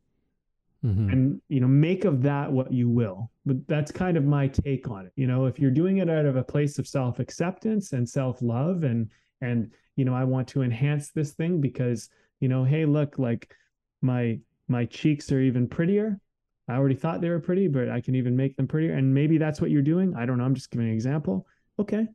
Mm-hmm. 0.86 1.10
And, 1.10 1.42
you 1.48 1.62
know, 1.62 1.68
make 1.68 2.04
of 2.04 2.22
that 2.24 2.52
what 2.52 2.74
you 2.74 2.90
will. 2.90 3.32
But 3.46 3.66
that's 3.68 3.92
kind 3.92 4.18
of 4.18 4.26
my 4.26 4.50
take 4.50 4.90
on 4.90 5.06
it. 5.06 5.14
You 5.16 5.28
know, 5.28 5.46
if 5.46 5.58
you're 5.58 5.72
doing 5.72 6.00
it 6.00 6.10
out 6.10 6.26
of 6.26 6.36
a 6.36 6.44
place 6.44 6.78
of 6.78 6.88
self 6.88 7.20
acceptance 7.20 7.94
and 7.94 8.08
self 8.08 8.42
love 8.42 8.84
and, 8.84 9.10
and, 9.40 9.72
you 9.96 10.04
know, 10.04 10.14
I 10.14 10.26
want 10.26 10.48
to 10.50 10.62
enhance 10.62 11.12
this 11.12 11.32
thing 11.32 11.62
because, 11.62 12.10
you 12.42 12.50
know, 12.50 12.66
hey, 12.66 12.86
look, 12.86 13.18
like 13.18 13.56
my, 14.04 14.40
my 14.68 14.86
cheeks 14.86 15.32
are 15.32 15.40
even 15.40 15.68
prettier. 15.68 16.20
I 16.68 16.76
already 16.76 16.96
thought 16.96 17.22
they 17.22 17.30
were 17.30 17.40
pretty, 17.40 17.68
but 17.68 17.90
I 17.90 18.00
can 18.00 18.16
even 18.16 18.36
make 18.36 18.56
them 18.56 18.68
prettier. 18.68 18.94
And 18.94 19.14
maybe 19.14 19.38
that's 19.38 19.60
what 19.60 19.72
you're 19.72 19.82
doing. 19.82 20.16
I 20.16 20.26
don't 20.26 20.38
know. 20.38 20.46
I'm 20.46 20.56
just 20.56 20.72
giving 20.72 20.88
an 20.88 20.94
example. 20.94 21.46
Okay. 21.80 22.08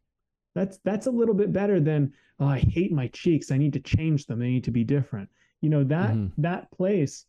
That's 0.55 0.79
that's 0.79 1.07
a 1.07 1.11
little 1.11 1.35
bit 1.35 1.53
better 1.53 1.79
than 1.79 2.13
oh, 2.41 2.47
I 2.47 2.59
hate 2.59 2.93
my 2.93 3.09
cheeks. 3.09 3.51
I 3.51 3.59
need 3.59 3.73
to 3.75 3.81
change 3.81 4.27
them. 4.27 4.39
They 4.39 4.49
need 4.49 4.65
to 4.65 4.71
be 4.71 4.85
different. 4.85 5.29
You 5.61 5.69
know, 5.71 5.85
that 5.85 6.11
mm-hmm. 6.11 6.41
that 6.43 6.71
place 6.73 7.27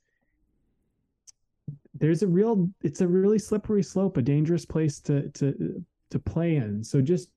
there's 1.94 2.24
a 2.24 2.28
real 2.28 2.70
it's 2.82 3.02
a 3.02 3.08
really 3.08 3.40
slippery 3.40 3.84
slope, 3.84 4.18
a 4.18 4.22
dangerous 4.22 4.66
place 4.66 5.00
to 5.02 5.30
to 5.30 5.84
to 6.10 6.20
play 6.20 6.56
in. 6.56 6.84
So 6.84 7.02
just 7.02 7.30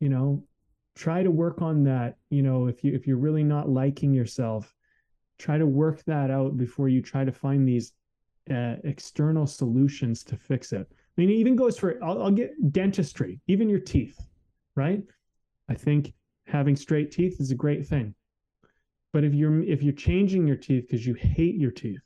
you 0.00 0.08
know, 0.08 0.42
try 0.94 1.22
to 1.22 1.30
work 1.30 1.62
on 1.62 1.84
that. 1.84 2.16
You 2.30 2.42
know, 2.42 2.66
if 2.66 2.82
you 2.82 2.94
if 2.94 3.06
you're 3.06 3.16
really 3.16 3.44
not 3.44 3.68
liking 3.68 4.12
yourself, 4.12 4.74
try 5.40 5.58
to 5.58 5.66
work 5.66 6.04
that 6.04 6.30
out 6.30 6.56
before 6.56 6.88
you 6.88 7.02
try 7.02 7.24
to 7.24 7.32
find 7.32 7.66
these 7.66 7.92
uh, 8.50 8.76
external 8.84 9.46
solutions 9.46 10.24
to 10.24 10.36
fix 10.36 10.72
it. 10.72 10.86
I 10.90 11.14
mean, 11.16 11.30
it 11.30 11.34
even 11.34 11.56
goes 11.56 11.78
for 11.78 12.02
I'll, 12.02 12.22
I'll 12.22 12.30
get 12.30 12.72
dentistry, 12.72 13.40
even 13.46 13.68
your 13.68 13.80
teeth, 13.80 14.18
right? 14.76 15.02
I 15.68 15.74
think 15.74 16.12
having 16.46 16.76
straight 16.76 17.10
teeth 17.10 17.40
is 17.40 17.50
a 17.50 17.62
great 17.64 17.86
thing. 17.86 18.14
But 19.12 19.24
if 19.24 19.34
you're 19.34 19.62
if 19.62 19.82
you're 19.82 19.92
changing 19.92 20.46
your 20.46 20.56
teeth 20.56 20.86
because 20.86 21.06
you 21.06 21.14
hate 21.14 21.56
your 21.56 21.72
teeth, 21.72 22.04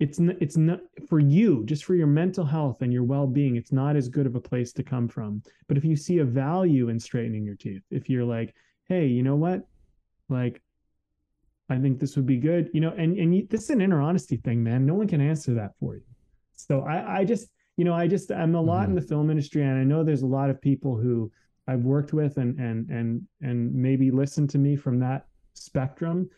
it's 0.00 0.18
not, 0.18 0.36
it's 0.40 0.56
not 0.56 0.80
for 1.08 1.20
you, 1.20 1.64
just 1.64 1.84
for 1.84 1.94
your 1.94 2.06
mental 2.06 2.44
health 2.44 2.82
and 2.82 2.92
your 2.92 3.04
well-being, 3.04 3.56
it's 3.56 3.72
not 3.72 3.96
as 3.96 4.08
good 4.08 4.26
of 4.26 4.34
a 4.34 4.40
place 4.40 4.72
to 4.72 4.82
come 4.82 5.08
from. 5.08 5.42
But 5.68 5.76
if 5.76 5.84
you 5.84 5.96
see 5.96 6.18
a 6.18 6.24
value 6.24 6.88
in 6.88 6.98
straightening 6.98 7.44
your 7.44 7.56
teeth, 7.56 7.82
if 7.90 8.08
you're 8.08 8.24
like, 8.24 8.54
hey, 8.88 9.06
you 9.06 9.22
know 9.22 9.36
what? 9.36 9.62
Like 10.28 10.62
I 11.70 11.78
think 11.78 11.98
this 11.98 12.16
would 12.16 12.26
be 12.26 12.36
good, 12.36 12.70
you 12.74 12.80
know, 12.80 12.90
and 12.90 13.16
and 13.18 13.34
you, 13.34 13.46
this 13.48 13.64
is 13.64 13.70
an 13.70 13.80
inner 13.80 14.00
honesty 14.00 14.36
thing, 14.36 14.62
man. 14.62 14.84
No 14.84 14.94
one 14.94 15.08
can 15.08 15.20
answer 15.20 15.54
that 15.54 15.72
for 15.80 15.94
you. 15.94 16.02
So 16.54 16.82
I 16.82 17.20
I 17.20 17.24
just 17.24 17.48
you 17.76 17.84
know 17.84 17.94
I 17.94 18.06
just 18.06 18.30
I'm 18.30 18.54
a 18.54 18.60
lot 18.60 18.82
mm-hmm. 18.82 18.90
in 18.90 18.94
the 18.96 19.02
film 19.02 19.30
industry, 19.30 19.62
and 19.62 19.78
I 19.78 19.84
know 19.84 20.04
there's 20.04 20.22
a 20.22 20.26
lot 20.26 20.50
of 20.50 20.60
people 20.60 20.96
who 20.96 21.32
I've 21.66 21.84
worked 21.84 22.12
with 22.12 22.36
and 22.36 22.58
and 22.58 22.90
and 22.90 23.22
and 23.40 23.74
maybe 23.74 24.10
listen 24.10 24.46
to 24.48 24.58
me 24.58 24.76
from 24.76 24.98
that 25.00 25.26
spectrum. 25.54 26.28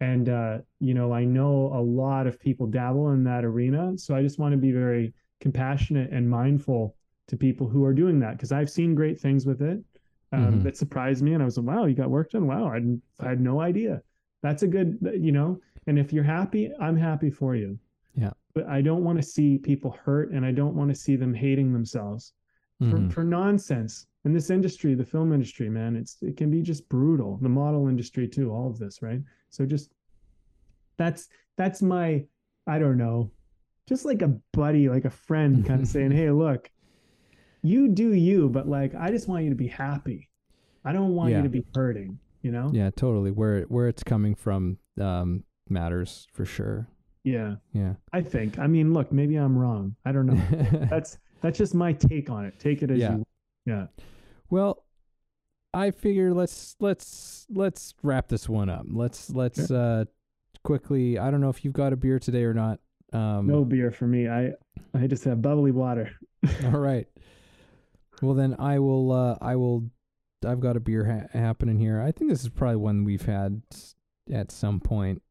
And 0.00 0.28
uh, 0.28 0.58
you 0.80 0.92
know, 0.92 1.12
I 1.12 1.24
know 1.24 1.72
a 1.72 1.80
lot 1.80 2.26
of 2.26 2.38
people 2.38 2.66
dabble 2.66 3.10
in 3.12 3.24
that 3.24 3.44
arena. 3.44 3.96
So 3.96 4.14
I 4.14 4.22
just 4.22 4.38
want 4.38 4.52
to 4.52 4.58
be 4.58 4.72
very 4.72 5.14
compassionate 5.40 6.10
and 6.10 6.28
mindful 6.28 6.96
to 7.28 7.36
people 7.38 7.68
who 7.68 7.84
are 7.84 7.94
doing 7.94 8.20
that 8.20 8.32
because 8.32 8.52
I've 8.52 8.68
seen 8.68 8.94
great 8.94 9.18
things 9.18 9.46
with 9.46 9.62
it 9.62 9.82
um, 10.32 10.40
mm-hmm. 10.40 10.62
that 10.64 10.76
surprised 10.76 11.22
me, 11.22 11.32
and 11.32 11.42
I 11.42 11.46
was 11.46 11.56
like, 11.56 11.66
"Wow, 11.66 11.86
you 11.86 11.94
got 11.94 12.10
work 12.10 12.30
done! 12.30 12.46
Wow, 12.46 12.66
I, 12.66 12.80
I 13.24 13.28
had 13.30 13.40
no 13.40 13.60
idea." 13.60 14.02
That's 14.44 14.62
a 14.62 14.66
good, 14.66 14.98
you 15.18 15.32
know. 15.32 15.58
And 15.86 15.98
if 15.98 16.12
you're 16.12 16.22
happy, 16.22 16.70
I'm 16.78 16.96
happy 16.96 17.30
for 17.30 17.56
you. 17.56 17.78
Yeah. 18.14 18.32
But 18.54 18.66
I 18.68 18.82
don't 18.82 19.02
want 19.02 19.18
to 19.18 19.22
see 19.22 19.56
people 19.56 19.98
hurt, 20.04 20.32
and 20.32 20.44
I 20.44 20.52
don't 20.52 20.74
want 20.74 20.90
to 20.90 20.94
see 20.94 21.16
them 21.16 21.32
hating 21.32 21.72
themselves 21.72 22.34
mm-hmm. 22.80 23.08
for, 23.08 23.14
for 23.14 23.24
nonsense 23.24 24.06
in 24.26 24.34
this 24.34 24.50
industry, 24.50 24.94
the 24.94 25.04
film 25.04 25.32
industry, 25.32 25.70
man, 25.70 25.96
it's 25.96 26.18
it 26.20 26.36
can 26.36 26.50
be 26.50 26.60
just 26.60 26.86
brutal. 26.90 27.38
The 27.40 27.48
model 27.48 27.88
industry 27.88 28.28
too, 28.28 28.52
all 28.52 28.68
of 28.68 28.78
this, 28.78 29.00
right? 29.00 29.20
So 29.48 29.64
just 29.64 29.90
that's 30.98 31.28
that's 31.56 31.80
my 31.80 32.24
I 32.66 32.78
don't 32.78 32.98
know, 32.98 33.30
just 33.88 34.04
like 34.04 34.20
a 34.20 34.36
buddy, 34.52 34.90
like 34.90 35.06
a 35.06 35.10
friend 35.10 35.64
kind 35.66 35.80
of 35.80 35.88
saying, 35.94 36.10
"Hey, 36.10 36.30
look, 36.30 36.70
you 37.62 37.88
do 37.88 38.12
you, 38.12 38.50
but 38.50 38.68
like 38.68 38.94
I 38.94 39.10
just 39.10 39.26
want 39.26 39.44
you 39.44 39.50
to 39.50 39.56
be 39.56 39.68
happy. 39.68 40.28
I 40.84 40.92
don't 40.92 41.14
want 41.14 41.30
yeah. 41.30 41.38
you 41.38 41.42
to 41.44 41.48
be 41.48 41.64
hurting, 41.74 42.18
you 42.44 42.52
know?" 42.52 42.70
Yeah, 42.72 42.90
totally. 42.90 43.30
Where 43.30 43.62
where 43.62 43.88
it's 43.88 44.04
coming 44.04 44.34
from 44.34 44.78
um 45.00 45.44
matters 45.68 46.28
for 46.32 46.44
sure. 46.44 46.88
Yeah. 47.24 47.56
Yeah. 47.72 47.94
I 48.12 48.20
think. 48.20 48.58
I 48.58 48.66
mean, 48.66 48.92
look, 48.92 49.10
maybe 49.10 49.36
I'm 49.36 49.56
wrong. 49.58 49.96
I 50.04 50.12
don't 50.12 50.26
know. 50.26 50.86
that's 50.90 51.18
that's 51.40 51.58
just 51.58 51.74
my 51.74 51.92
take 51.92 52.30
on 52.30 52.44
it. 52.44 52.58
Take 52.60 52.82
it 52.82 52.90
as 52.90 52.98
yeah. 52.98 53.16
you 53.16 53.26
yeah. 53.66 53.86
Well, 54.50 54.84
I 55.72 55.90
figure 55.90 56.32
let's 56.32 56.76
let's 56.80 57.46
let's 57.50 57.94
wrap 58.02 58.28
this 58.28 58.48
one 58.48 58.68
up. 58.68 58.84
Let's 58.88 59.30
let's 59.30 59.66
sure. 59.66 60.00
uh 60.00 60.04
quickly. 60.62 61.18
I 61.18 61.30
don't 61.30 61.40
know 61.40 61.48
if 61.48 61.64
you've 61.64 61.74
got 61.74 61.92
a 61.92 61.96
beer 61.96 62.18
today 62.18 62.44
or 62.44 62.54
not. 62.54 62.78
Um, 63.12 63.46
no 63.46 63.64
beer 63.64 63.90
for 63.90 64.06
me. 64.06 64.28
I 64.28 64.52
I 64.92 65.06
just 65.06 65.24
have 65.24 65.40
bubbly 65.40 65.70
water. 65.70 66.10
all 66.64 66.78
right. 66.78 67.06
Well 68.22 68.34
then, 68.34 68.56
I 68.58 68.78
will. 68.78 69.12
Uh, 69.12 69.36
I 69.40 69.56
will. 69.56 69.90
I've 70.44 70.60
got 70.60 70.76
a 70.76 70.80
beer 70.80 71.04
ha- 71.04 71.38
happening 71.38 71.78
here. 71.78 72.00
I 72.00 72.12
think 72.12 72.30
this 72.30 72.42
is 72.42 72.48
probably 72.48 72.76
one 72.76 73.04
we've 73.04 73.26
had 73.26 73.62
at 74.32 74.50
some 74.50 74.80
point. 74.80 75.22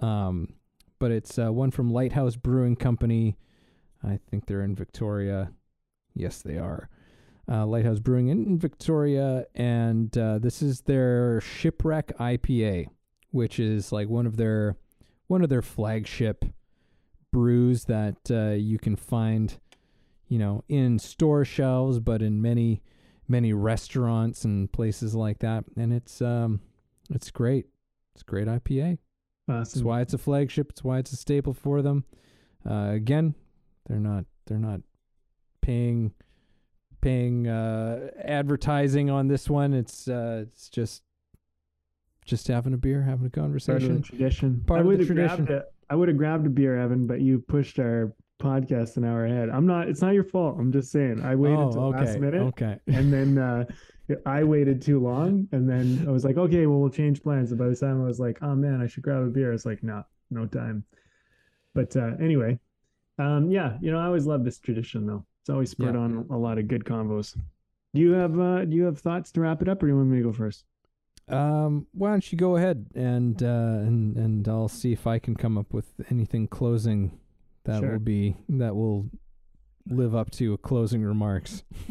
Um, 0.00 0.54
but 0.98 1.10
it's 1.10 1.38
uh, 1.38 1.52
one 1.52 1.70
from 1.70 1.92
Lighthouse 1.92 2.36
Brewing 2.36 2.76
Company. 2.76 3.36
I 4.04 4.18
think 4.30 4.46
they're 4.46 4.62
in 4.62 4.74
Victoria. 4.74 5.52
Yes, 6.14 6.42
they 6.42 6.58
are 6.58 6.88
uh, 7.50 7.66
Lighthouse 7.66 8.00
Brewing 8.00 8.28
in, 8.28 8.58
Victoria, 8.58 9.46
and 9.54 10.16
uh, 10.16 10.38
this 10.38 10.62
is 10.62 10.82
their 10.82 11.40
Shipwreck 11.40 12.16
IPA, 12.18 12.86
which 13.30 13.58
is 13.58 13.92
like 13.92 14.08
one 14.08 14.26
of 14.26 14.36
their 14.36 14.76
one 15.26 15.42
of 15.42 15.48
their 15.48 15.62
flagship 15.62 16.44
brews 17.32 17.84
that 17.84 18.18
uh, 18.30 18.50
you 18.50 18.78
can 18.78 18.96
find, 18.96 19.58
you 20.28 20.38
know, 20.38 20.62
in 20.68 20.98
store 20.98 21.44
shelves, 21.44 21.98
but 22.00 22.20
in 22.22 22.42
many 22.42 22.82
many 23.32 23.52
restaurants 23.52 24.44
and 24.44 24.70
places 24.70 25.14
like 25.14 25.40
that. 25.40 25.64
And 25.76 25.92
it's 25.92 26.22
um, 26.22 26.60
it's 27.10 27.32
great. 27.32 27.66
It's 28.14 28.22
great 28.22 28.46
IPA. 28.46 28.98
Awesome. 29.48 29.58
That's 29.58 29.82
why 29.82 30.02
it's 30.02 30.14
a 30.14 30.18
flagship. 30.18 30.70
It's 30.70 30.84
why 30.84 30.98
it's 30.98 31.10
a 31.10 31.16
staple 31.16 31.54
for 31.54 31.82
them. 31.82 32.04
Uh, 32.68 32.90
again, 32.92 33.34
they're 33.88 33.98
not 33.98 34.26
they're 34.46 34.58
not 34.58 34.82
paying 35.62 36.12
paying 37.00 37.48
uh, 37.48 38.10
advertising 38.22 39.10
on 39.10 39.26
this 39.26 39.50
one. 39.50 39.72
It's 39.72 40.06
uh, 40.06 40.44
it's 40.46 40.68
just 40.68 41.02
just 42.24 42.46
having 42.46 42.74
a 42.74 42.76
beer, 42.76 43.02
having 43.02 43.26
a 43.26 43.30
conversation. 43.30 43.88
Part 43.88 43.90
of 43.90 44.02
the 44.02 44.08
tradition. 44.08 44.64
Part 44.66 44.80
I 44.80 44.82
of 44.84 44.98
the 44.98 45.06
tradition. 45.06 45.52
A, 45.52 45.62
I 45.90 45.96
would 45.96 46.08
have 46.08 46.16
grabbed 46.16 46.46
a 46.46 46.50
beer, 46.50 46.78
Evan, 46.78 47.06
but 47.06 47.20
you 47.20 47.40
pushed 47.40 47.78
our 47.80 48.14
podcast 48.42 48.96
an 48.96 49.04
hour 49.04 49.24
ahead. 49.26 49.48
I'm 49.48 49.66
not. 49.66 49.88
It's 49.88 50.02
not 50.02 50.14
your 50.14 50.24
fault. 50.24 50.56
I'm 50.58 50.72
just 50.72 50.90
saying. 50.90 51.22
I 51.22 51.34
waited 51.34 51.58
oh, 51.58 51.72
till 51.72 51.84
okay, 51.84 52.04
last 52.04 52.18
minute. 52.18 52.42
Okay. 52.42 52.78
And 52.86 53.12
then 53.12 53.38
uh, 53.38 53.64
I 54.26 54.44
waited 54.44 54.82
too 54.82 55.00
long, 55.00 55.48
and 55.52 55.68
then 55.68 56.04
I 56.06 56.10
was 56.10 56.24
like, 56.24 56.36
okay, 56.36 56.66
well, 56.66 56.80
we'll 56.80 56.90
change 56.90 57.22
plans. 57.22 57.50
And 57.50 57.58
by 57.58 57.68
the 57.68 57.76
time 57.76 58.02
I 58.02 58.06
was 58.06 58.20
like, 58.20 58.38
oh 58.42 58.54
man, 58.54 58.80
I 58.82 58.86
should 58.86 59.02
grab 59.02 59.22
a 59.22 59.26
beer. 59.26 59.52
It's 59.52 59.64
like, 59.64 59.82
no, 59.82 60.04
no 60.30 60.46
time. 60.46 60.84
But 61.74 61.96
uh, 61.96 62.12
anyway, 62.20 62.58
um, 63.18 63.50
yeah, 63.50 63.78
you 63.80 63.90
know, 63.90 63.98
I 63.98 64.06
always 64.06 64.26
love 64.26 64.44
this 64.44 64.58
tradition 64.58 65.06
though. 65.06 65.24
It's 65.40 65.50
always 65.50 65.70
spurred 65.70 65.94
yeah. 65.94 66.00
on 66.00 66.26
a 66.30 66.36
lot 66.36 66.58
of 66.58 66.68
good 66.68 66.84
combos. 66.84 67.36
Do 67.94 68.00
you 68.00 68.12
have 68.12 68.38
uh, 68.38 68.64
do 68.64 68.76
you 68.76 68.84
have 68.84 68.98
thoughts 68.98 69.32
to 69.32 69.40
wrap 69.40 69.62
it 69.62 69.68
up, 69.68 69.82
or 69.82 69.86
do 69.86 69.92
you 69.92 69.96
want 69.96 70.08
me 70.08 70.18
to 70.18 70.24
go 70.24 70.32
first? 70.32 70.64
Um, 71.28 71.86
why 71.92 72.10
don't 72.10 72.32
you 72.32 72.36
go 72.36 72.56
ahead 72.56 72.86
and 72.94 73.42
uh, 73.42 73.46
and 73.86 74.16
and 74.16 74.48
I'll 74.48 74.68
see 74.68 74.92
if 74.92 75.06
I 75.06 75.18
can 75.18 75.34
come 75.34 75.56
up 75.56 75.72
with 75.72 75.86
anything 76.10 76.48
closing 76.48 77.18
that 77.64 77.80
sure. 77.80 77.92
will 77.92 77.98
be 77.98 78.36
that 78.48 78.74
will 78.74 79.08
live 79.86 80.14
up 80.14 80.30
to 80.32 80.56
closing 80.58 81.02
remarks. 81.02 81.64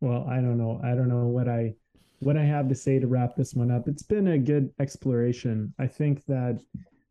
well, 0.00 0.26
I 0.28 0.36
don't 0.36 0.58
know. 0.58 0.80
I 0.84 0.90
don't 0.90 1.08
know 1.08 1.26
what 1.26 1.48
I 1.48 1.74
what 2.20 2.36
I 2.36 2.44
have 2.44 2.68
to 2.68 2.74
say 2.74 2.98
to 2.98 3.06
wrap 3.06 3.36
this 3.36 3.54
one 3.54 3.70
up. 3.70 3.88
It's 3.88 4.02
been 4.02 4.28
a 4.28 4.38
good 4.38 4.70
exploration. 4.78 5.74
I 5.78 5.86
think 5.86 6.24
that 6.26 6.60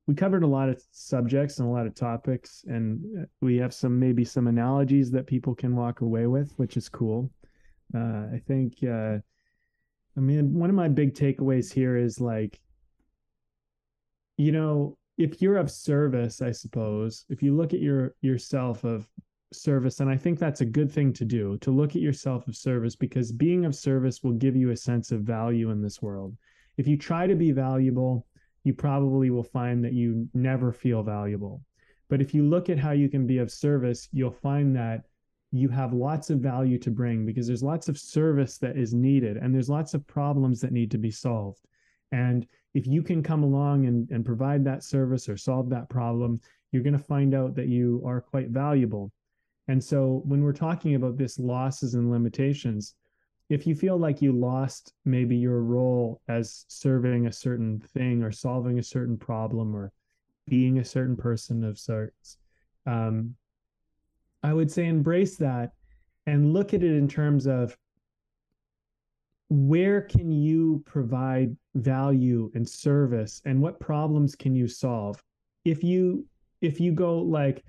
we 0.08 0.14
covered 0.14 0.44
a 0.44 0.48
lot 0.48 0.70
of 0.70 0.82
subjects 0.92 1.60
and 1.60 1.68
a 1.68 1.72
lot 1.72 1.88
of 1.88 1.96
topics 1.96 2.64
and 2.68 3.28
we 3.42 3.58
have 3.58 3.74
some 3.74 4.00
maybe 4.00 4.24
some 4.24 4.48
analogies 4.48 5.12
that 5.12 5.26
people 5.26 5.56
can 5.56 5.76
walk 5.76 6.02
away 6.02 6.28
with 6.28 6.54
which 6.58 6.78
is 6.78 6.90
cool 6.90 7.30
uh, 7.96 8.28
i 8.34 8.42
think 8.48 8.76
uh, 8.84 9.18
i 10.16 10.20
mean 10.20 10.54
one 10.54 10.70
of 10.70 10.76
my 10.76 10.88
big 10.88 11.14
takeaways 11.14 11.74
here 11.74 11.98
is 11.98 12.22
like 12.22 12.60
you 14.38 14.52
know 14.52 14.98
if 15.18 15.42
you're 15.42 15.58
of 15.58 15.72
service 15.72 16.42
i 16.42 16.52
suppose 16.52 17.26
if 17.30 17.42
you 17.42 17.56
look 17.56 17.74
at 17.74 17.80
your 17.80 18.16
yourself 18.22 18.84
of 18.84 19.08
service 19.54 20.00
and 20.00 20.10
i 20.10 20.18
think 20.18 20.38
that's 20.38 20.62
a 20.62 20.66
good 20.66 20.92
thing 20.92 21.14
to 21.14 21.26
do 21.26 21.58
to 21.60 21.72
look 21.72 21.92
at 21.92 22.02
yourself 22.02 22.48
of 22.48 22.56
service 22.56 22.96
because 22.96 23.32
being 23.32 23.66
of 23.66 23.76
service 23.76 24.24
will 24.24 24.34
give 24.34 24.56
you 24.56 24.72
a 24.72 24.78
sense 24.78 25.12
of 25.12 25.22
value 25.22 25.70
in 25.70 25.82
this 25.82 26.02
world. 26.02 26.36
If 26.78 26.88
you 26.88 26.98
try 26.98 27.28
to 27.28 27.36
be 27.36 27.52
valuable 27.52 28.28
you 28.64 28.74
probably 28.74 29.30
will 29.30 29.44
find 29.44 29.84
that 29.84 29.94
you 29.94 30.28
never 30.34 30.72
feel 30.72 31.04
valuable. 31.04 31.62
But 32.10 32.20
if 32.20 32.34
you 32.34 32.44
look 32.44 32.68
at 32.68 32.80
how 32.80 32.92
you 32.92 33.10
can 33.10 33.26
be 33.26 33.38
of 33.38 33.52
service 33.52 34.10
you'll 34.12 34.32
find 34.32 34.76
that 34.76 35.04
you 35.52 35.70
have 35.70 35.94
lots 35.94 36.30
of 36.30 36.40
value 36.40 36.78
to 36.80 36.92
bring 36.92 37.26
because 37.26 37.48
there's 37.48 37.64
lots 37.64 37.88
of 37.88 37.98
service 37.98 38.58
that 38.58 38.76
is 38.76 38.94
needed 38.94 39.38
and 39.38 39.54
there's 39.54 39.70
lots 39.70 39.94
of 39.94 40.06
problems 40.06 40.60
that 40.60 40.74
need 40.74 40.92
to 40.92 40.98
be 40.98 41.12
solved. 41.12 41.62
And 42.12 42.46
if 42.76 42.86
you 42.86 43.02
can 43.02 43.24
come 43.24 43.42
along 43.42 43.88
and, 43.88 44.08
and 44.12 44.24
provide 44.24 44.64
that 44.66 44.84
service 44.84 45.28
or 45.28 45.38
solve 45.38 45.70
that 45.70 45.90
problem 45.90 46.40
you're 46.76 46.84
going 46.84 46.92
to 46.92 47.00
find 47.00 47.34
out 47.34 47.56
that 47.56 47.70
you 47.70 48.04
are 48.06 48.20
quite 48.20 48.50
valuable. 48.50 49.10
And 49.70 49.82
so 49.82 50.22
when 50.26 50.44
we're 50.44 50.52
talking 50.52 50.96
about 50.96 51.18
this 51.18 51.40
losses 51.40 51.94
and 51.94 52.12
limitations, 52.12 52.96
if 53.50 53.66
you 53.66 53.76
feel 53.76 53.98
like 53.98 54.22
you 54.22 54.34
lost 54.34 54.94
maybe 55.06 55.38
your 55.38 55.62
role 55.62 56.22
as 56.28 56.66
serving 56.68 57.28
a 57.28 57.32
certain 57.32 57.80
thing 57.80 58.24
or 58.24 58.32
solving 58.32 58.78
a 58.78 58.84
certain 58.84 59.18
problem 59.18 59.74
or 59.74 59.94
being 60.48 60.80
a 60.80 60.86
certain 60.86 61.16
person 61.16 61.64
of 61.64 61.80
sorts, 61.80 62.38
um, 62.86 63.36
I 64.44 64.54
would 64.54 64.70
say 64.70 64.86
embrace 64.86 65.38
that 65.38 65.72
and 66.28 66.54
look 66.54 66.74
at 66.74 66.84
it 66.84 66.92
in 66.92 67.08
terms 67.08 67.48
of 67.48 67.78
where 69.50 70.02
can 70.02 70.32
you 70.32 70.84
provide 70.86 71.56
value 71.76 72.52
and 72.56 72.68
service 72.68 73.42
and 73.46 73.62
what 73.62 73.80
problems 73.80 74.36
can 74.36 74.56
you 74.56 74.68
solve? 74.68 75.22
If 75.64 75.84
you 75.84 76.26
if 76.62 76.80
you 76.80 76.94
go 76.94 77.20
like 77.20 77.64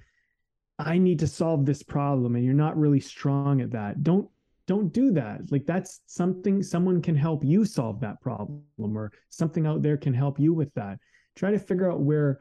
i 0.79 0.97
need 0.97 1.19
to 1.19 1.27
solve 1.27 1.67
this 1.67 1.83
problem 1.83 2.37
and 2.37 2.45
you're 2.45 2.55
not 2.55 2.79
really 2.79 3.01
strong 3.01 3.61
at 3.61 3.71
that 3.73 4.03
don't 4.03 4.29
don't 4.67 4.93
do 4.93 5.13
that. 5.13 5.41
Like 5.51 5.65
that's 5.65 6.01
something 6.07 6.63
someone 6.63 7.01
can 7.01 7.15
help 7.15 7.45
you 7.45 7.65
solve 7.65 8.01
that 8.01 8.21
problem 8.21 8.63
or 8.79 9.13
something 9.29 9.67
out 9.67 9.83
there 9.83 9.97
can 9.97 10.13
help 10.13 10.41
you 10.41 10.53
with 10.53 10.73
that. 10.75 10.99
Try 11.37 11.51
to 11.53 11.59
figure 11.59 11.91
out 11.91 12.01
where 12.01 12.41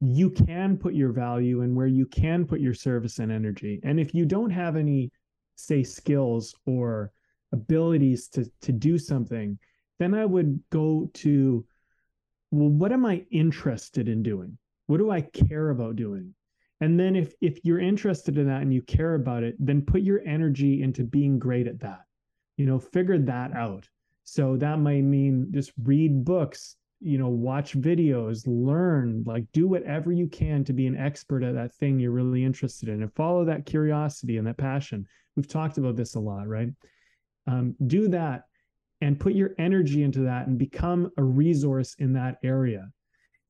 you 0.00 0.30
can 0.30 0.76
put 0.76 0.94
your 0.94 1.12
value 1.12 1.62
and 1.62 1.74
where 1.74 1.86
you 1.86 2.06
can 2.06 2.44
put 2.44 2.60
your 2.60 2.74
service 2.74 3.18
and 3.18 3.32
energy. 3.32 3.80
And 3.82 3.98
if 3.98 4.14
you 4.14 4.26
don't 4.26 4.50
have 4.50 4.76
any 4.76 5.10
say 5.56 5.82
skills 5.82 6.54
or 6.66 7.12
abilities 7.52 8.28
to 8.28 8.50
to 8.60 8.72
do 8.72 8.98
something 8.98 9.58
then 9.98 10.14
i 10.14 10.24
would 10.24 10.60
go 10.70 11.08
to 11.14 11.64
well 12.50 12.68
what 12.68 12.92
am 12.92 13.06
i 13.06 13.24
interested 13.30 14.08
in 14.08 14.22
doing 14.22 14.58
what 14.86 14.98
do 14.98 15.10
I 15.10 15.20
care 15.20 15.70
about 15.70 15.96
doing? 15.96 16.34
And 16.80 16.98
then 17.00 17.16
if 17.16 17.34
if 17.40 17.58
you're 17.64 17.80
interested 17.80 18.38
in 18.38 18.46
that 18.46 18.62
and 18.62 18.72
you 18.72 18.82
care 18.82 19.14
about 19.14 19.42
it, 19.42 19.56
then 19.58 19.82
put 19.82 20.02
your 20.02 20.20
energy 20.26 20.82
into 20.82 21.04
being 21.04 21.38
great 21.38 21.66
at 21.66 21.80
that. 21.80 22.02
You 22.56 22.66
know, 22.66 22.78
figure 22.78 23.18
that 23.18 23.52
out. 23.54 23.88
So 24.24 24.56
that 24.56 24.78
might 24.78 25.02
mean 25.02 25.48
just 25.52 25.72
read 25.82 26.24
books, 26.24 26.76
you 27.00 27.16
know, 27.16 27.28
watch 27.28 27.78
videos, 27.78 28.42
learn, 28.46 29.22
like 29.26 29.44
do 29.52 29.66
whatever 29.66 30.12
you 30.12 30.26
can 30.26 30.64
to 30.64 30.72
be 30.72 30.86
an 30.86 30.96
expert 30.96 31.42
at 31.42 31.54
that 31.54 31.74
thing 31.74 31.98
you're 31.98 32.10
really 32.10 32.44
interested 32.44 32.88
in 32.88 33.02
and 33.02 33.14
follow 33.14 33.44
that 33.44 33.66
curiosity 33.66 34.36
and 34.36 34.46
that 34.46 34.58
passion. 34.58 35.06
We've 35.36 35.48
talked 35.48 35.78
about 35.78 35.96
this 35.96 36.14
a 36.14 36.20
lot, 36.20 36.48
right? 36.48 36.68
Um, 37.46 37.76
do 37.86 38.08
that 38.08 38.44
and 39.00 39.20
put 39.20 39.34
your 39.34 39.54
energy 39.58 40.02
into 40.02 40.20
that 40.20 40.46
and 40.46 40.58
become 40.58 41.10
a 41.16 41.22
resource 41.22 41.94
in 41.98 42.14
that 42.14 42.36
area. 42.42 42.88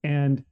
And 0.04 0.44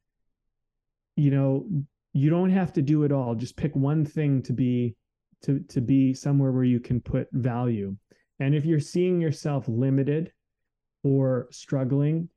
you 1.17 1.31
know 1.31 1.67
you 2.13 2.31
don't 2.31 2.51
have 2.51 2.73
to 2.75 2.83
do 2.83 3.03
it 3.05 3.13
all. 3.13 3.35
Just 3.35 3.57
pick 3.57 3.75
one 3.75 4.05
thing 4.05 4.43
to 4.43 4.53
be 4.53 4.97
to 5.43 5.61
to 5.69 5.81
be 5.81 6.15
somewhere 6.15 6.53
where 6.53 6.65
you 6.65 6.81
can 6.81 7.01
put 7.01 7.29
value. 7.33 7.97
And 8.41 8.55
if 8.55 8.65
you're 8.65 8.81
seeing 8.81 9.21
yourself 9.21 9.69
limited 9.69 10.33
or 11.03 11.49
struggling 11.51 12.29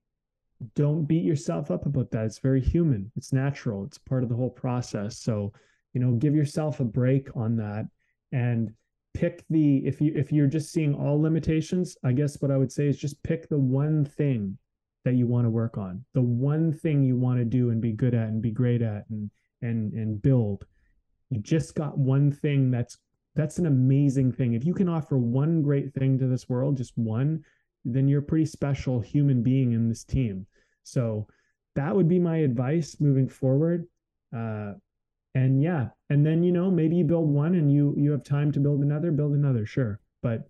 don't 0.74 1.06
beat 1.06 1.24
yourself 1.24 1.70
up 1.70 1.86
about 1.86 2.10
that. 2.10 2.26
It's 2.26 2.40
very 2.40 2.62
human. 2.62 3.12
It's 3.16 3.32
natural. 3.32 3.86
It's 3.86 4.00
part 4.00 4.24
of 4.24 4.30
the 4.30 4.36
whole 4.36 4.50
process. 4.50 5.20
So 5.20 5.54
you 5.94 6.02
know 6.02 6.12
give 6.14 6.36
yourself 6.36 6.80
a 6.80 6.86
break 6.86 7.36
on 7.36 7.58
that 7.58 7.86
and 8.32 8.72
pick 9.20 9.44
the 9.50 9.78
if 9.86 10.00
you 10.00 10.12
if 10.16 10.32
you're 10.32 10.48
just 10.48 10.72
seeing 10.72 10.94
all 10.94 11.22
limitations 11.22 11.98
i 12.04 12.12
guess 12.12 12.42
what 12.42 12.52
i 12.52 12.58
would 12.58 12.72
say 12.72 12.88
is 12.88 12.98
just 12.98 13.22
pick 13.24 13.50
the 13.50 13.58
one 13.58 14.06
thing 14.06 14.58
that 15.06 15.16
you 15.16 15.26
want 15.26 15.46
to 15.46 15.50
work 15.50 15.78
on 15.78 16.04
the 16.14 16.22
one 16.22 16.72
thing 16.72 17.04
you 17.04 17.16
want 17.18 17.40
to 17.40 17.46
do 17.46 17.70
and 17.70 17.82
be 17.82 17.92
good 17.92 18.14
at 18.14 18.28
and 18.28 18.42
be 18.42 18.52
great 18.52 18.82
at 18.82 19.06
and 19.10 19.30
and 19.62 19.94
and 19.94 20.22
build. 20.22 20.66
You 21.30 21.40
just 21.40 21.76
got 21.76 21.98
one 21.98 22.32
thing 22.32 22.72
that's 22.72 22.98
that's 23.36 23.60
an 23.60 23.68
amazing 23.68 24.32
thing. 24.32 24.54
If 24.54 24.66
you 24.66 24.74
can 24.74 24.90
offer 24.90 25.18
one 25.18 25.62
great 25.62 25.94
thing 25.94 26.18
to 26.20 26.28
this 26.28 26.50
world 26.50 26.78
just 26.78 26.98
one 26.98 27.44
then 27.86 28.08
you're 28.08 28.20
a 28.20 28.24
pretty 28.24 28.46
special 28.46 29.00
human 29.00 29.42
being 29.42 29.72
in 29.72 29.88
this 29.88 30.04
team. 30.04 30.46
So 30.84 31.28
that 31.76 31.96
would 31.96 32.10
be 32.10 32.20
my 32.20 32.38
advice 32.38 32.98
moving 33.00 33.30
forward. 33.30 33.88
Uh 34.36 34.74
and 35.38 35.62
yeah 35.62 35.90
and 36.10 36.26
then 36.26 36.42
you 36.42 36.52
know 36.52 36.72
maybe 36.72 36.96
you 36.96 37.04
build 37.04 37.30
one 37.30 37.54
and 37.54 37.72
you 37.72 37.94
you 37.96 38.12
have 38.12 38.24
time 38.24 38.52
to 38.52 38.60
build 38.60 38.82
another 38.82 39.12
build 39.12 39.34
another 39.34 39.66
sure 39.66 40.00
but 40.24 40.50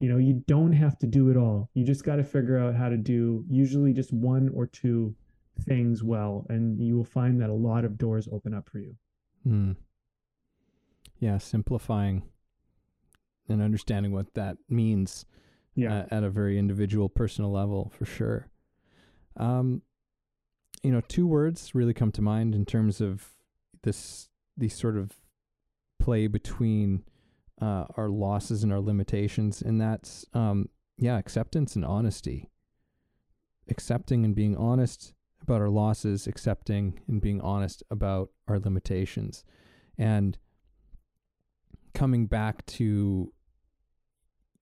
you 0.00 0.08
know 0.08 0.16
you 0.16 0.42
don't 0.46 0.72
have 0.72 0.98
to 0.98 1.06
do 1.06 1.30
it 1.30 1.36
all 1.36 1.68
you 1.74 1.84
just 1.84 2.04
got 2.04 2.16
to 2.16 2.24
figure 2.24 2.58
out 2.58 2.74
how 2.74 2.88
to 2.88 2.96
do 2.96 3.44
usually 3.50 3.92
just 3.92 4.12
one 4.12 4.48
or 4.54 4.66
two 4.66 5.14
things 5.60 6.02
well 6.02 6.46
and 6.48 6.80
you 6.80 6.96
will 6.96 7.04
find 7.04 7.40
that 7.40 7.50
a 7.50 7.54
lot 7.54 7.84
of 7.84 7.98
doors 7.98 8.26
open 8.32 8.54
up 8.54 8.68
for 8.68 8.78
you 8.78 8.96
mm. 9.46 9.76
yeah 11.18 11.36
simplifying 11.36 12.22
and 13.48 13.60
understanding 13.60 14.12
what 14.12 14.32
that 14.34 14.56
means 14.68 15.26
yeah. 15.76 16.02
Uh, 16.02 16.06
at 16.12 16.22
a 16.22 16.30
very 16.30 16.56
individual 16.56 17.08
personal 17.08 17.50
level 17.50 17.92
for 17.98 18.04
sure 18.06 18.48
um 19.36 19.82
you 20.84 20.92
know 20.92 21.00
two 21.08 21.26
words 21.26 21.74
really 21.74 21.92
come 21.92 22.12
to 22.12 22.22
mind 22.22 22.54
in 22.54 22.64
terms 22.64 23.00
of 23.00 23.33
this 23.84 24.28
these 24.56 24.74
sort 24.76 24.96
of 24.96 25.12
play 25.98 26.26
between 26.26 27.04
uh, 27.60 27.84
our 27.96 28.08
losses 28.08 28.62
and 28.62 28.72
our 28.72 28.80
limitations, 28.80 29.62
and 29.62 29.80
that's 29.80 30.26
um, 30.34 30.68
yeah, 30.98 31.18
acceptance 31.18 31.76
and 31.76 31.84
honesty. 31.84 32.50
Accepting 33.68 34.24
and 34.24 34.34
being 34.34 34.56
honest 34.56 35.14
about 35.40 35.60
our 35.60 35.70
losses, 35.70 36.26
accepting 36.26 37.00
and 37.08 37.20
being 37.20 37.40
honest 37.40 37.82
about 37.90 38.30
our 38.48 38.58
limitations, 38.58 39.44
and 39.96 40.36
coming 41.94 42.26
back 42.26 42.66
to 42.66 43.32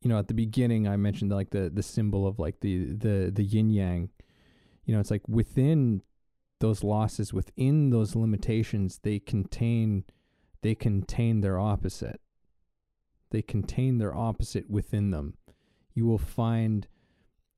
you 0.02 0.08
know 0.08 0.18
at 0.18 0.28
the 0.28 0.34
beginning 0.34 0.86
I 0.86 0.96
mentioned 0.96 1.32
like 1.32 1.50
the 1.50 1.70
the 1.70 1.82
symbol 1.82 2.26
of 2.26 2.38
like 2.38 2.60
the 2.60 2.92
the 2.92 3.32
the 3.34 3.42
yin 3.42 3.70
yang. 3.70 4.10
You 4.84 4.94
know, 4.94 5.00
it's 5.00 5.12
like 5.12 5.26
within 5.28 6.02
those 6.62 6.82
losses, 6.82 7.34
within 7.34 7.90
those 7.90 8.16
limitations, 8.16 9.00
they 9.02 9.18
contain 9.18 10.04
they 10.62 10.74
contain 10.74 11.42
their 11.42 11.58
opposite 11.58 12.22
they 13.32 13.42
contain 13.42 13.96
their 13.96 14.14
opposite 14.14 14.70
within 14.70 15.10
them. 15.10 15.34
You 15.94 16.06
will 16.06 16.18
find 16.18 16.86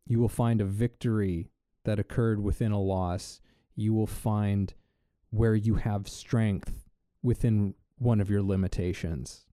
you 0.06 0.20
will 0.20 0.28
find 0.28 0.60
a 0.60 0.64
victory 0.64 1.50
that 1.84 1.98
occurred 1.98 2.40
within 2.40 2.72
a 2.72 2.80
loss. 2.80 3.40
You 3.74 3.92
will 3.92 4.06
find 4.06 4.72
where 5.30 5.54
you 5.54 5.74
have 5.74 6.08
strength 6.08 6.86
within 7.22 7.74
one 7.98 8.20
of 8.20 8.30
your 8.30 8.42
limitations. 8.42 9.46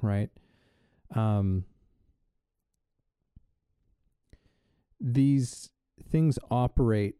Right? 0.00 0.30
Um, 1.14 1.64
these 4.98 5.68
things 6.10 6.38
operate 6.50 7.16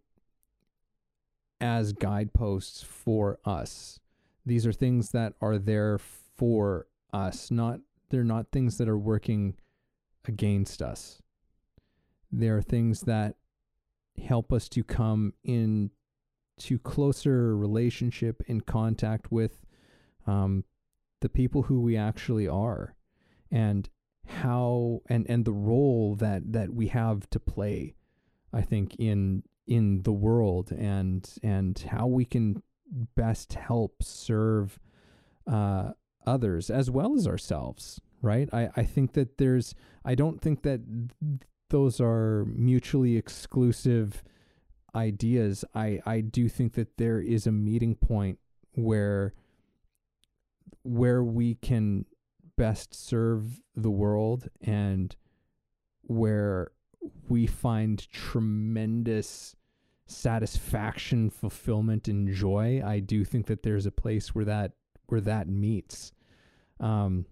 as 1.60 1.92
guideposts 1.92 2.82
for 2.82 3.38
us. 3.44 4.00
These 4.46 4.66
are 4.66 4.72
things 4.72 5.10
that 5.10 5.34
are 5.40 5.58
there 5.58 5.98
for 5.98 6.86
us, 7.12 7.50
not 7.50 7.80
they're 8.08 8.24
not 8.24 8.50
things 8.50 8.78
that 8.78 8.88
are 8.88 8.98
working 8.98 9.54
against 10.26 10.82
us. 10.82 11.22
They 12.32 12.48
are 12.48 12.62
things 12.62 13.02
that 13.02 13.36
help 14.22 14.52
us 14.52 14.68
to 14.70 14.82
come 14.84 15.34
in 15.44 15.90
to 16.58 16.78
closer 16.78 17.56
relationship 17.56 18.42
in 18.46 18.60
contact 18.60 19.32
with 19.32 19.64
um, 20.26 20.64
the 21.20 21.28
people 21.28 21.62
who 21.62 21.80
we 21.80 21.96
actually 21.96 22.46
are 22.46 22.94
and 23.50 23.88
how 24.26 25.00
and 25.06 25.26
and 25.28 25.44
the 25.44 25.52
role 25.52 26.14
that 26.14 26.52
that 26.52 26.72
we 26.72 26.88
have 26.88 27.28
to 27.30 27.40
play 27.40 27.94
i 28.52 28.60
think 28.60 28.94
in 28.98 29.42
in 29.70 30.02
the 30.02 30.12
world 30.12 30.72
and 30.72 31.32
and 31.42 31.78
how 31.92 32.06
we 32.06 32.26
can 32.26 32.60
best 33.14 33.54
help 33.54 34.02
serve 34.02 34.78
uh, 35.46 35.92
others 36.26 36.70
as 36.70 36.90
well 36.90 37.14
as 37.14 37.26
ourselves, 37.26 38.00
right? 38.20 38.48
I, 38.52 38.68
I 38.76 38.82
think 38.82 39.12
that 39.12 39.38
there's, 39.38 39.76
I 40.04 40.16
don't 40.16 40.40
think 40.40 40.62
that 40.62 40.80
those 41.70 42.00
are 42.00 42.44
mutually 42.46 43.16
exclusive 43.16 44.24
ideas. 44.94 45.64
I, 45.72 46.00
I 46.04 46.20
do 46.20 46.48
think 46.48 46.74
that 46.74 46.98
there 46.98 47.20
is 47.20 47.46
a 47.46 47.52
meeting 47.52 47.94
point 47.94 48.38
where 48.74 49.34
where 50.82 51.22
we 51.22 51.54
can 51.56 52.06
best 52.56 52.94
serve 52.94 53.60
the 53.76 53.90
world 53.90 54.48
and 54.62 55.14
where 56.02 56.72
we 57.28 57.46
find 57.46 58.10
tremendous 58.10 59.54
satisfaction, 60.10 61.30
fulfillment, 61.30 62.08
and 62.08 62.32
joy. 62.32 62.82
I 62.84 63.00
do 63.00 63.24
think 63.24 63.46
that 63.46 63.62
there's 63.62 63.86
a 63.86 63.92
place 63.92 64.34
where 64.34 64.44
that 64.44 64.72
where 65.06 65.20
that 65.20 65.48
meets. 65.48 66.12
Um, 66.78 67.26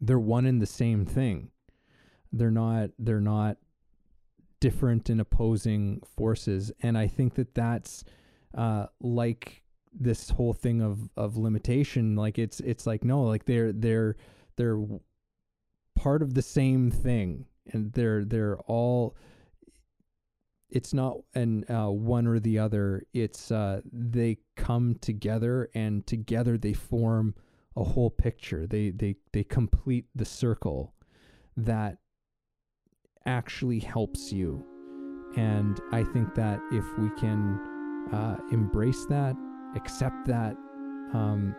they're 0.00 0.18
one 0.18 0.46
and 0.46 0.60
the 0.60 0.66
same 0.66 1.06
thing. 1.06 1.50
They're 2.32 2.50
not. 2.50 2.90
They're 2.98 3.20
not 3.20 3.58
different 4.60 5.10
and 5.10 5.20
opposing 5.20 6.00
forces, 6.16 6.72
and 6.80 6.96
I 6.96 7.06
think 7.06 7.34
that 7.34 7.54
that's 7.54 8.04
uh, 8.54 8.86
like 9.00 9.62
this 9.92 10.30
whole 10.30 10.52
thing 10.52 10.80
of 10.80 11.10
of 11.16 11.36
limitation. 11.36 12.16
Like 12.16 12.38
it's 12.38 12.60
it's 12.60 12.86
like 12.86 13.04
no, 13.04 13.22
like 13.24 13.44
they're 13.44 13.72
they're 13.72 14.16
they're 14.56 14.82
part 15.94 16.22
of 16.22 16.34
the 16.34 16.42
same 16.42 16.90
thing, 16.90 17.46
and 17.72 17.92
they're 17.92 18.24
they're 18.24 18.58
all 18.60 19.16
it's 20.74 20.92
not 20.92 21.18
an 21.34 21.64
uh, 21.70 21.88
one 21.88 22.26
or 22.26 22.40
the 22.40 22.58
other. 22.58 23.04
It's 23.14 23.52
uh, 23.52 23.80
they 23.92 24.38
come 24.56 24.96
together, 25.00 25.70
and 25.72 26.04
together 26.04 26.58
they 26.58 26.72
form 26.72 27.36
a 27.76 27.84
whole 27.84 28.10
picture. 28.10 28.66
They 28.66 28.90
they 28.90 29.14
they 29.32 29.44
complete 29.44 30.06
the 30.16 30.24
circle 30.24 30.92
that 31.56 31.98
actually 33.24 33.78
helps 33.78 34.32
you. 34.32 34.66
And 35.36 35.80
I 35.92 36.02
think 36.02 36.34
that 36.34 36.58
if 36.72 36.84
we 36.98 37.08
can 37.20 37.60
uh, 38.12 38.36
embrace 38.50 39.06
that, 39.06 39.36
accept 39.76 40.26
that, 40.26 40.56
um, 41.12 41.54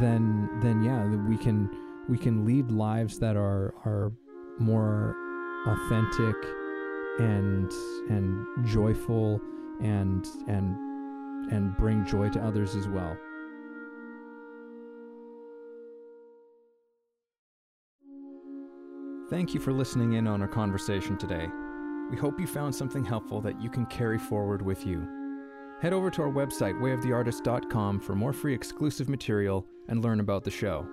then 0.00 0.48
then 0.62 0.82
yeah, 0.82 1.04
we 1.28 1.36
can 1.36 1.68
we 2.08 2.16
can 2.16 2.46
lead 2.46 2.70
lives 2.70 3.18
that 3.18 3.36
are 3.36 3.74
are 3.84 4.10
more 4.58 5.14
authentic 5.66 6.34
and 7.18 7.70
and 8.10 8.66
joyful 8.66 9.40
and 9.80 10.26
and 10.48 10.76
and 11.52 11.76
bring 11.76 12.04
joy 12.06 12.28
to 12.30 12.40
others 12.40 12.74
as 12.74 12.88
well. 12.88 13.16
Thank 19.30 19.54
you 19.54 19.60
for 19.60 19.72
listening 19.72 20.14
in 20.14 20.26
on 20.26 20.42
our 20.42 20.48
conversation 20.48 21.16
today. 21.16 21.48
We 22.10 22.16
hope 22.16 22.38
you 22.38 22.46
found 22.46 22.74
something 22.74 23.04
helpful 23.04 23.40
that 23.40 23.60
you 23.60 23.70
can 23.70 23.86
carry 23.86 24.18
forward 24.18 24.62
with 24.62 24.86
you. 24.86 25.08
Head 25.80 25.92
over 25.92 26.10
to 26.10 26.22
our 26.22 26.30
website, 26.30 26.78
wayoftheartist.com, 26.80 28.00
for 28.00 28.14
more 28.14 28.32
free 28.32 28.54
exclusive 28.54 29.08
material 29.08 29.66
and 29.88 30.04
learn 30.04 30.20
about 30.20 30.44
the 30.44 30.50
show. 30.50 30.86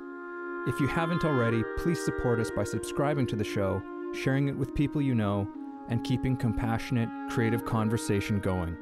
If 0.68 0.80
you 0.80 0.88
haven't 0.88 1.26
already, 1.26 1.64
please 1.78 2.04
support 2.04 2.40
us 2.40 2.50
by 2.56 2.64
subscribing 2.64 3.28
to 3.28 3.36
the 3.36 3.44
show, 3.44 3.82
sharing 4.14 4.48
it 4.48 4.58
with 4.58 4.74
people 4.76 5.02
you 5.02 5.14
know, 5.14 5.48
and 5.92 6.04
keeping 6.04 6.36
compassionate, 6.36 7.10
creative 7.30 7.66
conversation 7.66 8.40
going. 8.40 8.76